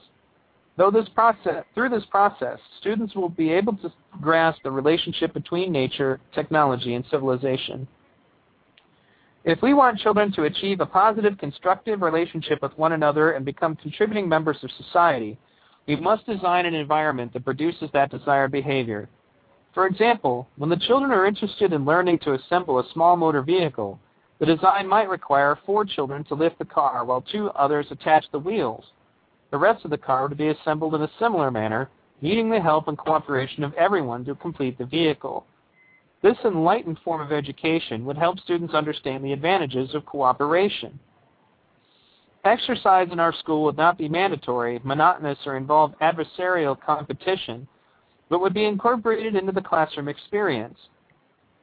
This 0.77 1.09
process, 1.15 1.65
through 1.73 1.89
this 1.89 2.05
process, 2.11 2.59
students 2.79 3.15
will 3.15 3.29
be 3.29 3.51
able 3.51 3.75
to 3.77 3.91
grasp 4.21 4.61
the 4.61 4.69
relationship 4.69 5.33
between 5.33 5.71
nature, 5.71 6.19
technology, 6.35 6.93
and 6.93 7.03
civilization. 7.09 7.87
If 9.43 9.63
we 9.63 9.73
want 9.73 9.97
children 9.97 10.31
to 10.33 10.43
achieve 10.43 10.79
a 10.79 10.85
positive, 10.85 11.39
constructive 11.39 12.03
relationship 12.03 12.61
with 12.61 12.77
one 12.77 12.91
another 12.91 13.31
and 13.31 13.43
become 13.43 13.75
contributing 13.75 14.29
members 14.29 14.57
of 14.61 14.69
society, 14.77 15.39
we 15.87 15.95
must 15.95 16.27
design 16.27 16.67
an 16.67 16.75
environment 16.75 17.33
that 17.33 17.45
produces 17.45 17.89
that 17.93 18.11
desired 18.11 18.51
behavior. 18.51 19.09
For 19.73 19.87
example, 19.87 20.47
when 20.57 20.69
the 20.69 20.77
children 20.77 21.11
are 21.11 21.25
interested 21.25 21.73
in 21.73 21.83
learning 21.83 22.19
to 22.19 22.33
assemble 22.33 22.77
a 22.77 22.89
small 22.93 23.17
motor 23.17 23.41
vehicle, 23.41 23.99
the 24.43 24.55
design 24.55 24.89
might 24.89 25.07
require 25.07 25.57
four 25.65 25.85
children 25.85 26.25
to 26.25 26.33
lift 26.33 26.59
the 26.59 26.65
car 26.65 27.05
while 27.05 27.21
two 27.21 27.47
others 27.51 27.87
attach 27.91 28.25
the 28.29 28.39
wheels. 28.39 28.83
The 29.51 29.57
rest 29.57 29.85
of 29.85 29.89
the 29.89 29.97
car 29.97 30.27
would 30.27 30.37
be 30.37 30.49
assembled 30.49 30.95
in 30.95 31.01
a 31.01 31.11
similar 31.17 31.49
manner, 31.49 31.89
needing 32.19 32.49
the 32.49 32.59
help 32.59 32.89
and 32.89 32.97
cooperation 32.97 33.63
of 33.63 33.73
everyone 33.75 34.25
to 34.25 34.35
complete 34.35 34.77
the 34.77 34.85
vehicle. 34.85 35.45
This 36.21 36.35
enlightened 36.43 36.99
form 37.05 37.21
of 37.21 37.31
education 37.31 38.03
would 38.03 38.17
help 38.17 38.37
students 38.41 38.73
understand 38.73 39.23
the 39.23 39.31
advantages 39.31 39.95
of 39.95 40.05
cooperation. 40.05 40.99
Exercise 42.43 43.07
in 43.13 43.21
our 43.21 43.31
school 43.31 43.63
would 43.63 43.77
not 43.77 43.97
be 43.97 44.09
mandatory, 44.09 44.81
monotonous, 44.83 45.39
or 45.45 45.55
involve 45.55 45.93
adversarial 46.01 46.77
competition, 46.85 47.65
but 48.27 48.41
would 48.41 48.53
be 48.53 48.65
incorporated 48.65 49.37
into 49.37 49.53
the 49.53 49.61
classroom 49.61 50.09
experience. 50.09 50.77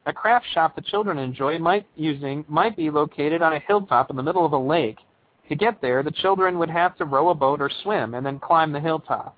A 0.07 0.13
craft 0.13 0.47
shop 0.53 0.75
the 0.75 0.83
children 0.83 1.19
enjoy 1.19 1.59
might 1.59 1.87
using 1.95 2.45
might 2.49 2.77
be 2.77 2.91
located 2.91 3.43
on 3.43 3.53
a 3.53 3.59
hilltop 3.59 4.11
in 4.11 4.17
the 4.17 4.23
middle 4.23 4.47
of 4.47 4.53
a 4.53 4.59
lake. 4.59 4.99
To 5.49 5.55
get 5.55 5.81
there, 5.81 6.03
the 6.03 6.11
children 6.11 6.59
would 6.59 6.71
have 6.71 6.97
to 6.97 7.05
row 7.05 7.29
a 7.29 7.35
boat 7.35 7.61
or 7.61 7.71
swim 7.83 8.15
and 8.15 8.25
then 8.25 8.39
climb 8.39 8.73
the 8.73 8.81
hilltop. 8.81 9.37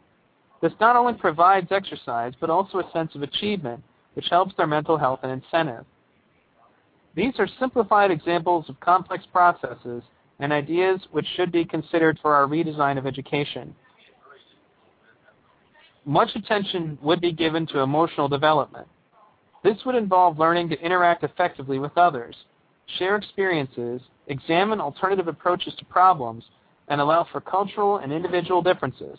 This 0.60 0.72
not 0.78 0.94
only 0.94 1.14
provides 1.14 1.72
exercise, 1.72 2.34
but 2.39 2.51
also 2.51 2.78
a 2.78 2.90
sense 2.93 3.14
of 3.14 3.22
achievement, 3.22 3.82
which 4.14 4.28
helps 4.30 4.55
their 4.56 4.66
mental 4.66 4.97
health 4.97 5.20
and 5.24 5.32
incentive. 5.32 5.84
These 7.14 7.34
are 7.39 7.48
simplified 7.59 8.10
examples 8.10 8.68
of 8.68 8.78
complex 8.78 9.24
processes 9.32 10.02
and 10.39 10.52
ideas 10.52 11.01
which 11.10 11.26
should 11.36 11.51
be 11.51 11.64
considered 11.64 12.18
for 12.22 12.34
our 12.34 12.47
redesign 12.47 12.98
of 12.98 13.06
education. 13.06 13.74
Much 16.05 16.30
attention 16.34 16.98
would 17.02 17.20
be 17.20 17.32
given 17.32 17.66
to 17.68 17.80
emotional 17.80 18.28
development. 18.28 18.86
This 19.62 19.78
would 19.86 19.94
involve 19.94 20.39
learning 20.39 20.68
to 20.70 20.80
interact 20.80 21.22
effectively 21.22 21.78
with 21.78 21.97
others, 21.97 22.34
share 22.98 23.16
experiences, 23.16 24.01
examine 24.26 24.80
alternative 24.80 25.28
approaches 25.28 25.74
to 25.78 25.84
problems, 25.84 26.44
and 26.89 27.01
allow 27.01 27.26
for 27.30 27.40
cultural 27.40 27.98
and 27.98 28.12
individual 28.12 28.62
differences. 28.62 29.18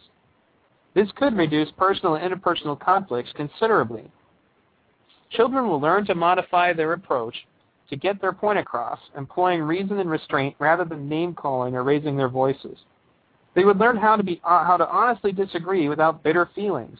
This 0.93 1.09
could 1.15 1.35
reduce 1.35 1.71
personal 1.71 2.15
and 2.15 2.33
interpersonal 2.33 2.79
conflicts 2.79 3.31
considerably. 3.35 4.11
Children 5.31 5.67
will 5.67 5.79
learn 5.79 6.05
to 6.05 6.15
modify 6.15 6.73
their 6.73 6.93
approach 6.93 7.35
to 7.89 7.95
get 7.95 8.21
their 8.21 8.33
point 8.33 8.59
across, 8.59 8.99
employing 9.17 9.61
reason 9.61 9.99
and 9.99 10.09
restraint 10.09 10.55
rather 10.59 10.85
than 10.85 11.09
name 11.09 11.33
calling 11.33 11.75
or 11.75 11.83
raising 11.83 12.15
their 12.15 12.29
voices. 12.29 12.77
They 13.55 13.65
would 13.65 13.77
learn 13.77 13.97
how 13.97 14.15
to 14.15 14.23
be 14.23 14.41
uh, 14.43 14.65
how 14.65 14.77
to 14.77 14.87
honestly 14.87 15.31
disagree 15.31 15.89
without 15.89 16.23
bitter 16.23 16.49
feelings. 16.55 16.99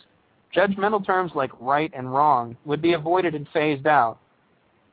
Judgmental 0.56 1.06
terms 1.06 1.32
like 1.36 1.52
right 1.60 1.92
and 1.96 2.14
wrong 2.14 2.56
would 2.66 2.82
be 2.82 2.94
avoided 2.94 3.34
and 3.36 3.48
phased 3.54 3.88
out. 3.88 4.20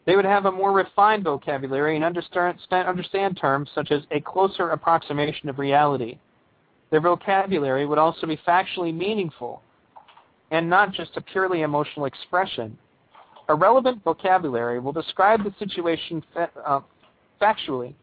They 0.06 0.16
would 0.16 0.24
have 0.24 0.46
a 0.46 0.52
more 0.52 0.72
refined 0.72 1.24
vocabulary 1.24 1.96
and 1.96 2.04
understand, 2.04 3.38
terms 3.38 3.70
such 3.74 3.90
as 3.90 4.02
a 4.10 4.20
closer 4.20 4.70
approximation 4.70 5.48
of 5.48 5.58
reality. 5.58 6.18
Their 6.90 7.00
vocabulary 7.00 7.86
would 7.86 7.98
also 7.98 8.26
be 8.26 8.38
factually 8.38 8.94
meaningful 8.94 9.62
and 10.50 10.68
not 10.68 10.92
just 10.92 11.16
a 11.16 11.20
purely 11.20 11.62
emotional 11.62 12.06
expression. 12.06 12.76
A 13.48 13.54
relevant 13.54 14.02
vocabulary 14.02 14.80
will 14.80 14.92
describe 14.92 15.44
the 15.44 15.54
situation 15.58 16.22
fa 16.32 16.50
uh, 16.66 16.80
factually. 17.40 17.94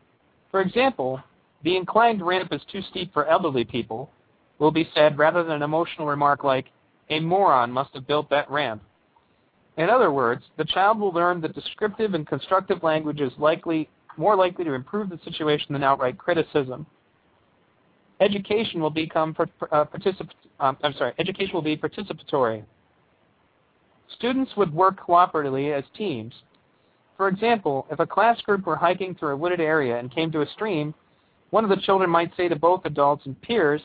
For 0.51 0.61
example, 0.61 1.19
the 1.63 1.75
inclined 1.75 2.25
ramp 2.25 2.53
is 2.53 2.61
too 2.71 2.81
steep 2.89 3.13
for 3.13 3.25
elderly 3.25 3.65
people 3.65 4.09
will 4.59 4.71
be 4.71 4.89
said 4.93 5.17
rather 5.17 5.43
than 5.43 5.57
an 5.57 5.61
emotional 5.61 6.07
remark 6.07 6.43
like, 6.43 6.67
a 7.09 7.19
moron 7.19 7.71
must 7.71 7.93
have 7.93 8.07
built 8.07 8.29
that 8.29 8.49
ramp. 8.49 8.81
In 9.77 9.89
other 9.89 10.11
words, 10.11 10.43
the 10.57 10.65
child 10.65 10.99
will 10.99 11.11
learn 11.11 11.39
that 11.41 11.53
descriptive 11.53 12.13
and 12.13 12.25
constructive 12.25 12.83
language 12.83 13.21
is 13.21 13.31
likely 13.37 13.89
more 14.17 14.35
likely 14.35 14.65
to 14.65 14.73
improve 14.73 15.09
the 15.09 15.19
situation 15.23 15.73
than 15.73 15.83
outright 15.83 16.17
criticism. 16.17 16.87
Education 18.19 18.81
will 18.81 18.89
become 18.89 19.35
uh, 19.39 19.85
particip 19.85 20.27
um, 20.59 20.77
I'm 20.83 20.93
sorry, 20.93 21.13
education 21.19 21.53
will 21.53 21.61
be 21.61 21.77
participatory. 21.77 22.63
Students 24.15 24.51
would 24.57 24.73
work 24.73 24.99
cooperatively 24.99 25.77
as 25.77 25.83
teams. 25.95 26.33
For 27.15 27.27
example, 27.27 27.85
if 27.91 27.99
a 27.99 28.07
class 28.07 28.41
group 28.41 28.65
were 28.65 28.75
hiking 28.75 29.15
through 29.15 29.33
a 29.33 29.37
wooded 29.37 29.59
area 29.59 29.99
and 29.99 30.13
came 30.13 30.31
to 30.31 30.41
a 30.41 30.47
stream, 30.47 30.93
one 31.49 31.63
of 31.63 31.69
the 31.69 31.77
children 31.77 32.09
might 32.09 32.35
say 32.35 32.47
to 32.47 32.55
both 32.55 32.85
adults 32.85 33.25
and 33.25 33.39
peers, 33.41 33.81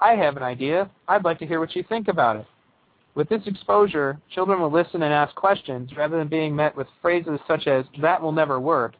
I 0.00 0.12
have 0.12 0.36
an 0.36 0.42
idea. 0.42 0.90
I'd 1.08 1.24
like 1.24 1.38
to 1.40 1.46
hear 1.46 1.60
what 1.60 1.74
you 1.74 1.82
think 1.88 2.08
about 2.08 2.36
it. 2.36 2.46
With 3.14 3.28
this 3.28 3.42
exposure, 3.46 4.18
children 4.32 4.60
will 4.60 4.70
listen 4.70 5.02
and 5.02 5.12
ask 5.12 5.34
questions 5.34 5.90
rather 5.96 6.18
than 6.18 6.28
being 6.28 6.54
met 6.54 6.76
with 6.76 6.86
phrases 7.02 7.40
such 7.48 7.66
as, 7.66 7.84
that 8.00 8.22
will 8.22 8.32
never 8.32 8.60
work. 8.60 8.94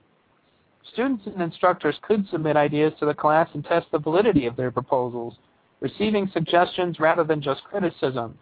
Students 0.93 1.27
and 1.27 1.41
instructors 1.41 1.97
could 2.03 2.27
submit 2.29 2.57
ideas 2.57 2.93
to 2.99 3.07
the 3.07 3.15
class 3.15 3.49
and 3.55 3.65
test 3.65 3.87
the 3.93 3.99
validity 3.99 4.47
of 4.47 4.57
their 4.57 4.70
proposals, 4.70 5.35
receiving 5.81 6.29
suggestions 6.33 6.99
rather 6.99 7.23
than 7.23 7.41
just 7.41 7.62
criticism. 7.65 8.37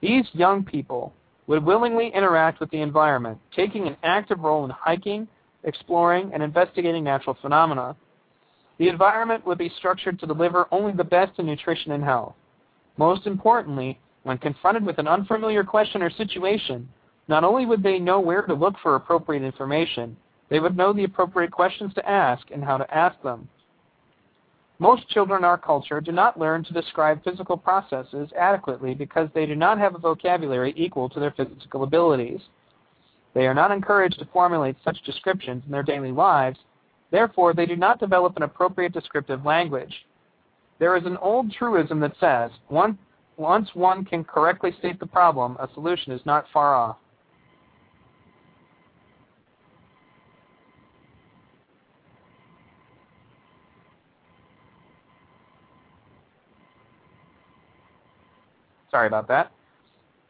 These 0.00 0.26
young 0.32 0.64
people 0.64 1.14
would 1.46 1.64
willingly 1.64 2.08
interact 2.14 2.60
with 2.60 2.70
the 2.70 2.82
environment, 2.82 3.38
taking 3.56 3.86
an 3.86 3.96
active 4.02 4.40
role 4.40 4.64
in 4.64 4.70
hiking, 4.70 5.26
exploring, 5.64 6.30
and 6.34 6.42
investigating 6.42 7.02
natural 7.02 7.38
phenomena. 7.40 7.96
The 8.78 8.88
environment 8.88 9.44
would 9.46 9.58
be 9.58 9.72
structured 9.76 10.18
to 10.20 10.26
deliver 10.26 10.66
only 10.70 10.92
the 10.92 11.04
best 11.04 11.38
in 11.38 11.46
nutrition 11.46 11.92
and 11.92 12.04
health. 12.04 12.34
Most 12.96 13.26
importantly, 13.26 13.98
when 14.22 14.38
confronted 14.38 14.84
with 14.84 14.98
an 14.98 15.08
unfamiliar 15.08 15.64
question 15.64 16.02
or 16.02 16.10
situation, 16.10 16.88
not 17.28 17.44
only 17.44 17.66
would 17.66 17.82
they 17.82 17.98
know 17.98 18.20
where 18.20 18.42
to 18.42 18.54
look 18.54 18.74
for 18.82 18.94
appropriate 18.94 19.42
information, 19.42 20.16
they 20.48 20.60
would 20.60 20.76
know 20.76 20.92
the 20.92 21.04
appropriate 21.04 21.50
questions 21.50 21.92
to 21.94 22.08
ask 22.08 22.50
and 22.50 22.64
how 22.64 22.78
to 22.78 22.94
ask 22.94 23.20
them. 23.22 23.48
Most 24.78 25.08
children 25.08 25.40
in 25.40 25.44
our 25.44 25.58
culture 25.58 26.00
do 26.00 26.12
not 26.12 26.38
learn 26.38 26.62
to 26.64 26.72
describe 26.72 27.24
physical 27.24 27.56
processes 27.56 28.30
adequately 28.38 28.94
because 28.94 29.28
they 29.34 29.44
do 29.44 29.56
not 29.56 29.78
have 29.78 29.96
a 29.96 29.98
vocabulary 29.98 30.72
equal 30.76 31.08
to 31.08 31.18
their 31.18 31.32
physical 31.32 31.82
abilities. 31.82 32.40
They 33.34 33.46
are 33.46 33.54
not 33.54 33.72
encouraged 33.72 34.20
to 34.20 34.28
formulate 34.32 34.76
such 34.84 35.02
descriptions 35.02 35.64
in 35.66 35.72
their 35.72 35.82
daily 35.82 36.12
lives, 36.12 36.58
therefore 37.10 37.54
they 37.54 37.66
do 37.66 37.76
not 37.76 38.00
develop 38.00 38.36
an 38.36 38.42
appropriate 38.42 38.92
descriptive 38.92 39.44
language. 39.44 40.06
There 40.78 40.96
is 40.96 41.04
an 41.06 41.16
old 41.18 41.52
truism 41.52 42.00
that 42.00 42.14
says, 42.20 42.50
one, 42.68 42.98
once 43.36 43.68
one 43.74 44.04
can 44.04 44.24
correctly 44.24 44.72
state 44.78 45.00
the 45.00 45.06
problem, 45.06 45.56
a 45.58 45.68
solution 45.74 46.12
is 46.12 46.20
not 46.24 46.46
far 46.52 46.74
off. 46.74 46.96
Sorry 58.90 59.06
about 59.06 59.28
that. 59.28 59.52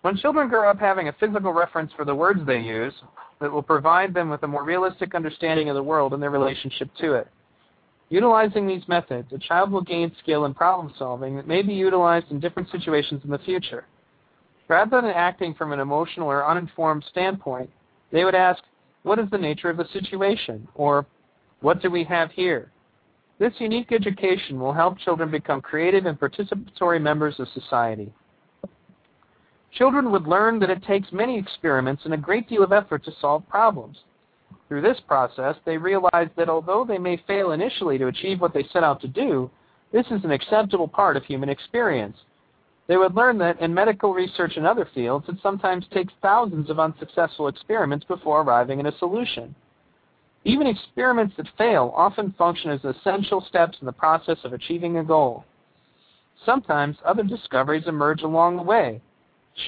When 0.08 0.16
children 0.16 0.48
grow 0.48 0.70
up 0.70 0.78
having 0.78 1.08
a 1.08 1.12
physical 1.12 1.52
reference 1.52 1.92
for 1.92 2.06
the 2.06 2.14
words 2.14 2.40
they 2.46 2.60
use, 2.60 2.94
that 3.42 3.52
will 3.52 3.62
provide 3.62 4.14
them 4.14 4.30
with 4.30 4.42
a 4.42 4.48
more 4.48 4.64
realistic 4.64 5.14
understanding 5.14 5.68
of 5.68 5.74
the 5.74 5.82
world 5.82 6.14
and 6.14 6.22
their 6.22 6.30
relationship 6.30 6.88
to 7.00 7.12
it. 7.12 7.28
Utilizing 8.08 8.66
these 8.66 8.88
methods, 8.88 9.30
a 9.34 9.38
child 9.38 9.70
will 9.70 9.82
gain 9.82 10.10
skill 10.22 10.46
in 10.46 10.54
problem 10.54 10.94
solving 10.98 11.36
that 11.36 11.46
may 11.46 11.60
be 11.60 11.74
utilized 11.74 12.30
in 12.30 12.40
different 12.40 12.70
situations 12.70 13.20
in 13.22 13.30
the 13.30 13.38
future. 13.40 13.84
Rather 14.68 15.02
than 15.02 15.10
acting 15.10 15.52
from 15.52 15.72
an 15.72 15.78
emotional 15.78 16.28
or 16.28 16.48
uninformed 16.48 17.04
standpoint, 17.10 17.68
they 18.10 18.24
would 18.24 18.34
ask, 18.34 18.62
what 19.02 19.18
is 19.18 19.28
the 19.28 19.36
nature 19.36 19.68
of 19.68 19.76
the 19.76 19.88
situation? 19.92 20.66
Or, 20.74 21.04
what 21.60 21.82
do 21.82 21.90
we 21.90 22.02
have 22.04 22.30
here? 22.30 22.72
This 23.38 23.52
unique 23.58 23.92
education 23.92 24.58
will 24.58 24.72
help 24.72 24.98
children 25.00 25.30
become 25.30 25.60
creative 25.60 26.06
and 26.06 26.18
participatory 26.18 26.98
members 26.98 27.38
of 27.38 27.48
society. 27.48 28.10
Children 29.72 30.10
would 30.10 30.26
learn 30.26 30.58
that 30.60 30.70
it 30.70 30.82
takes 30.84 31.12
many 31.12 31.38
experiments 31.38 32.04
and 32.04 32.14
a 32.14 32.18
great 32.18 32.48
deal 32.48 32.62
of 32.62 32.72
effort 32.72 33.04
to 33.04 33.12
solve 33.20 33.48
problems. 33.48 33.98
Through 34.68 34.82
this 34.82 35.00
process, 35.06 35.56
they 35.64 35.78
realize 35.78 36.28
that 36.36 36.48
although 36.48 36.84
they 36.84 36.98
may 36.98 37.16
fail 37.26 37.52
initially 37.52 37.98
to 37.98 38.08
achieve 38.08 38.40
what 38.40 38.52
they 38.52 38.64
set 38.72 38.84
out 38.84 39.00
to 39.02 39.08
do, 39.08 39.50
this 39.92 40.06
is 40.10 40.24
an 40.24 40.30
acceptable 40.30 40.88
part 40.88 41.16
of 41.16 41.24
human 41.24 41.48
experience. 41.48 42.16
They 42.86 42.96
would 42.96 43.14
learn 43.14 43.38
that 43.38 43.60
in 43.60 43.72
medical 43.72 44.14
research 44.14 44.56
and 44.56 44.66
other 44.66 44.88
fields, 44.94 45.28
it 45.28 45.36
sometimes 45.42 45.86
takes 45.92 46.12
thousands 46.22 46.70
of 46.70 46.80
unsuccessful 46.80 47.48
experiments 47.48 48.04
before 48.06 48.40
arriving 48.40 48.80
at 48.80 48.86
a 48.86 48.98
solution. 48.98 49.54
Even 50.44 50.66
experiments 50.66 51.36
that 51.36 51.48
fail 51.58 51.92
often 51.94 52.32
function 52.38 52.70
as 52.70 52.84
essential 52.84 53.42
steps 53.42 53.78
in 53.80 53.86
the 53.86 53.92
process 53.92 54.38
of 54.44 54.54
achieving 54.54 54.96
a 54.96 55.04
goal. 55.04 55.44
Sometimes 56.46 56.96
other 57.04 57.22
discoveries 57.22 57.86
emerge 57.86 58.22
along 58.22 58.56
the 58.56 58.62
way, 58.62 59.02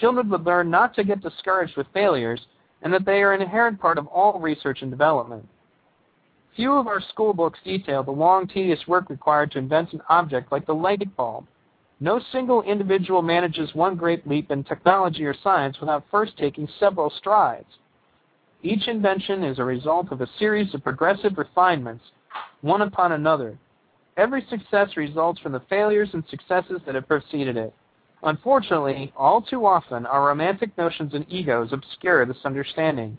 children 0.01 0.29
would 0.31 0.45
learn 0.45 0.71
not 0.71 0.95
to 0.95 1.05
get 1.05 1.23
discouraged 1.23 1.77
with 1.77 1.87
failures 1.93 2.41
and 2.83 2.93
that 2.93 3.05
they 3.05 3.23
are 3.23 3.33
an 3.33 3.43
inherent 3.43 3.81
part 3.81 3.99
of 3.99 4.07
all 4.07 4.39
research 4.39 4.83
and 4.83 4.91
development. 4.91 5.47
Few 6.57 6.73
of 6.73 6.87
our 6.87 7.01
school 7.01 7.33
books 7.33 7.59
detail 7.65 8.03
the 8.03 8.11
long, 8.11 8.47
tedious 8.47 8.87
work 8.87 9.09
required 9.09 9.53
to 9.53 9.59
invent 9.59 9.93
an 9.93 10.03
object 10.09 10.51
like 10.51 10.67
the 10.67 10.75
light 10.75 11.17
bulb. 11.17 11.47
No 12.01 12.21
single 12.33 12.63
individual 12.63 13.23
manages 13.23 13.75
one 13.75 13.95
great 13.95 14.27
leap 14.27 14.51
in 14.51 14.65
technology 14.65 15.25
or 15.25 15.35
science 15.43 15.79
without 15.81 16.05
first 16.11 16.37
taking 16.39 16.69
several 16.79 17.11
strides. 17.11 17.79
Each 18.63 18.89
invention 18.89 19.45
is 19.45 19.59
a 19.59 19.65
result 19.65 20.11
of 20.11 20.21
a 20.21 20.29
series 20.39 20.75
of 20.75 20.83
progressive 20.83 21.39
refinements, 21.39 22.05
one 22.63 22.83
upon 22.83 23.13
another. 23.13 23.59
Every 24.17 24.45
success 24.51 24.97
results 24.97 25.41
from 25.41 25.53
the 25.53 25.63
failures 25.71 26.11
and 26.13 26.25
successes 26.29 26.81
that 26.85 26.95
have 26.95 27.09
preceded 27.09 27.57
it. 27.57 27.73
Unfortunately, 28.23 29.13
all 29.17 29.41
too 29.41 29.65
often, 29.65 30.05
our 30.05 30.27
romantic 30.27 30.77
notions 30.77 31.15
and 31.15 31.25
egos 31.31 31.73
obscure 31.73 32.27
this 32.27 32.37
understanding. 32.45 33.17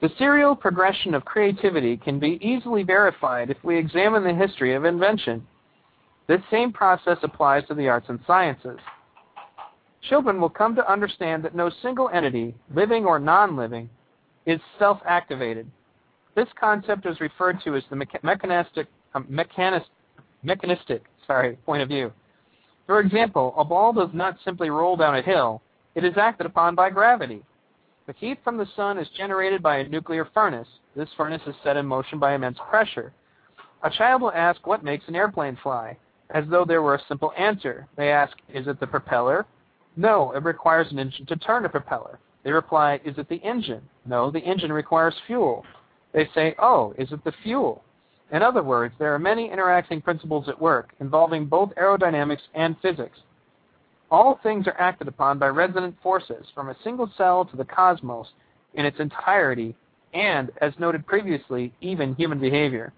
The 0.00 0.10
serial 0.18 0.56
progression 0.56 1.14
of 1.14 1.24
creativity 1.24 1.96
can 1.96 2.18
be 2.18 2.38
easily 2.40 2.82
verified 2.82 3.50
if 3.50 3.62
we 3.62 3.78
examine 3.78 4.24
the 4.24 4.34
history 4.34 4.74
of 4.74 4.84
invention. 4.84 5.46
This 6.26 6.40
same 6.50 6.72
process 6.72 7.18
applies 7.22 7.66
to 7.68 7.74
the 7.74 7.88
arts 7.88 8.08
and 8.08 8.18
sciences. 8.26 8.80
Children 10.08 10.40
will 10.40 10.48
come 10.48 10.74
to 10.74 10.90
understand 10.90 11.44
that 11.44 11.54
no 11.54 11.70
single 11.82 12.08
entity, 12.08 12.54
living 12.74 13.04
or 13.04 13.20
non-living, 13.20 13.88
is 14.46 14.60
self-activated. 14.78 15.70
This 16.34 16.48
concept 16.58 17.06
is 17.06 17.20
referred 17.20 17.60
to 17.62 17.76
as 17.76 17.84
the 17.88 18.04
mechanistic, 18.22 18.88
Um, 19.14 19.26
mechanist, 19.30 19.90
mechanistic 20.42 21.04
sorry, 21.26 21.56
point 21.64 21.82
of 21.82 21.88
view. 21.88 22.12
For 22.86 23.00
example, 23.00 23.54
a 23.56 23.64
ball 23.64 23.92
does 23.92 24.10
not 24.12 24.36
simply 24.44 24.70
roll 24.70 24.96
down 24.96 25.16
a 25.16 25.22
hill. 25.22 25.62
It 25.94 26.04
is 26.04 26.16
acted 26.16 26.46
upon 26.46 26.74
by 26.74 26.90
gravity. 26.90 27.42
The 28.06 28.14
heat 28.14 28.38
from 28.42 28.56
the 28.56 28.66
sun 28.74 28.98
is 28.98 29.08
generated 29.16 29.62
by 29.62 29.78
a 29.78 29.88
nuclear 29.88 30.28
furnace. 30.34 30.68
This 30.96 31.08
furnace 31.16 31.42
is 31.46 31.54
set 31.62 31.76
in 31.76 31.86
motion 31.86 32.18
by 32.18 32.34
immense 32.34 32.58
pressure. 32.68 33.12
A 33.84 33.90
child 33.90 34.22
will 34.22 34.32
ask 34.32 34.66
what 34.66 34.84
makes 34.84 35.06
an 35.08 35.16
airplane 35.16 35.56
fly, 35.62 35.96
as 36.30 36.44
though 36.48 36.64
there 36.64 36.82
were 36.82 36.96
a 36.96 37.02
simple 37.08 37.32
answer. 37.38 37.86
They 37.96 38.10
ask, 38.10 38.36
is 38.52 38.66
it 38.66 38.80
the 38.80 38.86
propeller? 38.86 39.46
No, 39.96 40.32
it 40.32 40.42
requires 40.42 40.90
an 40.90 40.98
engine 40.98 41.26
to 41.26 41.36
turn 41.36 41.64
a 41.64 41.68
propeller. 41.68 42.18
They 42.42 42.50
reply, 42.50 43.00
is 43.04 43.16
it 43.18 43.28
the 43.28 43.36
engine? 43.36 43.82
No, 44.04 44.30
the 44.30 44.40
engine 44.40 44.72
requires 44.72 45.14
fuel. 45.26 45.64
They 46.12 46.28
say, 46.34 46.54
oh, 46.58 46.94
is 46.98 47.12
it 47.12 47.22
the 47.24 47.32
fuel? 47.42 47.84
In 48.32 48.42
other 48.42 48.62
words, 48.62 48.94
there 48.98 49.14
are 49.14 49.18
many 49.18 49.50
interacting 49.50 50.00
principles 50.00 50.48
at 50.48 50.60
work 50.60 50.94
involving 51.00 51.44
both 51.44 51.74
aerodynamics 51.74 52.40
and 52.54 52.76
physics. 52.80 53.18
All 54.10 54.40
things 54.42 54.66
are 54.66 54.78
acted 54.78 55.06
upon 55.06 55.38
by 55.38 55.48
resonant 55.48 55.96
forces, 56.02 56.46
from 56.54 56.70
a 56.70 56.76
single 56.82 57.10
cell 57.16 57.44
to 57.44 57.56
the 57.56 57.64
cosmos 57.64 58.28
in 58.74 58.86
its 58.86 59.00
entirety, 59.00 59.74
and, 60.14 60.50
as 60.62 60.72
noted 60.78 61.06
previously, 61.06 61.72
even 61.82 62.14
human 62.14 62.38
behavior. 62.38 62.92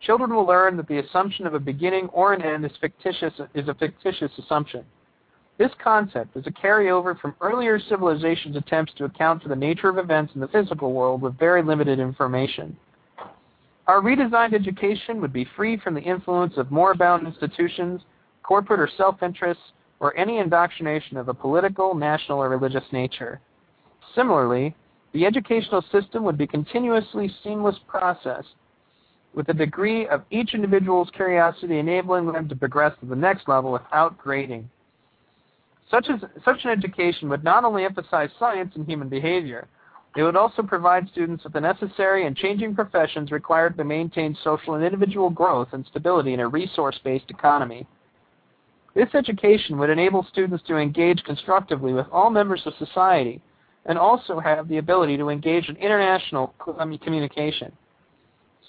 Children 0.00 0.34
will 0.34 0.46
learn 0.46 0.76
that 0.76 0.88
the 0.88 0.98
assumption 0.98 1.46
of 1.46 1.54
a 1.54 1.60
beginning 1.60 2.06
or 2.08 2.32
an 2.32 2.42
end 2.42 2.64
is, 2.64 2.76
fictitious, 2.80 3.34
is 3.54 3.68
a 3.68 3.74
fictitious 3.74 4.30
assumption. 4.38 4.84
This 5.56 5.72
concept 5.82 6.36
is 6.36 6.46
a 6.46 6.52
carryover 6.52 7.18
from 7.18 7.34
earlier 7.40 7.80
civilizations' 7.80 8.56
attempts 8.56 8.92
to 8.94 9.04
account 9.04 9.42
for 9.42 9.48
the 9.48 9.56
nature 9.56 9.88
of 9.88 9.98
events 9.98 10.34
in 10.34 10.40
the 10.40 10.48
physical 10.48 10.92
world 10.92 11.20
with 11.20 11.38
very 11.38 11.62
limited 11.62 11.98
information. 11.98 12.76
Our 13.88 14.02
redesigned 14.02 14.52
education 14.52 15.18
would 15.22 15.32
be 15.32 15.48
free 15.56 15.78
from 15.78 15.94
the 15.94 16.02
influence 16.02 16.58
of 16.58 16.70
more-bound 16.70 17.26
institutions, 17.26 18.02
corporate 18.42 18.80
or 18.80 18.88
self-interests, 18.98 19.62
or 20.00 20.14
any 20.16 20.38
indoctrination 20.38 21.16
of 21.16 21.28
a 21.28 21.34
political, 21.34 21.94
national, 21.94 22.38
or 22.38 22.50
religious 22.50 22.84
nature. 22.92 23.40
Similarly, 24.14 24.76
the 25.14 25.24
educational 25.24 25.82
system 25.90 26.22
would 26.24 26.36
be 26.36 26.46
continuously 26.46 27.32
seamless 27.42 27.76
process 27.88 28.44
with 29.34 29.48
a 29.48 29.54
degree 29.54 30.06
of 30.08 30.22
each 30.30 30.52
individual's 30.52 31.10
curiosity 31.14 31.78
enabling 31.78 32.30
them 32.30 32.46
to 32.50 32.56
progress 32.56 32.92
to 33.00 33.06
the 33.06 33.16
next 33.16 33.48
level 33.48 33.72
without 33.72 34.18
grading. 34.18 34.68
Such, 35.90 36.08
as, 36.10 36.20
such 36.44 36.64
an 36.64 36.70
education 36.70 37.30
would 37.30 37.42
not 37.42 37.64
only 37.64 37.84
emphasize 37.84 38.28
science 38.38 38.74
and 38.76 38.86
human 38.86 39.08
behavior, 39.08 39.66
it 40.16 40.22
would 40.22 40.36
also 40.36 40.62
provide 40.62 41.08
students 41.10 41.44
with 41.44 41.52
the 41.52 41.60
necessary 41.60 42.26
and 42.26 42.36
changing 42.36 42.74
professions 42.74 43.30
required 43.30 43.76
to 43.76 43.84
maintain 43.84 44.36
social 44.42 44.74
and 44.74 44.84
individual 44.84 45.30
growth 45.30 45.68
and 45.72 45.86
stability 45.86 46.34
in 46.34 46.40
a 46.40 46.48
resource-based 46.48 47.30
economy. 47.30 47.86
This 48.94 49.14
education 49.14 49.78
would 49.78 49.90
enable 49.90 50.24
students 50.24 50.64
to 50.66 50.76
engage 50.76 51.22
constructively 51.24 51.92
with 51.92 52.06
all 52.10 52.30
members 52.30 52.62
of 52.66 52.72
society 52.78 53.40
and 53.86 53.98
also 53.98 54.40
have 54.40 54.66
the 54.68 54.78
ability 54.78 55.16
to 55.18 55.28
engage 55.28 55.68
in 55.68 55.76
international 55.76 56.54
communication. 57.00 57.70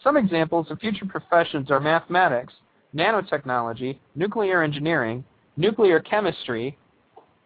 Some 0.03 0.17
examples 0.17 0.67
of 0.69 0.79
future 0.79 1.05
professions 1.05 1.71
are 1.71 1.79
mathematics, 1.79 2.53
nanotechnology, 2.95 3.97
nuclear 4.15 4.61
engineering, 4.61 5.23
nuclear 5.57 5.99
chemistry, 5.99 6.77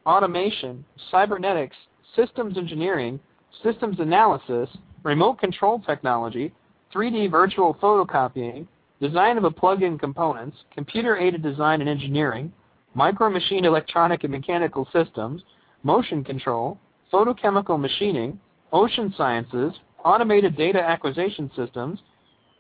automation, 0.06 0.84
cybernetics, 1.10 1.76
systems 2.16 2.58
engineering, 2.58 3.20
systems 3.62 4.00
analysis, 4.00 4.70
remote 5.04 5.40
control 5.40 5.80
technology, 5.80 6.54
3D 6.94 7.30
virtual 7.30 7.74
photocopying, 7.76 8.68
design 9.02 9.38
of 9.38 9.44
a 9.44 9.52
plug-in 9.52 9.98
components, 9.98 10.58
computer-aided 10.74 11.44
design 11.44 11.82
and 11.82 11.90
engineering, 11.90 12.52
micro-machine 12.94 13.66
electronic 13.66 14.24
and 14.24 14.32
mechanical 14.32 14.88
systems, 14.94 15.42
motion 15.84 16.24
control, 16.24 16.78
photochemical 17.12 17.80
machining, 17.80 18.40
ocean 18.72 19.14
sciences, 19.18 19.74
automated 20.06 20.56
data 20.56 20.80
acquisition 20.80 21.52
systems, 21.56 22.00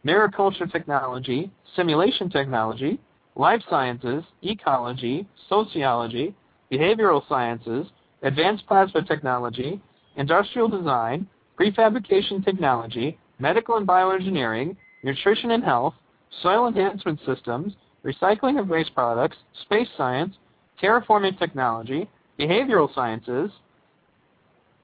mariculture 0.06 0.70
technology, 0.72 1.52
simulation 1.76 2.30
technology, 2.30 3.00
life 3.36 3.62
sciences, 3.70 4.24
ecology, 4.42 5.28
sociology, 5.50 6.36
behavioral 6.72 7.28
sciences, 7.28 7.88
advanced 8.22 8.66
plasma 8.68 9.04
technology, 9.04 9.82
industrial 10.18 10.68
design, 10.68 11.28
prefabrication 11.60 12.44
technology, 12.44 13.18
medical 13.40 13.78
and 13.78 13.88
bioengineering, 13.88 14.76
nutrition 15.04 15.52
and 15.52 15.64
health, 15.64 15.94
soil 16.42 16.68
enhancement 16.68 17.20
systems, 17.26 17.74
recycling 18.06 18.60
of 18.60 18.68
waste 18.68 18.94
products, 18.94 19.38
space 19.64 19.88
science, 19.98 20.36
terraforming 20.82 21.38
technology, 21.38 22.10
behavioral 22.40 22.94
sciences, 22.94 23.52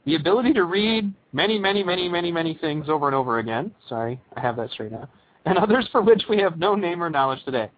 the 0.05 0.15
ability 0.15 0.53
to 0.53 0.63
read 0.63 1.13
many, 1.33 1.59
many, 1.59 1.83
many, 1.83 2.07
many, 2.07 2.31
many 2.31 2.57
things 2.59 2.87
over 2.89 3.07
and 3.07 3.15
over 3.15 3.39
again. 3.39 3.71
Sorry, 3.87 4.19
I 4.35 4.39
have 4.39 4.55
that 4.57 4.71
straight 4.71 4.91
now. 4.91 5.09
And 5.45 5.57
others 5.57 5.87
for 5.91 6.01
which 6.01 6.23
we 6.29 6.37
have 6.39 6.59
no 6.59 6.75
name 6.75 7.01
or 7.01 7.09
knowledge 7.09 7.43
today. 7.45 7.71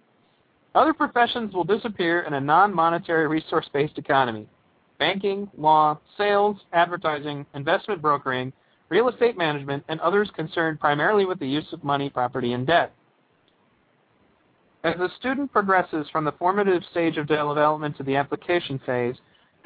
Other 0.73 0.93
professions 0.93 1.53
will 1.53 1.63
disappear 1.63 2.21
in 2.21 2.33
a 2.33 2.41
non-monetary 2.41 3.27
resource-based 3.27 3.97
economy. 3.97 4.47
Banking, 5.01 5.49
law, 5.57 5.97
sales, 6.15 6.57
advertising, 6.73 7.43
investment 7.55 8.03
brokering, 8.03 8.53
real 8.89 9.09
estate 9.09 9.35
management, 9.35 9.83
and 9.89 9.99
others 9.99 10.29
concerned 10.35 10.79
primarily 10.79 11.25
with 11.25 11.39
the 11.39 11.47
use 11.47 11.65
of 11.73 11.83
money, 11.83 12.07
property, 12.07 12.53
and 12.53 12.67
debt. 12.67 12.93
As 14.83 14.93
the 14.99 15.09
student 15.17 15.51
progresses 15.51 16.05
from 16.11 16.23
the 16.23 16.33
formative 16.33 16.83
stage 16.91 17.17
of 17.17 17.25
development 17.25 17.97
to 17.97 18.03
the 18.03 18.15
application 18.15 18.79
phase, 18.85 19.15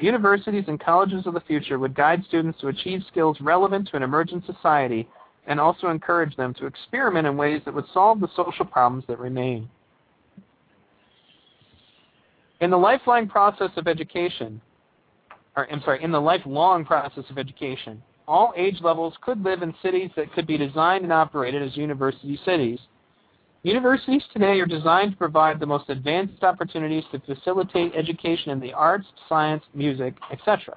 universities 0.00 0.64
and 0.68 0.80
colleges 0.80 1.26
of 1.26 1.34
the 1.34 1.40
future 1.40 1.78
would 1.78 1.94
guide 1.94 2.24
students 2.26 2.58
to 2.62 2.68
achieve 2.68 3.02
skills 3.06 3.36
relevant 3.42 3.88
to 3.88 3.96
an 3.96 4.02
emergent 4.02 4.42
society 4.46 5.06
and 5.46 5.60
also 5.60 5.88
encourage 5.88 6.34
them 6.36 6.54
to 6.54 6.64
experiment 6.64 7.26
in 7.26 7.36
ways 7.36 7.60
that 7.66 7.74
would 7.74 7.84
solve 7.92 8.20
the 8.20 8.34
social 8.34 8.64
problems 8.64 9.04
that 9.06 9.18
remain. 9.18 9.68
In 12.62 12.70
the 12.70 12.78
lifelong 12.78 13.28
process 13.28 13.72
of 13.76 13.86
education, 13.86 14.62
or 15.56 15.70
I'm 15.72 15.80
sorry, 15.82 16.04
in 16.04 16.12
the 16.12 16.20
lifelong 16.20 16.84
process 16.84 17.24
of 17.30 17.38
education, 17.38 18.02
all 18.28 18.52
age 18.56 18.78
levels 18.82 19.14
could 19.22 19.42
live 19.42 19.62
in 19.62 19.74
cities 19.82 20.10
that 20.16 20.32
could 20.32 20.46
be 20.46 20.58
designed 20.58 21.04
and 21.04 21.12
operated 21.12 21.62
as 21.62 21.76
university 21.76 22.38
cities. 22.44 22.78
Universities 23.62 24.22
today 24.32 24.60
are 24.60 24.66
designed 24.66 25.12
to 25.12 25.16
provide 25.16 25.58
the 25.58 25.66
most 25.66 25.88
advanced 25.88 26.42
opportunities 26.42 27.04
to 27.10 27.20
facilitate 27.20 27.94
education 27.94 28.50
in 28.50 28.60
the 28.60 28.72
arts, 28.72 29.06
science, 29.28 29.64
music, 29.74 30.14
etc. 30.30 30.76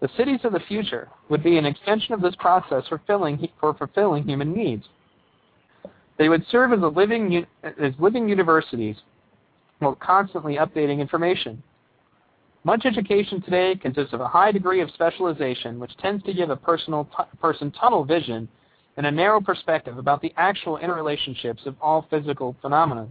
The 0.00 0.08
cities 0.16 0.40
of 0.44 0.52
the 0.52 0.60
future 0.60 1.08
would 1.28 1.42
be 1.42 1.58
an 1.58 1.66
extension 1.66 2.14
of 2.14 2.22
this 2.22 2.34
process 2.36 2.84
for, 2.88 3.00
filling, 3.06 3.48
for 3.60 3.74
fulfilling 3.74 4.24
human 4.24 4.52
needs. 4.52 4.84
They 6.18 6.28
would 6.28 6.44
serve 6.50 6.72
as, 6.72 6.80
living, 6.80 7.46
as 7.62 7.92
living 7.98 8.28
universities 8.28 8.96
while 9.78 9.94
constantly 9.94 10.56
updating 10.56 11.00
information. 11.00 11.62
Much 12.64 12.84
education 12.84 13.40
today 13.40 13.74
consists 13.74 14.12
of 14.12 14.20
a 14.20 14.28
high 14.28 14.52
degree 14.52 14.82
of 14.82 14.90
specialization, 14.90 15.80
which 15.80 15.96
tends 15.96 16.22
to 16.24 16.34
give 16.34 16.50
a 16.50 16.56
personal 16.56 17.08
person 17.40 17.70
tunnel 17.72 18.04
vision 18.04 18.46
and 18.98 19.06
a 19.06 19.10
narrow 19.10 19.40
perspective 19.40 19.96
about 19.96 20.20
the 20.20 20.32
actual 20.36 20.78
interrelationships 20.78 21.64
of 21.64 21.74
all 21.80 22.06
physical 22.10 22.54
phenomena. 22.60 23.08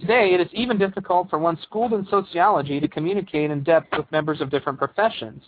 Today, 0.00 0.32
it 0.32 0.40
is 0.40 0.48
even 0.52 0.78
difficult 0.78 1.28
for 1.28 1.38
one 1.38 1.58
schooled 1.62 1.92
in 1.92 2.06
sociology 2.06 2.80
to 2.80 2.88
communicate 2.88 3.50
in 3.50 3.62
depth 3.62 3.94
with 3.94 4.10
members 4.10 4.40
of 4.40 4.50
different 4.50 4.78
professions. 4.78 5.42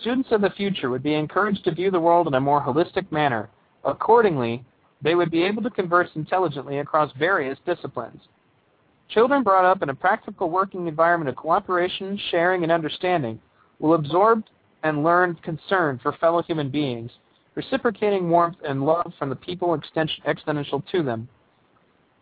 Students 0.00 0.30
of 0.30 0.40
the 0.40 0.50
future 0.50 0.90
would 0.90 1.02
be 1.02 1.14
encouraged 1.14 1.64
to 1.64 1.74
view 1.74 1.90
the 1.90 2.00
world 2.00 2.28
in 2.28 2.34
a 2.34 2.40
more 2.40 2.60
holistic 2.60 3.10
manner. 3.10 3.48
Accordingly, 3.84 4.64
they 5.02 5.14
would 5.14 5.30
be 5.30 5.42
able 5.42 5.62
to 5.62 5.70
converse 5.70 6.10
intelligently 6.14 6.78
across 6.78 7.12
various 7.18 7.58
disciplines. 7.66 8.20
Children 9.08 9.42
brought 9.42 9.64
up 9.64 9.82
in 9.82 9.90
a 9.90 9.94
practical 9.94 10.50
working 10.50 10.88
environment 10.88 11.28
of 11.28 11.36
cooperation, 11.36 12.18
sharing, 12.30 12.62
and 12.62 12.72
understanding 12.72 13.40
will 13.78 13.94
absorb 13.94 14.44
and 14.82 15.04
learn 15.04 15.34
concern 15.42 15.98
for 16.02 16.12
fellow 16.12 16.42
human 16.42 16.68
beings, 16.70 17.10
reciprocating 17.54 18.28
warmth 18.28 18.56
and 18.66 18.84
love 18.84 19.12
from 19.18 19.28
the 19.28 19.36
people 19.36 19.78
extensional 19.78 20.86
to 20.90 21.02
them. 21.02 21.28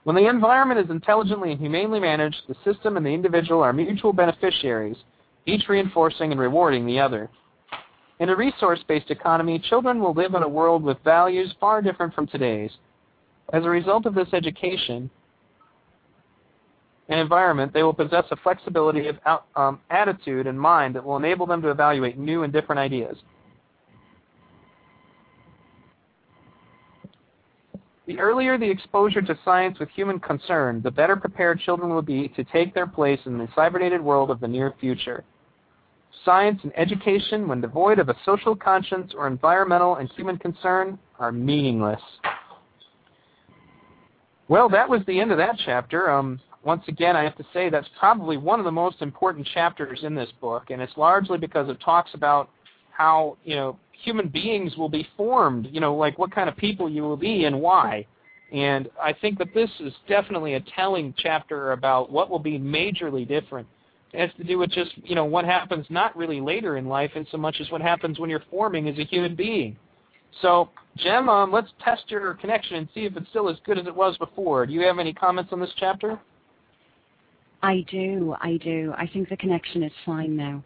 When 0.04 0.16
the 0.16 0.28
environment 0.28 0.80
is 0.80 0.90
intelligently 0.90 1.52
and 1.52 1.60
humanely 1.60 2.00
managed, 2.00 2.42
the 2.48 2.56
system 2.64 2.96
and 2.96 3.06
the 3.06 3.10
individual 3.10 3.62
are 3.62 3.72
mutual 3.72 4.12
beneficiaries, 4.12 4.96
each 5.46 5.68
reinforcing 5.68 6.32
and 6.32 6.40
rewarding 6.40 6.86
the 6.86 6.98
other. 6.98 7.30
In 8.18 8.28
a 8.28 8.36
resource-based 8.36 9.10
economy, 9.10 9.58
children 9.58 10.00
will 10.00 10.12
live 10.12 10.34
in 10.34 10.42
a 10.42 10.48
world 10.48 10.82
with 10.82 10.98
values 11.04 11.54
far 11.58 11.80
different 11.82 12.14
from 12.14 12.26
today's. 12.26 12.70
As 13.52 13.64
a 13.64 13.70
result 13.70 14.06
of 14.06 14.14
this 14.14 14.32
education 14.32 15.10
and 17.08 17.20
environment, 17.20 17.72
they 17.72 17.82
will 17.82 17.92
possess 17.92 18.24
a 18.30 18.36
flexibility 18.36 19.08
of 19.08 19.16
um, 19.56 19.80
attitude 19.90 20.46
and 20.46 20.58
mind 20.58 20.94
that 20.94 21.04
will 21.04 21.16
enable 21.16 21.46
them 21.46 21.60
to 21.62 21.70
evaluate 21.70 22.16
new 22.18 22.42
and 22.42 22.52
different 22.52 22.78
ideas. 22.78 23.16
The 28.06 28.18
earlier 28.18 28.58
the 28.58 28.68
exposure 28.68 29.22
to 29.22 29.38
science 29.44 29.78
with 29.78 29.88
human 29.90 30.18
concern, 30.18 30.82
the 30.82 30.90
better 30.90 31.16
prepared 31.16 31.60
children 31.60 31.90
will 31.90 32.02
be 32.02 32.28
to 32.28 32.44
take 32.44 32.74
their 32.74 32.86
place 32.86 33.20
in 33.26 33.38
the 33.38 33.48
cyberneted 33.54 34.02
world 34.02 34.30
of 34.30 34.40
the 34.40 34.48
near 34.48 34.74
future. 34.80 35.24
Science 36.24 36.60
and 36.62 36.72
education, 36.76 37.48
when 37.48 37.60
devoid 37.60 37.98
of 37.98 38.08
a 38.08 38.16
social 38.24 38.54
conscience 38.54 39.12
or 39.16 39.26
environmental 39.26 39.96
and 39.96 40.10
human 40.10 40.36
concern, 40.36 40.98
are 41.18 41.32
meaningless. 41.32 42.00
Well, 44.48 44.68
that 44.68 44.88
was 44.88 45.00
the 45.06 45.18
end 45.18 45.32
of 45.32 45.38
that 45.38 45.56
chapter. 45.64 46.10
Um, 46.10 46.40
once 46.64 46.82
again, 46.88 47.16
I 47.16 47.24
have 47.24 47.36
to 47.36 47.44
say 47.52 47.70
that's 47.70 47.88
probably 47.98 48.36
one 48.36 48.58
of 48.58 48.64
the 48.64 48.70
most 48.70 49.02
important 49.02 49.46
chapters 49.52 50.00
in 50.02 50.14
this 50.14 50.30
book, 50.40 50.70
and 50.70 50.80
it's 50.80 50.96
largely 50.96 51.38
because 51.38 51.68
it 51.68 51.78
talks 51.84 52.10
about 52.14 52.50
how 52.90 53.36
you 53.44 53.56
know 53.56 53.78
human 54.04 54.28
beings 54.28 54.76
will 54.76 54.88
be 54.88 55.06
formed. 55.16 55.68
You 55.72 55.80
know, 55.80 55.94
like 55.94 56.18
what 56.18 56.32
kind 56.32 56.48
of 56.48 56.56
people 56.56 56.88
you 56.88 57.02
will 57.02 57.16
be 57.16 57.44
and 57.44 57.60
why. 57.60 58.06
And 58.52 58.90
I 59.02 59.12
think 59.14 59.38
that 59.38 59.54
this 59.54 59.70
is 59.80 59.92
definitely 60.08 60.54
a 60.54 60.60
telling 60.76 61.14
chapter 61.16 61.72
about 61.72 62.12
what 62.12 62.28
will 62.28 62.38
be 62.38 62.58
majorly 62.58 63.26
different 63.26 63.66
It 64.12 64.20
has 64.20 64.30
to 64.36 64.44
do 64.44 64.58
with 64.58 64.70
just 64.70 64.90
you 64.98 65.14
know 65.14 65.24
what 65.24 65.44
happens 65.44 65.86
not 65.90 66.16
really 66.16 66.40
later 66.40 66.76
in 66.76 66.86
life, 66.86 67.10
in 67.16 67.26
so 67.32 67.38
much 67.38 67.56
as 67.60 67.70
what 67.70 67.80
happens 67.80 68.20
when 68.20 68.30
you're 68.30 68.44
forming 68.50 68.88
as 68.88 68.98
a 68.98 69.04
human 69.04 69.34
being. 69.34 69.76
So, 70.40 70.70
Jem, 70.96 71.28
um, 71.28 71.52
let's 71.52 71.68
test 71.84 72.04
your 72.08 72.34
connection 72.34 72.76
and 72.76 72.88
see 72.94 73.04
if 73.04 73.16
it's 73.16 73.28
still 73.30 73.50
as 73.50 73.56
good 73.66 73.78
as 73.78 73.86
it 73.86 73.94
was 73.94 74.16
before. 74.16 74.64
Do 74.64 74.72
you 74.72 74.80
have 74.82 74.98
any 74.98 75.12
comments 75.12 75.52
on 75.52 75.60
this 75.60 75.72
chapter? 75.76 76.18
I 77.62 77.84
do, 77.90 78.34
I 78.40 78.56
do. 78.56 78.92
I 78.96 79.06
think 79.06 79.28
the 79.28 79.36
connection 79.36 79.82
is 79.82 79.92
fine 80.04 80.36
now. 80.36 80.64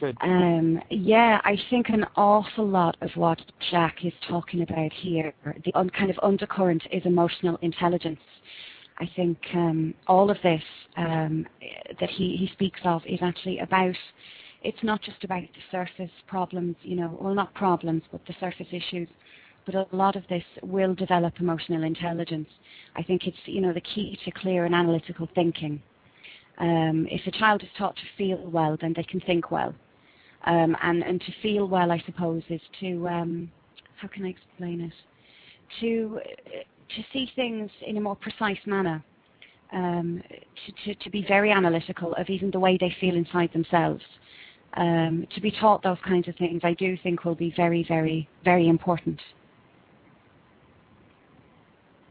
Good. 0.00 0.16
Um, 0.20 0.80
yeah, 0.90 1.40
I 1.44 1.56
think 1.70 1.88
an 1.88 2.06
awful 2.16 2.66
lot 2.66 2.96
of 3.00 3.10
what 3.16 3.40
Jacques 3.70 4.04
is 4.04 4.12
talking 4.28 4.62
about 4.62 4.92
here, 4.92 5.34
the 5.64 5.74
un- 5.74 5.90
kind 5.90 6.10
of 6.10 6.18
undercurrent, 6.22 6.82
is 6.92 7.02
emotional 7.04 7.58
intelligence. 7.62 8.20
I 8.98 9.10
think 9.14 9.38
um, 9.54 9.94
all 10.06 10.30
of 10.30 10.38
this 10.42 10.62
um, 10.96 11.46
that 12.00 12.10
he, 12.10 12.36
he 12.36 12.50
speaks 12.52 12.80
of 12.84 13.02
is 13.06 13.18
actually 13.22 13.58
about, 13.58 13.94
it's 14.62 14.82
not 14.82 15.02
just 15.02 15.22
about 15.24 15.42
the 15.42 15.48
surface 15.70 16.10
problems, 16.26 16.76
you 16.82 16.96
know, 16.96 17.16
well, 17.20 17.34
not 17.34 17.52
problems, 17.54 18.02
but 18.10 18.20
the 18.26 18.34
surface 18.40 18.66
issues. 18.72 19.08
But 19.66 19.74
a 19.74 19.86
lot 19.92 20.16
of 20.16 20.22
this 20.28 20.44
will 20.62 20.94
develop 20.94 21.34
emotional 21.40 21.82
intelligence. 21.82 22.48
I 22.96 23.02
think 23.02 23.26
it's, 23.26 23.36
you 23.44 23.60
know, 23.60 23.72
the 23.72 23.82
key 23.82 24.18
to 24.24 24.30
clear 24.30 24.64
and 24.64 24.74
analytical 24.74 25.28
thinking. 25.34 25.82
Um, 26.58 27.06
if 27.10 27.26
a 27.26 27.38
child 27.38 27.62
is 27.62 27.68
taught 27.78 27.96
to 27.96 28.02
feel 28.16 28.38
well, 28.38 28.76
then 28.80 28.92
they 28.96 29.04
can 29.04 29.20
think 29.20 29.50
well. 29.50 29.74
Um, 30.44 30.76
and, 30.82 31.02
and 31.04 31.20
to 31.20 31.32
feel 31.42 31.66
well, 31.66 31.90
I 31.92 32.02
suppose, 32.06 32.42
is 32.48 32.60
to, 32.80 33.08
um, 33.08 33.52
how 33.96 34.08
can 34.08 34.24
I 34.24 34.28
explain 34.28 34.80
it? 34.80 34.92
To 35.80 36.20
to 36.96 37.04
see 37.12 37.30
things 37.36 37.70
in 37.86 37.96
a 37.96 38.00
more 38.00 38.16
precise 38.16 38.58
manner, 38.66 39.02
um, 39.72 40.22
to, 40.66 40.94
to, 40.94 41.04
to, 41.04 41.10
be 41.10 41.24
very 41.26 41.50
analytical 41.50 42.14
of 42.14 42.28
even 42.28 42.50
the 42.50 42.58
way 42.58 42.78
they 42.80 42.94
feel 43.00 43.14
inside 43.14 43.52
themselves. 43.52 44.02
Um, 44.74 45.26
to 45.34 45.40
be 45.40 45.50
taught 45.50 45.82
those 45.82 45.98
kinds 46.06 46.28
of 46.28 46.36
things, 46.36 46.60
I 46.64 46.74
do 46.74 46.96
think 47.02 47.24
will 47.24 47.34
be 47.34 47.52
very, 47.56 47.84
very, 47.86 48.28
very 48.44 48.68
important. 48.68 49.20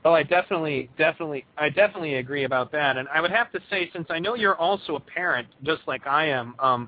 Well, 0.08 0.16
I 0.16 0.24
definitely, 0.24 0.90
definitely, 0.98 1.44
I 1.58 1.68
definitely 1.68 2.16
agree 2.16 2.46
about 2.46 2.72
that. 2.72 2.96
And 2.96 3.10
I 3.10 3.20
would 3.20 3.32
have 3.32 3.52
to 3.52 3.60
say, 3.70 3.90
since 3.92 4.08
I 4.10 4.20
know 4.20 4.36
you're 4.36 4.56
also 4.56 4.96
a 4.96 5.02
parent, 5.02 5.50
just 5.64 5.82
like 5.86 6.08
I 6.08 6.30
am, 6.30 6.56
um, 6.60 6.88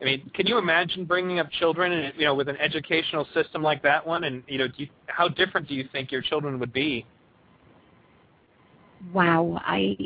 I 0.00 0.04
mean, 0.04 0.30
can 0.34 0.46
you 0.46 0.56
imagine 0.56 1.04
bringing 1.04 1.40
up 1.40 1.50
children, 1.50 1.90
and 1.90 2.14
you 2.16 2.26
know, 2.26 2.34
with 2.36 2.48
an 2.48 2.56
educational 2.58 3.26
system 3.34 3.60
like 3.60 3.82
that 3.82 4.06
one? 4.06 4.22
And 4.22 4.44
you 4.46 4.58
know, 4.58 4.68
you, 4.76 4.86
how 5.06 5.26
different 5.26 5.66
do 5.66 5.74
you 5.74 5.88
think 5.90 6.12
your 6.12 6.22
children 6.22 6.60
would 6.60 6.72
be? 6.72 7.04
wow, 9.12 9.60
I 9.64 9.96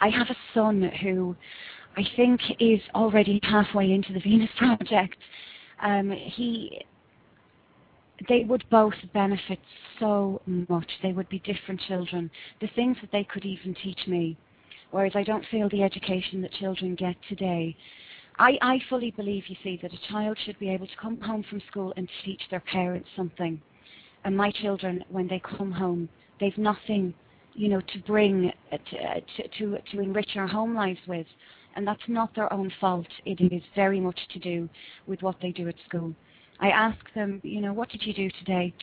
I 0.00 0.10
have 0.10 0.28
a 0.28 0.36
son 0.52 0.92
who 1.00 1.34
I 1.96 2.02
think 2.16 2.38
is 2.60 2.80
already 2.94 3.40
halfway 3.44 3.92
into 3.92 4.12
the 4.12 4.20
Venus 4.20 4.50
Project. 4.58 5.16
Um, 5.82 6.10
he 6.10 6.82
they 8.28 8.44
would 8.44 8.64
both 8.70 8.94
benefit 9.12 9.58
so 10.00 10.40
much. 10.68 10.88
They 11.02 11.12
would 11.12 11.28
be 11.28 11.40
different 11.40 11.80
children. 11.86 12.30
The 12.60 12.68
things 12.74 12.96
that 13.00 13.12
they 13.12 13.24
could 13.24 13.44
even 13.44 13.74
teach 13.82 14.06
me, 14.06 14.36
whereas 14.90 15.12
I 15.14 15.22
don't 15.22 15.44
feel 15.50 15.68
the 15.68 15.82
education 15.82 16.42
that 16.42 16.52
children 16.52 16.94
get 16.94 17.16
today. 17.28 17.76
I, 18.38 18.58
I 18.62 18.78
fully 18.88 19.10
believe, 19.12 19.44
you 19.48 19.56
see, 19.62 19.78
that 19.82 19.92
a 19.92 20.12
child 20.12 20.38
should 20.44 20.58
be 20.58 20.70
able 20.70 20.86
to 20.86 20.96
come 21.00 21.20
home 21.20 21.44
from 21.48 21.60
school 21.70 21.92
and 21.96 22.08
teach 22.24 22.42
their 22.50 22.60
parents 22.60 23.08
something. 23.16 23.60
And 24.24 24.36
my 24.36 24.50
children, 24.50 25.04
when 25.08 25.28
they 25.28 25.40
come 25.40 25.72
home, 25.72 26.08
they've 26.40 26.56
nothing 26.58 27.14
you 27.58 27.68
know, 27.68 27.80
to 27.80 27.98
bring 28.06 28.52
uh, 28.70 28.76
uh, 28.76 29.20
to, 29.36 29.48
to 29.58 29.78
to 29.90 30.00
enrich 30.00 30.30
our 30.36 30.46
home 30.46 30.76
lives 30.76 31.00
with, 31.08 31.26
and 31.74 31.86
that's 31.86 32.00
not 32.06 32.34
their 32.36 32.50
own 32.52 32.72
fault. 32.80 33.06
It 33.26 33.40
is 33.52 33.62
very 33.74 34.00
much 34.00 34.18
to 34.32 34.38
do 34.38 34.68
with 35.08 35.20
what 35.22 35.36
they 35.42 35.50
do 35.50 35.68
at 35.68 35.74
school. 35.88 36.14
I 36.60 36.70
ask 36.70 36.98
them, 37.14 37.40
you 37.44 37.60
know, 37.60 37.72
what 37.72 37.88
did 37.88 38.04
you 38.04 38.12
do 38.12 38.30
today? 38.38 38.74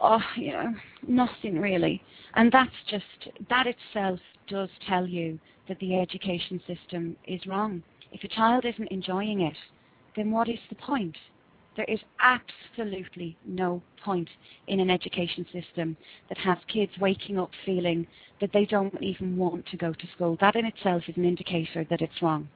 Oh, 0.00 0.22
you 0.36 0.52
know, 0.52 0.74
nothing 1.06 1.60
really. 1.60 2.02
And 2.34 2.50
that's 2.50 2.70
just 2.88 3.04
that 3.50 3.66
itself 3.66 4.18
does 4.48 4.70
tell 4.88 5.06
you 5.06 5.38
that 5.68 5.78
the 5.80 5.96
education 5.96 6.60
system 6.66 7.16
is 7.26 7.46
wrong. 7.46 7.82
If 8.12 8.24
a 8.24 8.28
child 8.28 8.64
isn't 8.64 8.90
enjoying 8.90 9.42
it, 9.42 9.56
then 10.16 10.30
what 10.30 10.48
is 10.48 10.58
the 10.68 10.74
point? 10.74 11.16
There 11.76 11.86
is 11.86 12.00
absolutely 12.20 13.36
no 13.46 13.82
point 14.04 14.28
in 14.66 14.80
an 14.80 14.90
education 14.90 15.46
system 15.52 15.96
that 16.28 16.38
has 16.38 16.58
kids 16.68 16.92
waking 17.00 17.38
up 17.38 17.50
feeling 17.64 18.06
that 18.40 18.52
they 18.52 18.66
don't 18.66 19.02
even 19.02 19.36
want 19.36 19.66
to 19.66 19.76
go 19.76 19.92
to 19.92 20.06
school. 20.14 20.36
That 20.40 20.56
in 20.56 20.66
itself 20.66 21.04
is 21.08 21.16
an 21.16 21.24
indicator 21.24 21.86
that 21.88 22.02
it's 22.02 22.20
wrong. 22.20 22.48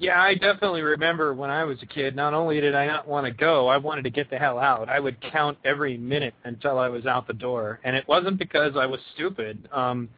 Yeah, 0.00 0.18
I 0.18 0.32
definitely 0.32 0.80
remember 0.80 1.34
when 1.34 1.50
I 1.50 1.64
was 1.64 1.76
a 1.82 1.86
kid, 1.86 2.16
not 2.16 2.32
only 2.32 2.58
did 2.58 2.74
I 2.74 2.86
not 2.86 3.06
want 3.06 3.26
to 3.26 3.32
go, 3.32 3.68
I 3.68 3.76
wanted 3.76 4.04
to 4.04 4.10
get 4.10 4.30
the 4.30 4.38
hell 4.38 4.58
out. 4.58 4.88
I 4.88 4.98
would 4.98 5.20
count 5.20 5.58
every 5.62 5.98
minute 5.98 6.32
until 6.44 6.78
I 6.78 6.88
was 6.88 7.04
out 7.04 7.26
the 7.26 7.34
door. 7.34 7.80
And 7.84 7.94
it 7.94 8.08
wasn't 8.08 8.38
because 8.38 8.78
I 8.78 8.86
was 8.86 8.98
stupid. 9.14 9.68
Um 9.70 10.08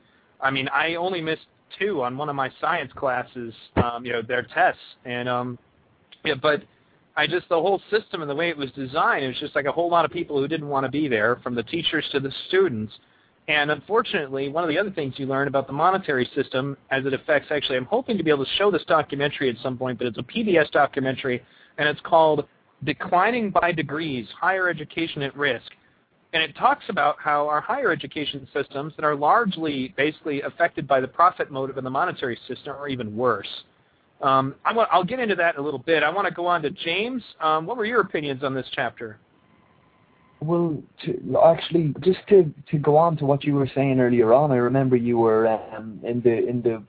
I 0.41 0.53
mean, 0.53 0.69
I 0.69 0.95
only 0.95 1.21
missed 1.21 1.47
two 1.81 2.01
on 2.01 2.17
one 2.17 2.29
of 2.29 2.37
my 2.37 2.49
science 2.61 2.93
classes, 2.95 3.53
um, 3.75 4.07
you 4.07 4.13
know, 4.13 4.23
their 4.23 4.45
tests. 4.45 4.81
And 5.05 5.29
um 5.29 5.59
yeah, 6.25 6.35
but 6.41 6.63
I 7.17 7.27
just 7.27 7.49
the 7.49 7.61
whole 7.61 7.83
system 7.91 8.23
and 8.23 8.31
the 8.31 8.37
way 8.37 8.51
it 8.51 8.57
was 8.57 8.71
designed, 8.71 9.25
it 9.25 9.29
was 9.29 9.41
just 9.41 9.57
like 9.57 9.67
a 9.67 9.73
whole 9.73 9.91
lot 9.91 10.05
of 10.05 10.13
people 10.13 10.39
who 10.41 10.47
didn't 10.47 10.69
want 10.69 10.87
to 10.87 10.93
be 10.93 11.09
there, 11.09 11.41
from 11.43 11.57
the 11.57 11.63
teachers 11.65 12.09
to 12.13 12.21
the 12.21 12.33
students. 12.47 12.93
And 13.49 13.71
unfortunately, 13.71 14.49
one 14.49 14.63
of 14.63 14.69
the 14.69 14.79
other 14.79 14.91
things 14.91 15.15
you 15.17 15.27
learn 15.27 15.49
about 15.49 15.67
the 15.67 15.73
monetary 15.73 16.31
system 16.35 16.77
as 16.91 17.05
it 17.05 17.13
affects 17.13 17.49
actually, 17.51 17.77
I'm 17.77 17.87
hoping 17.87 18.17
to 18.17 18.23
be 18.23 18.31
able 18.31 18.45
to 18.45 18.51
show 18.57 18.71
this 18.71 18.85
documentary 18.87 19.51
at 19.51 19.57
some 19.63 19.77
point, 19.77 19.99
but 19.99 20.07
it's 20.07 20.19
a 20.19 20.23
PBS 20.23 20.71
documentary, 20.71 21.43
and 21.79 21.89
it's 21.89 22.01
called 22.03 22.47
Declining 22.85 23.51
by 23.51 23.73
Degrees, 23.73 24.27
Higher 24.41 24.69
Education 24.69 25.23
at 25.23 25.37
Risk. 25.37 25.73
And 26.33 26.43
it 26.43 26.57
talks 26.57 26.85
about 26.89 27.17
how 27.19 27.47
our 27.49 27.61
higher 27.61 27.91
education 27.91 28.49
systems 28.55 28.95
that 28.97 29.05
are 29.05 29.15
largely 29.15 29.93
basically 29.97 30.41
affected 30.43 30.87
by 30.87 31.01
the 31.01 31.09
profit 31.09 31.51
motive 31.51 31.77
in 31.79 31.85
the 31.85 31.91
monetary 31.91 32.39
system 32.49 32.75
are 32.75 32.89
even 32.89 33.15
worse. 33.15 33.49
Um, 34.23 34.55
I 34.65 34.73
want, 34.73 34.89
I'll 34.93 35.05
get 35.05 35.19
into 35.19 35.35
that 35.35 35.57
in 35.57 35.61
a 35.61 35.65
little 35.65 35.81
bit. 35.81 36.03
I 36.03 36.11
want 36.11 36.29
to 36.29 36.33
go 36.33 36.47
on 36.47 36.63
to 36.63 36.71
James. 36.71 37.23
Um, 37.41 37.67
what 37.67 37.77
were 37.77 37.85
your 37.85 38.01
opinions 38.01 38.45
on 38.45 38.55
this 38.55 38.67
chapter? 38.73 39.19
Well, 40.43 40.83
to, 41.05 41.39
actually, 41.45 41.95
just 42.01 42.21
to, 42.29 42.53
to 42.71 42.79
go 42.79 42.97
on 42.97 43.17
to 43.19 43.25
what 43.25 43.45
you 43.45 43.55
were 43.55 43.71
saying 43.75 44.01
earlier 44.01 44.35
on, 44.35 44.51
I 44.51 44.57
remember 44.57 44.97
you 44.97 45.19
were 45.19 45.47
um, 45.47 46.01
in 46.03 46.21
the 46.21 46.49
in 46.49 46.63
the 46.63 46.83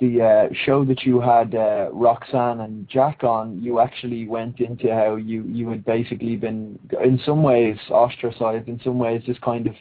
the 0.00 0.22
uh, 0.22 0.54
show 0.64 0.84
that 0.84 1.02
you 1.02 1.20
had 1.20 1.56
uh, 1.56 1.88
Roxanne 1.92 2.60
and 2.60 2.88
Jacques 2.88 3.24
on. 3.24 3.60
You 3.60 3.80
actually 3.80 4.28
went 4.28 4.60
into 4.60 4.94
how 4.94 5.16
you 5.16 5.42
you 5.44 5.68
had 5.68 5.84
basically 5.84 6.36
been 6.36 6.78
in 7.02 7.20
some 7.26 7.42
ways 7.42 7.76
ostracized, 7.90 8.68
in 8.68 8.80
some 8.84 8.98
ways 8.98 9.22
just 9.26 9.40
kind 9.40 9.66
of 9.66 9.74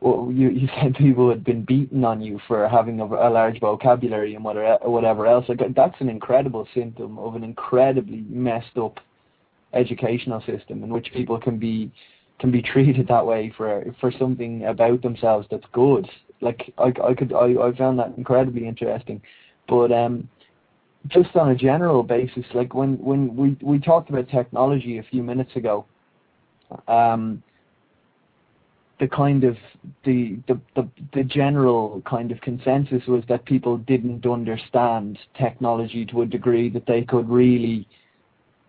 well, 0.00 0.30
you, 0.32 0.50
you 0.50 0.68
said 0.80 0.94
people 0.94 1.28
had 1.28 1.44
been 1.44 1.64
beaten 1.64 2.04
on 2.04 2.20
you 2.20 2.38
for 2.46 2.68
having 2.68 3.00
a, 3.00 3.04
a 3.04 3.30
large 3.30 3.60
vocabulary 3.60 4.34
and 4.34 4.44
whatever, 4.44 4.78
whatever 4.88 5.26
else. 5.26 5.46
Like 5.48 5.60
that's 5.74 6.00
an 6.00 6.08
incredible 6.08 6.68
symptom 6.74 7.18
of 7.18 7.34
an 7.34 7.44
incredibly 7.44 8.24
messed 8.28 8.76
up 8.76 9.00
educational 9.72 10.40
system 10.40 10.82
in 10.82 10.90
which 10.90 11.12
people 11.12 11.38
can 11.38 11.58
be 11.58 11.90
can 12.38 12.50
be 12.50 12.62
treated 12.62 13.08
that 13.08 13.26
way 13.26 13.52
for 13.56 13.84
for 14.00 14.12
something 14.12 14.64
about 14.64 15.02
themselves 15.02 15.46
that's 15.50 15.66
good. 15.72 16.08
Like 16.40 16.72
I, 16.78 16.92
I 17.04 17.14
could 17.14 17.32
I, 17.32 17.54
I 17.60 17.76
found 17.76 17.98
that 17.98 18.14
incredibly 18.16 18.66
interesting, 18.66 19.20
but 19.68 19.90
um, 19.92 20.28
just 21.08 21.34
on 21.36 21.50
a 21.50 21.54
general 21.54 22.02
basis, 22.02 22.44
like 22.54 22.74
when 22.74 22.98
when 22.98 23.36
we 23.36 23.56
we 23.62 23.78
talked 23.78 24.10
about 24.10 24.28
technology 24.28 24.98
a 24.98 25.02
few 25.02 25.22
minutes 25.22 25.54
ago, 25.56 25.84
um, 26.86 27.42
the 29.00 29.08
kind 29.08 29.44
of 29.44 29.56
the, 30.04 30.38
the 30.48 30.60
the 30.74 30.88
the 31.14 31.24
general 31.24 32.02
kind 32.08 32.32
of 32.32 32.40
consensus 32.40 33.02
was 33.06 33.22
that 33.28 33.44
people 33.44 33.78
didn't 33.78 34.26
understand 34.26 35.18
technology 35.36 36.04
to 36.06 36.22
a 36.22 36.26
degree 36.26 36.68
that 36.68 36.86
they 36.86 37.02
could 37.02 37.28
really 37.28 37.86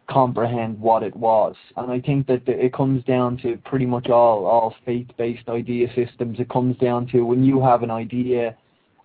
comprehend 0.10 0.80
what 0.80 1.04
it 1.04 1.16
was. 1.16 1.56
And 1.78 1.92
I 1.92 2.00
think 2.00 2.28
that 2.28 2.48
it 2.48 2.74
comes 2.74 3.04
down 3.06 3.38
to 3.44 3.58
pretty 3.66 3.86
much 3.86 4.10
all, 4.10 4.46
all 4.46 4.76
faith-based 4.86 5.48
idea 5.48 5.88
systems. 5.96 6.40
It 6.40 6.50
comes 6.50 6.78
down 6.78 7.08
to 7.08 7.22
when 7.22 7.44
you 7.44 7.62
have 7.62 7.84
an 7.84 7.92
idea 7.92 8.56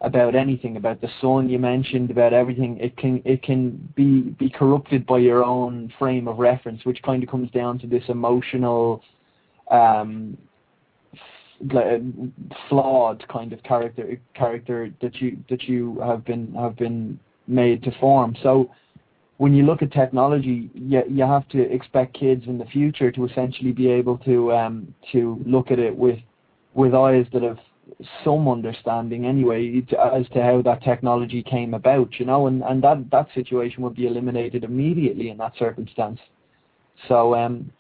about 0.01 0.35
anything, 0.35 0.76
about 0.76 1.01
the 1.01 1.09
sun 1.20 1.48
you 1.48 1.59
mentioned, 1.59 2.10
about 2.10 2.32
everything, 2.32 2.78
it 2.78 2.97
can 2.97 3.22
it 3.24 3.43
can 3.43 3.89
be 3.94 4.35
be 4.39 4.51
corrupted 4.51 5.06
by 5.06 5.18
your 5.18 5.44
own 5.44 5.93
frame 5.98 6.28
of 6.28 6.39
reference, 6.39 6.85
which 6.85 7.02
kind 7.02 7.22
of 7.22 7.28
comes 7.28 7.51
down 7.52 7.78
to 7.78 7.86
this 7.86 8.02
emotional, 8.09 9.02
um, 9.70 10.36
flawed 12.68 13.26
kind 13.28 13.52
of 13.52 13.62
character 13.62 14.20
character 14.35 14.90
that 15.01 15.16
you 15.22 15.39
that 15.48 15.62
you 15.62 15.98
have 16.01 16.24
been 16.24 16.52
have 16.55 16.76
been 16.76 17.18
made 17.47 17.82
to 17.82 17.90
form. 17.98 18.36
So 18.43 18.70
when 19.39 19.55
you 19.55 19.65
look 19.65 19.82
at 19.82 19.93
technology, 19.93 20.70
you, 20.74 21.02
you 21.09 21.24
have 21.24 21.48
to 21.48 21.61
expect 21.61 22.15
kids 22.15 22.44
in 22.47 22.59
the 22.59 22.65
future 22.66 23.11
to 23.11 23.24
essentially 23.27 23.73
be 23.73 23.90
able 23.90 24.19
to 24.19 24.52
um, 24.52 24.94
to 25.12 25.43
look 25.44 25.70
at 25.70 25.78
it 25.78 25.94
with 25.97 26.19
with 26.74 26.94
eyes 26.94 27.27
that 27.32 27.43
have 27.43 27.59
some 28.24 28.48
understanding 28.48 29.27
anyway 29.27 29.82
as 29.93 30.28
to 30.31 30.43
how 30.43 30.62
that 30.62 30.82
technology 30.82 31.43
came 31.43 31.74
about, 31.74 32.09
you 32.19 32.24
know, 32.24 32.47
and, 32.47 32.62
and 32.62 32.82
that, 32.82 33.11
that 33.11 33.28
situation 33.35 33.82
would 33.82 33.94
be 33.94 34.06
eliminated 34.06 34.65
immediately 34.65 35.28
in 35.28 35.36
that 35.36 35.52
circumstance. 35.59 36.19
So 37.09 37.35
um, 37.35 37.70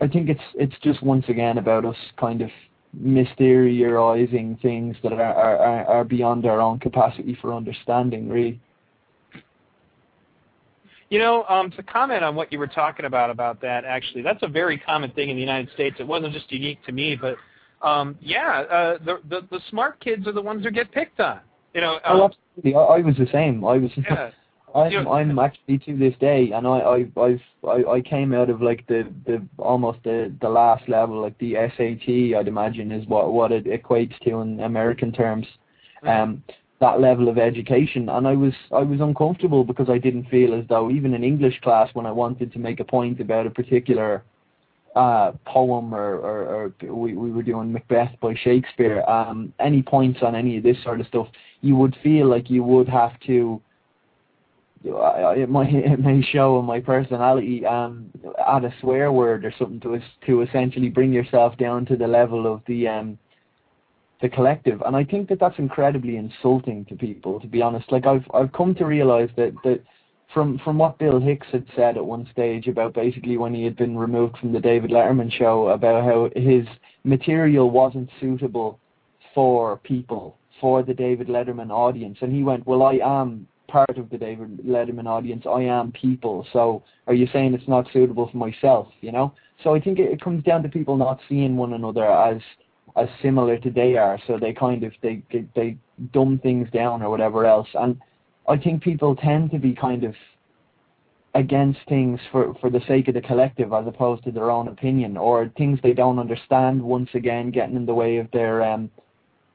I 0.00 0.08
think 0.08 0.28
it's 0.28 0.40
it's 0.54 0.74
just 0.82 1.02
once 1.02 1.24
again 1.28 1.58
about 1.58 1.84
us 1.84 1.96
kind 2.18 2.40
of 2.40 2.50
mysteriorizing 2.96 4.60
things 4.62 4.96
that 5.02 5.12
are, 5.12 5.22
are, 5.22 5.84
are 5.84 6.04
beyond 6.04 6.46
our 6.46 6.60
own 6.60 6.78
capacity 6.78 7.36
for 7.40 7.52
understanding, 7.52 8.28
really. 8.28 8.60
You 11.10 11.18
know, 11.18 11.44
um, 11.48 11.70
to 11.72 11.82
comment 11.82 12.22
on 12.22 12.34
what 12.34 12.52
you 12.52 12.58
were 12.58 12.66
talking 12.66 13.06
about 13.06 13.30
about 13.30 13.60
that, 13.62 13.84
actually, 13.84 14.22
that's 14.22 14.42
a 14.42 14.48
very 14.48 14.76
common 14.76 15.10
thing 15.12 15.30
in 15.30 15.36
the 15.36 15.40
United 15.40 15.72
States. 15.72 15.96
It 15.98 16.06
wasn't 16.06 16.34
just 16.34 16.52
unique 16.52 16.84
to 16.84 16.92
me, 16.92 17.16
but 17.16 17.36
um, 17.86 18.16
yeah, 18.20 18.64
uh, 18.70 18.98
the, 19.04 19.20
the 19.28 19.46
the 19.50 19.60
smart 19.70 20.00
kids 20.00 20.26
are 20.26 20.32
the 20.32 20.42
ones 20.42 20.64
who 20.64 20.70
get 20.70 20.92
picked 20.92 21.20
on. 21.20 21.40
You 21.74 21.80
know. 21.80 21.94
Um, 22.04 22.20
oh, 22.20 22.24
absolutely. 22.24 22.74
I, 22.74 22.78
I 22.78 22.98
was 23.00 23.16
the 23.16 23.28
same. 23.32 23.64
I 23.64 23.78
was. 23.78 23.90
Yeah. 24.10 24.30
I'm 24.74 24.92
you 24.92 25.02
know, 25.02 25.12
I'm 25.12 25.38
actually 25.38 25.78
to 25.78 25.96
this 25.96 26.14
day, 26.20 26.52
and 26.52 26.66
I 26.66 26.78
I 26.78 27.20
I've, 27.20 27.40
I 27.66 27.90
I 27.90 28.00
came 28.02 28.34
out 28.34 28.50
of 28.50 28.60
like 28.60 28.86
the 28.86 29.10
the 29.26 29.42
almost 29.56 29.98
the 30.04 30.32
the 30.40 30.48
last 30.48 30.88
level, 30.88 31.22
like 31.22 31.38
the 31.38 31.54
SAT. 31.54 32.38
I'd 32.38 32.48
imagine 32.48 32.92
is 32.92 33.06
what 33.06 33.32
what 33.32 33.50
it 33.50 33.64
equates 33.64 34.18
to 34.20 34.40
in 34.40 34.60
American 34.60 35.12
terms. 35.12 35.46
Mm-hmm. 36.04 36.08
Um, 36.08 36.42
that 36.80 37.00
level 37.00 37.28
of 37.28 37.38
education 37.38 38.08
and 38.08 38.26
I 38.26 38.34
was 38.34 38.52
I 38.72 38.82
was 38.82 39.00
uncomfortable 39.00 39.64
because 39.64 39.90
I 39.90 39.98
didn't 39.98 40.28
feel 40.28 40.54
as 40.54 40.64
though 40.68 40.90
even 40.90 41.12
in 41.14 41.24
English 41.24 41.60
class 41.60 41.88
when 41.92 42.06
I 42.06 42.12
wanted 42.12 42.52
to 42.52 42.58
make 42.58 42.80
a 42.80 42.84
point 42.84 43.20
about 43.20 43.46
a 43.46 43.50
particular 43.50 44.22
uh, 44.94 45.32
poem 45.44 45.94
or, 45.94 46.16
or, 46.16 46.72
or 46.82 46.94
we, 46.94 47.14
we 47.14 47.30
were 47.30 47.42
doing 47.42 47.72
Macbeth 47.72 48.10
by 48.20 48.34
Shakespeare, 48.34 49.02
um, 49.02 49.52
any 49.60 49.82
points 49.82 50.20
on 50.22 50.34
any 50.34 50.56
of 50.56 50.62
this 50.62 50.76
sort 50.82 51.00
of 51.00 51.06
stuff, 51.06 51.28
you 51.60 51.76
would 51.76 51.96
feel 52.02 52.26
like 52.26 52.50
you 52.50 52.64
would 52.64 52.88
have 52.88 53.18
to 53.26 53.60
it 54.84 55.48
might 55.48 55.68
it 55.74 56.00
may 56.00 56.22
show 56.22 56.58
in 56.58 56.64
my 56.64 56.80
personality 56.80 57.66
um 57.66 58.10
add 58.46 58.64
a 58.64 58.72
swear 58.80 59.10
word 59.12 59.44
or 59.44 59.52
something 59.58 59.80
to 59.80 60.00
to 60.26 60.42
essentially 60.42 60.88
bring 60.88 61.12
yourself 61.12 61.56
down 61.56 61.84
to 61.84 61.96
the 61.96 62.06
level 62.06 62.52
of 62.52 62.62
the 62.66 62.86
um 62.86 63.18
the 64.20 64.28
collective. 64.28 64.82
And 64.84 64.96
I 64.96 65.04
think 65.04 65.28
that 65.28 65.40
that's 65.40 65.58
incredibly 65.58 66.16
insulting 66.16 66.84
to 66.86 66.96
people, 66.96 67.40
to 67.40 67.46
be 67.46 67.62
honest. 67.62 67.90
Like 67.92 68.06
I've 68.06 68.24
I've 68.34 68.52
come 68.52 68.74
to 68.76 68.84
realize 68.84 69.30
that 69.36 69.52
that 69.64 69.82
from 70.32 70.58
from 70.64 70.78
what 70.78 70.98
Bill 70.98 71.20
Hicks 71.20 71.46
had 71.52 71.64
said 71.76 71.96
at 71.96 72.04
one 72.04 72.28
stage 72.32 72.68
about 72.68 72.94
basically 72.94 73.36
when 73.36 73.54
he 73.54 73.64
had 73.64 73.76
been 73.76 73.96
removed 73.96 74.38
from 74.38 74.52
the 74.52 74.60
David 74.60 74.90
Letterman 74.90 75.32
show 75.32 75.68
about 75.68 76.04
how 76.04 76.30
his 76.40 76.66
material 77.04 77.70
wasn't 77.70 78.10
suitable 78.20 78.78
for 79.34 79.76
people, 79.78 80.36
for 80.60 80.82
the 80.82 80.94
David 80.94 81.28
Letterman 81.28 81.70
audience. 81.70 82.18
And 82.20 82.32
he 82.32 82.42
went, 82.42 82.66
Well 82.66 82.82
I 82.82 82.94
am 82.94 83.46
part 83.68 83.98
of 83.98 84.10
the 84.10 84.18
David 84.18 84.58
Letterman 84.66 85.06
audience. 85.06 85.44
I 85.46 85.62
am 85.62 85.92
people. 85.92 86.46
So 86.52 86.82
are 87.06 87.14
you 87.14 87.28
saying 87.32 87.54
it's 87.54 87.68
not 87.68 87.86
suitable 87.92 88.28
for 88.30 88.36
myself, 88.36 88.88
you 89.00 89.12
know? 89.12 89.34
So 89.62 89.74
I 89.74 89.80
think 89.80 89.98
it, 89.98 90.10
it 90.10 90.20
comes 90.20 90.42
down 90.44 90.62
to 90.62 90.68
people 90.68 90.96
not 90.96 91.20
seeing 91.28 91.56
one 91.56 91.74
another 91.74 92.10
as 92.10 92.40
as 92.98 93.08
similar 93.22 93.58
to 93.58 93.70
they 93.70 93.96
are, 93.96 94.18
so 94.26 94.38
they 94.38 94.52
kind 94.52 94.84
of 94.84 94.92
they 95.02 95.22
they 95.54 95.76
dumb 96.12 96.38
things 96.42 96.68
down 96.70 97.02
or 97.02 97.10
whatever 97.10 97.46
else. 97.46 97.68
And 97.74 98.00
I 98.48 98.56
think 98.56 98.82
people 98.82 99.14
tend 99.16 99.50
to 99.52 99.58
be 99.58 99.74
kind 99.74 100.04
of 100.04 100.14
against 101.34 101.80
things 101.88 102.18
for 102.32 102.54
for 102.60 102.70
the 102.70 102.80
sake 102.88 103.08
of 103.08 103.14
the 103.14 103.20
collective 103.20 103.72
as 103.72 103.86
opposed 103.86 104.24
to 104.24 104.32
their 104.32 104.50
own 104.50 104.68
opinion 104.68 105.16
or 105.16 105.50
things 105.56 105.78
they 105.82 105.92
don't 105.92 106.18
understand. 106.18 106.82
Once 106.82 107.10
again, 107.14 107.50
getting 107.50 107.76
in 107.76 107.86
the 107.86 107.94
way 107.94 108.16
of 108.16 108.30
their 108.32 108.62
um 108.62 108.90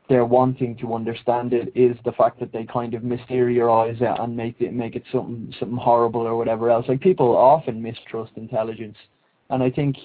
their 0.09 0.25
wanting 0.25 0.75
to 0.77 0.93
understand 0.93 1.53
it 1.53 1.71
is 1.75 1.97
the 2.03 2.11
fact 2.11 2.39
that 2.39 2.51
they 2.51 2.65
kind 2.65 2.93
of 2.93 3.03
mysteriorize 3.03 4.01
it 4.01 4.19
and 4.19 4.35
make 4.35 4.59
it 4.59 4.73
make 4.73 4.95
it 4.95 5.03
something 5.11 5.53
something 5.59 5.77
horrible 5.77 6.21
or 6.21 6.35
whatever 6.35 6.69
else. 6.69 6.85
Like 6.87 7.01
people 7.01 7.35
often 7.35 7.81
mistrust 7.81 8.33
intelligence, 8.35 8.97
and 9.49 9.63
I 9.63 9.69
think 9.69 9.95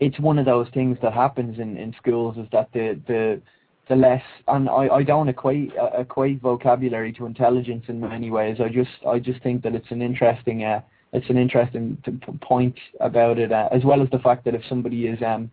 it's 0.00 0.18
one 0.18 0.38
of 0.38 0.46
those 0.46 0.66
things 0.72 0.98
that 1.02 1.12
happens 1.12 1.58
in, 1.58 1.76
in 1.76 1.94
schools 1.98 2.36
is 2.38 2.46
that 2.52 2.72
the 2.72 2.98
the 3.06 3.40
the 3.88 3.96
less 3.96 4.22
and 4.48 4.68
I, 4.68 4.88
I 4.88 5.02
don't 5.02 5.28
equate 5.28 5.72
uh, 5.76 6.00
equate 6.00 6.40
vocabulary 6.40 7.12
to 7.14 7.26
intelligence 7.26 7.84
in 7.88 8.00
many 8.00 8.30
ways. 8.30 8.58
I 8.60 8.68
just 8.68 8.90
I 9.06 9.18
just 9.18 9.42
think 9.42 9.62
that 9.62 9.74
it's 9.74 9.90
an 9.90 10.00
interesting 10.00 10.64
uh, 10.64 10.80
it's 11.12 11.28
an 11.28 11.36
interesting 11.36 11.98
point 12.40 12.78
about 13.00 13.38
it 13.38 13.52
uh, 13.52 13.68
as 13.72 13.84
well 13.84 14.02
as 14.02 14.08
the 14.10 14.18
fact 14.20 14.44
that 14.44 14.54
if 14.54 14.62
somebody 14.68 15.06
is 15.06 15.20
um 15.22 15.50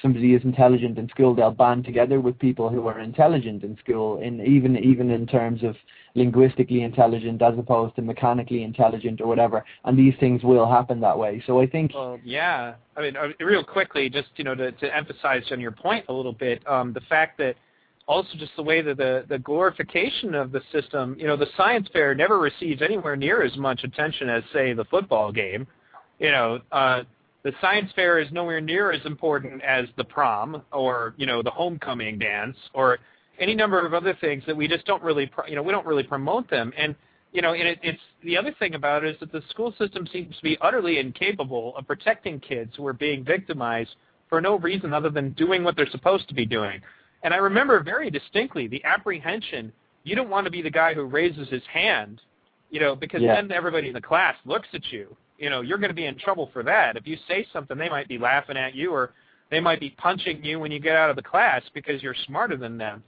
somebody 0.00 0.34
is 0.34 0.42
intelligent 0.44 0.98
in 0.98 1.08
school, 1.08 1.34
they'll 1.34 1.50
band 1.50 1.84
together 1.84 2.20
with 2.20 2.38
people 2.38 2.70
who 2.70 2.86
are 2.86 3.00
intelligent 3.00 3.62
in 3.62 3.76
school, 3.78 4.18
in 4.20 4.40
even 4.40 4.76
even 4.78 5.10
in 5.10 5.26
terms 5.26 5.62
of 5.62 5.76
linguistically 6.14 6.82
intelligent 6.82 7.40
as 7.42 7.58
opposed 7.58 7.94
to 7.96 8.02
mechanically 8.02 8.62
intelligent 8.62 9.20
or 9.20 9.26
whatever. 9.26 9.64
And 9.84 9.98
these 9.98 10.14
things 10.20 10.42
will 10.42 10.68
happen 10.68 11.00
that 11.00 11.18
way. 11.18 11.42
So 11.46 11.60
I 11.60 11.66
think. 11.66 11.92
Well, 11.94 12.18
yeah. 12.24 12.74
I 12.96 13.00
mean, 13.00 13.16
uh, 13.16 13.28
real 13.40 13.64
quickly, 13.64 14.10
just 14.10 14.28
you 14.36 14.44
know, 14.44 14.54
to, 14.54 14.72
to 14.72 14.96
emphasize 14.96 15.42
on 15.50 15.60
your 15.60 15.72
point 15.72 16.04
a 16.08 16.12
little 16.12 16.32
bit, 16.32 16.66
um, 16.66 16.92
the 16.92 17.00
fact 17.02 17.38
that 17.38 17.56
also 18.06 18.30
just 18.36 18.52
the 18.56 18.62
way 18.62 18.82
that 18.82 18.96
the 18.96 19.24
the 19.28 19.38
glorification 19.38 20.34
of 20.34 20.52
the 20.52 20.60
system, 20.72 21.16
you 21.18 21.26
know, 21.26 21.36
the 21.36 21.46
science 21.56 21.88
fair 21.92 22.14
never 22.14 22.38
receives 22.38 22.82
anywhere 22.82 23.16
near 23.16 23.42
as 23.42 23.56
much 23.56 23.84
attention 23.84 24.28
as 24.28 24.42
say 24.52 24.72
the 24.72 24.84
football 24.86 25.30
game. 25.30 25.66
You 26.18 26.32
know, 26.32 26.60
uh, 26.72 27.04
the 27.42 27.52
science 27.60 27.90
fair 27.94 28.18
is 28.18 28.30
nowhere 28.32 28.60
near 28.60 28.92
as 28.92 29.04
important 29.06 29.62
as 29.62 29.86
the 29.96 30.04
prom 30.04 30.62
or 30.72 31.14
you 31.16 31.26
know 31.26 31.42
the 31.42 31.50
homecoming 31.50 32.18
dance 32.18 32.56
or 32.74 32.98
any 33.40 33.54
number 33.54 33.84
of 33.84 33.94
other 33.94 34.16
things 34.20 34.42
that 34.46 34.56
we 34.56 34.68
just 34.68 34.84
don't 34.86 35.02
really 35.02 35.30
you 35.48 35.56
know 35.56 35.62
we 35.62 35.72
don't 35.72 35.86
really 35.86 36.02
promote 36.02 36.48
them 36.50 36.72
and 36.76 36.94
you 37.32 37.42
know 37.42 37.54
and 37.54 37.66
it, 37.66 37.78
it's 37.82 38.00
the 38.22 38.36
other 38.36 38.54
thing 38.58 38.74
about 38.74 39.04
it 39.04 39.14
is 39.14 39.20
that 39.20 39.32
the 39.32 39.42
school 39.50 39.74
system 39.78 40.06
seems 40.12 40.36
to 40.36 40.42
be 40.42 40.56
utterly 40.60 40.98
incapable 40.98 41.74
of 41.76 41.86
protecting 41.86 42.38
kids 42.40 42.72
who 42.76 42.86
are 42.86 42.92
being 42.92 43.24
victimized 43.24 43.90
for 44.28 44.40
no 44.40 44.58
reason 44.58 44.92
other 44.92 45.10
than 45.10 45.30
doing 45.32 45.64
what 45.64 45.76
they're 45.76 45.90
supposed 45.90 46.28
to 46.28 46.34
be 46.34 46.46
doing 46.46 46.80
and 47.22 47.34
i 47.34 47.38
remember 47.38 47.82
very 47.82 48.10
distinctly 48.10 48.68
the 48.68 48.84
apprehension 48.84 49.72
you 50.04 50.14
don't 50.14 50.30
want 50.30 50.44
to 50.44 50.50
be 50.50 50.62
the 50.62 50.70
guy 50.70 50.94
who 50.94 51.04
raises 51.04 51.48
his 51.48 51.62
hand 51.72 52.20
you 52.70 52.80
know 52.80 52.94
because 52.94 53.22
yeah. 53.22 53.34
then 53.34 53.50
everybody 53.50 53.88
in 53.88 53.94
the 53.94 54.00
class 54.00 54.36
looks 54.44 54.68
at 54.72 54.92
you 54.92 55.16
you 55.40 55.48
know, 55.48 55.62
you're 55.62 55.78
going 55.78 55.88
to 55.90 55.94
be 55.94 56.04
in 56.04 56.16
trouble 56.18 56.50
for 56.52 56.62
that. 56.62 56.96
If 56.96 57.06
you 57.06 57.16
say 57.26 57.46
something, 57.52 57.78
they 57.78 57.88
might 57.88 58.08
be 58.08 58.18
laughing 58.18 58.58
at 58.58 58.74
you 58.74 58.92
or 58.92 59.12
they 59.50 59.58
might 59.58 59.80
be 59.80 59.90
punching 59.90 60.44
you 60.44 60.60
when 60.60 60.70
you 60.70 60.78
get 60.78 60.94
out 60.94 61.10
of 61.10 61.16
the 61.16 61.22
class 61.22 61.62
because 61.74 62.02
you're 62.02 62.14
smarter 62.26 62.56
than 62.56 62.76
them. 62.76 63.02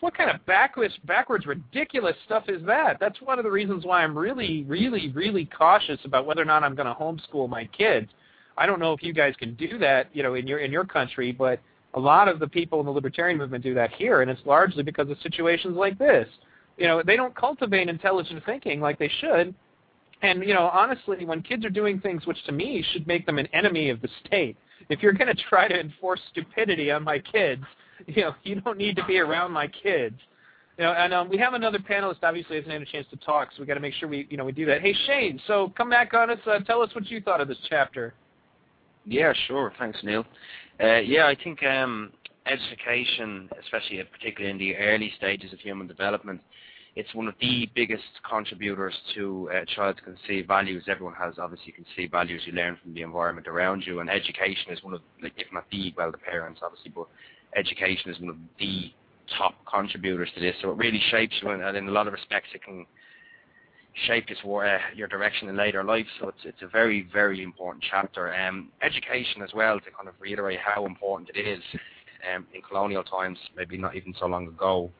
What 0.00 0.16
kind 0.16 0.30
of 0.30 0.44
backwards, 0.46 0.94
backwards, 1.04 1.44
ridiculous 1.46 2.16
stuff 2.24 2.44
is 2.48 2.64
that? 2.64 2.96
That's 3.00 3.20
one 3.20 3.38
of 3.38 3.44
the 3.44 3.50
reasons 3.50 3.84
why 3.84 4.02
I'm 4.02 4.16
really, 4.16 4.64
really, 4.64 5.10
really 5.10 5.44
cautious 5.44 5.98
about 6.04 6.24
whether 6.24 6.40
or 6.40 6.46
not 6.46 6.64
I'm 6.64 6.74
going 6.74 6.86
to 6.86 6.94
homeschool 6.94 7.50
my 7.50 7.66
kids. 7.66 8.08
I 8.56 8.64
don't 8.64 8.80
know 8.80 8.94
if 8.94 9.02
you 9.02 9.12
guys 9.12 9.34
can 9.38 9.54
do 9.56 9.78
that, 9.78 10.08
you 10.14 10.22
know, 10.22 10.34
in 10.34 10.46
your 10.46 10.60
in 10.60 10.72
your 10.72 10.84
country, 10.84 11.32
but 11.32 11.60
a 11.94 12.00
lot 12.00 12.28
of 12.28 12.38
the 12.38 12.48
people 12.48 12.80
in 12.80 12.86
the 12.86 12.92
libertarian 12.92 13.36
movement 13.36 13.62
do 13.62 13.74
that 13.74 13.92
here, 13.92 14.22
and 14.22 14.30
it's 14.30 14.40
largely 14.46 14.82
because 14.82 15.10
of 15.10 15.18
situations 15.22 15.76
like 15.76 15.98
this. 15.98 16.28
You 16.78 16.86
know, 16.86 17.02
they 17.04 17.16
don't 17.16 17.34
cultivate 17.34 17.88
intelligent 17.88 18.42
thinking 18.46 18.80
like 18.80 18.98
they 18.98 19.10
should, 19.20 19.54
and 20.22 20.42
you 20.42 20.54
know, 20.54 20.70
honestly, 20.72 21.24
when 21.26 21.42
kids 21.42 21.64
are 21.64 21.70
doing 21.70 22.00
things 22.00 22.26
which 22.26 22.42
to 22.46 22.52
me 22.52 22.84
should 22.92 23.06
make 23.06 23.26
them 23.26 23.38
an 23.38 23.48
enemy 23.52 23.90
of 23.90 24.00
the 24.00 24.08
state, 24.24 24.56
if 24.88 25.02
you're 25.02 25.12
going 25.12 25.34
to 25.34 25.42
try 25.48 25.68
to 25.68 25.78
enforce 25.78 26.20
stupidity 26.30 26.90
on 26.90 27.04
my 27.04 27.18
kids, 27.18 27.62
you 28.06 28.22
know, 28.22 28.34
you 28.42 28.60
don't 28.60 28.78
need 28.78 28.96
to 28.96 29.04
be 29.04 29.18
around 29.18 29.52
my 29.52 29.66
kids. 29.66 30.16
You 30.78 30.84
know, 30.84 30.92
and 30.92 31.14
um, 31.14 31.28
we 31.28 31.38
have 31.38 31.54
another 31.54 31.78
panelist. 31.78 32.16
Obviously, 32.22 32.56
hasn't 32.56 32.72
had 32.72 32.82
a 32.82 32.86
chance 32.86 33.06
to 33.10 33.16
talk, 33.16 33.50
so 33.54 33.62
we 33.62 33.66
got 33.66 33.74
to 33.74 33.80
make 33.80 33.94
sure 33.94 34.08
we, 34.08 34.26
you 34.28 34.36
know, 34.36 34.44
we 34.44 34.52
do 34.52 34.66
that. 34.66 34.80
Hey, 34.80 34.94
Shane, 35.06 35.40
so 35.46 35.72
come 35.76 35.88
back 35.88 36.14
on 36.14 36.30
us. 36.30 36.38
Uh, 36.46 36.58
tell 36.60 36.82
us 36.82 36.90
what 36.94 37.06
you 37.06 37.20
thought 37.20 37.40
of 37.40 37.46
this 37.46 37.58
chapter. 37.68 38.14
Yeah, 39.04 39.32
sure. 39.46 39.72
Thanks, 39.78 39.98
Neil. 40.02 40.24
Uh, 40.82 40.96
yeah, 40.96 41.26
I 41.26 41.36
think 41.42 41.62
um, 41.62 42.10
education, 42.46 43.48
especially 43.62 44.02
particularly 44.10 44.50
in 44.50 44.58
the 44.58 44.76
early 44.76 45.12
stages 45.16 45.52
of 45.52 45.60
human 45.60 45.86
development, 45.86 46.40
it's 46.96 47.12
one 47.14 47.26
of 47.26 47.34
the 47.40 47.68
biggest 47.74 48.04
contributors 48.28 48.94
to 49.14 49.50
a 49.52 49.66
child's 49.66 49.98
conceived 50.00 50.46
values. 50.46 50.84
Everyone 50.88 51.14
has 51.14 51.34
obviously 51.38 51.72
conceived 51.72 52.12
values 52.12 52.42
you 52.46 52.52
learn 52.52 52.78
from 52.82 52.94
the 52.94 53.02
environment 53.02 53.48
around 53.48 53.82
you, 53.84 54.00
and 54.00 54.08
education 54.08 54.72
is 54.72 54.82
one 54.82 54.94
of, 54.94 55.00
like, 55.22 55.32
if 55.36 55.48
not 55.52 55.64
the, 55.70 55.92
well, 55.96 56.12
the 56.12 56.18
parents 56.18 56.60
obviously, 56.62 56.92
but 56.94 57.08
education 57.56 58.10
is 58.10 58.20
one 58.20 58.30
of 58.30 58.36
the 58.58 58.92
top 59.38 59.54
contributors 59.72 60.28
to 60.34 60.40
this. 60.40 60.54
So 60.62 60.70
it 60.70 60.76
really 60.76 61.00
shapes 61.10 61.34
you, 61.42 61.50
and 61.50 61.76
in 61.76 61.88
a 61.88 61.90
lot 61.90 62.06
of 62.06 62.12
respects, 62.12 62.48
it 62.54 62.62
can 62.62 62.86
shape 64.06 64.26
your, 64.42 64.66
uh, 64.66 64.78
your 64.94 65.08
direction 65.08 65.48
in 65.48 65.56
later 65.56 65.84
life. 65.84 66.06
So 66.20 66.28
it's 66.28 66.38
it's 66.44 66.62
a 66.62 66.66
very 66.66 67.08
very 67.12 67.42
important 67.42 67.84
chapter. 67.88 68.34
Um, 68.34 68.70
education 68.82 69.42
as 69.42 69.50
well 69.54 69.78
to 69.80 69.90
kind 69.90 70.08
of 70.08 70.14
reiterate 70.20 70.58
how 70.60 70.86
important 70.86 71.30
it 71.34 71.46
is. 71.46 71.62
Um, 72.34 72.46
in 72.54 72.62
colonial 72.62 73.04
times, 73.04 73.36
maybe 73.54 73.76
not 73.76 73.94
even 73.94 74.14
so 74.18 74.24
long 74.24 74.48
ago, 74.48 74.90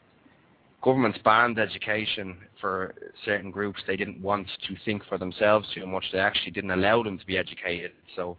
governments 0.82 1.18
banned 1.24 1.59
education 1.59 2.36
for 2.60 2.94
certain 3.24 3.51
groups. 3.51 3.81
They 3.86 3.97
didn't 3.97 4.20
want 4.20 4.47
to 4.68 4.76
think 4.85 5.02
for 5.09 5.16
themselves 5.16 5.66
too 5.74 5.86
much. 5.86 6.05
They 6.12 6.18
actually 6.18 6.51
didn't 6.51 6.72
allow 6.72 7.02
them 7.02 7.18
to 7.18 7.24
be 7.24 7.39
educated. 7.39 7.93
So 8.14 8.36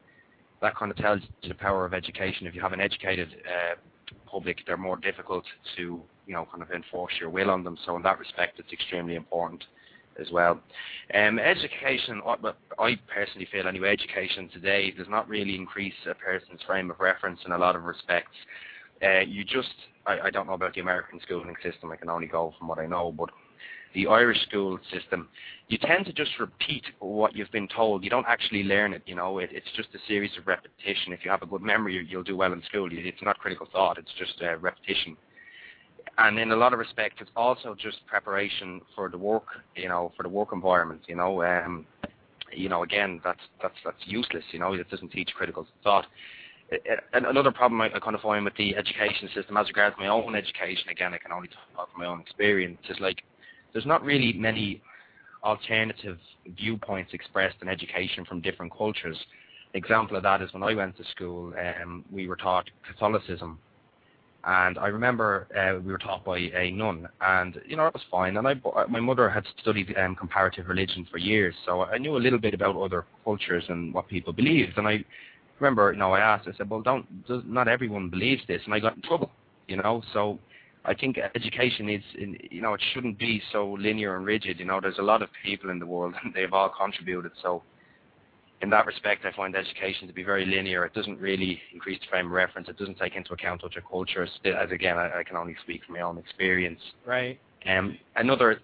that 0.61 0.75
kind 0.75 0.91
of 0.91 0.97
tells 0.97 1.21
you 1.41 1.49
the 1.49 1.55
power 1.55 1.83
of 1.83 1.95
education. 1.95 2.45
If 2.45 2.53
you 2.53 2.61
have 2.61 2.73
an 2.73 2.79
educated 2.79 3.29
uh, 3.47 3.75
public, 4.25 4.59
they're 4.65 4.77
more 4.77 4.97
difficult 4.97 5.43
to, 5.77 6.01
you 6.27 6.33
know, 6.33 6.47
kind 6.51 6.63
of 6.63 6.71
enforce 6.71 7.13
your 7.19 7.29
will 7.29 7.49
on 7.49 7.63
them. 7.63 7.77
So 7.85 7.95
in 7.95 8.01
that 8.03 8.19
respect, 8.19 8.59
it's 8.59 8.71
extremely 8.73 9.15
important 9.15 9.63
as 10.19 10.31
well. 10.31 10.59
Um, 11.13 11.39
education, 11.39 12.21
I 12.79 12.97
personally 13.13 13.47
feel 13.51 13.67
anyway, 13.67 13.91
education 13.91 14.49
today 14.53 14.91
does 14.91 15.07
not 15.09 15.27
really 15.27 15.55
increase 15.55 15.93
a 16.09 16.15
person's 16.15 16.61
frame 16.65 16.89
of 16.89 16.99
reference 16.99 17.39
in 17.45 17.51
a 17.51 17.57
lot 17.57 17.75
of 17.75 17.83
respects. 17.83 18.35
Uh, 19.03 19.19
you 19.19 19.43
just, 19.43 19.73
I 20.05 20.29
don't 20.29 20.47
know 20.47 20.53
about 20.53 20.73
the 20.73 20.81
American 20.81 21.19
schooling 21.21 21.55
system, 21.61 21.91
I 21.91 21.97
can 21.97 22.09
only 22.09 22.27
go 22.27 22.53
from 22.57 22.67
what 22.67 22.79
I 22.79 22.85
know, 22.85 23.11
but 23.11 23.29
the 23.95 24.07
Irish 24.07 24.41
school 24.47 24.77
system, 24.93 25.29
you 25.69 25.77
tend 25.79 26.05
to 26.05 26.13
just 26.13 26.31
repeat 26.39 26.83
what 26.99 27.35
you've 27.35 27.51
been 27.51 27.67
told. 27.67 28.03
You 28.03 28.09
don't 28.09 28.25
actually 28.27 28.63
learn 28.63 28.93
it, 28.93 29.01
you 29.07 29.15
know. 29.15 29.39
It, 29.39 29.49
it's 29.51 29.71
just 29.75 29.89
a 29.95 29.99
series 30.07 30.31
of 30.37 30.45
repetition. 30.45 31.13
If 31.13 31.25
you 31.25 31.31
have 31.31 31.41
a 31.41 31.47
good 31.47 31.61
memory, 31.61 32.05
you'll 32.07 32.23
do 32.23 32.37
well 32.37 32.53
in 32.53 32.61
school. 32.63 32.89
It's 32.91 33.23
not 33.23 33.39
critical 33.39 33.67
thought. 33.71 33.97
It's 33.97 34.11
just 34.19 34.33
uh, 34.43 34.57
repetition. 34.57 35.17
And 36.17 36.37
in 36.37 36.51
a 36.51 36.55
lot 36.55 36.73
of 36.73 36.79
respects, 36.79 37.17
it's 37.19 37.31
also 37.35 37.75
just 37.75 38.05
preparation 38.05 38.81
for 38.95 39.09
the 39.09 39.17
work, 39.17 39.47
you 39.75 39.89
know, 39.89 40.11
for 40.15 40.23
the 40.23 40.29
work 40.29 40.49
environment. 40.53 41.01
You 41.07 41.15
know, 41.15 41.43
um, 41.43 41.85
you 42.53 42.69
know, 42.69 42.83
again, 42.83 43.21
that's 43.23 43.39
that's 43.61 43.75
that's 43.83 43.97
useless. 44.05 44.43
You 44.51 44.59
know, 44.59 44.73
it 44.73 44.89
doesn't 44.89 45.11
teach 45.11 45.31
critical 45.35 45.65
thought. 45.83 46.05
Another 47.13 47.51
problem 47.51 47.81
I, 47.81 47.87
I 47.93 47.99
kind 47.99 48.15
of 48.15 48.21
find 48.21 48.43
with 48.43 48.55
the 48.55 48.75
education 48.75 49.29
system, 49.35 49.55
as 49.55 49.67
regards 49.67 49.95
my 49.99 50.07
own 50.07 50.35
education, 50.35 50.89
again, 50.89 51.13
I 51.13 51.17
can 51.17 51.31
only 51.31 51.49
talk 51.75 51.91
from 51.91 52.01
my 52.01 52.07
own 52.07 52.21
experience, 52.21 52.79
is 52.89 52.99
like 52.99 53.23
there's 53.75 53.85
not 53.85 54.05
really 54.05 54.31
many 54.31 54.81
alternative 55.43 56.17
viewpoints 56.57 57.13
expressed 57.13 57.57
in 57.61 57.67
education 57.67 58.23
from 58.23 58.39
different 58.39 58.71
cultures. 58.75 59.17
Example 59.73 60.15
of 60.15 60.23
that 60.23 60.41
is 60.41 60.51
when 60.53 60.63
I 60.63 60.73
went 60.73 60.95
to 60.95 61.03
school, 61.11 61.53
um, 61.59 62.05
we 62.09 62.25
were 62.29 62.37
taught 62.37 62.69
Catholicism, 62.87 63.59
and 64.45 64.77
I 64.79 64.87
remember 64.87 65.47
uh, 65.53 65.81
we 65.83 65.91
were 65.91 65.97
taught 65.97 66.23
by 66.23 66.37
a 66.37 66.71
nun, 66.71 67.09
and 67.19 67.59
you 67.67 67.75
know 67.75 67.87
it 67.87 67.93
was 67.93 68.03
fine. 68.09 68.37
And 68.37 68.47
I, 68.47 68.53
my 68.87 69.01
mother 69.01 69.29
had 69.29 69.43
studied 69.61 69.93
um, 69.97 70.15
comparative 70.15 70.69
religion 70.69 71.05
for 71.11 71.17
years, 71.17 71.53
so 71.65 71.81
I 71.83 71.97
knew 71.97 72.15
a 72.15 72.17
little 72.25 72.39
bit 72.39 72.53
about 72.53 72.77
other 72.77 73.05
cultures 73.25 73.65
and 73.67 73.93
what 73.93 74.07
people 74.07 74.31
believed. 74.31 74.77
And 74.77 74.87
I 74.87 75.03
remember, 75.59 75.91
you 75.91 75.99
know, 75.99 76.13
I 76.13 76.21
asked, 76.21 76.47
I 76.47 76.55
said, 76.55 76.69
well, 76.69 76.81
don't, 76.81 77.05
not 77.45 77.67
everyone 77.67 78.09
believes 78.09 78.41
this, 78.47 78.61
and 78.63 78.73
I 78.73 78.79
got 78.79 78.95
in 78.95 79.01
trouble, 79.01 79.31
you 79.67 79.75
know. 79.75 80.01
So 80.13 80.39
I 80.85 80.93
think 80.93 81.17
education 81.35 81.89
is, 81.89 82.03
you 82.51 82.61
know, 82.61 82.73
it 82.73 82.81
shouldn't 82.93 83.17
be 83.17 83.41
so 83.51 83.71
linear 83.79 84.15
and 84.15 84.25
rigid. 84.25 84.59
You 84.59 84.65
know, 84.65 84.79
there's 84.79 84.99
a 84.99 85.03
lot 85.03 85.21
of 85.21 85.29
people 85.43 85.69
in 85.69 85.79
the 85.79 85.85
world, 85.85 86.13
and 86.23 86.33
they've 86.33 86.53
all 86.53 86.69
contributed. 86.69 87.31
So, 87.41 87.63
in 88.61 88.69
that 88.69 88.85
respect, 88.85 89.25
I 89.25 89.35
find 89.35 89.55
education 89.55 90.07
to 90.07 90.13
be 90.13 90.23
very 90.23 90.45
linear. 90.45 90.85
It 90.85 90.93
doesn't 90.93 91.19
really 91.19 91.59
increase 91.73 91.99
the 91.99 92.07
frame 92.09 92.27
of 92.27 92.31
reference. 92.31 92.69
It 92.69 92.77
doesn't 92.77 92.97
take 92.97 93.15
into 93.15 93.33
account 93.33 93.63
other 93.63 93.83
cultures. 93.89 94.29
As 94.45 94.71
again, 94.71 94.97
I, 94.97 95.19
I 95.19 95.23
can 95.23 95.35
only 95.35 95.55
speak 95.61 95.83
from 95.85 95.95
my 95.95 96.01
own 96.01 96.17
experience. 96.17 96.79
Right. 97.05 97.39
Um, 97.67 97.97
another 98.15 98.61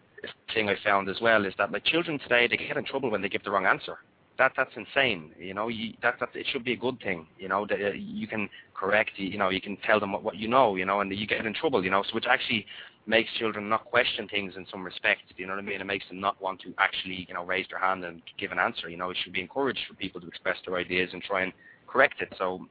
thing 0.54 0.70
I 0.70 0.76
found 0.84 1.10
as 1.10 1.18
well 1.22 1.46
is 1.46 1.54
that 1.58 1.72
like 1.72 1.84
children 1.84 2.20
today, 2.20 2.48
they 2.48 2.56
get 2.56 2.78
in 2.78 2.86
trouble 2.86 3.12
when 3.12 3.22
they 3.22 3.30
give 3.30 3.44
the 3.44 3.52
wrong 3.52 3.66
answer 3.66 3.98
that 4.42 4.54
that's 4.58 4.72
insane. 4.76 5.32
You 5.38 5.54
know, 5.54 5.68
you, 5.68 5.94
that 6.02 6.16
that 6.20 6.30
it 6.34 6.48
should 6.52 6.64
be 6.64 6.74
a 6.74 6.78
good 6.78 7.00
thing. 7.02 7.28
You 7.38 7.48
know, 7.48 7.68
that 7.68 7.80
uh, 7.80 7.92
you 7.94 8.28
can 8.28 8.50
correct. 8.82 9.12
You 9.18 9.38
know, 9.38 9.50
you 9.50 9.62
can 9.62 9.78
tell 9.78 10.00
them 10.00 10.12
what, 10.12 10.24
what 10.24 10.36
you 10.36 10.48
know. 10.48 10.76
You 10.76 10.86
know, 10.86 11.02
and 11.02 11.16
you 11.16 11.28
get 11.28 11.46
in 11.46 11.54
trouble. 11.54 11.84
You 11.84 11.92
know, 11.92 12.04
so 12.04 12.16
which 12.16 12.26
actually 12.28 12.66
makes 13.06 13.30
children 13.38 13.70
not 13.70 13.86
question 13.86 14.28
things 14.28 14.56
in 14.58 14.66
some 14.72 14.84
respect. 14.84 15.22
You 15.38 15.46
know 15.46 15.54
what 15.54 15.64
I 15.64 15.66
mean? 15.66 15.82
It 15.82 15.86
makes 15.86 16.08
them 16.08 16.20
not 16.20 16.42
want 16.42 16.62
to 16.62 16.74
actually, 16.78 17.26
you 17.28 17.34
know, 17.34 17.46
raise 17.46 17.68
their 17.70 17.80
hand 17.80 18.04
and 18.04 18.22
give 18.38 18.52
an 18.52 18.60
answer. 18.60 18.90
You 18.90 18.98
know, 18.98 19.12
it 19.12 19.18
should 19.24 19.34
be 19.34 19.42
encouraged 19.42 19.82
for 19.88 19.94
people 19.96 20.20
to 20.22 20.28
express 20.28 20.58
their 20.66 20.78
ideas 20.78 21.10
and 21.14 21.22
try 21.22 21.44
and 21.44 21.54
correct 21.88 22.22
it. 22.22 22.34
So, 22.38 22.68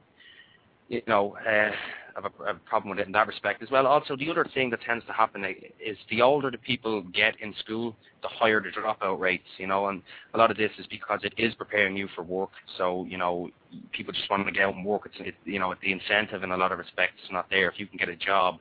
you 0.91 1.01
know, 1.07 1.37
uh, 1.47 1.71
have 2.15 2.25
a, 2.25 2.43
a 2.43 2.53
problem 2.65 2.89
with 2.89 2.99
it 2.99 3.07
in 3.07 3.13
that 3.13 3.25
respect 3.25 3.63
as 3.63 3.71
well. 3.71 3.87
Also, 3.87 4.17
the 4.17 4.29
other 4.29 4.45
thing 4.53 4.69
that 4.69 4.81
tends 4.81 5.05
to 5.05 5.13
happen 5.13 5.45
is 5.45 5.97
the 6.09 6.21
older 6.21 6.51
the 6.51 6.57
people 6.57 7.01
get 7.13 7.33
in 7.39 7.53
school, 7.63 7.95
the 8.21 8.27
higher 8.27 8.61
the 8.61 8.69
dropout 8.69 9.17
rates. 9.17 9.47
You 9.57 9.67
know, 9.67 9.87
and 9.87 10.01
a 10.33 10.37
lot 10.37 10.51
of 10.51 10.57
this 10.57 10.71
is 10.77 10.85
because 10.87 11.21
it 11.23 11.33
is 11.37 11.55
preparing 11.55 11.95
you 11.95 12.09
for 12.13 12.23
work. 12.23 12.49
So 12.77 13.05
you 13.05 13.17
know, 13.17 13.49
people 13.93 14.11
just 14.11 14.29
want 14.29 14.45
to 14.45 14.51
get 14.51 14.63
out 14.63 14.75
and 14.75 14.85
work. 14.85 15.03
It's 15.05 15.29
it, 15.29 15.35
you 15.45 15.59
know, 15.59 15.73
the 15.81 15.93
incentive 15.93 16.43
in 16.43 16.51
a 16.51 16.57
lot 16.57 16.73
of 16.73 16.79
respects 16.79 17.23
is 17.23 17.31
not 17.31 17.49
there. 17.49 17.69
If 17.69 17.79
you 17.79 17.87
can 17.87 17.97
get 17.97 18.09
a 18.09 18.17
job 18.17 18.57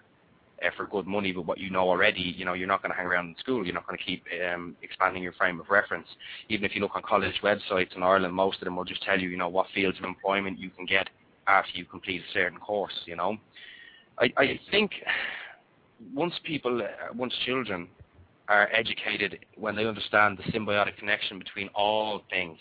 uh, 0.65 0.71
for 0.77 0.87
good 0.87 1.09
money 1.09 1.35
with 1.35 1.47
what 1.47 1.59
you 1.59 1.69
know 1.71 1.89
already, 1.89 2.33
you 2.37 2.45
know, 2.45 2.53
you're 2.53 2.69
not 2.69 2.81
going 2.81 2.93
to 2.93 2.97
hang 2.97 3.07
around 3.07 3.31
in 3.31 3.35
school. 3.41 3.65
You're 3.65 3.75
not 3.75 3.89
going 3.89 3.99
to 3.99 4.05
keep 4.05 4.23
um, 4.55 4.77
expanding 4.83 5.25
your 5.25 5.33
frame 5.33 5.59
of 5.59 5.69
reference. 5.69 6.07
Even 6.49 6.65
if 6.65 6.77
you 6.77 6.81
look 6.81 6.95
on 6.95 7.03
college 7.03 7.35
websites 7.43 7.97
in 7.97 8.05
Ireland, 8.05 8.35
most 8.35 8.59
of 8.59 8.67
them 8.67 8.77
will 8.77 8.85
just 8.85 9.03
tell 9.03 9.19
you, 9.19 9.29
you 9.29 9.37
know, 9.37 9.49
what 9.49 9.67
fields 9.75 9.99
of 9.99 10.05
employment 10.05 10.57
you 10.57 10.71
can 10.71 10.87
get 10.87 11.09
after 11.51 11.77
you 11.77 11.85
complete 11.85 12.23
a 12.23 12.33
certain 12.33 12.59
course, 12.59 12.95
you 13.07 13.17
know. 13.17 13.37
I, 14.19 14.33
I 14.37 14.61
think 14.71 14.93
once 16.15 16.35
people, 16.45 16.81
uh, 16.83 17.15
once 17.15 17.35
children 17.45 17.89
are 18.49 18.69
educated, 18.73 19.39
when 19.57 19.77
they 19.77 19.87
understand 19.87 20.39
the 20.39 20.53
symbiotic 20.53 20.97
connection 20.99 21.39
between 21.39 21.69
all 21.75 22.23
things, 22.31 22.59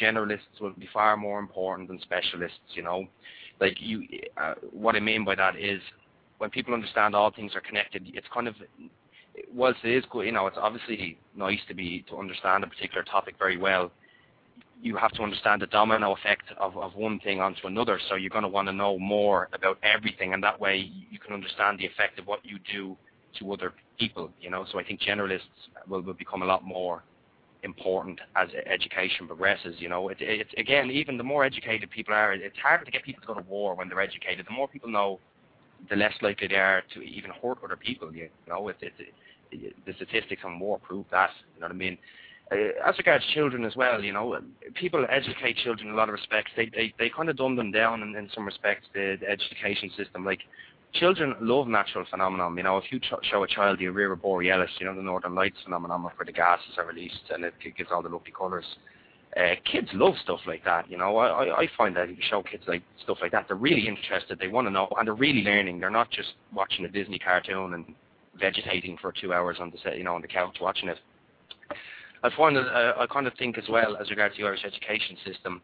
generalists 0.00 0.60
will 0.60 0.72
be 0.72 0.88
far 0.92 1.16
more 1.16 1.38
important 1.38 1.88
than 1.88 2.00
specialists, 2.00 2.58
you 2.74 2.82
know. 2.82 3.06
Like 3.60 3.76
you, 3.78 4.02
uh, 4.36 4.54
what 4.72 4.96
I 4.96 5.00
mean 5.00 5.24
by 5.24 5.36
that 5.36 5.56
is 5.56 5.80
when 6.38 6.50
people 6.50 6.74
understand 6.74 7.14
all 7.14 7.30
things 7.30 7.52
are 7.54 7.60
connected, 7.60 8.10
it's 8.14 8.26
kind 8.32 8.48
of, 8.48 8.54
whilst 9.52 9.78
it 9.84 9.96
is 9.96 10.04
good, 10.10 10.26
you 10.26 10.32
know, 10.32 10.46
it's 10.46 10.58
obviously 10.60 11.18
nice 11.36 11.60
to 11.68 11.74
be, 11.74 12.04
to 12.08 12.18
understand 12.18 12.64
a 12.64 12.66
particular 12.66 13.04
topic 13.04 13.36
very 13.38 13.56
well, 13.56 13.92
you 14.82 14.96
have 14.96 15.12
to 15.12 15.22
understand 15.22 15.62
the 15.62 15.66
domino 15.66 16.14
effect 16.14 16.44
of, 16.58 16.76
of 16.76 16.94
one 16.94 17.18
thing 17.20 17.40
onto 17.40 17.66
another. 17.66 17.98
So 18.08 18.16
you're 18.16 18.30
going 18.30 18.42
to 18.42 18.48
want 18.48 18.68
to 18.68 18.72
know 18.72 18.98
more 18.98 19.48
about 19.52 19.78
everything, 19.82 20.34
and 20.34 20.42
that 20.42 20.58
way 20.60 20.90
you 21.10 21.18
can 21.18 21.32
understand 21.32 21.78
the 21.78 21.86
effect 21.86 22.18
of 22.18 22.26
what 22.26 22.40
you 22.44 22.58
do 22.70 22.96
to 23.38 23.52
other 23.52 23.72
people. 23.98 24.30
You 24.40 24.50
know, 24.50 24.66
so 24.70 24.78
I 24.78 24.84
think 24.84 25.00
generalists 25.00 25.40
will, 25.88 26.02
will 26.02 26.14
become 26.14 26.42
a 26.42 26.46
lot 26.46 26.64
more 26.64 27.02
important 27.62 28.20
as 28.36 28.48
education 28.66 29.26
progresses. 29.26 29.76
You 29.78 29.88
know, 29.88 30.08
it, 30.10 30.18
it's 30.20 30.52
again, 30.58 30.90
even 30.90 31.16
the 31.16 31.24
more 31.24 31.44
educated 31.44 31.90
people 31.90 32.14
are, 32.14 32.32
it's 32.34 32.58
harder 32.58 32.84
to 32.84 32.90
get 32.90 33.02
people 33.02 33.22
to 33.22 33.26
go 33.26 33.34
to 33.34 33.48
war 33.48 33.74
when 33.74 33.88
they're 33.88 34.00
educated. 34.00 34.46
The 34.46 34.52
more 34.52 34.68
people 34.68 34.90
know, 34.90 35.18
the 35.90 35.96
less 35.96 36.12
likely 36.22 36.48
they 36.48 36.56
are 36.56 36.82
to 36.94 37.00
even 37.00 37.30
hurt 37.42 37.58
other 37.64 37.76
people. 37.76 38.14
You 38.14 38.28
know, 38.48 38.68
it, 38.68 38.76
it, 38.80 38.92
it, 39.50 39.74
the 39.86 39.92
statistics 39.94 40.42
on 40.44 40.58
war 40.58 40.78
prove 40.78 41.06
that. 41.10 41.30
You 41.54 41.60
know 41.60 41.66
what 41.66 41.74
I 41.74 41.78
mean? 41.78 41.98
Uh, 42.52 42.56
as 42.86 42.96
regards 42.98 43.24
children 43.32 43.64
as 43.64 43.74
well, 43.74 44.02
you 44.02 44.12
know, 44.12 44.38
people 44.74 45.06
educate 45.08 45.56
children 45.58 45.88
in 45.88 45.94
a 45.94 45.96
lot 45.96 46.08
of 46.08 46.12
respects. 46.12 46.50
They 46.56 46.66
they, 46.66 46.92
they 46.98 47.08
kind 47.08 47.28
of 47.28 47.36
dumb 47.36 47.56
them 47.56 47.70
down 47.72 48.02
in, 48.02 48.14
in 48.14 48.30
some 48.34 48.44
respects. 48.44 48.86
The, 48.92 49.16
the 49.20 49.28
education 49.28 49.90
system, 49.96 50.24
like 50.24 50.40
children 50.92 51.34
love 51.40 51.68
natural 51.68 52.04
phenomenon. 52.10 52.56
You 52.56 52.62
know, 52.64 52.78
if 52.78 52.84
you 52.90 53.00
ch- 53.00 53.26
show 53.30 53.42
a 53.42 53.48
child 53.48 53.78
the 53.78 53.86
aurora 53.86 54.16
borealis, 54.16 54.70
you 54.78 54.86
know, 54.86 54.94
the 54.94 55.02
northern 55.02 55.34
lights 55.34 55.56
phenomenon 55.64 56.02
where 56.02 56.12
the 56.24 56.32
gases 56.32 56.78
are 56.78 56.86
released 56.86 57.30
and 57.30 57.44
it 57.44 57.54
gives 57.76 57.90
all 57.92 58.02
the 58.02 58.08
lovely 58.08 58.32
colours. 58.32 58.64
Uh, 59.36 59.54
kids 59.64 59.88
love 59.94 60.14
stuff 60.22 60.38
like 60.46 60.64
that, 60.64 60.88
you 60.88 60.96
know. 60.96 61.16
I, 61.16 61.62
I 61.62 61.68
find 61.76 61.96
that 61.96 62.08
if 62.08 62.16
you 62.16 62.22
show 62.30 62.42
kids 62.42 62.62
like 62.68 62.82
stuff 63.02 63.18
like 63.20 63.32
that, 63.32 63.46
they're 63.48 63.56
really 63.56 63.88
interested. 63.88 64.38
They 64.38 64.46
want 64.46 64.68
to 64.68 64.70
know, 64.70 64.86
and 64.96 65.08
they're 65.08 65.14
really 65.14 65.42
learning. 65.42 65.80
They're 65.80 65.90
not 65.90 66.10
just 66.10 66.34
watching 66.52 66.84
a 66.84 66.88
Disney 66.88 67.18
cartoon 67.18 67.74
and 67.74 67.84
vegetating 68.38 68.96
for 69.00 69.12
two 69.12 69.32
hours 69.32 69.56
on 69.58 69.70
the 69.70 69.78
set, 69.82 69.98
you 69.98 70.04
know, 70.04 70.14
on 70.14 70.22
the 70.22 70.28
couch 70.28 70.58
watching 70.60 70.88
it. 70.88 70.98
I 72.24 72.30
find 72.34 72.56
that 72.56 72.66
uh, 72.66 72.94
I 72.98 73.06
kind 73.06 73.26
of 73.26 73.34
think 73.34 73.58
as 73.58 73.64
well 73.68 73.96
as 73.98 74.08
regards 74.08 74.34
to 74.36 74.42
the 74.42 74.48
Irish 74.48 74.64
education 74.64 75.16
system, 75.26 75.60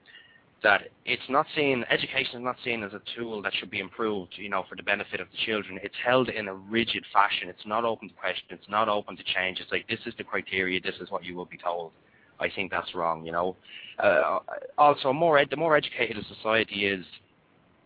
that 0.63 0.83
it's 1.07 1.23
not 1.31 1.47
seen, 1.57 1.87
education 1.91 2.37
is 2.41 2.45
not 2.45 2.57
seen 2.63 2.83
as 2.83 2.93
a 2.93 3.01
tool 3.17 3.41
that 3.41 3.53
should 3.55 3.71
be 3.71 3.81
improved, 3.81 4.35
you 4.37 4.51
know, 4.51 4.65
for 4.69 4.77
the 4.77 4.83
benefit 4.83 5.21
of 5.21 5.29
the 5.31 5.39
children. 5.47 5.81
It's 5.83 5.95
held 6.05 6.29
in 6.29 6.49
a 6.49 6.55
rigid 6.55 7.03
fashion. 7.15 7.49
It's 7.49 7.67
not 7.67 7.87
open 7.87 8.11
to 8.11 8.15
question. 8.15 8.49
It's 8.51 8.69
not 8.69 8.91
open 8.91 9.17
to 9.17 9.23
change. 9.35 9.59
It's 9.59 9.73
like, 9.73 9.89
this 9.89 10.01
is 10.05 10.13
the 10.19 10.25
criteria. 10.25 10.79
This 10.83 10.97
is 11.01 11.11
what 11.11 11.25
you 11.25 11.35
will 11.35 11.47
be 11.47 11.57
told. 11.57 11.93
I 12.39 12.51
think 12.55 12.71
that's 12.71 12.95
wrong, 12.95 13.25
you 13.25 13.33
know. 13.33 13.57
Uh, 13.99 14.41
also, 14.77 15.15
more 15.15 15.39
ed- 15.39 15.49
the 15.51 15.57
more 15.57 15.79
educated 15.79 16.19
a 16.19 16.35
society 16.35 16.87
is, 16.87 17.07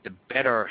the 0.03 0.11
better 0.29 0.69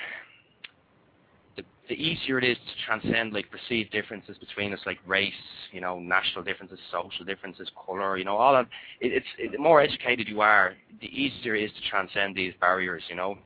the 1.90 1.96
easier 1.96 2.38
it 2.38 2.44
is 2.46 2.58
to 2.58 2.86
transcend 2.86 3.34
like 3.34 3.46
perceived 3.52 3.92
differences 3.92 4.38
between 4.38 4.74
us, 4.74 4.80
like 4.86 5.00
race, 5.06 5.34
you 5.72 5.82
know, 5.82 6.00
national 6.00 6.44
differences, 6.44 6.80
social 6.92 7.26
differences, 7.26 7.70
color, 7.86 8.18
you 8.18 8.24
know, 8.24 8.38
all 8.38 8.54
that. 8.54 8.68
It, 9.02 9.14
it's 9.14 9.26
it, 9.38 9.52
the 9.52 9.58
more 9.58 9.82
educated 9.82 10.28
you 10.28 10.42
are, 10.42 10.74
the 11.02 11.08
easier 11.08 11.56
it 11.56 11.64
is 11.64 11.72
to 11.72 11.90
transcend 11.90 12.36
these 12.36 12.54
barriers. 12.62 13.04
You 13.10 13.16
know, 13.16 13.38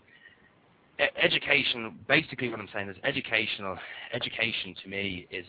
e- 0.99 1.21
education. 1.21 1.97
Basically, 2.07 2.49
what 2.49 2.59
I'm 2.59 2.69
saying 2.73 2.89
is 2.89 2.97
educational. 3.03 3.77
Education 4.13 4.75
to 4.83 4.89
me 4.89 5.27
is 5.31 5.45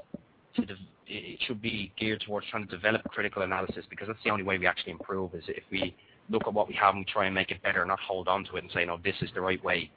to 0.57 0.65
de- 0.65 0.89
it 1.07 1.39
should 1.47 1.61
be 1.61 1.93
geared 1.99 2.23
towards 2.27 2.47
trying 2.51 2.67
to 2.67 2.75
develop 2.75 3.03
critical 3.05 3.43
analysis 3.43 3.85
because 3.91 4.09
that's 4.09 4.23
the 4.25 4.31
only 4.31 4.45
way 4.45 4.57
we 4.57 4.67
actually 4.67 4.93
improve. 4.93 5.35
Is 5.35 5.45
if 5.49 5.65
we 5.71 5.95
look 6.31 6.43
at 6.47 6.55
what 6.55 6.69
we 6.69 6.75
have 6.75 6.95
and 6.95 7.07
try 7.07 7.27
and 7.27 7.35
make 7.35 7.51
it 7.51 7.63
better, 7.63 7.85
not 7.85 8.01
hold 8.01 8.29
on 8.29 8.45
to 8.45 8.57
it 8.57 8.63
and 8.63 8.73
say, 8.73 8.85
no, 8.87 8.99
this 9.05 9.15
is 9.21 9.31
the 9.35 9.41
right 9.41 9.63
way 9.63 9.91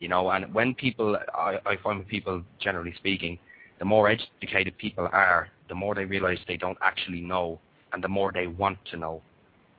you 0.00 0.08
know. 0.08 0.30
And 0.30 0.52
when 0.54 0.74
people, 0.74 1.16
I, 1.34 1.58
I 1.66 1.76
find 1.82 1.98
with 1.98 2.08
people, 2.08 2.42
generally 2.60 2.94
speaking, 2.96 3.38
the 3.78 3.84
more 3.84 4.08
educated 4.08 4.76
people 4.78 5.08
are, 5.12 5.48
the 5.68 5.74
more 5.74 5.94
they 5.94 6.04
realize 6.04 6.38
they 6.46 6.56
don't 6.56 6.78
actually 6.82 7.20
know, 7.20 7.58
and 7.92 8.02
the 8.02 8.08
more 8.08 8.32
they 8.32 8.46
want 8.46 8.78
to 8.90 8.96
know. 8.96 9.22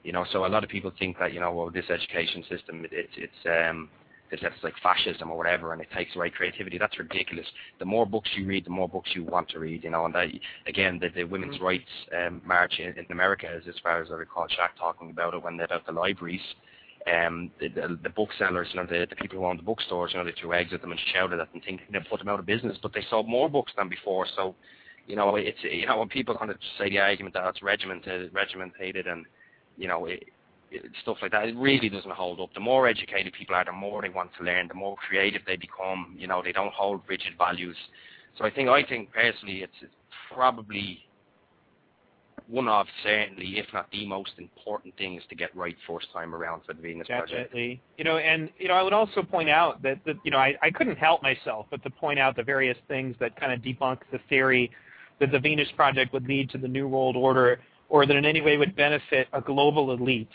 You 0.04 0.12
know, 0.12 0.26
so 0.32 0.46
a 0.46 0.48
lot 0.48 0.64
of 0.64 0.70
people 0.70 0.92
think 1.00 1.18
that 1.20 1.34
you 1.34 1.40
know, 1.40 1.52
well, 1.52 1.72
this 1.72 1.90
education 1.90 2.44
system, 2.50 2.86
it, 2.86 2.92
it's 2.94 3.14
it's 3.18 3.72
um, 3.72 3.90
it's, 4.32 4.44
it's 4.44 4.64
like 4.64 4.74
fascism 4.82 5.32
or 5.32 5.38
whatever, 5.38 5.74
and 5.74 5.82
it 5.82 5.88
takes 5.96 6.16
away 6.16 6.30
creativity. 6.30 6.78
That's 6.78 6.98
ridiculous. 6.98 7.46
The 7.80 7.86
more 7.86 8.06
books 8.06 8.30
you 8.36 8.46
read, 8.46 8.66
the 8.66 8.72
more 8.72 8.90
books 8.90 9.10
you 9.14 9.24
want 9.24 9.50
to 9.50 9.60
read. 9.60 9.84
You 9.84 9.92
know, 9.92 10.06
and 10.06 10.14
that 10.14 10.28
again, 10.68 11.00
the, 11.00 11.10
the 11.10 11.24
women's 11.24 11.56
mm-hmm. 11.56 11.66
rights 11.66 11.90
um, 12.16 12.42
march 12.46 12.80
in, 12.80 12.98
in 12.98 13.06
America, 13.12 13.48
is 13.56 13.64
as 13.68 13.76
far 13.82 14.02
as 14.02 14.10
I 14.12 14.16
recall, 14.16 14.48
Jacques 14.48 14.78
talking 14.78 15.10
about 15.10 15.34
it 15.34 15.44
when 15.44 15.58
they're 15.58 15.72
at 15.72 15.86
the 15.86 15.92
libraries 15.92 16.42
um, 17.12 17.52
the, 17.60 17.70
the, 18.02 18.10
booksellers, 18.10 18.68
you 18.74 18.80
know, 18.80 18.88
the, 18.88 19.06
the 19.08 19.16
people 19.16 19.38
who 19.38 19.46
own 19.46 19.58
the 19.58 19.64
bookstores, 19.64 20.12
you 20.14 20.20
know, 20.20 20.26
they 20.26 20.34
threw 20.40 20.54
eggs 20.54 20.72
at 20.74 20.82
them 20.82 20.92
and 20.92 21.00
shouted 21.14 21.40
at 21.40 21.52
them, 21.52 21.62
thinking 21.64 21.86
they 21.92 22.00
put 22.10 22.20
them 22.20 22.30
out 22.30 22.40
of 22.40 22.48
business. 22.48 22.78
But 22.82 22.94
they 22.94 23.04
sold 23.10 23.30
more 23.30 23.48
books 23.48 23.72
than 23.78 23.90
before. 23.90 24.26
So, 24.36 24.56
you 25.06 25.16
know, 25.16 25.36
it's 25.36 25.60
you 25.62 25.86
know 25.86 26.00
when 26.00 26.10
people 26.10 26.36
kind 26.36 26.50
of 26.50 26.58
say 26.80 26.90
the 26.90 26.98
argument 26.98 27.36
that 27.36 27.48
it's 27.48 27.62
regimented, 27.62 28.34
regimented, 28.34 29.06
and 29.06 29.26
you 29.78 29.88
know, 29.88 30.06
it, 30.06 30.24
it, 30.72 30.84
stuff 31.04 31.18
like 31.22 31.32
that, 31.32 31.48
it 31.48 31.56
really 31.56 31.90
doesn't 31.90 32.12
hold 32.12 32.40
up. 32.40 32.52
The 32.56 32.60
more 32.60 32.88
educated 32.88 33.34
people 33.34 33.56
are, 33.56 33.66
the 33.66 33.72
more 33.72 34.02
they 34.02 34.10
want 34.10 34.32
to 34.40 34.44
learn, 34.44 34.68
the 34.68 34.74
more 34.74 34.96
creative 34.96 35.42
they 35.46 35.58
become. 35.58 36.16
You 36.18 36.28
know, 36.28 36.42
they 36.44 36.52
don't 36.52 36.74
hold 36.74 37.02
rigid 37.08 37.34
values. 37.38 37.78
So 38.38 38.46
I 38.46 38.50
think 38.50 38.68
I 38.70 38.84
think 38.84 39.12
personally, 39.14 39.62
it's, 39.62 39.74
it's 39.82 39.94
probably 40.34 41.06
one 42.48 42.68
of 42.68 42.88
certainly, 43.04 43.58
if 43.58 43.66
not 43.74 43.90
the 43.92 44.06
most 44.06 44.32
important 44.38 44.96
things 44.98 45.24
to 45.30 45.36
get 45.36 45.56
right 45.56 45.76
first 45.88 46.08
time 46.14 46.36
around 46.36 46.62
for 46.66 46.74
the 46.74 46.82
Venus 46.82 47.08
Definitely. 47.08 47.46
Project. 47.46 47.82
You 47.98 48.04
know, 48.04 48.18
and 48.18 48.50
you 48.58 48.68
know, 48.68 48.76
I 48.76 48.84
would 48.84 48.94
also 48.94 49.24
point 49.24 49.50
out 49.50 49.82
that, 49.84 50.00
that 50.06 50.16
you 50.24 50.32
know, 50.32 50.38
I, 50.38 50.56
I 50.62 50.70
couldn't 50.70 50.98
help 50.98 51.24
myself 51.24 51.66
but 51.72 51.82
to 51.84 51.90
point 51.90 52.20
out 52.20 52.36
the 52.36 52.44
various 52.44 52.78
things 52.88 53.16
that 53.20 53.40
kind 53.40 53.52
of 53.52 53.62
debunk 53.62 54.00
the 54.12 54.20
theory 54.30 54.72
that 55.20 55.32
the 55.32 55.40
Venus 55.40 55.70
Project 55.76 56.14
would 56.14 56.28
lead 56.28 56.50
to 56.52 56.58
the 56.58 56.68
New 56.68 56.88
World 56.88 57.16
Order 57.16 57.60
or 57.90 58.06
that 58.06 58.16
in 58.16 58.26
any 58.26 58.42
way 58.42 58.58
would 58.58 58.76
benefit 58.76 59.28
a 59.34 59.42
global 59.42 59.92
elite. 59.92 60.30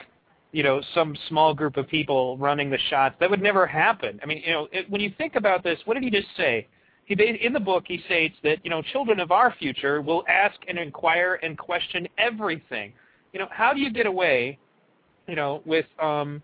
You 0.53 0.65
know, 0.65 0.83
some 0.95 1.17
small 1.29 1.55
group 1.55 1.77
of 1.77 1.87
people 1.87 2.37
running 2.39 2.71
the 2.71 2.79
shots. 2.89 3.15
That 3.21 3.31
would 3.31 3.43
never 3.43 3.67
happen. 3.67 4.19
I 4.23 4.27
mean, 4.27 4.43
you 4.45 4.53
know, 4.53 4.69
it, 4.73 4.91
when 4.91 5.01
you 5.01 5.13
think 5.17 5.37
about 5.37 5.63
this, 5.63 5.79
what 5.85 5.95
did 5.95 6.03
he 6.03 6.11
just 6.11 6.29
say? 6.37 6.67
He 7.19 7.47
in 7.47 7.53
the 7.53 7.61
book 7.61 7.85
he 7.87 8.03
states 8.07 8.37
that 8.43 8.59
you 8.65 8.71
know 8.71 8.83
children 8.83 9.21
of 9.21 9.33
our 9.33 9.55
future 9.59 10.01
will 10.01 10.25
ask 10.29 10.57
and 10.69 10.79
inquire 10.79 11.41
and 11.43 11.59
question 11.59 12.09
everything. 12.19 12.93
You 13.33 13.41
know, 13.41 13.49
how 13.51 13.73
do 13.73 13.81
you 13.81 13.91
get 13.93 14.07
away, 14.07 14.59
you 15.27 15.37
know, 15.37 15.63
with 15.65 15.87
um, 16.01 16.43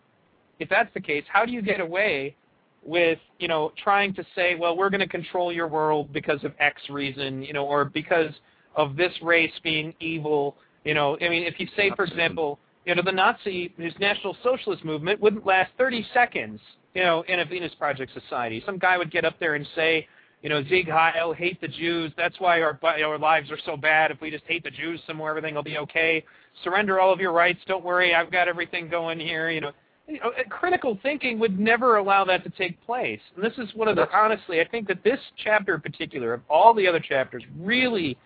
if 0.59 0.69
that's 0.69 0.93
the 0.95 1.01
case, 1.01 1.25
how 1.29 1.45
do 1.45 1.53
you 1.53 1.63
get 1.63 1.81
away 1.81 2.35
with 2.85 3.19
you 3.39 3.49
know 3.49 3.73
trying 3.83 4.15
to 4.15 4.25
say, 4.35 4.55
well, 4.55 4.77
we're 4.77 4.91
going 4.91 5.01
to 5.01 5.09
control 5.09 5.53
your 5.53 5.69
world 5.69 6.13
because 6.13 6.43
of 6.45 6.53
X 6.59 6.83
reason, 6.91 7.43
you 7.43 7.53
know, 7.53 7.65
or 7.65 7.85
because 7.85 8.33
of 8.75 8.97
this 8.97 9.13
race 9.23 9.53
being 9.63 9.95
evil, 10.01 10.57
you 10.85 10.95
know. 10.95 11.17
I 11.21 11.29
mean, 11.29 11.45
if 11.45 11.59
you 11.59 11.69
say, 11.77 11.91
for 11.95 12.05
example, 12.05 12.59
you 12.85 12.95
know, 12.95 13.03
the 13.03 13.13
Nazi, 13.13 13.73
his 13.77 13.95
National 13.99 14.37
Socialist 14.43 14.85
movement 14.85 15.21
wouldn't 15.21 15.45
last 15.45 15.73
30 15.77 16.07
seconds, 16.15 16.61
you 16.95 17.03
know, 17.03 17.25
in 17.29 17.41
a 17.41 17.45
Venus 17.45 17.75
Project 17.75 18.13
society. 18.15 18.63
Some 18.65 18.79
guy 18.79 18.97
would 18.97 19.11
get 19.11 19.25
up 19.25 19.39
there 19.41 19.57
and 19.57 19.67
say, 19.75 20.07
you 20.47 20.51
know, 20.51 20.63
Sieg 20.69 20.89
Heil, 20.89 21.33
hate 21.33 21.61
the 21.61 21.67
Jews. 21.67 22.13
That's 22.17 22.39
why 22.39 22.63
our 22.63 22.79
our 22.85 23.19
lives 23.19 23.51
are 23.51 23.59
so 23.67 23.77
bad. 23.77 24.13
If 24.13 24.21
we 24.21 24.31
just 24.31 24.45
hate 24.47 24.63
the 24.63 24.71
Jews 24.71 25.01
somewhere, 25.05 25.31
everything 25.31 25.57
will 25.57 25.65
be 25.65 25.77
okay. 25.79 26.25
Surrender 26.63 27.01
all 27.01 27.13
of 27.13 27.19
your 27.19 27.33
rights. 27.33 27.59
Don't 27.67 27.85
worry, 27.85 28.15
I've 28.15 28.31
got 28.31 28.47
everything 28.47 28.89
going 28.89 29.19
here. 29.19 29.51
You 29.51 29.61
know, 29.61 29.73
you 30.07 30.21
know, 30.21 30.31
critical 30.49 31.01
thinking 31.03 31.41
would 31.41 31.59
never 31.59 31.97
allow 31.97 32.25
that 32.27 32.45
to 32.45 32.51
take 32.51 32.81
place. 32.87 33.19
And 33.35 33.45
this 33.45 33.55
is 33.59 33.75
one 33.75 33.89
of 33.89 33.97
the 33.97 34.07
honestly, 34.17 34.61
I 34.61 34.69
think 34.69 34.87
that 34.87 35.03
this 35.03 35.19
chapter 35.43 35.75
in 35.75 35.81
particular, 35.81 36.35
of 36.35 36.43
all 36.49 36.73
the 36.73 36.87
other 36.87 37.01
chapters, 37.01 37.43
really 37.59 38.17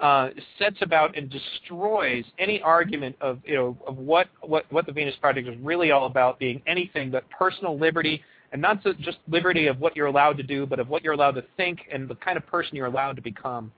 uh, 0.00 0.30
sets 0.58 0.78
about 0.82 1.16
and 1.16 1.30
destroys 1.30 2.24
any 2.40 2.60
argument 2.60 3.14
of 3.20 3.38
you 3.44 3.54
know 3.54 3.76
of 3.86 3.98
what 3.98 4.26
what 4.40 4.64
what 4.72 4.84
the 4.84 4.92
Venus 4.92 5.14
Project 5.20 5.46
is 5.46 5.54
really 5.62 5.92
all 5.92 6.06
about, 6.06 6.40
being 6.40 6.60
anything 6.66 7.12
but 7.12 7.22
personal 7.30 7.78
liberty 7.78 8.20
and 8.52 8.62
not 8.62 8.82
just 9.00 9.18
liberty 9.28 9.66
of 9.66 9.80
what 9.80 9.94
you're 9.94 10.06
allowed 10.06 10.36
to 10.38 10.42
do, 10.42 10.66
but 10.66 10.78
of 10.78 10.88
what 10.88 11.04
you're 11.04 11.12
allowed 11.12 11.32
to 11.32 11.44
think 11.56 11.80
and 11.92 12.08
the 12.08 12.14
kind 12.16 12.36
of 12.36 12.46
person 12.46 12.76
you're 12.76 12.86
allowed 12.86 13.16
to 13.16 13.22
become. 13.22 13.70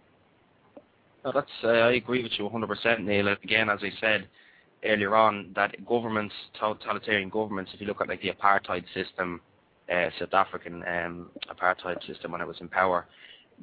That's 1.24 1.46
uh, 1.64 1.68
I 1.68 1.92
agree 1.92 2.22
with 2.22 2.32
you 2.38 2.48
100%, 2.48 3.04
Neil. 3.04 3.28
Again, 3.28 3.68
as 3.68 3.80
I 3.82 3.90
said 4.00 4.28
earlier 4.84 5.14
on, 5.14 5.52
that 5.54 5.84
governments, 5.86 6.34
totalitarian 6.58 7.28
governments, 7.28 7.72
if 7.74 7.80
you 7.80 7.86
look 7.86 8.00
at 8.00 8.08
like 8.08 8.22
the 8.22 8.30
apartheid 8.30 8.84
system, 8.94 9.40
uh, 9.92 10.08
South 10.18 10.32
African 10.32 10.82
um, 10.86 11.30
apartheid 11.50 12.04
system 12.06 12.32
when 12.32 12.40
it 12.40 12.46
was 12.46 12.56
in 12.60 12.68
power, 12.68 13.06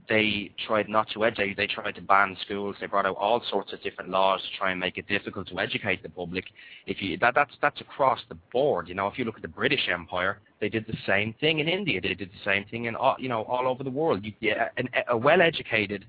they 0.09 0.51
tried 0.65 0.87
not 0.87 1.09
to 1.11 1.25
educate. 1.25 1.57
They 1.57 1.67
tried 1.67 1.95
to 1.95 2.01
ban 2.01 2.37
schools. 2.45 2.75
They 2.79 2.87
brought 2.87 3.05
out 3.05 3.17
all 3.17 3.41
sorts 3.49 3.73
of 3.73 3.81
different 3.81 4.09
laws 4.09 4.41
to 4.41 4.57
try 4.57 4.71
and 4.71 4.79
make 4.79 4.97
it 4.97 5.07
difficult 5.07 5.47
to 5.49 5.59
educate 5.59 6.03
the 6.03 6.09
public. 6.09 6.45
If 6.85 7.01
you 7.01 7.17
that 7.17 7.33
that's 7.35 7.53
that's 7.61 7.81
across 7.81 8.19
the 8.29 8.37
board. 8.53 8.87
You 8.87 8.95
know, 8.95 9.07
if 9.07 9.17
you 9.17 9.25
look 9.25 9.35
at 9.35 9.41
the 9.41 9.47
British 9.47 9.87
Empire, 9.91 10.39
they 10.61 10.69
did 10.69 10.85
the 10.87 10.97
same 11.05 11.33
thing 11.39 11.59
in 11.59 11.67
India. 11.67 11.99
They 11.99 12.13
did 12.13 12.29
the 12.29 12.43
same 12.45 12.65
thing 12.65 12.85
in 12.85 12.95
all 12.95 13.15
you 13.19 13.29
know 13.29 13.43
all 13.43 13.67
over 13.67 13.83
the 13.83 13.89
world. 13.91 14.23
You, 14.23 14.33
yeah, 14.39 14.69
an, 14.77 14.87
a 15.09 15.17
well-educated 15.17 16.05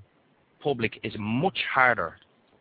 public 0.61 1.01
is 1.03 1.15
much 1.19 1.59
harder 1.73 2.17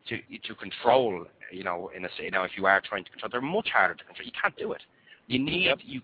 to 0.10 0.18
to 0.18 0.56
control. 0.56 1.26
You 1.52 1.64
know, 1.64 1.92
in 1.96 2.06
a 2.06 2.10
you 2.20 2.32
know 2.32 2.44
if 2.44 2.52
you 2.58 2.66
are 2.66 2.82
trying 2.82 3.04
to 3.04 3.12
control, 3.12 3.30
they're 3.32 3.42
much 3.42 3.70
harder 3.70 3.96
to 3.96 4.04
control. 4.04 4.26
You 4.26 4.34
can't 4.42 4.58
do 4.58 4.72
it. 4.72 4.82
You 5.28 5.40
need 5.40 5.66
yep. 5.66 5.80
you 5.84 6.02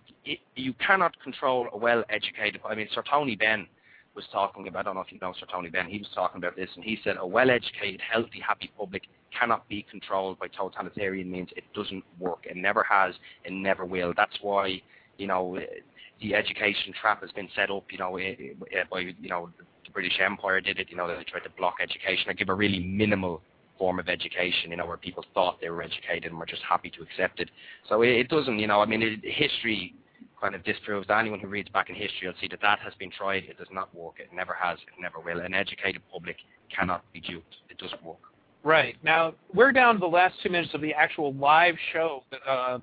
you 0.56 0.74
cannot 0.86 1.20
control 1.22 1.70
a 1.72 1.78
well-educated. 1.78 2.62
I 2.68 2.76
mean, 2.76 2.90
Sir 2.94 3.04
Tony 3.10 3.36
Benn 3.36 3.68
was 4.15 4.26
talking 4.31 4.68
about, 4.68 4.81
I 4.81 4.84
don't 4.84 4.95
know 4.95 5.02
if 5.02 5.11
you 5.11 5.19
know 5.22 5.34
Sir 5.40 5.45
Tony 5.52 5.69
Benn, 5.69 5.88
he 5.88 5.98
was 5.98 6.07
talking 6.14 6.38
about 6.38 6.56
this, 6.56 6.69
and 6.76 6.84
he 6.84 6.99
said 7.03 7.15
a 7.19 7.26
well-educated, 7.26 8.02
healthy, 8.02 8.40
happy 8.45 8.72
public 8.77 9.03
cannot 9.38 9.68
be 9.68 9.85
controlled 9.90 10.40
by 10.40 10.48
totalitarian 10.48 11.31
means. 11.31 11.49
It 11.56 11.64
doesn't 11.73 12.03
work. 12.19 12.45
It 12.49 12.56
never 12.56 12.84
has 12.84 13.15
and 13.45 13.64
never 13.64 13.85
will. 13.85 14.14
That's 14.15 14.38
why, 14.41 14.81
you 15.18 15.27
know, 15.27 15.57
the 16.22 16.35
education 16.35 16.94
trap 16.99 17.22
has 17.22 17.31
been 17.31 17.49
set 17.56 17.72
up, 17.72 17.85
you 17.91 17.98
know, 17.98 18.18
eh, 18.18 18.35
eh, 18.72 18.84
by, 18.90 18.99
you 18.99 19.30
know, 19.30 19.49
the 19.57 19.91
British 19.91 20.19
Empire 20.23 20.61
did 20.61 20.80
it, 20.80 20.88
you 20.90 20.98
know, 20.98 21.07
they 21.07 21.23
tried 21.23 21.44
to 21.44 21.49
block 21.57 21.76
education 21.81 22.30
or 22.30 22.34
give 22.34 22.49
a 22.49 22.53
really 22.53 22.80
minimal 22.80 23.41
form 23.77 23.99
of 23.99 24.07
education, 24.07 24.69
you 24.69 24.77
know, 24.77 24.85
where 24.85 24.98
people 24.98 25.26
thought 25.34 25.60
they 25.60 25.69
were 25.69 25.81
educated 25.81 26.26
and 26.26 26.38
were 26.38 26.45
just 26.45 26.61
happy 26.68 26.90
to 26.91 27.02
accept 27.02 27.40
it. 27.40 27.49
So 27.90 28.03
it, 28.03 28.10
it 28.10 28.30
doesn't, 28.30 28.60
you 28.60 28.68
know, 28.68 28.81
I 28.81 28.85
mean, 28.85 29.02
it, 29.02 29.19
history 29.23 29.95
kind 30.44 30.53
of 30.56 30.64
disproves 30.65 31.07
that. 31.07 31.20
Anyone 31.20 31.40
who 31.40 31.48
reads 31.48 31.70
back 31.70 31.90
in 31.90 31.95
history 31.95 32.28
will 32.28 32.34
see 32.41 32.49
that 32.49 32.60
that 32.61 32.80
has 32.80 32.94
been 32.99 33.10
tried. 33.10 33.45
It 33.45 33.57
does 33.57 33.70
not 33.72 33.95
work. 33.95 34.15
It 34.20 34.28
never 34.36 34.53
has. 34.53 34.78
It 34.80 35.02
never 35.02 35.22
will. 35.22 35.40
An 35.40 35.53
educated 35.53 36.02
public 36.11 36.36
cannot 36.76 37.06
be 37.14 37.22
duped. 37.22 37.56
It 37.70 37.78
doesn't 37.78 38.03
work. 38.03 38.18
Right. 38.64 38.98
Now, 39.03 39.36
we're 39.53 39.72
down 39.72 39.94
to 39.95 40.02
the 40.02 40.06
last 40.06 40.36
two 40.44 40.49
minutes 40.49 40.74
of 40.74 40.82
the 40.82 40.94
actual 40.94 41.34
live 41.36 41.76
show. 41.94 42.26
Uh, 42.48 42.80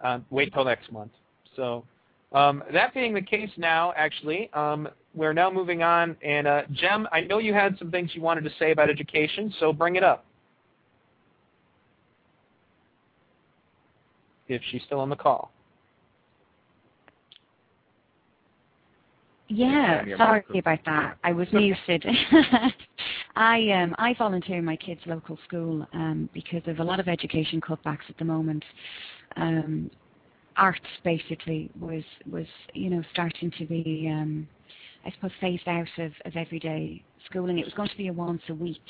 Uh, 0.03 0.21
wait 0.31 0.55
till 0.55 0.65
next 0.65 0.93
month. 0.93 1.11
So 1.57 1.85
um, 2.33 2.63
that 2.73 2.95
being 2.95 3.15
the 3.15 3.23
case 3.23 3.51
now, 3.57 3.93
actually, 3.97 4.49
um, 4.53 4.89
we're 5.15 5.33
now 5.33 5.51
moving 5.51 5.83
on. 5.83 6.17
And 6.23 6.47
uh, 6.47 6.63
Jem, 6.73 7.09
I 7.11 7.23
know 7.23 7.39
you 7.39 7.53
had 7.53 7.77
some 7.79 7.91
things 7.91 8.11
you 8.15 8.23
wanted 8.23 8.45
to 8.45 8.51
say 8.59 8.71
about 8.71 8.91
education, 8.91 9.53
so 9.59 9.73
bring 9.73 9.97
it 9.97 10.05
up. 10.05 10.25
If 14.49 14.63
she's 14.71 14.83
still 14.85 15.01
on 15.01 15.11
the 15.11 15.17
call. 15.17 15.51
Yeah, 19.49 20.05
sorry 20.17 20.45
about 20.59 20.81
that. 20.85 21.17
I 21.25 21.33
was 21.33 21.49
muted. 21.53 22.05
I 23.37 23.71
um 23.71 23.95
I 23.99 24.15
volunteer 24.19 24.59
in 24.59 24.65
my 24.65 24.77
kids' 24.77 25.01
local 25.07 25.39
school 25.47 25.87
um, 25.95 26.29
because 26.35 26.63
of 26.67 26.81
a 26.81 26.85
lot 26.85 27.01
of 27.01 27.09
education 27.09 27.61
cutbacks 27.61 28.09
at 28.11 28.19
the 28.19 28.25
moment. 28.25 28.63
Um, 29.37 29.91
arts 30.57 30.81
basically 31.03 31.71
was 31.81 32.03
was 32.31 32.47
you 32.75 32.91
know 32.91 33.03
starting 33.13 33.51
to 33.59 33.65
be 33.65 34.11
um, 34.13 34.47
I 35.07 35.11
suppose 35.13 35.31
phased 35.41 35.67
out 35.67 35.89
of, 35.99 36.13
of 36.27 36.37
everyday 36.37 37.03
schooling. 37.25 37.59
It 37.59 37.65
was 37.65 37.75
going 37.75 37.89
to 37.89 37.97
be 37.97 38.09
a 38.09 38.13
once 38.13 38.43
a 38.51 38.55
week 38.55 38.83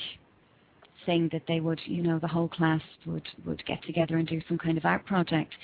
thing 1.08 1.30
that 1.32 1.42
they 1.48 1.60
would 1.60 1.80
you 1.86 2.02
know 2.02 2.18
the 2.18 2.28
whole 2.28 2.48
class 2.48 2.82
would 3.06 3.26
would 3.46 3.64
get 3.64 3.82
together 3.84 4.18
and 4.18 4.28
do 4.28 4.42
some 4.46 4.58
kind 4.58 4.76
of 4.76 4.84
art 4.84 5.06
project. 5.06 5.54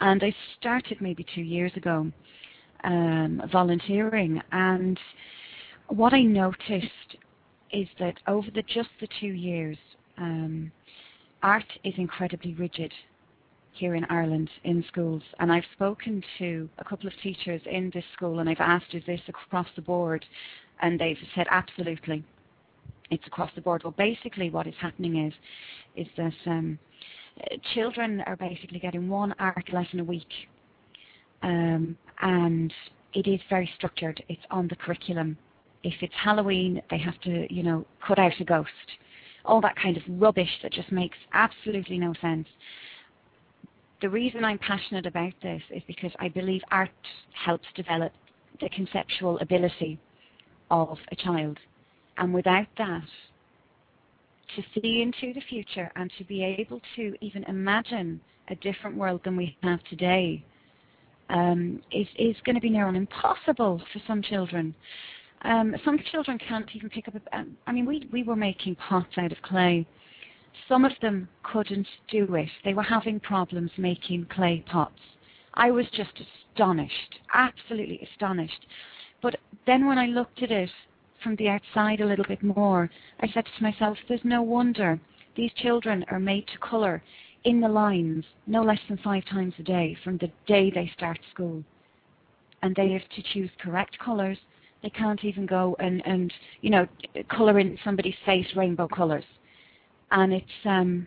And 0.00 0.22
I 0.24 0.34
started 0.58 1.02
maybe 1.02 1.26
two 1.34 1.42
years 1.42 1.70
ago 1.76 2.10
um, 2.82 3.42
volunteering. 3.52 4.40
And 4.52 4.98
what 5.88 6.14
I 6.14 6.22
noticed 6.22 7.10
is 7.72 7.86
that 7.98 8.14
over 8.26 8.48
the 8.54 8.62
just 8.62 8.88
the 9.00 9.08
two 9.20 9.34
years, 9.50 9.76
um, 10.16 10.72
art 11.42 11.70
is 11.84 11.92
incredibly 11.98 12.54
rigid 12.54 12.92
here 13.72 13.96
in 13.96 14.04
Ireland 14.06 14.48
in 14.64 14.82
schools. 14.88 15.22
And 15.40 15.52
I've 15.52 15.64
spoken 15.74 16.22
to 16.38 16.70
a 16.78 16.84
couple 16.84 17.06
of 17.06 17.12
teachers 17.22 17.60
in 17.70 17.90
this 17.92 18.04
school, 18.14 18.38
and 18.38 18.48
I've 18.48 18.60
asked, 18.60 18.94
"Is 18.94 19.04
this 19.04 19.20
across 19.28 19.68
the 19.76 19.82
board?" 19.82 20.24
And 20.80 20.98
they've 20.98 21.18
said, 21.34 21.46
"Absolutely, 21.50 22.24
it's 23.10 23.26
across 23.26 23.50
the 23.54 23.60
board." 23.60 23.82
Well, 23.84 23.94
basically, 23.96 24.50
what 24.50 24.66
is 24.66 24.74
happening 24.80 25.26
is, 25.26 25.34
is 25.96 26.06
that 26.16 26.50
um, 26.50 26.78
children 27.74 28.22
are 28.26 28.36
basically 28.36 28.78
getting 28.78 29.08
one 29.08 29.34
art 29.38 29.72
lesson 29.72 30.00
a 30.00 30.04
week 30.04 30.48
um, 31.42 31.96
and 32.22 32.72
it 33.14 33.26
is 33.26 33.40
very 33.48 33.70
structured. 33.76 34.22
It's 34.28 34.42
on 34.50 34.68
the 34.68 34.76
curriculum. 34.76 35.36
If 35.82 35.94
it's 36.00 36.14
Halloween, 36.22 36.82
they 36.90 36.98
have 36.98 37.20
to, 37.22 37.52
you 37.52 37.62
know, 37.62 37.86
cut 38.06 38.18
out 38.18 38.32
a 38.40 38.44
ghost. 38.44 38.70
All 39.44 39.60
that 39.60 39.76
kind 39.76 39.96
of 39.96 40.02
rubbish 40.08 40.50
that 40.62 40.72
just 40.72 40.90
makes 40.90 41.16
absolutely 41.32 41.98
no 41.98 42.12
sense. 42.20 42.48
The 44.02 44.08
reason 44.08 44.44
I'm 44.44 44.58
passionate 44.58 45.06
about 45.06 45.32
this 45.42 45.62
is 45.70 45.82
because 45.86 46.10
I 46.18 46.28
believe 46.28 46.62
art 46.70 46.90
helps 47.32 47.66
develop 47.74 48.12
the 48.60 48.68
conceptual 48.70 49.38
ability 49.38 49.98
of 50.70 50.98
a 51.12 51.16
child. 51.16 51.58
And 52.18 52.32
without 52.32 52.66
that, 52.78 53.04
to 54.54 54.62
see 54.74 55.02
into 55.02 55.34
the 55.34 55.44
future 55.48 55.90
and 55.96 56.10
to 56.18 56.24
be 56.24 56.42
able 56.42 56.80
to 56.96 57.14
even 57.20 57.44
imagine 57.44 58.20
a 58.48 58.54
different 58.56 58.96
world 58.96 59.20
than 59.24 59.36
we 59.36 59.56
have 59.62 59.82
today 59.84 60.44
um, 61.28 61.82
is, 61.92 62.06
is 62.18 62.36
going 62.44 62.54
to 62.54 62.60
be 62.60 62.70
near 62.70 62.86
on 62.86 62.96
impossible 62.96 63.82
for 63.92 64.00
some 64.06 64.22
children. 64.22 64.74
Um, 65.42 65.74
some 65.84 65.98
children 66.10 66.38
can't 66.38 66.68
even 66.74 66.88
pick 66.88 67.08
up. 67.08 67.14
A, 67.14 67.36
um, 67.36 67.56
I 67.66 67.72
mean, 67.72 67.84
we 67.84 68.08
we 68.12 68.22
were 68.22 68.36
making 68.36 68.76
pots 68.76 69.18
out 69.18 69.32
of 69.32 69.42
clay. 69.42 69.86
Some 70.68 70.84
of 70.84 70.92
them 71.02 71.28
couldn't 71.42 71.86
do 72.10 72.34
it. 72.34 72.48
They 72.64 72.72
were 72.72 72.82
having 72.82 73.20
problems 73.20 73.70
making 73.76 74.26
clay 74.30 74.64
pots. 74.66 74.98
I 75.54 75.70
was 75.70 75.86
just 75.92 76.12
astonished, 76.54 77.20
absolutely 77.34 78.08
astonished. 78.12 78.66
But 79.22 79.36
then 79.66 79.86
when 79.86 79.98
I 79.98 80.06
looked 80.06 80.42
at 80.42 80.50
it 80.50 80.70
from 81.26 81.34
the 81.36 81.48
outside 81.48 82.00
a 82.00 82.06
little 82.06 82.24
bit 82.28 82.40
more, 82.40 82.88
I 83.18 83.26
said 83.34 83.46
to 83.46 83.62
myself, 83.62 83.98
there's 84.08 84.20
no 84.22 84.42
wonder 84.42 85.00
these 85.36 85.50
children 85.56 86.04
are 86.08 86.20
made 86.20 86.46
to 86.46 86.58
colour 86.58 87.02
in 87.42 87.60
the 87.60 87.68
lines 87.68 88.24
no 88.46 88.62
less 88.62 88.78
than 88.88 88.96
five 88.98 89.24
times 89.24 89.52
a 89.58 89.64
day 89.64 89.98
from 90.04 90.18
the 90.18 90.30
day 90.46 90.70
they 90.70 90.88
start 90.96 91.18
school. 91.34 91.64
And 92.62 92.76
they 92.76 92.92
have 92.92 93.08
to 93.16 93.22
choose 93.32 93.50
correct 93.60 93.98
colours. 93.98 94.38
They 94.84 94.90
can't 94.90 95.24
even 95.24 95.46
go 95.46 95.74
and, 95.80 96.00
and 96.06 96.32
you 96.60 96.70
know, 96.70 96.86
colour 97.28 97.58
in 97.58 97.76
somebody's 97.82 98.14
face 98.24 98.46
rainbow 98.54 98.86
colours. 98.86 99.24
And 100.12 100.32
it's 100.32 100.46
um, 100.64 101.04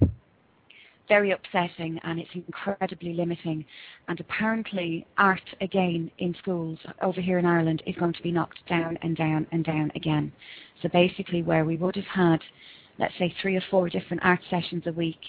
very 1.09 1.31
upsetting 1.31 1.99
and 2.03 2.19
it's 2.19 2.29
incredibly 2.33 3.13
limiting. 3.13 3.65
And 4.07 4.19
apparently 4.19 5.05
art 5.17 5.41
again 5.59 6.09
in 6.19 6.33
schools 6.35 6.79
over 7.01 7.19
here 7.19 7.39
in 7.39 7.45
Ireland 7.45 7.83
is 7.85 7.95
going 7.97 8.13
to 8.13 8.23
be 8.23 8.31
knocked 8.31 8.65
down 8.69 8.97
and 9.01 9.17
down 9.17 9.45
and 9.51 9.65
down 9.65 9.91
again. 9.95 10.31
So 10.81 10.87
basically 10.89 11.43
where 11.43 11.65
we 11.65 11.75
would 11.75 11.95
have 11.97 12.05
had, 12.05 12.39
let's 12.97 13.13
say, 13.19 13.33
three 13.41 13.57
or 13.57 13.63
four 13.69 13.89
different 13.89 14.23
art 14.23 14.39
sessions 14.49 14.83
a 14.85 14.93
week 14.93 15.19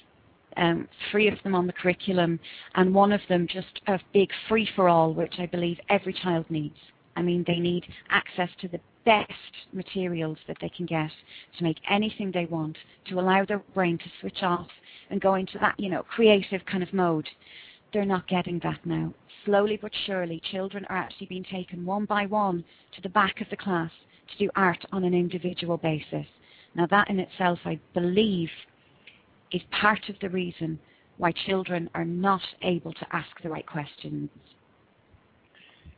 um, 0.57 0.89
three 1.11 1.28
of 1.28 1.43
them 1.43 1.55
on 1.55 1.66
the 1.66 1.73
curriculum, 1.73 2.39
and 2.74 2.94
one 2.94 3.12
of 3.12 3.20
them 3.28 3.47
just 3.47 3.81
a 3.86 3.98
big 4.12 4.31
free 4.48 4.69
for 4.74 4.89
all, 4.89 5.12
which 5.15 5.35
I 5.39 5.47
believe 5.47 5.78
every 5.89 6.12
child 6.12 6.47
needs. 6.51 6.77
I 7.16 7.23
mean, 7.23 7.44
they 7.47 7.59
need 7.59 7.85
access 8.11 8.48
to 8.61 8.69
the 8.69 8.81
best 9.05 9.32
materials 9.73 10.39
that 10.47 10.57
they 10.61 10.69
can 10.69 10.86
get 10.86 11.11
to 11.59 11.65
make 11.65 11.78
anything 11.89 12.31
they 12.31 12.47
want, 12.47 12.77
to 13.09 13.19
allow 13.19 13.44
their 13.44 13.62
brain 13.74 13.98
to 13.98 14.05
switch 14.20 14.43
off 14.43 14.69
and 15.11 15.20
go 15.20 15.35
into 15.35 15.59
that, 15.59 15.78
you 15.78 15.91
know, 15.91 16.03
creative 16.05 16.65
kind 16.66 16.82
of 16.82 16.93
mode. 16.93 17.28
They're 17.93 18.05
not 18.05 18.28
getting 18.28 18.61
that 18.62 18.85
now. 18.85 19.12
Slowly 19.45 19.78
but 19.81 19.93
surely, 20.07 20.41
children 20.51 20.85
are 20.89 20.97
actually 20.97 21.27
being 21.27 21.45
taken 21.45 21.85
one 21.85 22.05
by 22.05 22.27
one 22.27 22.65
to 22.95 23.03
the 23.03 23.09
back 23.09 23.41
of 23.41 23.49
the 23.51 23.57
class 23.57 23.91
to 24.31 24.45
do 24.45 24.51
art 24.55 24.85
on 24.93 25.05
an 25.05 25.15
individual 25.15 25.77
basis. 25.77 26.27
Now, 26.74 26.87
that 26.87 27.11
in 27.11 27.19
itself, 27.19 27.59
I 27.65 27.81
believe, 27.95 28.51
is 29.51 29.62
part 29.73 30.09
of 30.09 30.16
the 30.20 30.28
reason 30.28 30.78
why 31.16 31.32
children 31.47 31.91
are 31.95 32.05
not 32.05 32.43
able 32.62 32.93
to 32.93 33.07
ask 33.12 33.28
the 33.43 33.51
right 33.51 33.66
questions. 33.66 34.31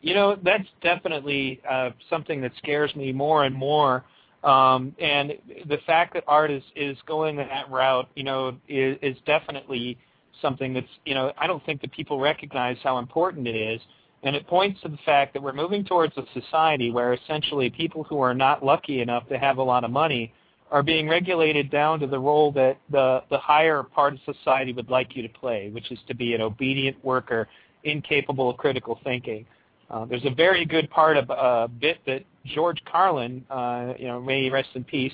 You 0.00 0.14
know, 0.14 0.36
that's 0.42 0.66
definitely 0.82 1.60
uh, 1.68 1.90
something 2.10 2.40
that 2.40 2.52
scares 2.58 2.94
me 2.96 3.12
more 3.12 3.44
and 3.44 3.54
more. 3.54 4.04
Um, 4.44 4.94
and 4.98 5.34
the 5.66 5.78
fact 5.86 6.14
that 6.14 6.24
art 6.26 6.50
is, 6.50 6.62
is 6.74 6.96
going 7.06 7.36
that 7.36 7.70
route, 7.70 8.08
you 8.16 8.24
know, 8.24 8.56
is, 8.68 8.98
is 9.00 9.16
definitely 9.24 9.96
something 10.40 10.74
that's, 10.74 10.86
you 11.04 11.14
know, 11.14 11.32
I 11.38 11.46
don't 11.46 11.64
think 11.64 11.80
that 11.82 11.92
people 11.92 12.18
recognize 12.18 12.76
how 12.82 12.98
important 12.98 13.46
it 13.46 13.54
is. 13.54 13.80
And 14.24 14.36
it 14.36 14.46
points 14.46 14.80
to 14.82 14.88
the 14.88 14.98
fact 15.04 15.32
that 15.34 15.42
we're 15.42 15.52
moving 15.52 15.84
towards 15.84 16.16
a 16.16 16.22
society 16.32 16.90
where 16.90 17.12
essentially 17.12 17.70
people 17.70 18.04
who 18.04 18.20
are 18.20 18.34
not 18.34 18.64
lucky 18.64 19.00
enough 19.00 19.28
to 19.28 19.38
have 19.38 19.58
a 19.58 19.62
lot 19.62 19.84
of 19.84 19.90
money 19.90 20.32
are 20.70 20.82
being 20.82 21.08
regulated 21.08 21.70
down 21.70 22.00
to 22.00 22.06
the 22.06 22.18
role 22.18 22.50
that 22.52 22.78
the, 22.90 23.22
the 23.30 23.38
higher 23.38 23.82
part 23.82 24.14
of 24.14 24.20
society 24.24 24.72
would 24.72 24.88
like 24.88 25.14
you 25.14 25.22
to 25.22 25.28
play, 25.28 25.70
which 25.70 25.90
is 25.92 25.98
to 26.08 26.14
be 26.14 26.34
an 26.34 26.40
obedient 26.40 27.04
worker, 27.04 27.48
incapable 27.84 28.48
of 28.48 28.56
critical 28.56 28.98
thinking. 29.04 29.44
Uh, 29.92 30.06
there's 30.06 30.24
a 30.24 30.34
very 30.34 30.64
good 30.64 30.90
part 30.90 31.16
of 31.18 31.28
a 31.28 31.34
uh, 31.34 31.66
bit 31.66 31.98
that 32.06 32.24
George 32.46 32.82
Carlin, 32.90 33.44
uh, 33.50 33.92
you 33.98 34.06
know, 34.06 34.20
may 34.20 34.48
rest 34.48 34.70
in 34.74 34.84
peace, 34.84 35.12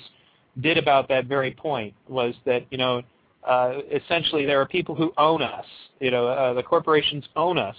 did 0.61 0.77
about 0.77 1.07
that 1.09 1.25
very 1.25 1.51
point. 1.51 1.93
Was 2.07 2.33
that 2.45 2.65
you 2.71 2.77
know, 2.77 3.01
uh, 3.45 3.79
essentially 3.91 4.45
there 4.45 4.59
are 4.61 4.65
people 4.65 4.95
who 4.95 5.13
own 5.17 5.41
us. 5.41 5.65
You 5.99 6.11
know, 6.11 6.27
uh, 6.27 6.53
the 6.53 6.63
corporations 6.63 7.25
own 7.35 7.57
us, 7.57 7.75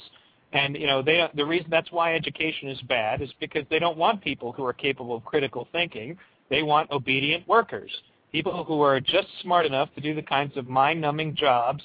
and 0.52 0.76
you 0.76 0.86
know, 0.86 1.02
they 1.02 1.26
the 1.34 1.44
reason 1.44 1.68
that's 1.70 1.90
why 1.90 2.14
education 2.14 2.68
is 2.68 2.80
bad 2.82 3.22
is 3.22 3.30
because 3.40 3.64
they 3.70 3.78
don't 3.78 3.96
want 3.96 4.22
people 4.22 4.52
who 4.52 4.64
are 4.64 4.74
capable 4.74 5.16
of 5.16 5.24
critical 5.24 5.68
thinking. 5.72 6.18
They 6.50 6.62
want 6.62 6.90
obedient 6.90 7.48
workers, 7.48 7.90
people 8.30 8.64
who 8.64 8.82
are 8.82 9.00
just 9.00 9.28
smart 9.40 9.64
enough 9.64 9.88
to 9.94 10.00
do 10.00 10.14
the 10.14 10.22
kinds 10.22 10.56
of 10.56 10.68
mind-numbing 10.68 11.36
jobs, 11.36 11.82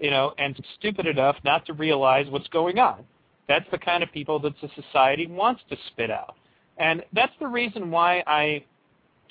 you 0.00 0.10
know, 0.10 0.34
and 0.38 0.60
stupid 0.78 1.06
enough 1.06 1.36
not 1.44 1.64
to 1.66 1.72
realize 1.72 2.26
what's 2.28 2.48
going 2.48 2.78
on. 2.78 3.04
That's 3.48 3.68
the 3.70 3.78
kind 3.78 4.02
of 4.02 4.12
people 4.12 4.38
that 4.40 4.54
the 4.60 4.68
society 4.80 5.26
wants 5.26 5.62
to 5.70 5.76
spit 5.88 6.10
out. 6.10 6.36
And 6.78 7.02
that's 7.12 7.32
the 7.40 7.46
reason 7.46 7.90
why 7.90 8.22
I, 8.26 8.64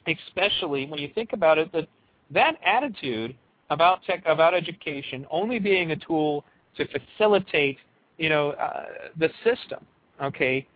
especially 0.08 0.86
when 0.88 1.00
you 1.00 1.10
think 1.14 1.34
about 1.34 1.58
it, 1.58 1.72
that 1.72 1.88
that 2.32 2.56
attitude 2.66 3.36
about 3.70 4.04
tech, 4.04 4.24
about 4.26 4.54
education 4.54 5.26
only 5.32 5.60
being 5.60 5.92
a 5.92 5.96
tool 5.96 6.44
to 6.76 6.86
facilitate 6.88 7.78
you 8.18 8.30
know, 8.30 8.52
uh, 8.52 8.86
the 9.18 9.30
system. 9.44 9.86
Okay, 10.22 10.68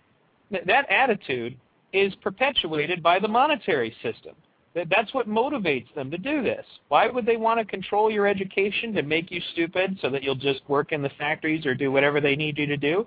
Th- 0.52 0.64
that 0.66 0.90
attitude 0.90 1.58
is 1.94 2.14
perpetuated 2.16 3.02
by 3.02 3.20
the 3.20 3.28
monetary 3.28 3.96
system. 4.04 4.36
That 4.76 4.88
that's 4.90 5.14
what 5.14 5.28
motivates 5.28 5.94
them 5.96 6.10
to 6.12 6.18
do 6.18 6.42
this. 6.44 6.66
Why 6.88 7.08
would 7.08 7.26
they 7.26 7.38
want 7.38 7.60
to 7.60 7.66
control 7.66 8.10
your 8.10 8.28
education 8.28 8.94
to 8.94 9.02
make 9.02 9.32
you 9.32 9.42
stupid 9.52 9.98
so 10.02 10.10
that 10.10 10.24
you'll 10.24 10.36
just 10.36 10.62
work 10.70 10.92
in 10.92 11.02
the 11.02 11.12
factories 11.18 11.66
or 11.66 11.76
do 11.76 11.92
whatever 11.92 12.22
they 12.22 12.36
need 12.36 12.58
you 12.58 12.68
to 12.68 12.78
do? 12.78 13.06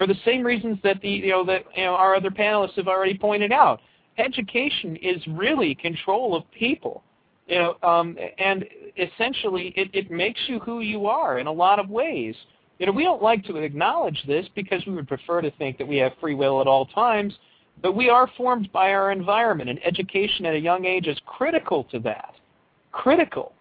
For 0.00 0.06
the 0.06 0.16
same 0.24 0.42
reasons 0.42 0.78
that 0.82 0.98
the 1.02 1.10
you 1.10 1.28
know 1.28 1.44
that 1.44 1.64
you 1.76 1.84
know 1.84 1.92
our 1.92 2.14
other 2.14 2.30
panelists 2.30 2.76
have 2.76 2.88
already 2.88 3.18
pointed 3.18 3.52
out. 3.52 3.82
Education 4.16 4.96
is 4.96 5.20
really 5.28 5.74
control 5.74 6.34
of 6.34 6.50
people. 6.52 7.04
You 7.46 7.58
know, 7.58 7.76
um, 7.82 8.16
and 8.38 8.64
essentially 8.96 9.74
it, 9.76 9.90
it 9.92 10.10
makes 10.10 10.40
you 10.46 10.58
who 10.60 10.80
you 10.80 11.06
are 11.06 11.38
in 11.38 11.46
a 11.46 11.52
lot 11.52 11.78
of 11.78 11.90
ways. 11.90 12.34
You 12.78 12.86
know, 12.86 12.92
we 12.92 13.02
don't 13.02 13.22
like 13.22 13.44
to 13.44 13.56
acknowledge 13.56 14.24
this 14.26 14.46
because 14.54 14.82
we 14.86 14.94
would 14.94 15.06
prefer 15.06 15.42
to 15.42 15.50
think 15.58 15.76
that 15.76 15.86
we 15.86 15.98
have 15.98 16.12
free 16.18 16.34
will 16.34 16.62
at 16.62 16.66
all 16.66 16.86
times, 16.86 17.34
but 17.82 17.94
we 17.94 18.08
are 18.08 18.26
formed 18.38 18.72
by 18.72 18.92
our 18.92 19.12
environment, 19.12 19.68
and 19.68 19.78
education 19.84 20.46
at 20.46 20.54
a 20.54 20.58
young 20.58 20.86
age 20.86 21.08
is 21.08 21.18
critical 21.26 21.84
to 21.84 21.98
that. 21.98 22.32
Critical. 22.90 23.52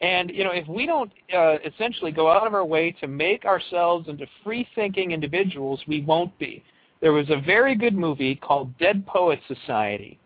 And 0.00 0.30
you 0.30 0.44
know, 0.44 0.50
if 0.50 0.68
we 0.68 0.86
don't 0.86 1.10
uh, 1.34 1.56
essentially 1.64 2.12
go 2.12 2.30
out 2.30 2.46
of 2.46 2.54
our 2.54 2.64
way 2.64 2.92
to 3.00 3.06
make 3.06 3.44
ourselves 3.44 4.08
into 4.08 4.26
free-thinking 4.44 5.12
individuals, 5.12 5.80
we 5.88 6.02
won't 6.02 6.36
be. 6.38 6.62
There 7.00 7.12
was 7.12 7.28
a 7.30 7.40
very 7.40 7.74
good 7.74 7.94
movie 7.94 8.34
called 8.36 8.76
Dead 8.78 9.06
Poets 9.06 9.42
Society. 9.48 10.18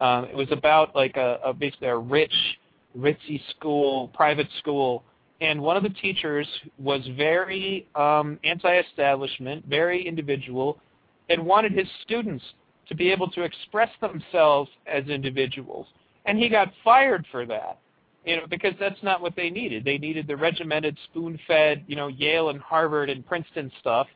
Um, 0.00 0.24
it 0.24 0.36
was 0.36 0.48
about 0.50 0.94
like 0.94 1.16
a, 1.16 1.38
a 1.44 1.52
basically 1.52 1.88
a 1.88 1.96
rich, 1.96 2.34
ritzy 2.98 3.40
school, 3.50 4.08
private 4.08 4.48
school, 4.58 5.04
and 5.40 5.60
one 5.60 5.76
of 5.76 5.82
the 5.82 5.90
teachers 5.90 6.48
was 6.78 7.00
very 7.16 7.86
um, 7.94 8.38
anti-establishment, 8.44 9.64
very 9.66 10.06
individual, 10.06 10.78
and 11.28 11.44
wanted 11.44 11.72
his 11.72 11.88
students 12.02 12.44
to 12.88 12.94
be 12.94 13.10
able 13.10 13.30
to 13.30 13.42
express 13.42 13.88
themselves 14.00 14.70
as 14.86 15.06
individuals. 15.08 15.86
And 16.26 16.38
he 16.38 16.48
got 16.48 16.72
fired 16.82 17.26
for 17.30 17.46
that, 17.46 17.78
you 18.24 18.36
know, 18.36 18.46
because 18.48 18.74
that's 18.80 19.02
not 19.02 19.20
what 19.20 19.36
they 19.36 19.50
needed. 19.50 19.84
They 19.84 19.98
needed 19.98 20.26
the 20.26 20.36
regimented, 20.36 20.96
spoon-fed, 21.10 21.84
you 21.86 21.96
know, 21.96 22.08
Yale 22.08 22.48
and 22.48 22.60
Harvard 22.60 23.10
and 23.10 23.26
Princeton 23.26 23.70
stuff 23.80 24.06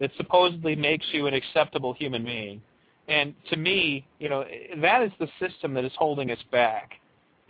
that 0.00 0.10
supposedly 0.16 0.76
makes 0.76 1.06
you 1.12 1.26
an 1.26 1.34
acceptable 1.34 1.92
human 1.92 2.24
being. 2.24 2.62
And 3.08 3.34
to 3.50 3.56
me, 3.56 4.06
you 4.18 4.28
know, 4.28 4.44
that 4.80 5.02
is 5.02 5.12
the 5.18 5.28
system 5.40 5.74
that 5.74 5.84
is 5.84 5.92
holding 5.96 6.30
us 6.30 6.38
back. 6.52 6.92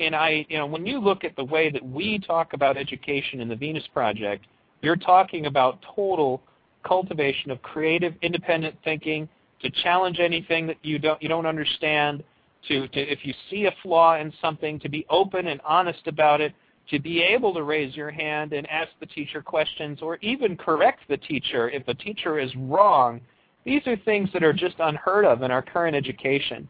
And 0.00 0.14
I, 0.14 0.46
you 0.48 0.56
know, 0.56 0.66
when 0.66 0.86
you 0.86 1.00
look 1.00 1.24
at 1.24 1.34
the 1.36 1.44
way 1.44 1.70
that 1.70 1.84
we 1.84 2.18
talk 2.20 2.52
about 2.52 2.76
education 2.76 3.40
in 3.40 3.48
the 3.48 3.56
Venus 3.56 3.84
Project, 3.92 4.46
you're 4.80 4.96
talking 4.96 5.46
about 5.46 5.84
total 5.94 6.40
cultivation 6.84 7.50
of 7.50 7.60
creative, 7.62 8.14
independent 8.22 8.76
thinking 8.84 9.28
to 9.62 9.70
challenge 9.82 10.20
anything 10.20 10.68
that 10.68 10.76
you 10.82 11.00
don't 11.00 11.20
you 11.20 11.28
don't 11.28 11.46
understand. 11.46 12.22
To, 12.66 12.88
to 12.88 13.00
if 13.00 13.20
you 13.22 13.32
see 13.48 13.66
a 13.66 13.74
flaw 13.82 14.16
in 14.16 14.32
something, 14.42 14.80
to 14.80 14.88
be 14.88 15.06
open 15.08 15.46
and 15.46 15.60
honest 15.64 16.06
about 16.06 16.40
it, 16.40 16.52
to 16.90 16.98
be 16.98 17.22
able 17.22 17.54
to 17.54 17.62
raise 17.62 17.94
your 17.94 18.10
hand 18.10 18.52
and 18.52 18.66
ask 18.68 18.90
the 18.98 19.06
teacher 19.06 19.42
questions, 19.42 20.00
or 20.02 20.16
even 20.16 20.56
correct 20.56 21.00
the 21.08 21.16
teacher 21.18 21.70
if 21.70 21.86
the 21.86 21.94
teacher 21.94 22.38
is 22.38 22.50
wrong. 22.56 23.20
These 23.64 23.86
are 23.86 23.96
things 23.96 24.30
that 24.32 24.42
are 24.42 24.52
just 24.52 24.76
unheard 24.78 25.24
of 25.24 25.42
in 25.42 25.50
our 25.50 25.62
current 25.62 25.94
education. 25.94 26.68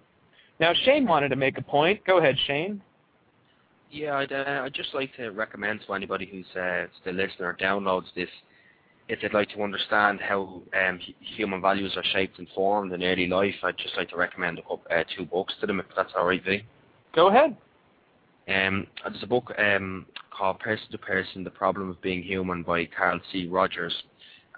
Now, 0.61 0.73
Shane 0.85 1.07
wanted 1.07 1.29
to 1.29 1.37
make 1.37 1.57
a 1.57 1.63
point. 1.63 2.05
Go 2.05 2.19
ahead, 2.19 2.37
Shane. 2.47 2.83
Yeah, 3.91 4.17
I'd, 4.17 4.33
uh, 4.33 4.63
I'd 4.65 4.75
just 4.75 4.93
like 4.93 5.15
to 5.17 5.31
recommend 5.31 5.81
to 5.87 5.95
anybody 5.95 6.27
who's 6.27 6.61
uh, 6.61 6.87
still 7.01 7.15
listening 7.15 7.47
or 7.47 7.55
downloads 7.55 8.07
this, 8.15 8.29
if 9.09 9.21
they'd 9.21 9.35
like 9.35 9.49
to 9.51 9.63
understand 9.63 10.21
how 10.21 10.63
um, 10.79 11.01
human 11.21 11.61
values 11.61 11.95
are 11.97 12.05
shaped 12.13 12.39
and 12.39 12.47
formed 12.55 12.93
in 12.93 13.03
early 13.03 13.27
life, 13.27 13.55
I'd 13.63 13.79
just 13.79 13.97
like 13.97 14.11
to 14.11 14.17
recommend 14.17 14.61
uh, 14.69 15.05
two 15.17 15.25
books 15.25 15.55
to 15.61 15.67
them, 15.67 15.81
if 15.81 15.87
that's 15.97 16.13
all 16.17 16.27
right, 16.27 16.45
V. 16.45 16.63
Go 17.15 17.29
ahead. 17.29 17.57
Um, 18.49 18.87
there's 19.05 19.23
a 19.23 19.27
book 19.27 19.53
um, 19.59 20.07
called 20.31 20.59
Person 20.59 20.91
to 20.93 20.99
Person, 20.99 21.45
The 21.45 21.51
Problem 21.51 21.91
of 21.91 22.01
Being 22.03 22.23
Human 22.23 22.63
by 22.63 22.87
Carl 22.87 23.21
C. 23.33 23.47
Rogers. 23.47 23.95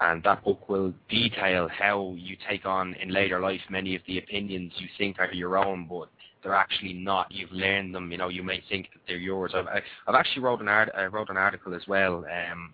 And 0.01 0.23
that 0.23 0.43
book 0.43 0.67
will 0.67 0.93
detail 1.09 1.69
how 1.69 2.15
you 2.17 2.35
take 2.49 2.65
on 2.65 2.95
in 2.95 3.09
later 3.09 3.39
life 3.39 3.61
many 3.69 3.95
of 3.95 4.01
the 4.07 4.17
opinions 4.17 4.73
you 4.77 4.87
think 4.97 5.19
are 5.19 5.31
your 5.31 5.57
own, 5.57 5.87
but 5.87 6.09
they're 6.41 6.55
actually 6.55 6.93
not. 6.93 7.31
You've 7.31 7.51
learned 7.51 7.93
them. 7.93 8.11
You 8.11 8.17
know, 8.17 8.29
you 8.29 8.41
may 8.41 8.63
think 8.67 8.87
that 8.93 9.01
they're 9.07 9.17
yours. 9.17 9.53
I've, 9.55 9.67
I've 10.07 10.15
actually 10.15 10.41
wrote 10.41 10.59
an 10.59 10.67
art, 10.67 10.89
I 10.97 11.05
wrote 11.05 11.29
an 11.29 11.37
article 11.37 11.75
as 11.75 11.83
well. 11.87 12.25
Um, 12.25 12.73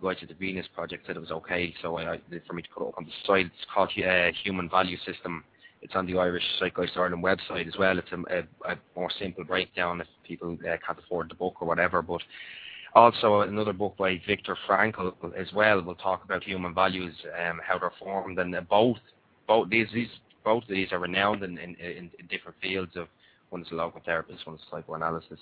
the 0.00 0.08
guy 0.08 0.18
to 0.20 0.26
the 0.26 0.34
Venus 0.34 0.66
Project 0.74 1.06
said 1.06 1.16
it 1.16 1.20
was 1.20 1.30
okay, 1.30 1.74
so 1.82 1.98
I, 1.98 2.18
for 2.46 2.52
me 2.52 2.62
to 2.62 2.68
put 2.74 2.84
it 2.84 2.88
up 2.88 2.98
on 2.98 3.04
the 3.04 3.10
site. 3.26 3.46
It's 3.46 3.66
called 3.72 3.90
uh, 3.96 4.30
Human 4.44 4.68
Value 4.68 4.96
System. 5.06 5.44
It's 5.80 5.94
on 5.94 6.06
the 6.06 6.18
Irish 6.18 6.42
Zeitgeist 6.60 6.96
Ireland 6.96 7.22
website 7.22 7.68
as 7.68 7.74
well. 7.78 7.98
It's 7.98 8.10
a, 8.12 8.18
a, 8.38 8.72
a 8.72 8.76
more 8.96 9.10
simple 9.18 9.44
breakdown 9.44 10.00
if 10.00 10.06
people 10.26 10.56
uh, 10.62 10.76
can't 10.84 10.98
afford 10.98 11.30
the 11.30 11.34
book 11.34 11.56
or 11.60 11.68
whatever. 11.68 12.02
But 12.02 12.20
also 12.94 13.42
another 13.42 13.72
book 13.72 13.96
by 13.96 14.20
Viktor 14.26 14.56
Frankl 14.68 15.12
as 15.36 15.52
well 15.52 15.80
will 15.82 15.94
talk 15.94 16.24
about 16.24 16.42
human 16.42 16.74
values, 16.74 17.14
um, 17.46 17.60
how 17.66 17.78
they're 17.78 17.92
formed, 17.98 18.38
and 18.38 18.54
uh, 18.54 18.60
both 18.62 18.98
both 19.46 19.70
these 19.70 19.88
these 19.94 20.08
both 20.44 20.62
of 20.64 20.68
these 20.68 20.92
are 20.92 20.98
renowned 20.98 21.42
in, 21.42 21.58
in, 21.58 21.74
in, 21.76 22.10
different 22.30 22.56
fields 22.62 22.92
of 22.96 23.08
one 23.50 23.62
is 23.62 23.68
a 23.70 23.74
logotherapist, 23.74 24.46
one 24.46 24.56
is 24.56 24.62
psychoanalysis. 24.70 25.38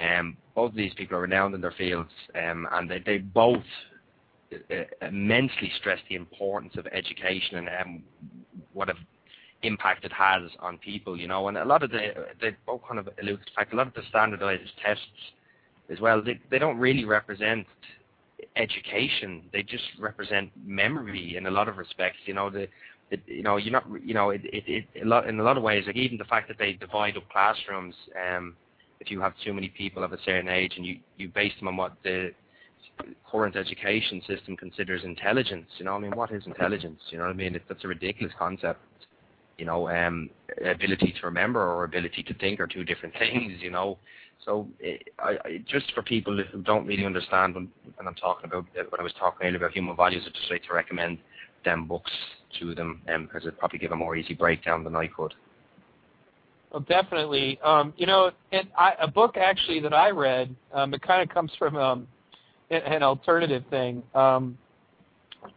Um, 0.00 0.36
both 0.54 0.70
of 0.70 0.76
these 0.76 0.94
people 0.94 1.16
are 1.16 1.22
renowned 1.22 1.54
in 1.54 1.60
their 1.60 1.72
fields, 1.72 2.10
um, 2.34 2.66
and 2.72 2.90
they, 2.90 3.00
they 3.04 3.18
both 3.18 3.62
uh, 4.52 5.06
immensely 5.06 5.70
stress 5.78 5.98
the 6.08 6.14
importance 6.14 6.74
of 6.76 6.86
education 6.86 7.58
and 7.58 7.68
um, 7.68 8.02
what 8.72 8.88
an 8.88 8.96
impact 9.62 10.04
it 10.04 10.12
has 10.12 10.42
on 10.60 10.78
people, 10.78 11.18
you 11.18 11.28
know. 11.28 11.48
And 11.48 11.58
a 11.58 11.64
lot 11.64 11.82
of 11.82 11.90
the, 11.90 11.98
they 12.40 12.56
both 12.66 12.80
kind 12.86 12.98
of 12.98 13.08
allude 13.20 13.40
to 13.40 13.44
the 13.44 13.50
fact 13.54 13.72
a 13.72 13.76
lot 13.76 13.86
of 13.86 13.94
the 13.94 14.02
standardized 14.08 14.70
tests 14.84 15.04
as 15.90 16.00
well, 16.00 16.22
they, 16.22 16.40
they 16.50 16.58
don't 16.58 16.78
really 16.78 17.04
represent 17.04 17.66
education. 18.56 19.42
They 19.52 19.62
just 19.62 19.84
represent 19.98 20.50
memory 20.64 21.36
in 21.36 21.46
a 21.46 21.50
lot 21.50 21.68
of 21.68 21.76
respects. 21.76 22.18
You 22.26 22.34
know, 22.34 22.48
the 22.48 22.68
it, 23.10 23.20
you 23.26 23.42
know, 23.42 23.56
you're 23.56 23.72
not, 23.72 23.84
you 24.04 24.14
know, 24.14 24.30
it, 24.30 24.42
it, 24.44 24.64
it, 24.94 25.02
a 25.02 25.04
lot, 25.04 25.28
in 25.28 25.40
a 25.40 25.42
lot 25.42 25.56
of 25.56 25.62
ways, 25.62 25.84
like 25.86 25.96
even 25.96 26.16
the 26.16 26.24
fact 26.24 26.46
that 26.48 26.58
they 26.58 26.74
divide 26.74 27.16
up 27.16 27.28
classrooms, 27.28 27.94
um, 28.16 28.54
if 29.00 29.10
you 29.10 29.20
have 29.20 29.32
too 29.44 29.52
many 29.52 29.68
people 29.68 30.04
of 30.04 30.12
a 30.12 30.18
certain 30.24 30.48
age 30.48 30.74
and 30.76 30.84
you, 30.86 30.98
you 31.16 31.28
base 31.28 31.52
them 31.58 31.68
on 31.68 31.76
what 31.76 31.94
the 32.04 32.30
current 33.30 33.56
education 33.56 34.22
system 34.26 34.56
considers 34.56 35.04
intelligence, 35.04 35.66
you 35.78 35.84
know, 35.84 35.94
I 35.94 35.98
mean, 35.98 36.14
what 36.14 36.30
is 36.30 36.46
intelligence? 36.46 37.00
You 37.10 37.18
know 37.18 37.24
what 37.24 37.30
I 37.30 37.34
mean? 37.34 37.54
It, 37.54 37.62
that's 37.68 37.84
a 37.84 37.88
ridiculous 37.88 38.32
concept. 38.38 38.80
You 39.58 39.66
know, 39.66 39.88
um, 39.90 40.30
ability 40.64 41.14
to 41.20 41.26
remember 41.26 41.60
or 41.60 41.84
ability 41.84 42.22
to 42.22 42.34
think 42.34 42.60
are 42.60 42.66
two 42.66 42.84
different 42.84 43.14
things, 43.18 43.54
you 43.60 43.70
know. 43.70 43.98
So 44.44 44.66
it, 44.78 45.08
I, 45.18 45.36
I, 45.44 45.64
just 45.68 45.92
for 45.94 46.02
people 46.02 46.42
who 46.50 46.62
don't 46.62 46.86
really 46.86 47.04
understand 47.04 47.54
when, 47.54 47.68
when 47.96 48.08
I'm 48.08 48.14
talking 48.14 48.46
about, 48.46 48.64
when 48.74 49.00
I 49.00 49.02
was 49.02 49.12
talking 49.18 49.46
earlier 49.46 49.58
about 49.58 49.72
human 49.72 49.96
values, 49.96 50.22
I'd 50.26 50.34
just 50.34 50.50
like 50.50 50.62
to 50.64 50.74
recommend 50.74 51.18
them 51.64 51.86
books 51.86 52.10
to 52.58 52.74
them 52.74 53.02
um, 53.14 53.24
because 53.24 53.42
it'd 53.42 53.58
probably 53.58 53.78
give 53.78 53.92
a 53.92 53.96
more 53.96 54.16
easy 54.16 54.34
breakdown 54.34 54.82
than 54.82 54.96
I 54.96 55.08
could. 55.08 55.34
Well, 56.70 56.84
definitely. 56.88 57.58
Um, 57.64 57.92
you 57.96 58.06
know, 58.06 58.30
and 58.52 58.68
I, 58.78 58.94
a 59.00 59.08
book 59.08 59.36
actually 59.36 59.80
that 59.80 59.92
I 59.92 60.10
read, 60.10 60.54
um, 60.72 60.94
it 60.94 61.02
kind 61.02 61.22
of 61.22 61.34
comes 61.34 61.50
from 61.58 61.76
um, 61.76 62.06
an 62.70 63.02
alternative 63.02 63.64
thing, 63.70 64.02
um, 64.14 64.56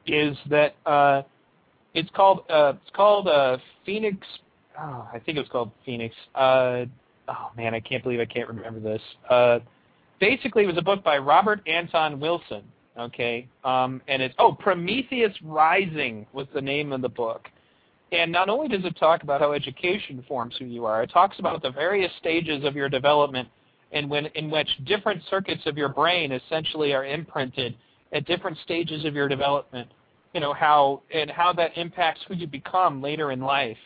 is 0.07 0.35
that 0.49 0.75
uh, 0.85 1.21
it's 1.93 2.09
called 2.15 2.45
uh, 2.49 2.73
it's 2.81 2.95
called 2.95 3.27
uh, 3.27 3.57
Phoenix. 3.85 4.25
Oh, 4.79 5.07
I 5.13 5.19
think 5.19 5.37
it 5.37 5.41
was 5.41 5.49
called 5.49 5.71
Phoenix. 5.85 6.15
Uh, 6.33 6.85
oh 7.27 7.51
man, 7.55 7.75
I 7.75 7.79
can't 7.79 8.01
believe 8.01 8.19
I 8.19 8.25
can't 8.25 8.47
remember 8.47 8.79
this. 8.79 9.01
Uh, 9.29 9.59
basically, 10.19 10.63
it 10.63 10.67
was 10.67 10.77
a 10.77 10.81
book 10.81 11.03
by 11.03 11.19
Robert 11.19 11.61
Anton 11.67 12.19
Wilson, 12.19 12.63
Okay, 12.97 13.47
um, 13.63 14.01
and 14.07 14.21
it's 14.21 14.35
oh 14.37 14.51
Prometheus 14.53 15.33
Rising 15.43 16.27
was 16.31 16.45
the 16.53 16.61
name 16.61 16.93
of 16.93 17.01
the 17.01 17.09
book, 17.09 17.49
and 18.13 18.31
not 18.31 18.47
only 18.47 18.67
does 18.67 18.85
it 18.85 18.95
talk 18.97 19.23
about 19.23 19.41
how 19.41 19.53
education 19.53 20.23
forms 20.27 20.55
who 20.59 20.65
you 20.65 20.85
are, 20.85 21.03
it 21.03 21.11
talks 21.11 21.39
about 21.39 21.61
the 21.61 21.71
various 21.71 22.11
stages 22.19 22.63
of 22.63 22.75
your 22.75 22.87
development, 22.87 23.49
and 23.91 24.09
when 24.09 24.27
in 24.35 24.49
which 24.49 24.69
different 24.85 25.21
circuits 25.29 25.63
of 25.65 25.77
your 25.77 25.89
brain 25.89 26.31
essentially 26.31 26.93
are 26.93 27.05
imprinted 27.05 27.75
at 28.13 28.25
different 28.25 28.57
stages 28.63 29.03
of 29.05 29.15
your 29.15 29.27
development. 29.27 29.89
You 30.33 30.41
know 30.41 30.53
how 30.53 31.01
and 31.13 31.29
how 31.29 31.53
that 31.53 31.77
impacts 31.77 32.21
who 32.27 32.35
you 32.35 32.47
become 32.47 33.01
later 33.01 33.31
in 33.31 33.41
life. 33.41 33.77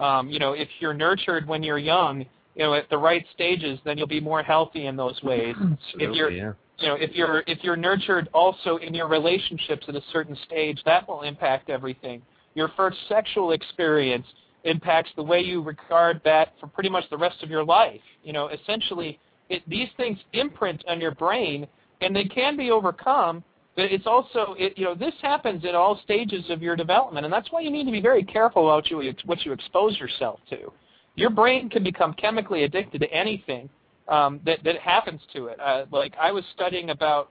Um, 0.00 0.28
you 0.28 0.38
know, 0.38 0.52
if 0.52 0.68
you're 0.80 0.94
nurtured 0.94 1.46
when 1.46 1.62
you're 1.62 1.78
young, 1.78 2.24
you 2.54 2.64
know, 2.64 2.74
at 2.74 2.88
the 2.90 2.98
right 2.98 3.24
stages, 3.34 3.78
then 3.84 3.98
you'll 3.98 4.06
be 4.06 4.20
more 4.20 4.42
healthy 4.42 4.86
in 4.86 4.96
those 4.96 5.22
ways. 5.22 5.54
Absolutely, 5.56 5.76
if 6.06 6.14
you're 6.14 6.30
yeah 6.30 6.52
you 6.82 6.88
know, 6.88 6.94
if 6.94 7.12
you're 7.12 7.44
if 7.46 7.58
you're 7.62 7.76
nurtured 7.76 8.28
also 8.34 8.76
in 8.76 8.92
your 8.92 9.06
relationships 9.06 9.86
at 9.88 9.94
a 9.94 10.02
certain 10.12 10.36
stage, 10.46 10.80
that 10.84 11.08
will 11.08 11.22
impact 11.22 11.70
everything. 11.70 12.22
Your 12.54 12.68
first 12.76 12.98
sexual 13.08 13.52
experience 13.52 14.26
impacts 14.64 15.10
the 15.16 15.22
way 15.22 15.40
you 15.40 15.62
regard 15.62 16.20
that 16.24 16.52
for 16.60 16.66
pretty 16.66 16.88
much 16.88 17.04
the 17.10 17.16
rest 17.16 17.42
of 17.42 17.50
your 17.50 17.64
life. 17.64 18.00
You 18.22 18.32
know, 18.32 18.48
essentially, 18.48 19.18
it, 19.48 19.62
these 19.68 19.88
things 19.96 20.18
imprint 20.32 20.84
on 20.88 21.00
your 21.00 21.12
brain, 21.12 21.66
and 22.00 22.14
they 22.14 22.24
can 22.24 22.56
be 22.56 22.70
overcome. 22.70 23.42
but 23.76 23.86
it's 23.86 24.06
also 24.06 24.54
it, 24.58 24.76
you 24.76 24.84
know 24.84 24.94
this 24.94 25.14
happens 25.22 25.64
at 25.64 25.74
all 25.74 25.98
stages 26.04 26.44
of 26.50 26.62
your 26.62 26.76
development, 26.76 27.24
and 27.24 27.32
that's 27.32 27.50
why 27.50 27.60
you 27.60 27.70
need 27.70 27.84
to 27.84 27.92
be 27.92 28.00
very 28.00 28.22
careful 28.22 28.70
about 28.70 28.90
you, 28.90 29.12
what 29.24 29.44
you 29.44 29.52
expose 29.52 29.98
yourself 29.98 30.40
to. 30.50 30.72
Your 31.14 31.30
brain 31.30 31.68
can 31.68 31.82
become 31.82 32.14
chemically 32.14 32.64
addicted 32.64 33.00
to 33.00 33.12
anything 33.12 33.68
um, 34.08 34.40
that 34.44 34.62
that 34.64 34.78
happens 34.78 35.20
to 35.34 35.46
it. 35.46 35.60
Uh, 35.60 35.84
like 35.90 36.14
I 36.20 36.32
was 36.32 36.44
studying 36.54 36.90
about, 36.90 37.30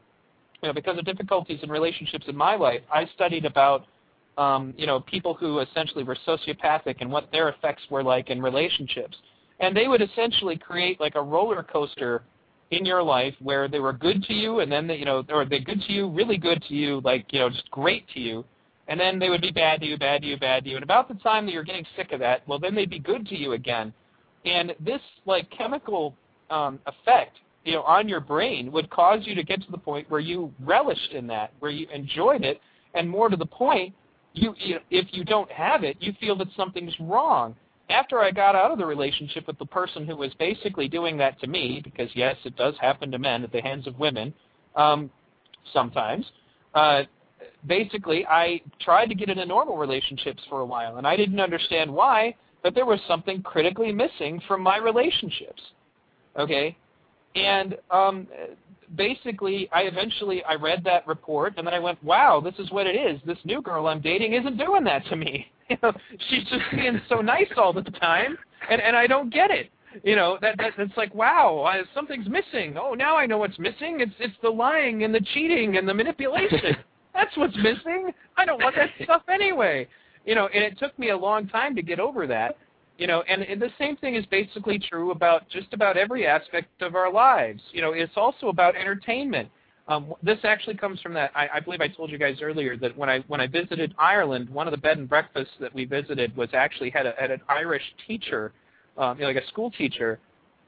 you 0.62 0.70
know, 0.70 0.74
because 0.74 0.98
of 0.98 1.06
difficulties 1.06 1.60
in 1.64 1.70
relationships 1.70 2.26
in 2.28 2.36
my 2.36 2.56
life, 2.56 2.82
I 2.94 3.06
studied 3.16 3.46
about, 3.46 3.86
um, 4.42 4.74
you 4.76 4.88
know, 4.88 5.00
people 5.00 5.36
who 5.36 5.60
essentially 5.60 6.04
were 6.04 6.18
sociopathic 6.28 6.96
and 7.00 7.12
what 7.12 7.32
their 7.32 7.50
effects 7.50 7.84
were 7.92 8.04
like 8.04 8.30
in 8.30 8.42
relationships, 8.42 9.16
and 9.60 9.78
they 9.78 9.88
would 9.88 10.02
essentially 10.02 10.58
create 10.58 11.00
like 11.00 11.16
a 11.16 11.22
roller 11.22 11.62
coaster 11.62 12.24
in 12.72 12.86
your 12.86 13.04
life 13.04 13.36
where 13.40 13.68
they 13.68 13.80
were 13.80 13.94
good 13.94 14.24
to 14.24 14.34
you 14.34 14.62
and 14.62 14.72
then 14.72 14.88
they, 14.88 14.96
you 14.96 15.06
know 15.06 15.24
or 15.30 15.46
they 15.46 15.60
good 15.60 15.82
to 15.82 15.94
you 15.94 16.10
really 16.10 16.38
good 16.38 16.64
to 16.70 16.74
you 16.74 17.02
like 17.04 17.26
you 17.32 17.40
know 17.40 17.50
just 17.50 17.70
great 17.70 18.08
to 18.10 18.20
you. 18.20 18.44
And 18.88 19.00
then 19.00 19.20
they 19.20 19.30
would 19.30 19.42
be 19.42 19.52
bad 19.52 19.80
to 19.82 19.86
you 19.86 19.98
bad 19.98 20.22
to 20.22 20.28
you 20.28 20.38
bad 20.38 20.64
to 20.64 20.70
you. 20.70 20.76
And 20.78 20.84
about 20.84 21.08
the 21.08 21.14
time 21.16 21.46
that 21.46 21.52
you're 21.52 21.64
getting 21.64 21.86
sick 21.96 22.12
of 22.14 22.20
that 22.22 22.48
well 22.48 22.60
then 22.60 22.74
they'd 22.74 22.90
be 22.90 23.00
good 23.00 23.28
to 23.28 23.38
you 23.38 23.52
again. 23.54 23.94
And 24.46 24.74
this 24.80 25.02
like 25.26 25.52
chemical 25.52 26.16
um, 26.50 26.80
effect 26.88 27.38
you 27.66 27.74
know 27.74 27.84
on 27.84 28.08
your 28.08 28.22
brain 28.22 28.72
would 28.72 28.90
cause 28.90 29.20
you 29.24 29.36
to 29.36 29.44
get 29.44 29.62
to 29.64 29.72
the 29.72 29.78
point 29.78 30.10
where 30.10 30.22
you 30.22 30.52
relished 30.62 31.12
in 31.12 31.28
that 31.28 31.54
where 31.60 31.72
you 31.72 31.88
enjoyed 31.94 32.44
it 32.44 32.62
and 32.96 33.08
more 33.08 33.30
to 33.30 33.38
the 33.38 33.46
point 33.46 33.94
you, 34.34 34.54
you 34.58 34.80
if 34.90 35.08
you 35.12 35.24
don't 35.24 35.52
have 35.52 35.84
it 35.84 35.98
you 36.00 36.14
feel 36.20 36.36
that 36.38 36.48
something's 36.56 36.94
wrong 37.00 37.56
after 37.92 38.20
I 38.20 38.32
got 38.32 38.56
out 38.56 38.72
of 38.72 38.78
the 38.78 38.86
relationship 38.86 39.48
with 39.48 39.60
the 39.60 39.66
person 39.66 40.06
who 40.08 40.16
was 40.16 40.34
basically 40.40 40.88
doing 40.88 41.18
that 41.18 41.40
to 41.42 41.48
me, 41.48 41.82
because 41.84 42.10
yes, 42.16 42.36
it 42.46 42.56
does 42.56 42.76
happen 42.80 43.12
to 43.12 43.20
men 43.20 43.44
at 43.44 43.52
the 43.52 43.62
hands 43.62 43.88
of 43.88 44.00
women 44.00 44.34
um, 44.76 45.12
sometimes, 45.74 46.26
uh, 46.74 47.04
basically 47.68 48.26
I 48.26 48.62
tried 48.80 49.08
to 49.08 49.16
get 49.16 49.30
into 49.30 49.46
normal 49.46 49.78
relationships 49.78 50.42
for 50.50 50.62
a 50.62 50.66
while, 50.66 50.98
and 50.98 51.06
I 51.06 51.16
didn't 51.16 51.40
understand 51.40 51.92
why, 51.92 52.36
but 52.64 52.74
there 52.74 52.86
was 52.86 53.00
something 53.08 53.42
critically 53.44 53.92
missing 53.92 54.42
from 54.48 54.62
my 54.62 54.78
relationships. 54.78 55.62
Okay? 56.38 56.78
And 57.36 57.78
um, 57.90 58.28
basically, 58.96 59.70
I 59.72 59.82
eventually 59.82 60.44
I 60.44 60.56
read 60.56 60.84
that 60.86 61.08
report, 61.08 61.54
and 61.58 61.66
then 61.66 61.74
I 61.74 61.80
went, 61.80 62.04
"Wow, 62.04 62.40
this 62.40 62.56
is 62.60 62.72
what 62.72 62.88
it 62.88 62.96
is. 62.96 63.22
This 63.26 63.38
new 63.44 63.62
girl 63.62 63.88
I'm 63.88 64.02
dating 64.02 64.34
isn't 64.34 64.58
doing 64.58 64.84
that 64.86 65.06
to 65.08 65.16
me. 65.16 65.52
You 65.72 65.78
know, 65.82 65.94
she's 66.28 66.44
just 66.50 66.66
being 66.72 67.00
so 67.08 67.22
nice 67.22 67.48
all 67.56 67.72
the 67.72 67.82
time, 67.82 68.38
and 68.70 68.82
and 68.82 68.94
I 68.94 69.08
don't 69.08 69.32
get 69.32 69.52
it. 69.52 69.72
You 70.04 70.18
know, 70.18 70.38
that 70.42 70.58
that 70.58 70.74
it's 70.78 70.98
like, 70.98 71.16
wow, 71.16 71.64
I, 71.66 71.84
something's 71.94 72.28
missing. 72.28 72.76
Oh, 72.78 72.94
now 72.94 73.16
I 73.16 73.26
know 73.26 73.38
what's 73.38 73.58
missing. 73.58 74.02
It's 74.02 74.12
it's 74.20 74.36
the 74.42 74.50
lying 74.50 75.06
and 75.06 75.16
the 75.16 75.22
cheating 75.34 75.78
and 75.78 75.88
the 75.88 75.94
manipulation. 75.94 76.76
That's 77.14 77.36
what's 77.38 77.56
missing. 77.56 78.12
I 78.36 78.44
don't 78.44 78.62
want 78.62 78.76
that 78.76 78.90
stuff 79.04 79.22
anyway. 79.30 79.88
You 80.26 80.36
know, 80.36 80.48
and 80.54 80.62
it 80.62 80.78
took 80.78 80.98
me 81.00 81.12
a 81.12 81.18
long 81.18 81.48
time 81.48 81.74
to 81.78 81.82
get 81.82 82.02
over 82.02 82.28
that. 82.28 82.58
You 82.98 83.08
know, 83.08 83.24
and, 83.28 83.42
and 83.42 83.62
the 83.62 83.72
same 83.80 83.98
thing 83.98 84.16
is 84.16 84.26
basically 84.28 84.78
true 84.78 85.12
about 85.12 85.50
just 85.50 85.74
about 85.74 85.98
every 85.98 86.28
aspect 86.28 86.82
of 86.82 86.94
our 86.96 87.12
lives. 87.12 87.62
You 87.72 87.82
know, 87.82 87.94
it's 87.94 88.14
also 88.16 88.50
about 88.50 88.76
entertainment. 88.76 89.50
Um, 89.88 90.14
this 90.22 90.38
actually 90.44 90.76
comes 90.76 91.02
from 91.02 91.14
that. 91.16 91.32
I, 91.36 91.48
I 91.56 91.60
believe 91.60 91.82
I 91.82 91.88
told 91.88 92.12
you 92.12 92.18
guys 92.18 92.38
earlier 92.42 92.78
that 92.78 92.96
when 92.96 93.10
I 93.10 93.20
when 93.28 93.42
I 93.42 93.48
visited 93.48 93.96
Ireland, 93.98 94.50
one 94.50 94.68
of 94.68 94.72
the 94.72 94.78
bed 94.78 94.98
and 94.98 95.10
breakfasts 95.10 95.54
that 95.60 95.74
we 95.74 95.86
visited 95.86 96.36
was 96.38 96.50
actually 96.54 96.92
had 96.92 97.06
a 97.06 97.14
had 97.20 97.32
an 97.32 97.42
Irish 97.50 97.84
teacher, 98.08 98.54
um, 98.98 99.18
you 99.18 99.24
know, 99.24 99.28
like 99.32 99.44
a 99.44 99.48
school 99.48 99.72
teacher, 99.72 100.20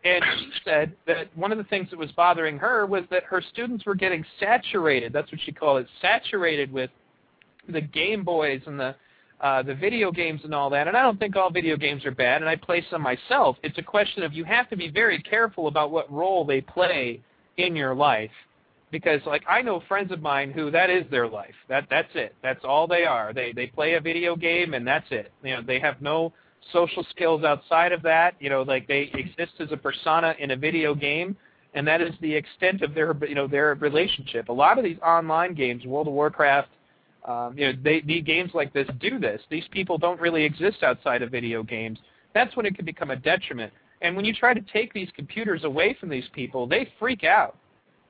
and 0.04 0.24
she 0.40 0.50
said 0.66 0.94
that 1.08 1.36
one 1.38 1.52
of 1.52 1.58
the 1.58 1.64
things 1.66 1.90
that 1.92 2.00
was 2.00 2.12
bothering 2.14 2.58
her 2.58 2.86
was 2.86 3.04
that 3.12 3.24
her 3.24 3.42
students 3.52 3.86
were 3.86 3.96
getting 3.96 4.26
saturated. 4.40 5.14
That's 5.14 5.32
what 5.32 5.42
she 5.46 5.52
called 5.52 5.82
it, 5.82 5.88
saturated 6.02 6.72
with 6.72 6.90
the 7.70 7.82
Game 7.82 8.24
Boys 8.24 8.62
and 8.66 8.80
the 8.80 8.96
uh, 9.44 9.62
the 9.62 9.76
video 9.76 10.10
games 10.10 10.42
and 10.46 10.56
all 10.56 10.70
that. 10.70 10.88
And 10.88 10.96
I 10.96 11.02
don't 11.02 11.20
think 11.20 11.36
all 11.36 11.52
video 11.52 11.76
games 11.76 12.06
are 12.06 12.12
bad, 12.12 12.42
and 12.42 12.50
I 12.50 12.56
play 12.56 12.84
some 12.90 13.02
myself. 13.02 13.58
It's 13.62 13.78
a 13.78 13.84
question 13.84 14.24
of 14.24 14.34
you 14.34 14.46
have 14.46 14.70
to 14.70 14.78
be 14.78 14.90
very 14.90 15.22
careful 15.22 15.68
about 15.68 15.92
what 15.92 16.12
role 16.12 16.46
they 16.46 16.62
play 16.62 17.22
in 17.58 17.76
your 17.76 17.94
life 17.94 18.32
because 18.90 19.20
like 19.26 19.44
I 19.50 19.62
know 19.62 19.84
friends 19.88 20.12
of 20.12 20.22
mine 20.22 20.52
who 20.52 20.72
that 20.72 20.90
is 20.90 21.04
their 21.12 21.28
life. 21.28 21.56
That 21.68 21.88
that's 21.90 22.10
it. 22.16 22.36
That's 22.42 22.64
all 22.64 22.88
they 22.88 23.04
are. 23.04 23.34
They 23.34 23.52
they 23.52 23.68
play 23.68 23.96
a 23.96 24.02
video 24.02 24.36
game 24.36 24.74
and 24.74 24.88
that's 24.88 25.08
it. 25.12 25.32
You 25.44 25.56
know, 25.56 25.62
they 25.62 25.80
have 25.80 26.02
no 26.02 26.32
social 26.72 27.06
skills 27.10 27.44
outside 27.44 27.92
of 27.92 28.02
that. 28.04 28.36
You 28.40 28.50
know, 28.50 28.62
like 28.62 28.88
they 28.88 29.12
exist 29.14 29.54
as 29.60 29.72
a 29.72 29.78
persona 29.78 30.36
in 30.40 30.52
a 30.52 30.56
video 30.56 30.96
game 30.96 31.36
and 31.74 31.88
that 31.88 32.02
is 32.02 32.14
the 32.22 32.34
extent 32.34 32.82
of 32.82 32.94
their 32.94 33.16
you 33.28 33.36
know 33.36 33.48
their 33.48 33.76
relationship. 33.76 34.50
A 34.50 34.54
lot 34.54 34.78
of 34.78 34.84
these 34.84 35.00
online 35.06 35.54
games, 35.54 35.86
World 35.86 36.08
of 36.08 36.14
Warcraft, 36.14 36.70
um, 37.26 37.58
you 37.58 37.68
know, 37.68 37.80
they, 37.84 38.02
the 38.02 38.22
games 38.22 38.52
like 38.54 38.74
this 38.74 38.88
do 39.00 39.20
this. 39.20 39.42
These 39.50 39.66
people 39.72 39.98
don't 39.98 40.20
really 40.20 40.44
exist 40.44 40.84
outside 40.84 41.22
of 41.22 41.32
video 41.32 41.64
games. 41.64 42.00
That's 42.34 42.56
when 42.56 42.66
it 42.66 42.76
can 42.76 42.86
become 42.86 43.12
a 43.12 43.16
detriment. 43.16 43.72
And 44.02 44.16
when 44.16 44.26
you 44.26 44.34
try 44.34 44.54
to 44.54 44.62
take 44.74 44.94
these 44.94 45.08
computers 45.16 45.64
away 45.64 45.96
from 46.00 46.10
these 46.10 46.28
people, 46.34 46.68
they 46.68 46.92
freak 47.00 47.24
out. 47.24 47.58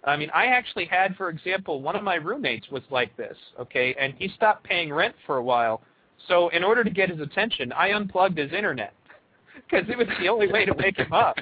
I 0.04 0.18
mean, 0.18 0.30
I 0.34 0.48
actually 0.48 0.86
had, 0.86 1.16
for 1.16 1.30
example, 1.30 1.82
one 1.82 1.96
of 1.96 2.04
my 2.04 2.16
roommates 2.16 2.70
was 2.70 2.84
like 2.90 3.16
this, 3.16 3.38
okay, 3.60 3.96
and 3.98 4.14
he 4.18 4.28
stopped 4.30 4.64
paying 4.64 4.92
rent 4.92 5.16
for 5.26 5.38
a 5.38 5.44
while. 5.44 5.82
So 6.28 6.50
in 6.50 6.64
order 6.64 6.84
to 6.84 6.90
get 6.90 7.10
his 7.10 7.22
attention, 7.22 7.72
I 7.72 7.92
unplugged 7.92 8.38
his 8.38 8.52
internet 8.52 8.94
because 9.56 9.88
it 9.90 9.98
was 9.98 10.08
the 10.20 10.28
only 10.28 10.52
way 10.52 10.66
to 10.66 10.74
wake 10.74 10.98
him 10.98 11.14
up. 11.14 11.38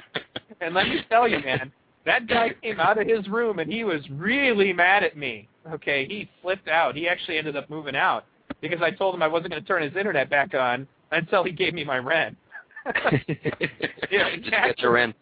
And 0.60 0.74
let 0.74 0.86
me 0.86 1.00
tell 1.08 1.26
you, 1.26 1.40
man, 1.40 1.72
that 2.06 2.28
guy 2.28 2.50
came 2.62 2.78
out 2.78 3.00
of 3.00 3.08
his 3.08 3.26
room 3.28 3.58
and 3.58 3.72
he 3.72 3.82
was 3.82 4.00
really 4.10 4.72
mad 4.72 5.02
at 5.02 5.16
me. 5.16 5.48
Okay, 5.70 6.06
he 6.06 6.28
flipped 6.40 6.68
out. 6.68 6.96
He 6.96 7.08
actually 7.08 7.38
ended 7.38 7.56
up 7.56 7.70
moving 7.70 7.96
out 7.96 8.24
because 8.60 8.80
I 8.82 8.90
told 8.90 9.14
him 9.14 9.22
I 9.22 9.28
wasn't 9.28 9.50
going 9.50 9.62
to 9.62 9.68
turn 9.68 9.82
his 9.82 9.96
internet 9.96 10.28
back 10.28 10.54
on 10.54 10.86
until 11.10 11.44
he 11.44 11.52
gave 11.52 11.74
me 11.74 11.84
my 11.84 11.98
rent. 11.98 12.36
yeah, 12.86 14.26
exactly. 14.26 14.50
Get 14.50 14.78
your 14.80 14.92
rent. 14.92 15.14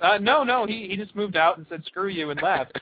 Uh, 0.00 0.18
no, 0.18 0.44
no, 0.44 0.66
he 0.66 0.88
he 0.88 0.96
just 0.96 1.16
moved 1.16 1.36
out 1.36 1.56
and 1.56 1.66
said 1.68 1.82
screw 1.86 2.08
you 2.08 2.30
and 2.30 2.40
left. 2.42 2.78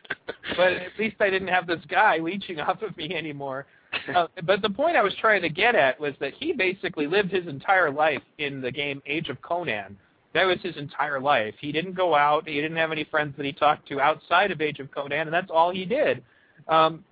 but 0.57 0.73
at 0.73 0.99
least 0.99 1.17
I 1.21 1.31
didn't 1.31 1.49
have 1.49 1.67
this 1.67 1.81
guy 1.89 2.19
leeching 2.19 2.59
off 2.61 2.83
of 2.83 2.97
me 2.97 3.15
anymore. 3.15 3.67
Uh, 4.15 4.27
but 4.43 4.61
the 4.61 4.71
point 4.71 4.97
I 4.97 5.03
was 5.03 5.15
trying 5.21 5.43
to 5.43 5.49
get 5.49 5.77
at 5.77 6.01
was 6.01 6.15
that 6.19 6.33
he 6.35 6.53
basically 6.53 7.07
lived 7.07 7.31
his 7.31 7.47
entire 7.47 7.91
life 7.93 8.23
in 8.39 8.61
the 8.61 8.73
game 8.73 9.01
Age 9.07 9.29
of 9.29 9.41
Conan. 9.43 9.97
That 10.35 10.45
was 10.45 10.59
his 10.63 10.77
entire 10.77 11.21
life. 11.21 11.55
He 11.61 11.71
didn't 11.71 11.95
go 11.95 12.17
out. 12.17 12.49
He 12.49 12.61
didn't 12.61 12.77
have 12.77 12.91
any 12.91 13.05
friends 13.05 13.37
that 13.37 13.47
he 13.47 13.53
talked 13.53 13.87
to 13.89 14.01
outside 14.01 14.51
of 14.51 14.61
Age 14.61 14.81
of 14.81 14.91
Conan, 14.91 15.29
and 15.29 15.33
that's 15.33 15.51
all 15.51 15.71
he 15.71 15.85
did. 15.85 16.25
Um, 16.69 17.05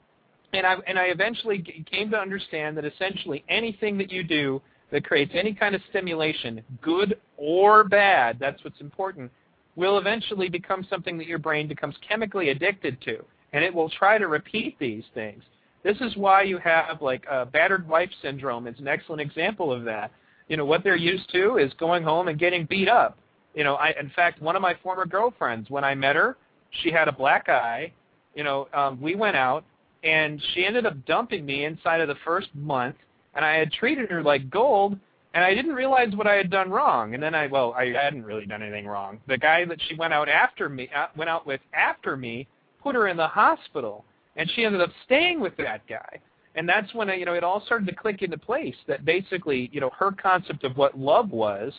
and 0.52 0.66
I 0.66 0.76
and 0.86 0.98
I 0.98 1.06
eventually 1.06 1.84
came 1.90 2.10
to 2.10 2.18
understand 2.18 2.76
that 2.76 2.84
essentially 2.84 3.44
anything 3.48 3.96
that 3.98 4.10
you 4.10 4.22
do 4.22 4.60
that 4.90 5.04
creates 5.04 5.32
any 5.34 5.54
kind 5.54 5.74
of 5.74 5.80
stimulation, 5.88 6.62
good 6.82 7.18
or 7.38 7.84
bad, 7.84 8.38
that's 8.38 8.62
what's 8.62 8.80
important, 8.80 9.30
will 9.76 9.98
eventually 9.98 10.48
become 10.48 10.86
something 10.88 11.16
that 11.16 11.26
your 11.26 11.38
brain 11.38 11.66
becomes 11.66 11.94
chemically 12.06 12.50
addicted 12.50 13.00
to, 13.02 13.24
and 13.54 13.64
it 13.64 13.74
will 13.74 13.88
try 13.88 14.18
to 14.18 14.28
repeat 14.28 14.78
these 14.78 15.04
things. 15.14 15.42
This 15.82 15.96
is 16.00 16.16
why 16.16 16.42
you 16.42 16.58
have 16.58 17.00
like 17.00 17.24
a 17.30 17.46
battered 17.46 17.88
wife 17.88 18.10
syndrome. 18.20 18.66
It's 18.66 18.80
an 18.80 18.88
excellent 18.88 19.20
example 19.20 19.72
of 19.72 19.84
that. 19.84 20.12
You 20.48 20.56
know 20.56 20.66
what 20.66 20.84
they're 20.84 20.96
used 20.96 21.30
to 21.32 21.56
is 21.56 21.72
going 21.78 22.02
home 22.02 22.28
and 22.28 22.38
getting 22.38 22.66
beat 22.66 22.88
up. 22.88 23.18
You 23.54 23.64
know, 23.64 23.76
I 23.76 23.94
in 23.98 24.10
fact 24.14 24.42
one 24.42 24.56
of 24.56 24.62
my 24.62 24.76
former 24.82 25.06
girlfriends 25.06 25.70
when 25.70 25.84
I 25.84 25.94
met 25.94 26.16
her, 26.16 26.36
she 26.82 26.90
had 26.90 27.08
a 27.08 27.12
black 27.12 27.48
eye. 27.48 27.92
You 28.34 28.44
know, 28.44 28.68
um, 28.72 29.00
we 29.00 29.14
went 29.14 29.36
out 29.36 29.64
and 30.04 30.42
she 30.52 30.64
ended 30.64 30.86
up 30.86 31.04
dumping 31.06 31.46
me 31.46 31.64
inside 31.64 32.00
of 32.00 32.08
the 32.08 32.16
first 32.24 32.48
month, 32.54 32.96
and 33.34 33.44
I 33.44 33.54
had 33.54 33.72
treated 33.72 34.10
her 34.10 34.22
like 34.22 34.50
gold 34.50 34.98
and 35.34 35.44
I 35.44 35.54
didn't 35.54 35.74
realize 35.74 36.14
what 36.14 36.26
I 36.26 36.34
had 36.34 36.50
done 36.50 36.70
wrong. 36.70 37.14
And 37.14 37.22
then 37.22 37.34
I, 37.34 37.46
well, 37.46 37.72
I 37.72 37.86
hadn't 37.86 38.24
really 38.24 38.46
done 38.46 38.62
anything 38.62 38.86
wrong. 38.86 39.18
The 39.28 39.38
guy 39.38 39.64
that 39.64 39.78
she 39.88 39.94
went 39.94 40.12
out 40.12 40.28
after 40.28 40.68
me, 40.68 40.90
uh, 40.94 41.06
went 41.16 41.30
out 41.30 41.46
with 41.46 41.60
after 41.72 42.16
me, 42.16 42.46
put 42.82 42.94
her 42.94 43.08
in 43.08 43.16
the 43.16 43.26
hospital, 43.26 44.04
and 44.36 44.50
she 44.54 44.64
ended 44.64 44.80
up 44.80 44.90
staying 45.06 45.40
with 45.40 45.56
that 45.56 45.86
guy. 45.86 46.20
And 46.54 46.68
that's 46.68 46.92
when 46.92 47.08
you 47.08 47.24
know 47.24 47.32
it 47.32 47.44
all 47.44 47.62
started 47.64 47.86
to 47.86 47.94
click 47.94 48.20
into 48.20 48.36
place. 48.36 48.74
That 48.86 49.06
basically, 49.06 49.70
you 49.72 49.80
know, 49.80 49.90
her 49.98 50.12
concept 50.12 50.64
of 50.64 50.76
what 50.76 50.98
love 50.98 51.30
was 51.30 51.72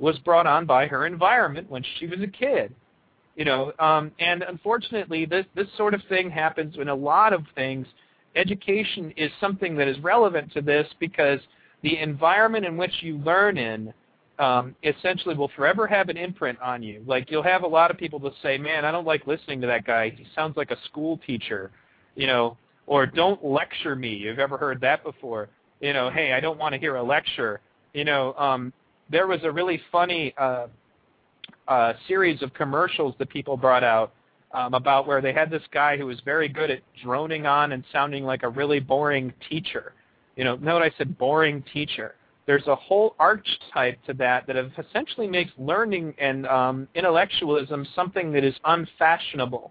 was 0.00 0.18
brought 0.20 0.46
on 0.46 0.66
by 0.66 0.86
her 0.86 1.06
environment 1.06 1.70
when 1.70 1.84
she 1.98 2.06
was 2.06 2.20
a 2.20 2.26
kid. 2.26 2.74
You 3.38 3.44
know, 3.44 3.72
um, 3.78 4.10
and 4.18 4.42
unfortunately, 4.42 5.24
this 5.24 5.46
this 5.54 5.68
sort 5.76 5.94
of 5.94 6.02
thing 6.08 6.28
happens 6.28 6.74
in 6.76 6.88
a 6.88 6.94
lot 6.94 7.32
of 7.32 7.44
things. 7.54 7.86
Education 8.34 9.14
is 9.16 9.30
something 9.40 9.76
that 9.76 9.86
is 9.86 9.96
relevant 10.00 10.52
to 10.54 10.60
this 10.60 10.88
because 10.98 11.38
the 11.82 11.98
environment 11.98 12.66
in 12.66 12.76
which 12.76 12.90
you 13.00 13.18
learn 13.18 13.56
in 13.56 13.94
um, 14.40 14.74
essentially 14.82 15.36
will 15.36 15.52
forever 15.54 15.86
have 15.86 16.08
an 16.08 16.16
imprint 16.16 16.60
on 16.60 16.82
you. 16.82 17.04
Like 17.06 17.30
you'll 17.30 17.44
have 17.44 17.62
a 17.62 17.66
lot 17.68 17.92
of 17.92 17.96
people 17.96 18.18
that 18.20 18.32
say, 18.42 18.58
"Man, 18.58 18.84
I 18.84 18.90
don't 18.90 19.06
like 19.06 19.24
listening 19.28 19.60
to 19.60 19.68
that 19.68 19.84
guy. 19.84 20.10
He 20.10 20.26
sounds 20.34 20.56
like 20.56 20.72
a 20.72 20.76
school 20.86 21.20
teacher," 21.24 21.70
you 22.16 22.26
know, 22.26 22.56
or 22.88 23.06
"Don't 23.06 23.44
lecture 23.44 23.94
me." 23.94 24.14
You've 24.14 24.40
ever 24.40 24.58
heard 24.58 24.80
that 24.80 25.04
before? 25.04 25.48
You 25.78 25.92
know, 25.92 26.10
"Hey, 26.10 26.32
I 26.32 26.40
don't 26.40 26.58
want 26.58 26.72
to 26.72 26.80
hear 26.80 26.96
a 26.96 27.02
lecture." 27.04 27.60
You 27.94 28.04
know, 28.04 28.34
um, 28.34 28.72
there 29.08 29.28
was 29.28 29.44
a 29.44 29.52
really 29.52 29.80
funny 29.92 30.34
uh, 30.36 30.66
uh, 31.68 31.92
series 32.06 32.42
of 32.42 32.52
commercials 32.54 33.14
that 33.18 33.28
people 33.28 33.56
brought 33.56 33.84
out 33.84 34.12
um, 34.52 34.74
about 34.74 35.06
where 35.06 35.20
they 35.20 35.32
had 35.32 35.50
this 35.50 35.62
guy 35.72 35.96
who 35.96 36.06
was 36.06 36.18
very 36.24 36.48
good 36.48 36.70
at 36.70 36.80
droning 37.02 37.46
on 37.46 37.72
and 37.72 37.84
sounding 37.92 38.24
like 38.24 38.42
a 38.42 38.48
really 38.48 38.80
boring 38.80 39.32
teacher. 39.48 39.92
You 40.36 40.44
know, 40.44 40.56
note 40.56 40.82
I 40.82 40.90
said 40.96 41.18
boring 41.18 41.62
teacher. 41.72 42.14
There's 42.46 42.66
a 42.66 42.74
whole 42.74 43.14
archetype 43.18 44.02
to 44.06 44.14
that 44.14 44.46
that 44.46 44.56
essentially 44.56 45.28
makes 45.28 45.50
learning 45.58 46.14
and 46.18 46.46
um, 46.46 46.88
intellectualism 46.94 47.86
something 47.94 48.32
that 48.32 48.42
is 48.42 48.54
unfashionable. 48.64 49.70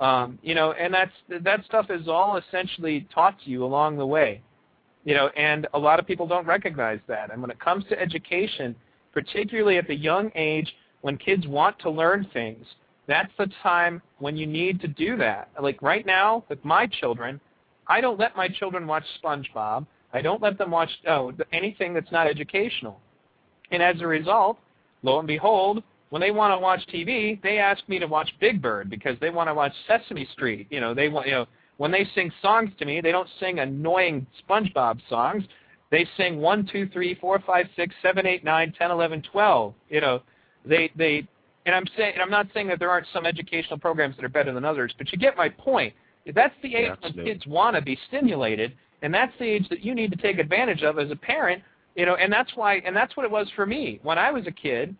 Um, 0.00 0.38
you 0.42 0.54
know, 0.54 0.72
and 0.72 0.92
that's 0.92 1.12
that 1.44 1.64
stuff 1.66 1.86
is 1.90 2.08
all 2.08 2.38
essentially 2.38 3.06
taught 3.14 3.38
to 3.44 3.50
you 3.50 3.64
along 3.64 3.96
the 3.96 4.06
way. 4.06 4.42
You 5.04 5.14
know, 5.14 5.28
and 5.36 5.68
a 5.72 5.78
lot 5.78 6.00
of 6.00 6.06
people 6.06 6.26
don't 6.26 6.46
recognize 6.46 6.98
that. 7.06 7.30
And 7.32 7.40
when 7.40 7.50
it 7.50 7.60
comes 7.60 7.84
to 7.90 8.00
education, 8.00 8.74
particularly 9.12 9.78
at 9.78 9.86
the 9.86 9.94
young 9.94 10.32
age 10.34 10.74
when 11.02 11.16
kids 11.16 11.46
want 11.46 11.78
to 11.80 11.90
learn 11.90 12.26
things, 12.32 12.66
that's 13.06 13.32
the 13.38 13.50
time 13.62 14.00
when 14.18 14.36
you 14.36 14.46
need 14.46 14.80
to 14.80 14.88
do 14.88 15.16
that. 15.16 15.48
Like 15.60 15.82
right 15.82 16.06
now 16.06 16.44
with 16.48 16.64
my 16.64 16.86
children, 16.86 17.40
I 17.88 18.00
don't 18.00 18.20
let 18.20 18.36
my 18.36 18.48
children 18.48 18.86
watch 18.86 19.04
SpongeBob. 19.22 19.86
I 20.12 20.22
don't 20.22 20.42
let 20.42 20.58
them 20.58 20.70
watch 20.70 20.90
oh, 21.08 21.32
anything 21.52 21.94
that's 21.94 22.12
not 22.12 22.26
educational. 22.26 23.00
And 23.70 23.82
as 23.82 24.00
a 24.00 24.06
result, 24.06 24.58
lo 25.02 25.18
and 25.18 25.26
behold, 25.26 25.82
when 26.10 26.20
they 26.20 26.30
want 26.30 26.52
to 26.52 26.58
watch 26.58 26.80
TV, 26.92 27.40
they 27.42 27.58
ask 27.58 27.88
me 27.88 27.98
to 27.98 28.06
watch 28.06 28.30
Big 28.40 28.60
Bird 28.60 28.90
because 28.90 29.16
they 29.20 29.30
want 29.30 29.48
to 29.48 29.54
watch 29.54 29.72
Sesame 29.86 30.28
Street. 30.32 30.66
You 30.70 30.80
know, 30.80 30.94
they 30.94 31.08
want 31.08 31.26
you 31.26 31.32
know 31.32 31.46
when 31.78 31.90
they 31.90 32.06
sing 32.14 32.30
songs 32.42 32.70
to 32.78 32.84
me, 32.84 33.00
they 33.00 33.12
don't 33.12 33.28
sing 33.38 33.60
annoying 33.60 34.26
SpongeBob 34.48 35.00
songs. 35.08 35.44
They 35.90 36.06
sing 36.16 36.40
one, 36.40 36.68
two, 36.70 36.88
three, 36.92 37.16
four, 37.16 37.40
five, 37.40 37.66
six, 37.74 37.94
seven, 38.02 38.26
eight, 38.26 38.44
nine, 38.44 38.72
ten, 38.78 38.90
eleven, 38.90 39.22
twelve. 39.32 39.74
You 39.88 40.00
know, 40.00 40.22
they 40.64 40.90
they 40.96 41.26
and 41.66 41.74
I'm 41.74 41.84
saying, 41.96 42.12
and 42.14 42.22
I'm 42.22 42.30
not 42.30 42.46
saying 42.54 42.68
that 42.68 42.78
there 42.78 42.90
aren't 42.90 43.06
some 43.12 43.26
educational 43.26 43.78
programs 43.78 44.16
that 44.16 44.24
are 44.24 44.30
better 44.30 44.52
than 44.52 44.64
others, 44.64 44.94
but 44.96 45.12
you 45.12 45.18
get 45.18 45.36
my 45.36 45.48
point. 45.48 45.94
That's 46.34 46.54
the 46.62 46.74
age 46.74 46.92
yeah, 47.02 47.10
when 47.14 47.24
kids 47.24 47.46
want 47.46 47.76
to 47.76 47.82
be 47.82 47.98
stimulated, 48.08 48.72
and 49.02 49.12
that's 49.12 49.32
the 49.38 49.44
age 49.44 49.68
that 49.68 49.84
you 49.84 49.94
need 49.94 50.10
to 50.12 50.18
take 50.18 50.38
advantage 50.38 50.82
of 50.82 50.98
as 50.98 51.10
a 51.10 51.16
parent. 51.16 51.62
You 51.96 52.06
know, 52.06 52.14
and 52.14 52.32
that's 52.32 52.50
why, 52.54 52.76
and 52.76 52.94
that's 52.96 53.16
what 53.16 53.24
it 53.24 53.30
was 53.30 53.48
for 53.56 53.66
me 53.66 54.00
when 54.02 54.18
I 54.18 54.30
was 54.30 54.46
a 54.46 54.52
kid. 54.52 54.94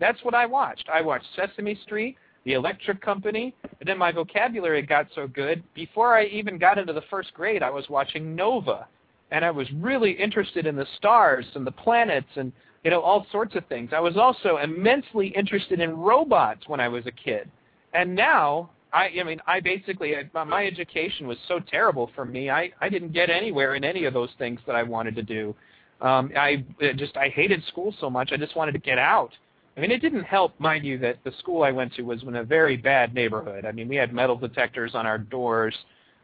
That's 0.00 0.22
what 0.22 0.34
I 0.34 0.46
watched. 0.46 0.88
I 0.92 1.00
watched 1.00 1.26
Sesame 1.34 1.78
Street, 1.84 2.16
The 2.44 2.52
Electric 2.52 3.00
Company, 3.00 3.54
and 3.80 3.88
then 3.88 3.98
my 3.98 4.12
vocabulary 4.12 4.80
got 4.82 5.08
so 5.14 5.26
good. 5.26 5.62
Before 5.74 6.16
I 6.16 6.26
even 6.26 6.56
got 6.56 6.78
into 6.78 6.92
the 6.92 7.02
first 7.10 7.34
grade, 7.34 7.62
I 7.62 7.70
was 7.70 7.88
watching 7.88 8.36
Nova, 8.36 8.86
and 9.32 9.44
I 9.44 9.50
was 9.50 9.66
really 9.72 10.12
interested 10.12 10.66
in 10.66 10.76
the 10.76 10.86
stars 10.96 11.44
and 11.54 11.66
the 11.66 11.72
planets 11.72 12.28
and 12.36 12.52
you 12.88 12.94
know, 12.94 13.02
all 13.02 13.26
sorts 13.30 13.54
of 13.54 13.66
things. 13.66 13.90
I 13.94 14.00
was 14.00 14.16
also 14.16 14.56
immensely 14.56 15.28
interested 15.36 15.78
in 15.78 15.94
robots 15.94 16.66
when 16.68 16.80
I 16.80 16.88
was 16.88 17.04
a 17.04 17.10
kid. 17.10 17.50
And 17.92 18.14
now, 18.14 18.70
I, 18.94 19.10
I 19.20 19.24
mean, 19.24 19.42
I 19.46 19.60
basically, 19.60 20.14
my 20.32 20.64
education 20.64 21.26
was 21.26 21.36
so 21.48 21.60
terrible 21.60 22.10
for 22.14 22.24
me, 22.24 22.48
I, 22.48 22.72
I 22.80 22.88
didn't 22.88 23.12
get 23.12 23.28
anywhere 23.28 23.74
in 23.74 23.84
any 23.84 24.06
of 24.06 24.14
those 24.14 24.30
things 24.38 24.58
that 24.66 24.74
I 24.74 24.84
wanted 24.84 25.16
to 25.16 25.22
do. 25.22 25.54
Um, 26.00 26.32
I 26.34 26.64
just, 26.96 27.14
I 27.18 27.28
hated 27.28 27.62
school 27.66 27.94
so 28.00 28.08
much, 28.08 28.30
I 28.32 28.38
just 28.38 28.56
wanted 28.56 28.72
to 28.72 28.78
get 28.78 28.96
out. 28.96 29.32
I 29.76 29.80
mean, 29.80 29.90
it 29.90 30.00
didn't 30.00 30.24
help, 30.24 30.58
mind 30.58 30.86
you, 30.86 30.96
that 31.00 31.18
the 31.24 31.32
school 31.40 31.64
I 31.64 31.72
went 31.72 31.92
to 31.96 32.02
was 32.04 32.22
in 32.22 32.36
a 32.36 32.42
very 32.42 32.78
bad 32.78 33.12
neighborhood. 33.12 33.66
I 33.66 33.72
mean, 33.72 33.86
we 33.86 33.96
had 33.96 34.14
metal 34.14 34.36
detectors 34.36 34.92
on 34.94 35.04
our 35.04 35.18
doors 35.18 35.74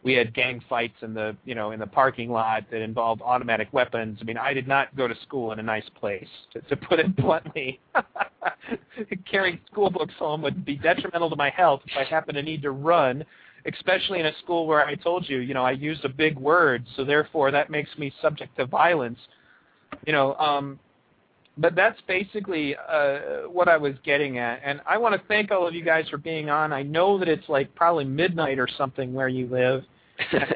we 0.04 0.12
had 0.12 0.34
gang 0.34 0.62
fights 0.68 0.96
in 1.00 1.14
the 1.14 1.34
you 1.44 1.54
know 1.54 1.72
in 1.72 1.80
the 1.80 1.86
parking 1.86 2.30
lot 2.30 2.64
that 2.70 2.82
involved 2.82 3.22
automatic 3.22 3.68
weapons. 3.72 4.18
I 4.20 4.24
mean, 4.24 4.36
I 4.36 4.52
did 4.52 4.68
not 4.68 4.94
go 4.96 5.08
to 5.08 5.14
school 5.22 5.52
in 5.52 5.58
a 5.58 5.62
nice 5.62 5.88
place, 5.98 6.28
to, 6.52 6.60
to 6.60 6.76
put 6.76 7.00
it 7.00 7.16
bluntly. 7.16 7.80
Carrying 9.30 9.58
school 9.70 9.90
books 9.90 10.14
home 10.18 10.42
would 10.42 10.64
be 10.64 10.76
detrimental 10.76 11.30
to 11.30 11.36
my 11.36 11.50
health 11.50 11.80
if 11.86 11.96
I 11.96 12.04
happen 12.04 12.34
to 12.34 12.42
need 12.42 12.62
to 12.62 12.70
run, 12.70 13.24
especially 13.66 14.20
in 14.20 14.26
a 14.26 14.38
school 14.42 14.66
where 14.66 14.84
I 14.84 14.94
told 14.94 15.28
you, 15.28 15.38
you 15.38 15.54
know, 15.54 15.64
I 15.64 15.72
used 15.72 16.04
a 16.04 16.08
big 16.08 16.38
word, 16.38 16.84
so 16.96 17.04
therefore 17.04 17.50
that 17.50 17.70
makes 17.70 17.90
me 17.98 18.12
subject 18.20 18.56
to 18.58 18.66
violence. 18.66 19.18
You 20.06 20.12
know, 20.12 20.34
um, 20.34 20.78
but 21.56 21.74
that's 21.74 22.00
basically 22.06 22.76
uh, 22.76 23.48
what 23.50 23.68
I 23.68 23.76
was 23.76 23.94
getting 24.04 24.38
at. 24.38 24.60
And 24.64 24.80
I 24.86 24.98
want 24.98 25.14
to 25.14 25.28
thank 25.28 25.50
all 25.50 25.66
of 25.66 25.74
you 25.74 25.84
guys 25.84 26.08
for 26.08 26.18
being 26.18 26.50
on. 26.50 26.72
I 26.72 26.82
know 26.82 27.18
that 27.18 27.28
it's 27.28 27.48
like 27.48 27.74
probably 27.74 28.04
midnight 28.04 28.58
or 28.58 28.68
something 28.76 29.14
where 29.14 29.28
you 29.28 29.46
live, 29.46 29.84
and 30.32 30.52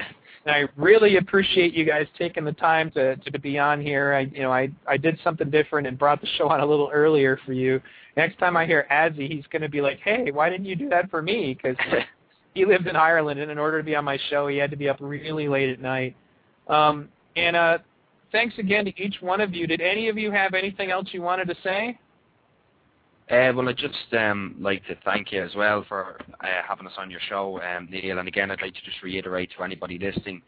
I 0.46 0.64
really 0.76 1.16
appreciate 1.16 1.74
you 1.74 1.84
guys 1.84 2.06
taking 2.16 2.44
the 2.44 2.52
time 2.52 2.90
to, 2.92 3.16
to, 3.16 3.30
to 3.30 3.38
be 3.38 3.58
on 3.58 3.80
here. 3.80 4.14
I 4.14 4.20
you 4.20 4.42
know 4.42 4.52
I 4.52 4.70
I 4.86 4.96
did 4.96 5.18
something 5.22 5.50
different 5.50 5.86
and 5.86 5.98
brought 5.98 6.20
the 6.20 6.28
show 6.38 6.48
on 6.48 6.60
a 6.60 6.66
little 6.66 6.90
earlier 6.92 7.38
for 7.44 7.52
you. 7.52 7.80
Next 8.16 8.38
time 8.38 8.56
I 8.56 8.66
hear 8.66 8.86
Azzy, 8.90 9.30
he's 9.30 9.46
going 9.50 9.62
to 9.62 9.68
be 9.68 9.80
like, 9.80 9.98
"Hey, 10.04 10.30
why 10.30 10.48
didn't 10.48 10.66
you 10.66 10.76
do 10.76 10.88
that 10.88 11.10
for 11.10 11.22
me?" 11.22 11.54
Because 11.60 11.76
he 12.54 12.64
lived 12.64 12.86
in 12.86 12.96
Ireland, 12.96 13.40
and 13.40 13.50
in 13.50 13.58
order 13.58 13.78
to 13.78 13.84
be 13.84 13.94
on 13.94 14.04
my 14.04 14.18
show, 14.30 14.48
he 14.48 14.56
had 14.56 14.70
to 14.70 14.76
be 14.76 14.88
up 14.88 14.98
really 15.00 15.48
late 15.48 15.70
at 15.70 15.80
night. 15.80 16.16
Um, 16.68 17.08
and 17.36 17.56
uh, 17.56 17.78
thanks 18.32 18.58
again 18.58 18.84
to 18.84 19.02
each 19.02 19.16
one 19.20 19.40
of 19.40 19.54
you. 19.54 19.66
Did 19.66 19.80
any 19.80 20.08
of 20.08 20.18
you 20.18 20.30
have 20.30 20.54
anything 20.54 20.90
else 20.90 21.08
you 21.12 21.22
wanted 21.22 21.48
to 21.48 21.54
say? 21.62 21.98
Uh, 23.30 23.52
well, 23.54 23.68
I'd 23.68 23.76
just 23.76 23.94
um, 24.12 24.56
like 24.58 24.86
to 24.86 24.96
thank 25.04 25.32
you 25.32 25.44
as 25.44 25.54
well 25.54 25.84
for 25.86 26.18
uh, 26.40 26.46
having 26.66 26.86
us 26.86 26.94
on 26.96 27.10
your 27.10 27.20
show, 27.28 27.60
um, 27.60 27.88
Neil. 27.90 28.18
And 28.18 28.26
again, 28.26 28.50
I'd 28.50 28.62
like 28.62 28.74
to 28.74 28.80
just 28.82 29.02
reiterate 29.02 29.50
to 29.56 29.64
anybody 29.64 29.98
listening, 29.98 30.40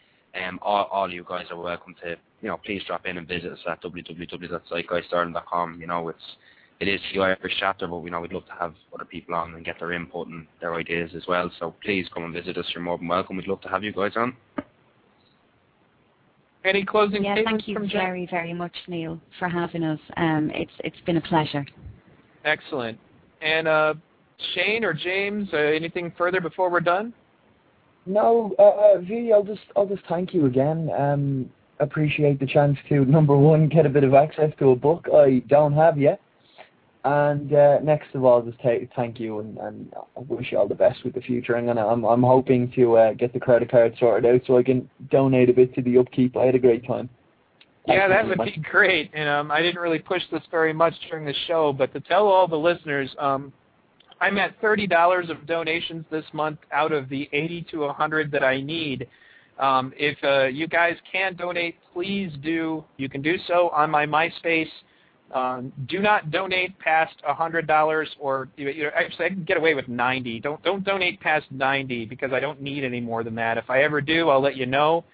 um, 0.46 0.58
all, 0.62 0.84
all 0.90 1.12
you 1.12 1.24
guys 1.28 1.46
are 1.50 1.60
welcome 1.60 1.94
to, 2.02 2.16
you 2.40 2.48
know, 2.48 2.58
please 2.64 2.82
drop 2.86 3.04
in 3.04 3.18
and 3.18 3.28
visit 3.28 3.52
us 3.52 3.58
at 3.68 3.82
www.zeitgeistireland.com. 3.82 5.80
You 5.80 5.86
know, 5.86 6.08
it's 6.08 6.36
it 6.80 6.88
is 6.88 7.00
the 7.12 7.20
Irish 7.20 7.54
chapter, 7.58 7.86
but 7.86 7.98
we 7.98 8.08
know 8.08 8.20
we'd 8.22 8.32
love 8.32 8.46
to 8.46 8.54
have 8.58 8.72
other 8.94 9.04
people 9.04 9.34
on 9.34 9.54
and 9.54 9.64
get 9.64 9.78
their 9.78 9.92
input 9.92 10.28
and 10.28 10.46
their 10.62 10.74
ideas 10.74 11.10
as 11.14 11.24
well. 11.28 11.50
So 11.58 11.74
please 11.84 12.06
come 12.14 12.24
and 12.24 12.32
visit 12.32 12.56
us. 12.56 12.64
You're 12.74 12.82
more 12.82 12.96
than 12.96 13.08
welcome. 13.08 13.36
We'd 13.36 13.46
love 13.46 13.60
to 13.62 13.68
have 13.68 13.84
you 13.84 13.92
guys 13.92 14.12
on. 14.16 14.34
Any 16.64 16.84
closing 16.84 17.24
yeah, 17.24 17.34
statements 17.34 17.64
thank 17.66 17.78
you 17.78 17.88
very, 17.92 18.26
very 18.30 18.54
much, 18.54 18.74
Neil, 18.88 19.20
for 19.38 19.48
having 19.48 19.82
us. 19.82 20.00
Um, 20.16 20.50
it's 20.54 20.72
it's 20.80 21.00
been 21.04 21.18
a 21.18 21.22
pleasure. 21.22 21.66
Excellent. 22.44 22.98
And 23.42 23.68
uh, 23.68 23.94
Shane 24.54 24.84
or 24.84 24.92
James, 24.92 25.48
uh, 25.52 25.56
anything 25.56 26.12
further 26.16 26.40
before 26.40 26.70
we're 26.70 26.80
done? 26.80 27.12
No, 28.06 28.54
uh, 28.58 28.96
uh, 28.96 29.00
V, 29.00 29.32
I'll 29.32 29.44
just 29.44 29.60
I'll 29.76 29.86
just 29.86 30.02
thank 30.08 30.32
you 30.32 30.46
again. 30.46 30.90
Um, 30.98 31.50
appreciate 31.80 32.40
the 32.40 32.46
chance 32.46 32.78
to 32.88 33.04
number 33.06 33.36
one 33.36 33.68
get 33.68 33.86
a 33.86 33.90
bit 33.90 34.04
of 34.04 34.14
access 34.14 34.52
to 34.58 34.70
a 34.70 34.76
book 34.76 35.06
I 35.14 35.42
don't 35.48 35.74
have 35.74 35.98
yet, 35.98 36.20
and 37.04 37.52
uh, 37.52 37.78
next 37.82 38.14
of 38.14 38.24
all, 38.24 38.42
just 38.42 38.58
thank 38.96 39.20
you 39.20 39.40
and, 39.40 39.58
and 39.58 39.92
I 40.16 40.20
wish 40.20 40.50
you 40.50 40.58
all 40.58 40.68
the 40.68 40.74
best 40.74 41.04
with 41.04 41.14
the 41.14 41.20
future. 41.20 41.60
Gonna 41.60 41.86
I'm 41.86 42.04
I'm 42.04 42.22
hoping 42.22 42.72
to 42.72 42.96
uh, 42.96 43.12
get 43.12 43.32
the 43.32 43.40
credit 43.40 43.70
card 43.70 43.94
sorted 43.98 44.34
out 44.34 44.40
so 44.46 44.56
I 44.56 44.62
can 44.62 44.88
donate 45.10 45.50
a 45.50 45.54
bit 45.54 45.74
to 45.74 45.82
the 45.82 45.98
upkeep. 45.98 46.36
I 46.36 46.46
had 46.46 46.54
a 46.54 46.58
great 46.58 46.86
time. 46.86 47.08
Yeah, 47.86 48.08
that 48.08 48.26
would 48.26 48.38
be 48.44 48.62
great. 48.70 49.10
And 49.14 49.28
um, 49.28 49.50
I 49.50 49.62
didn't 49.62 49.80
really 49.80 49.98
push 49.98 50.22
this 50.30 50.42
very 50.50 50.72
much 50.72 50.94
during 51.08 51.24
the 51.24 51.34
show, 51.46 51.72
but 51.72 51.92
to 51.94 52.00
tell 52.00 52.26
all 52.26 52.46
the 52.46 52.56
listeners, 52.56 53.10
um, 53.18 53.52
I'm 54.20 54.36
at 54.38 54.60
thirty 54.60 54.86
dollars 54.86 55.30
of 55.30 55.46
donations 55.46 56.04
this 56.10 56.24
month 56.32 56.58
out 56.72 56.92
of 56.92 57.08
the 57.08 57.28
eighty 57.32 57.66
to 57.70 57.84
a 57.84 57.92
hundred 57.92 58.30
that 58.32 58.44
I 58.44 58.60
need. 58.60 59.08
Um, 59.58 59.92
if 59.96 60.16
uh, 60.22 60.46
you 60.46 60.66
guys 60.66 60.96
can 61.10 61.36
donate, 61.36 61.76
please 61.92 62.32
do. 62.42 62.84
You 62.96 63.08
can 63.08 63.22
do 63.22 63.36
so 63.46 63.70
on 63.70 63.90
my 63.90 64.06
MySpace. 64.06 64.68
Um, 65.34 65.72
do 65.88 66.00
not 66.00 66.30
donate 66.30 66.78
past 66.80 67.14
a 67.26 67.32
hundred 67.32 67.66
dollars, 67.66 68.08
or 68.18 68.48
you 68.56 68.84
know, 68.84 68.90
actually, 68.94 69.26
I 69.26 69.28
can 69.30 69.44
get 69.44 69.56
away 69.56 69.74
with 69.74 69.88
ninety. 69.88 70.38
Don't 70.40 70.62
don't 70.62 70.84
donate 70.84 71.20
past 71.20 71.46
ninety 71.50 72.04
because 72.04 72.32
I 72.32 72.40
don't 72.40 72.60
need 72.60 72.84
any 72.84 73.00
more 73.00 73.24
than 73.24 73.34
that. 73.36 73.56
If 73.56 73.70
I 73.70 73.82
ever 73.82 74.00
do, 74.00 74.28
I'll 74.28 74.42
let 74.42 74.56
you 74.56 74.66
know. 74.66 75.04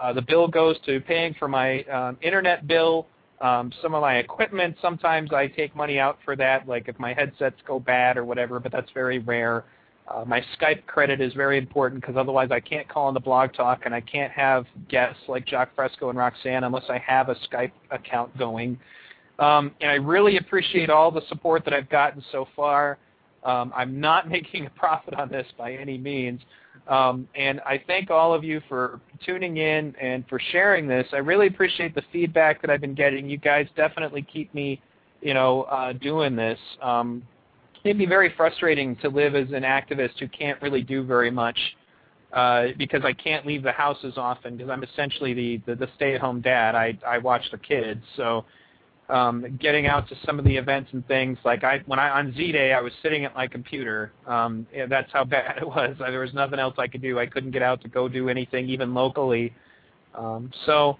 Uh, 0.00 0.12
the 0.12 0.22
bill 0.22 0.48
goes 0.48 0.76
to 0.86 1.00
paying 1.00 1.34
for 1.38 1.48
my 1.48 1.82
um, 1.84 2.16
internet 2.22 2.66
bill, 2.66 3.06
um, 3.40 3.72
some 3.82 3.94
of 3.94 4.00
my 4.00 4.16
equipment. 4.16 4.76
Sometimes 4.80 5.32
I 5.32 5.46
take 5.46 5.74
money 5.74 5.98
out 5.98 6.18
for 6.24 6.36
that, 6.36 6.68
like 6.68 6.88
if 6.88 6.98
my 6.98 7.12
headsets 7.12 7.56
go 7.66 7.80
bad 7.80 8.16
or 8.16 8.24
whatever, 8.24 8.60
but 8.60 8.72
that's 8.72 8.90
very 8.92 9.18
rare. 9.18 9.64
Uh, 10.08 10.24
my 10.24 10.42
Skype 10.58 10.86
credit 10.86 11.20
is 11.20 11.32
very 11.34 11.58
important 11.58 12.00
because 12.00 12.16
otherwise 12.16 12.48
I 12.50 12.60
can't 12.60 12.88
call 12.88 13.08
on 13.08 13.14
the 13.14 13.20
blog 13.20 13.52
talk 13.52 13.82
and 13.84 13.94
I 13.94 14.00
can't 14.00 14.32
have 14.32 14.64
guests 14.88 15.20
like 15.28 15.46
Jacques 15.46 15.74
Fresco 15.74 16.08
and 16.08 16.18
Roxanne 16.18 16.64
unless 16.64 16.84
I 16.88 16.98
have 16.98 17.28
a 17.28 17.36
Skype 17.50 17.72
account 17.90 18.36
going. 18.38 18.78
Um, 19.38 19.72
and 19.80 19.90
I 19.90 19.94
really 19.94 20.38
appreciate 20.38 20.90
all 20.90 21.10
the 21.10 21.20
support 21.28 21.64
that 21.64 21.74
I've 21.74 21.90
gotten 21.90 22.24
so 22.32 22.48
far. 22.56 22.98
Um, 23.44 23.72
I'm 23.76 24.00
not 24.00 24.28
making 24.30 24.66
a 24.66 24.70
profit 24.70 25.14
on 25.14 25.28
this 25.28 25.46
by 25.56 25.74
any 25.74 25.98
means, 25.98 26.40
um, 26.88 27.28
and 27.34 27.60
I 27.60 27.82
thank 27.86 28.10
all 28.10 28.32
of 28.32 28.42
you 28.42 28.60
for 28.68 29.00
tuning 29.24 29.58
in 29.58 29.94
and 30.00 30.24
for 30.28 30.40
sharing 30.52 30.88
this. 30.88 31.06
I 31.12 31.18
really 31.18 31.46
appreciate 31.46 31.94
the 31.94 32.02
feedback 32.12 32.60
that 32.62 32.70
I've 32.70 32.80
been 32.80 32.94
getting. 32.94 33.28
You 33.28 33.36
guys 33.36 33.66
definitely 33.76 34.22
keep 34.22 34.52
me, 34.54 34.80
you 35.20 35.34
know, 35.34 35.62
uh, 35.64 35.92
doing 35.92 36.34
this. 36.34 36.58
Um, 36.82 37.22
it'd 37.84 37.98
be 37.98 38.06
very 38.06 38.32
frustrating 38.36 38.96
to 38.96 39.08
live 39.08 39.34
as 39.34 39.48
an 39.48 39.62
activist 39.62 40.18
who 40.18 40.28
can't 40.28 40.60
really 40.62 40.82
do 40.82 41.04
very 41.04 41.30
much 41.30 41.58
uh, 42.32 42.68
because 42.76 43.02
I 43.04 43.12
can't 43.12 43.46
leave 43.46 43.62
the 43.62 43.72
house 43.72 43.98
as 44.04 44.16
often 44.16 44.56
because 44.56 44.70
I'm 44.70 44.82
essentially 44.82 45.34
the, 45.34 45.62
the, 45.66 45.74
the 45.74 45.88
stay-at-home 45.96 46.40
dad. 46.40 46.74
I, 46.74 46.98
I 47.06 47.18
watch 47.18 47.42
the 47.50 47.58
kids. 47.58 48.02
So 48.16 48.44
um, 49.08 49.58
getting 49.60 49.86
out 49.86 50.08
to 50.08 50.16
some 50.24 50.38
of 50.38 50.44
the 50.44 50.56
events 50.56 50.90
and 50.92 51.06
things. 51.06 51.38
Like 51.44 51.64
I, 51.64 51.82
when 51.86 51.98
I 51.98 52.10
on 52.10 52.34
Z 52.34 52.52
Day, 52.52 52.72
I 52.72 52.80
was 52.80 52.92
sitting 53.02 53.24
at 53.24 53.34
my 53.34 53.46
computer. 53.46 54.12
Um, 54.26 54.66
yeah, 54.72 54.86
that's 54.86 55.10
how 55.12 55.24
bad 55.36 55.58
it 55.58 55.66
was. 55.66 55.96
There 55.98 56.20
was 56.20 56.34
nothing 56.34 56.58
else 56.58 56.74
I 56.78 56.86
could 56.86 57.02
do. 57.02 57.18
I 57.18 57.26
couldn't 57.26 57.50
get 57.50 57.62
out 57.62 57.80
to 57.82 57.88
go 57.88 58.08
do 58.08 58.28
anything, 58.28 58.68
even 58.68 58.94
locally. 58.94 59.54
Um, 60.14 60.50
so 60.66 60.98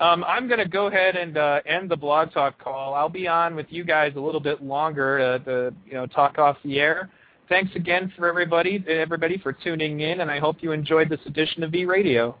um, 0.00 0.24
I'm 0.24 0.48
going 0.48 0.60
to 0.60 0.68
go 0.68 0.86
ahead 0.86 1.16
and 1.16 1.36
uh, 1.36 1.60
end 1.66 1.90
the 1.90 1.96
blog 1.96 2.32
talk 2.32 2.58
call. 2.62 2.94
I'll 2.94 3.08
be 3.08 3.28
on 3.28 3.54
with 3.54 3.66
you 3.68 3.84
guys 3.84 4.12
a 4.16 4.20
little 4.20 4.40
bit 4.40 4.62
longer 4.62 5.38
to, 5.38 5.44
to 5.44 5.76
you 5.86 5.94
know 5.94 6.06
talk 6.06 6.38
off 6.38 6.56
the 6.64 6.80
air. 6.80 7.10
Thanks 7.48 7.74
again 7.74 8.12
for 8.16 8.28
everybody, 8.28 8.82
everybody 8.88 9.36
for 9.36 9.52
tuning 9.52 10.00
in, 10.00 10.20
and 10.20 10.30
I 10.30 10.38
hope 10.38 10.58
you 10.60 10.72
enjoyed 10.72 11.08
this 11.08 11.20
edition 11.26 11.64
of 11.64 11.72
V 11.72 11.84
Radio. 11.84 12.36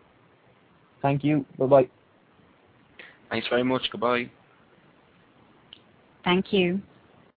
Thank 1.02 1.24
you. 1.24 1.44
Bye 1.58 1.66
bye. 1.66 1.88
Thanks 3.28 3.46
very 3.48 3.64
much. 3.64 3.82
Goodbye. 3.90 4.30
Thank 6.24 6.52
you. 6.52 6.82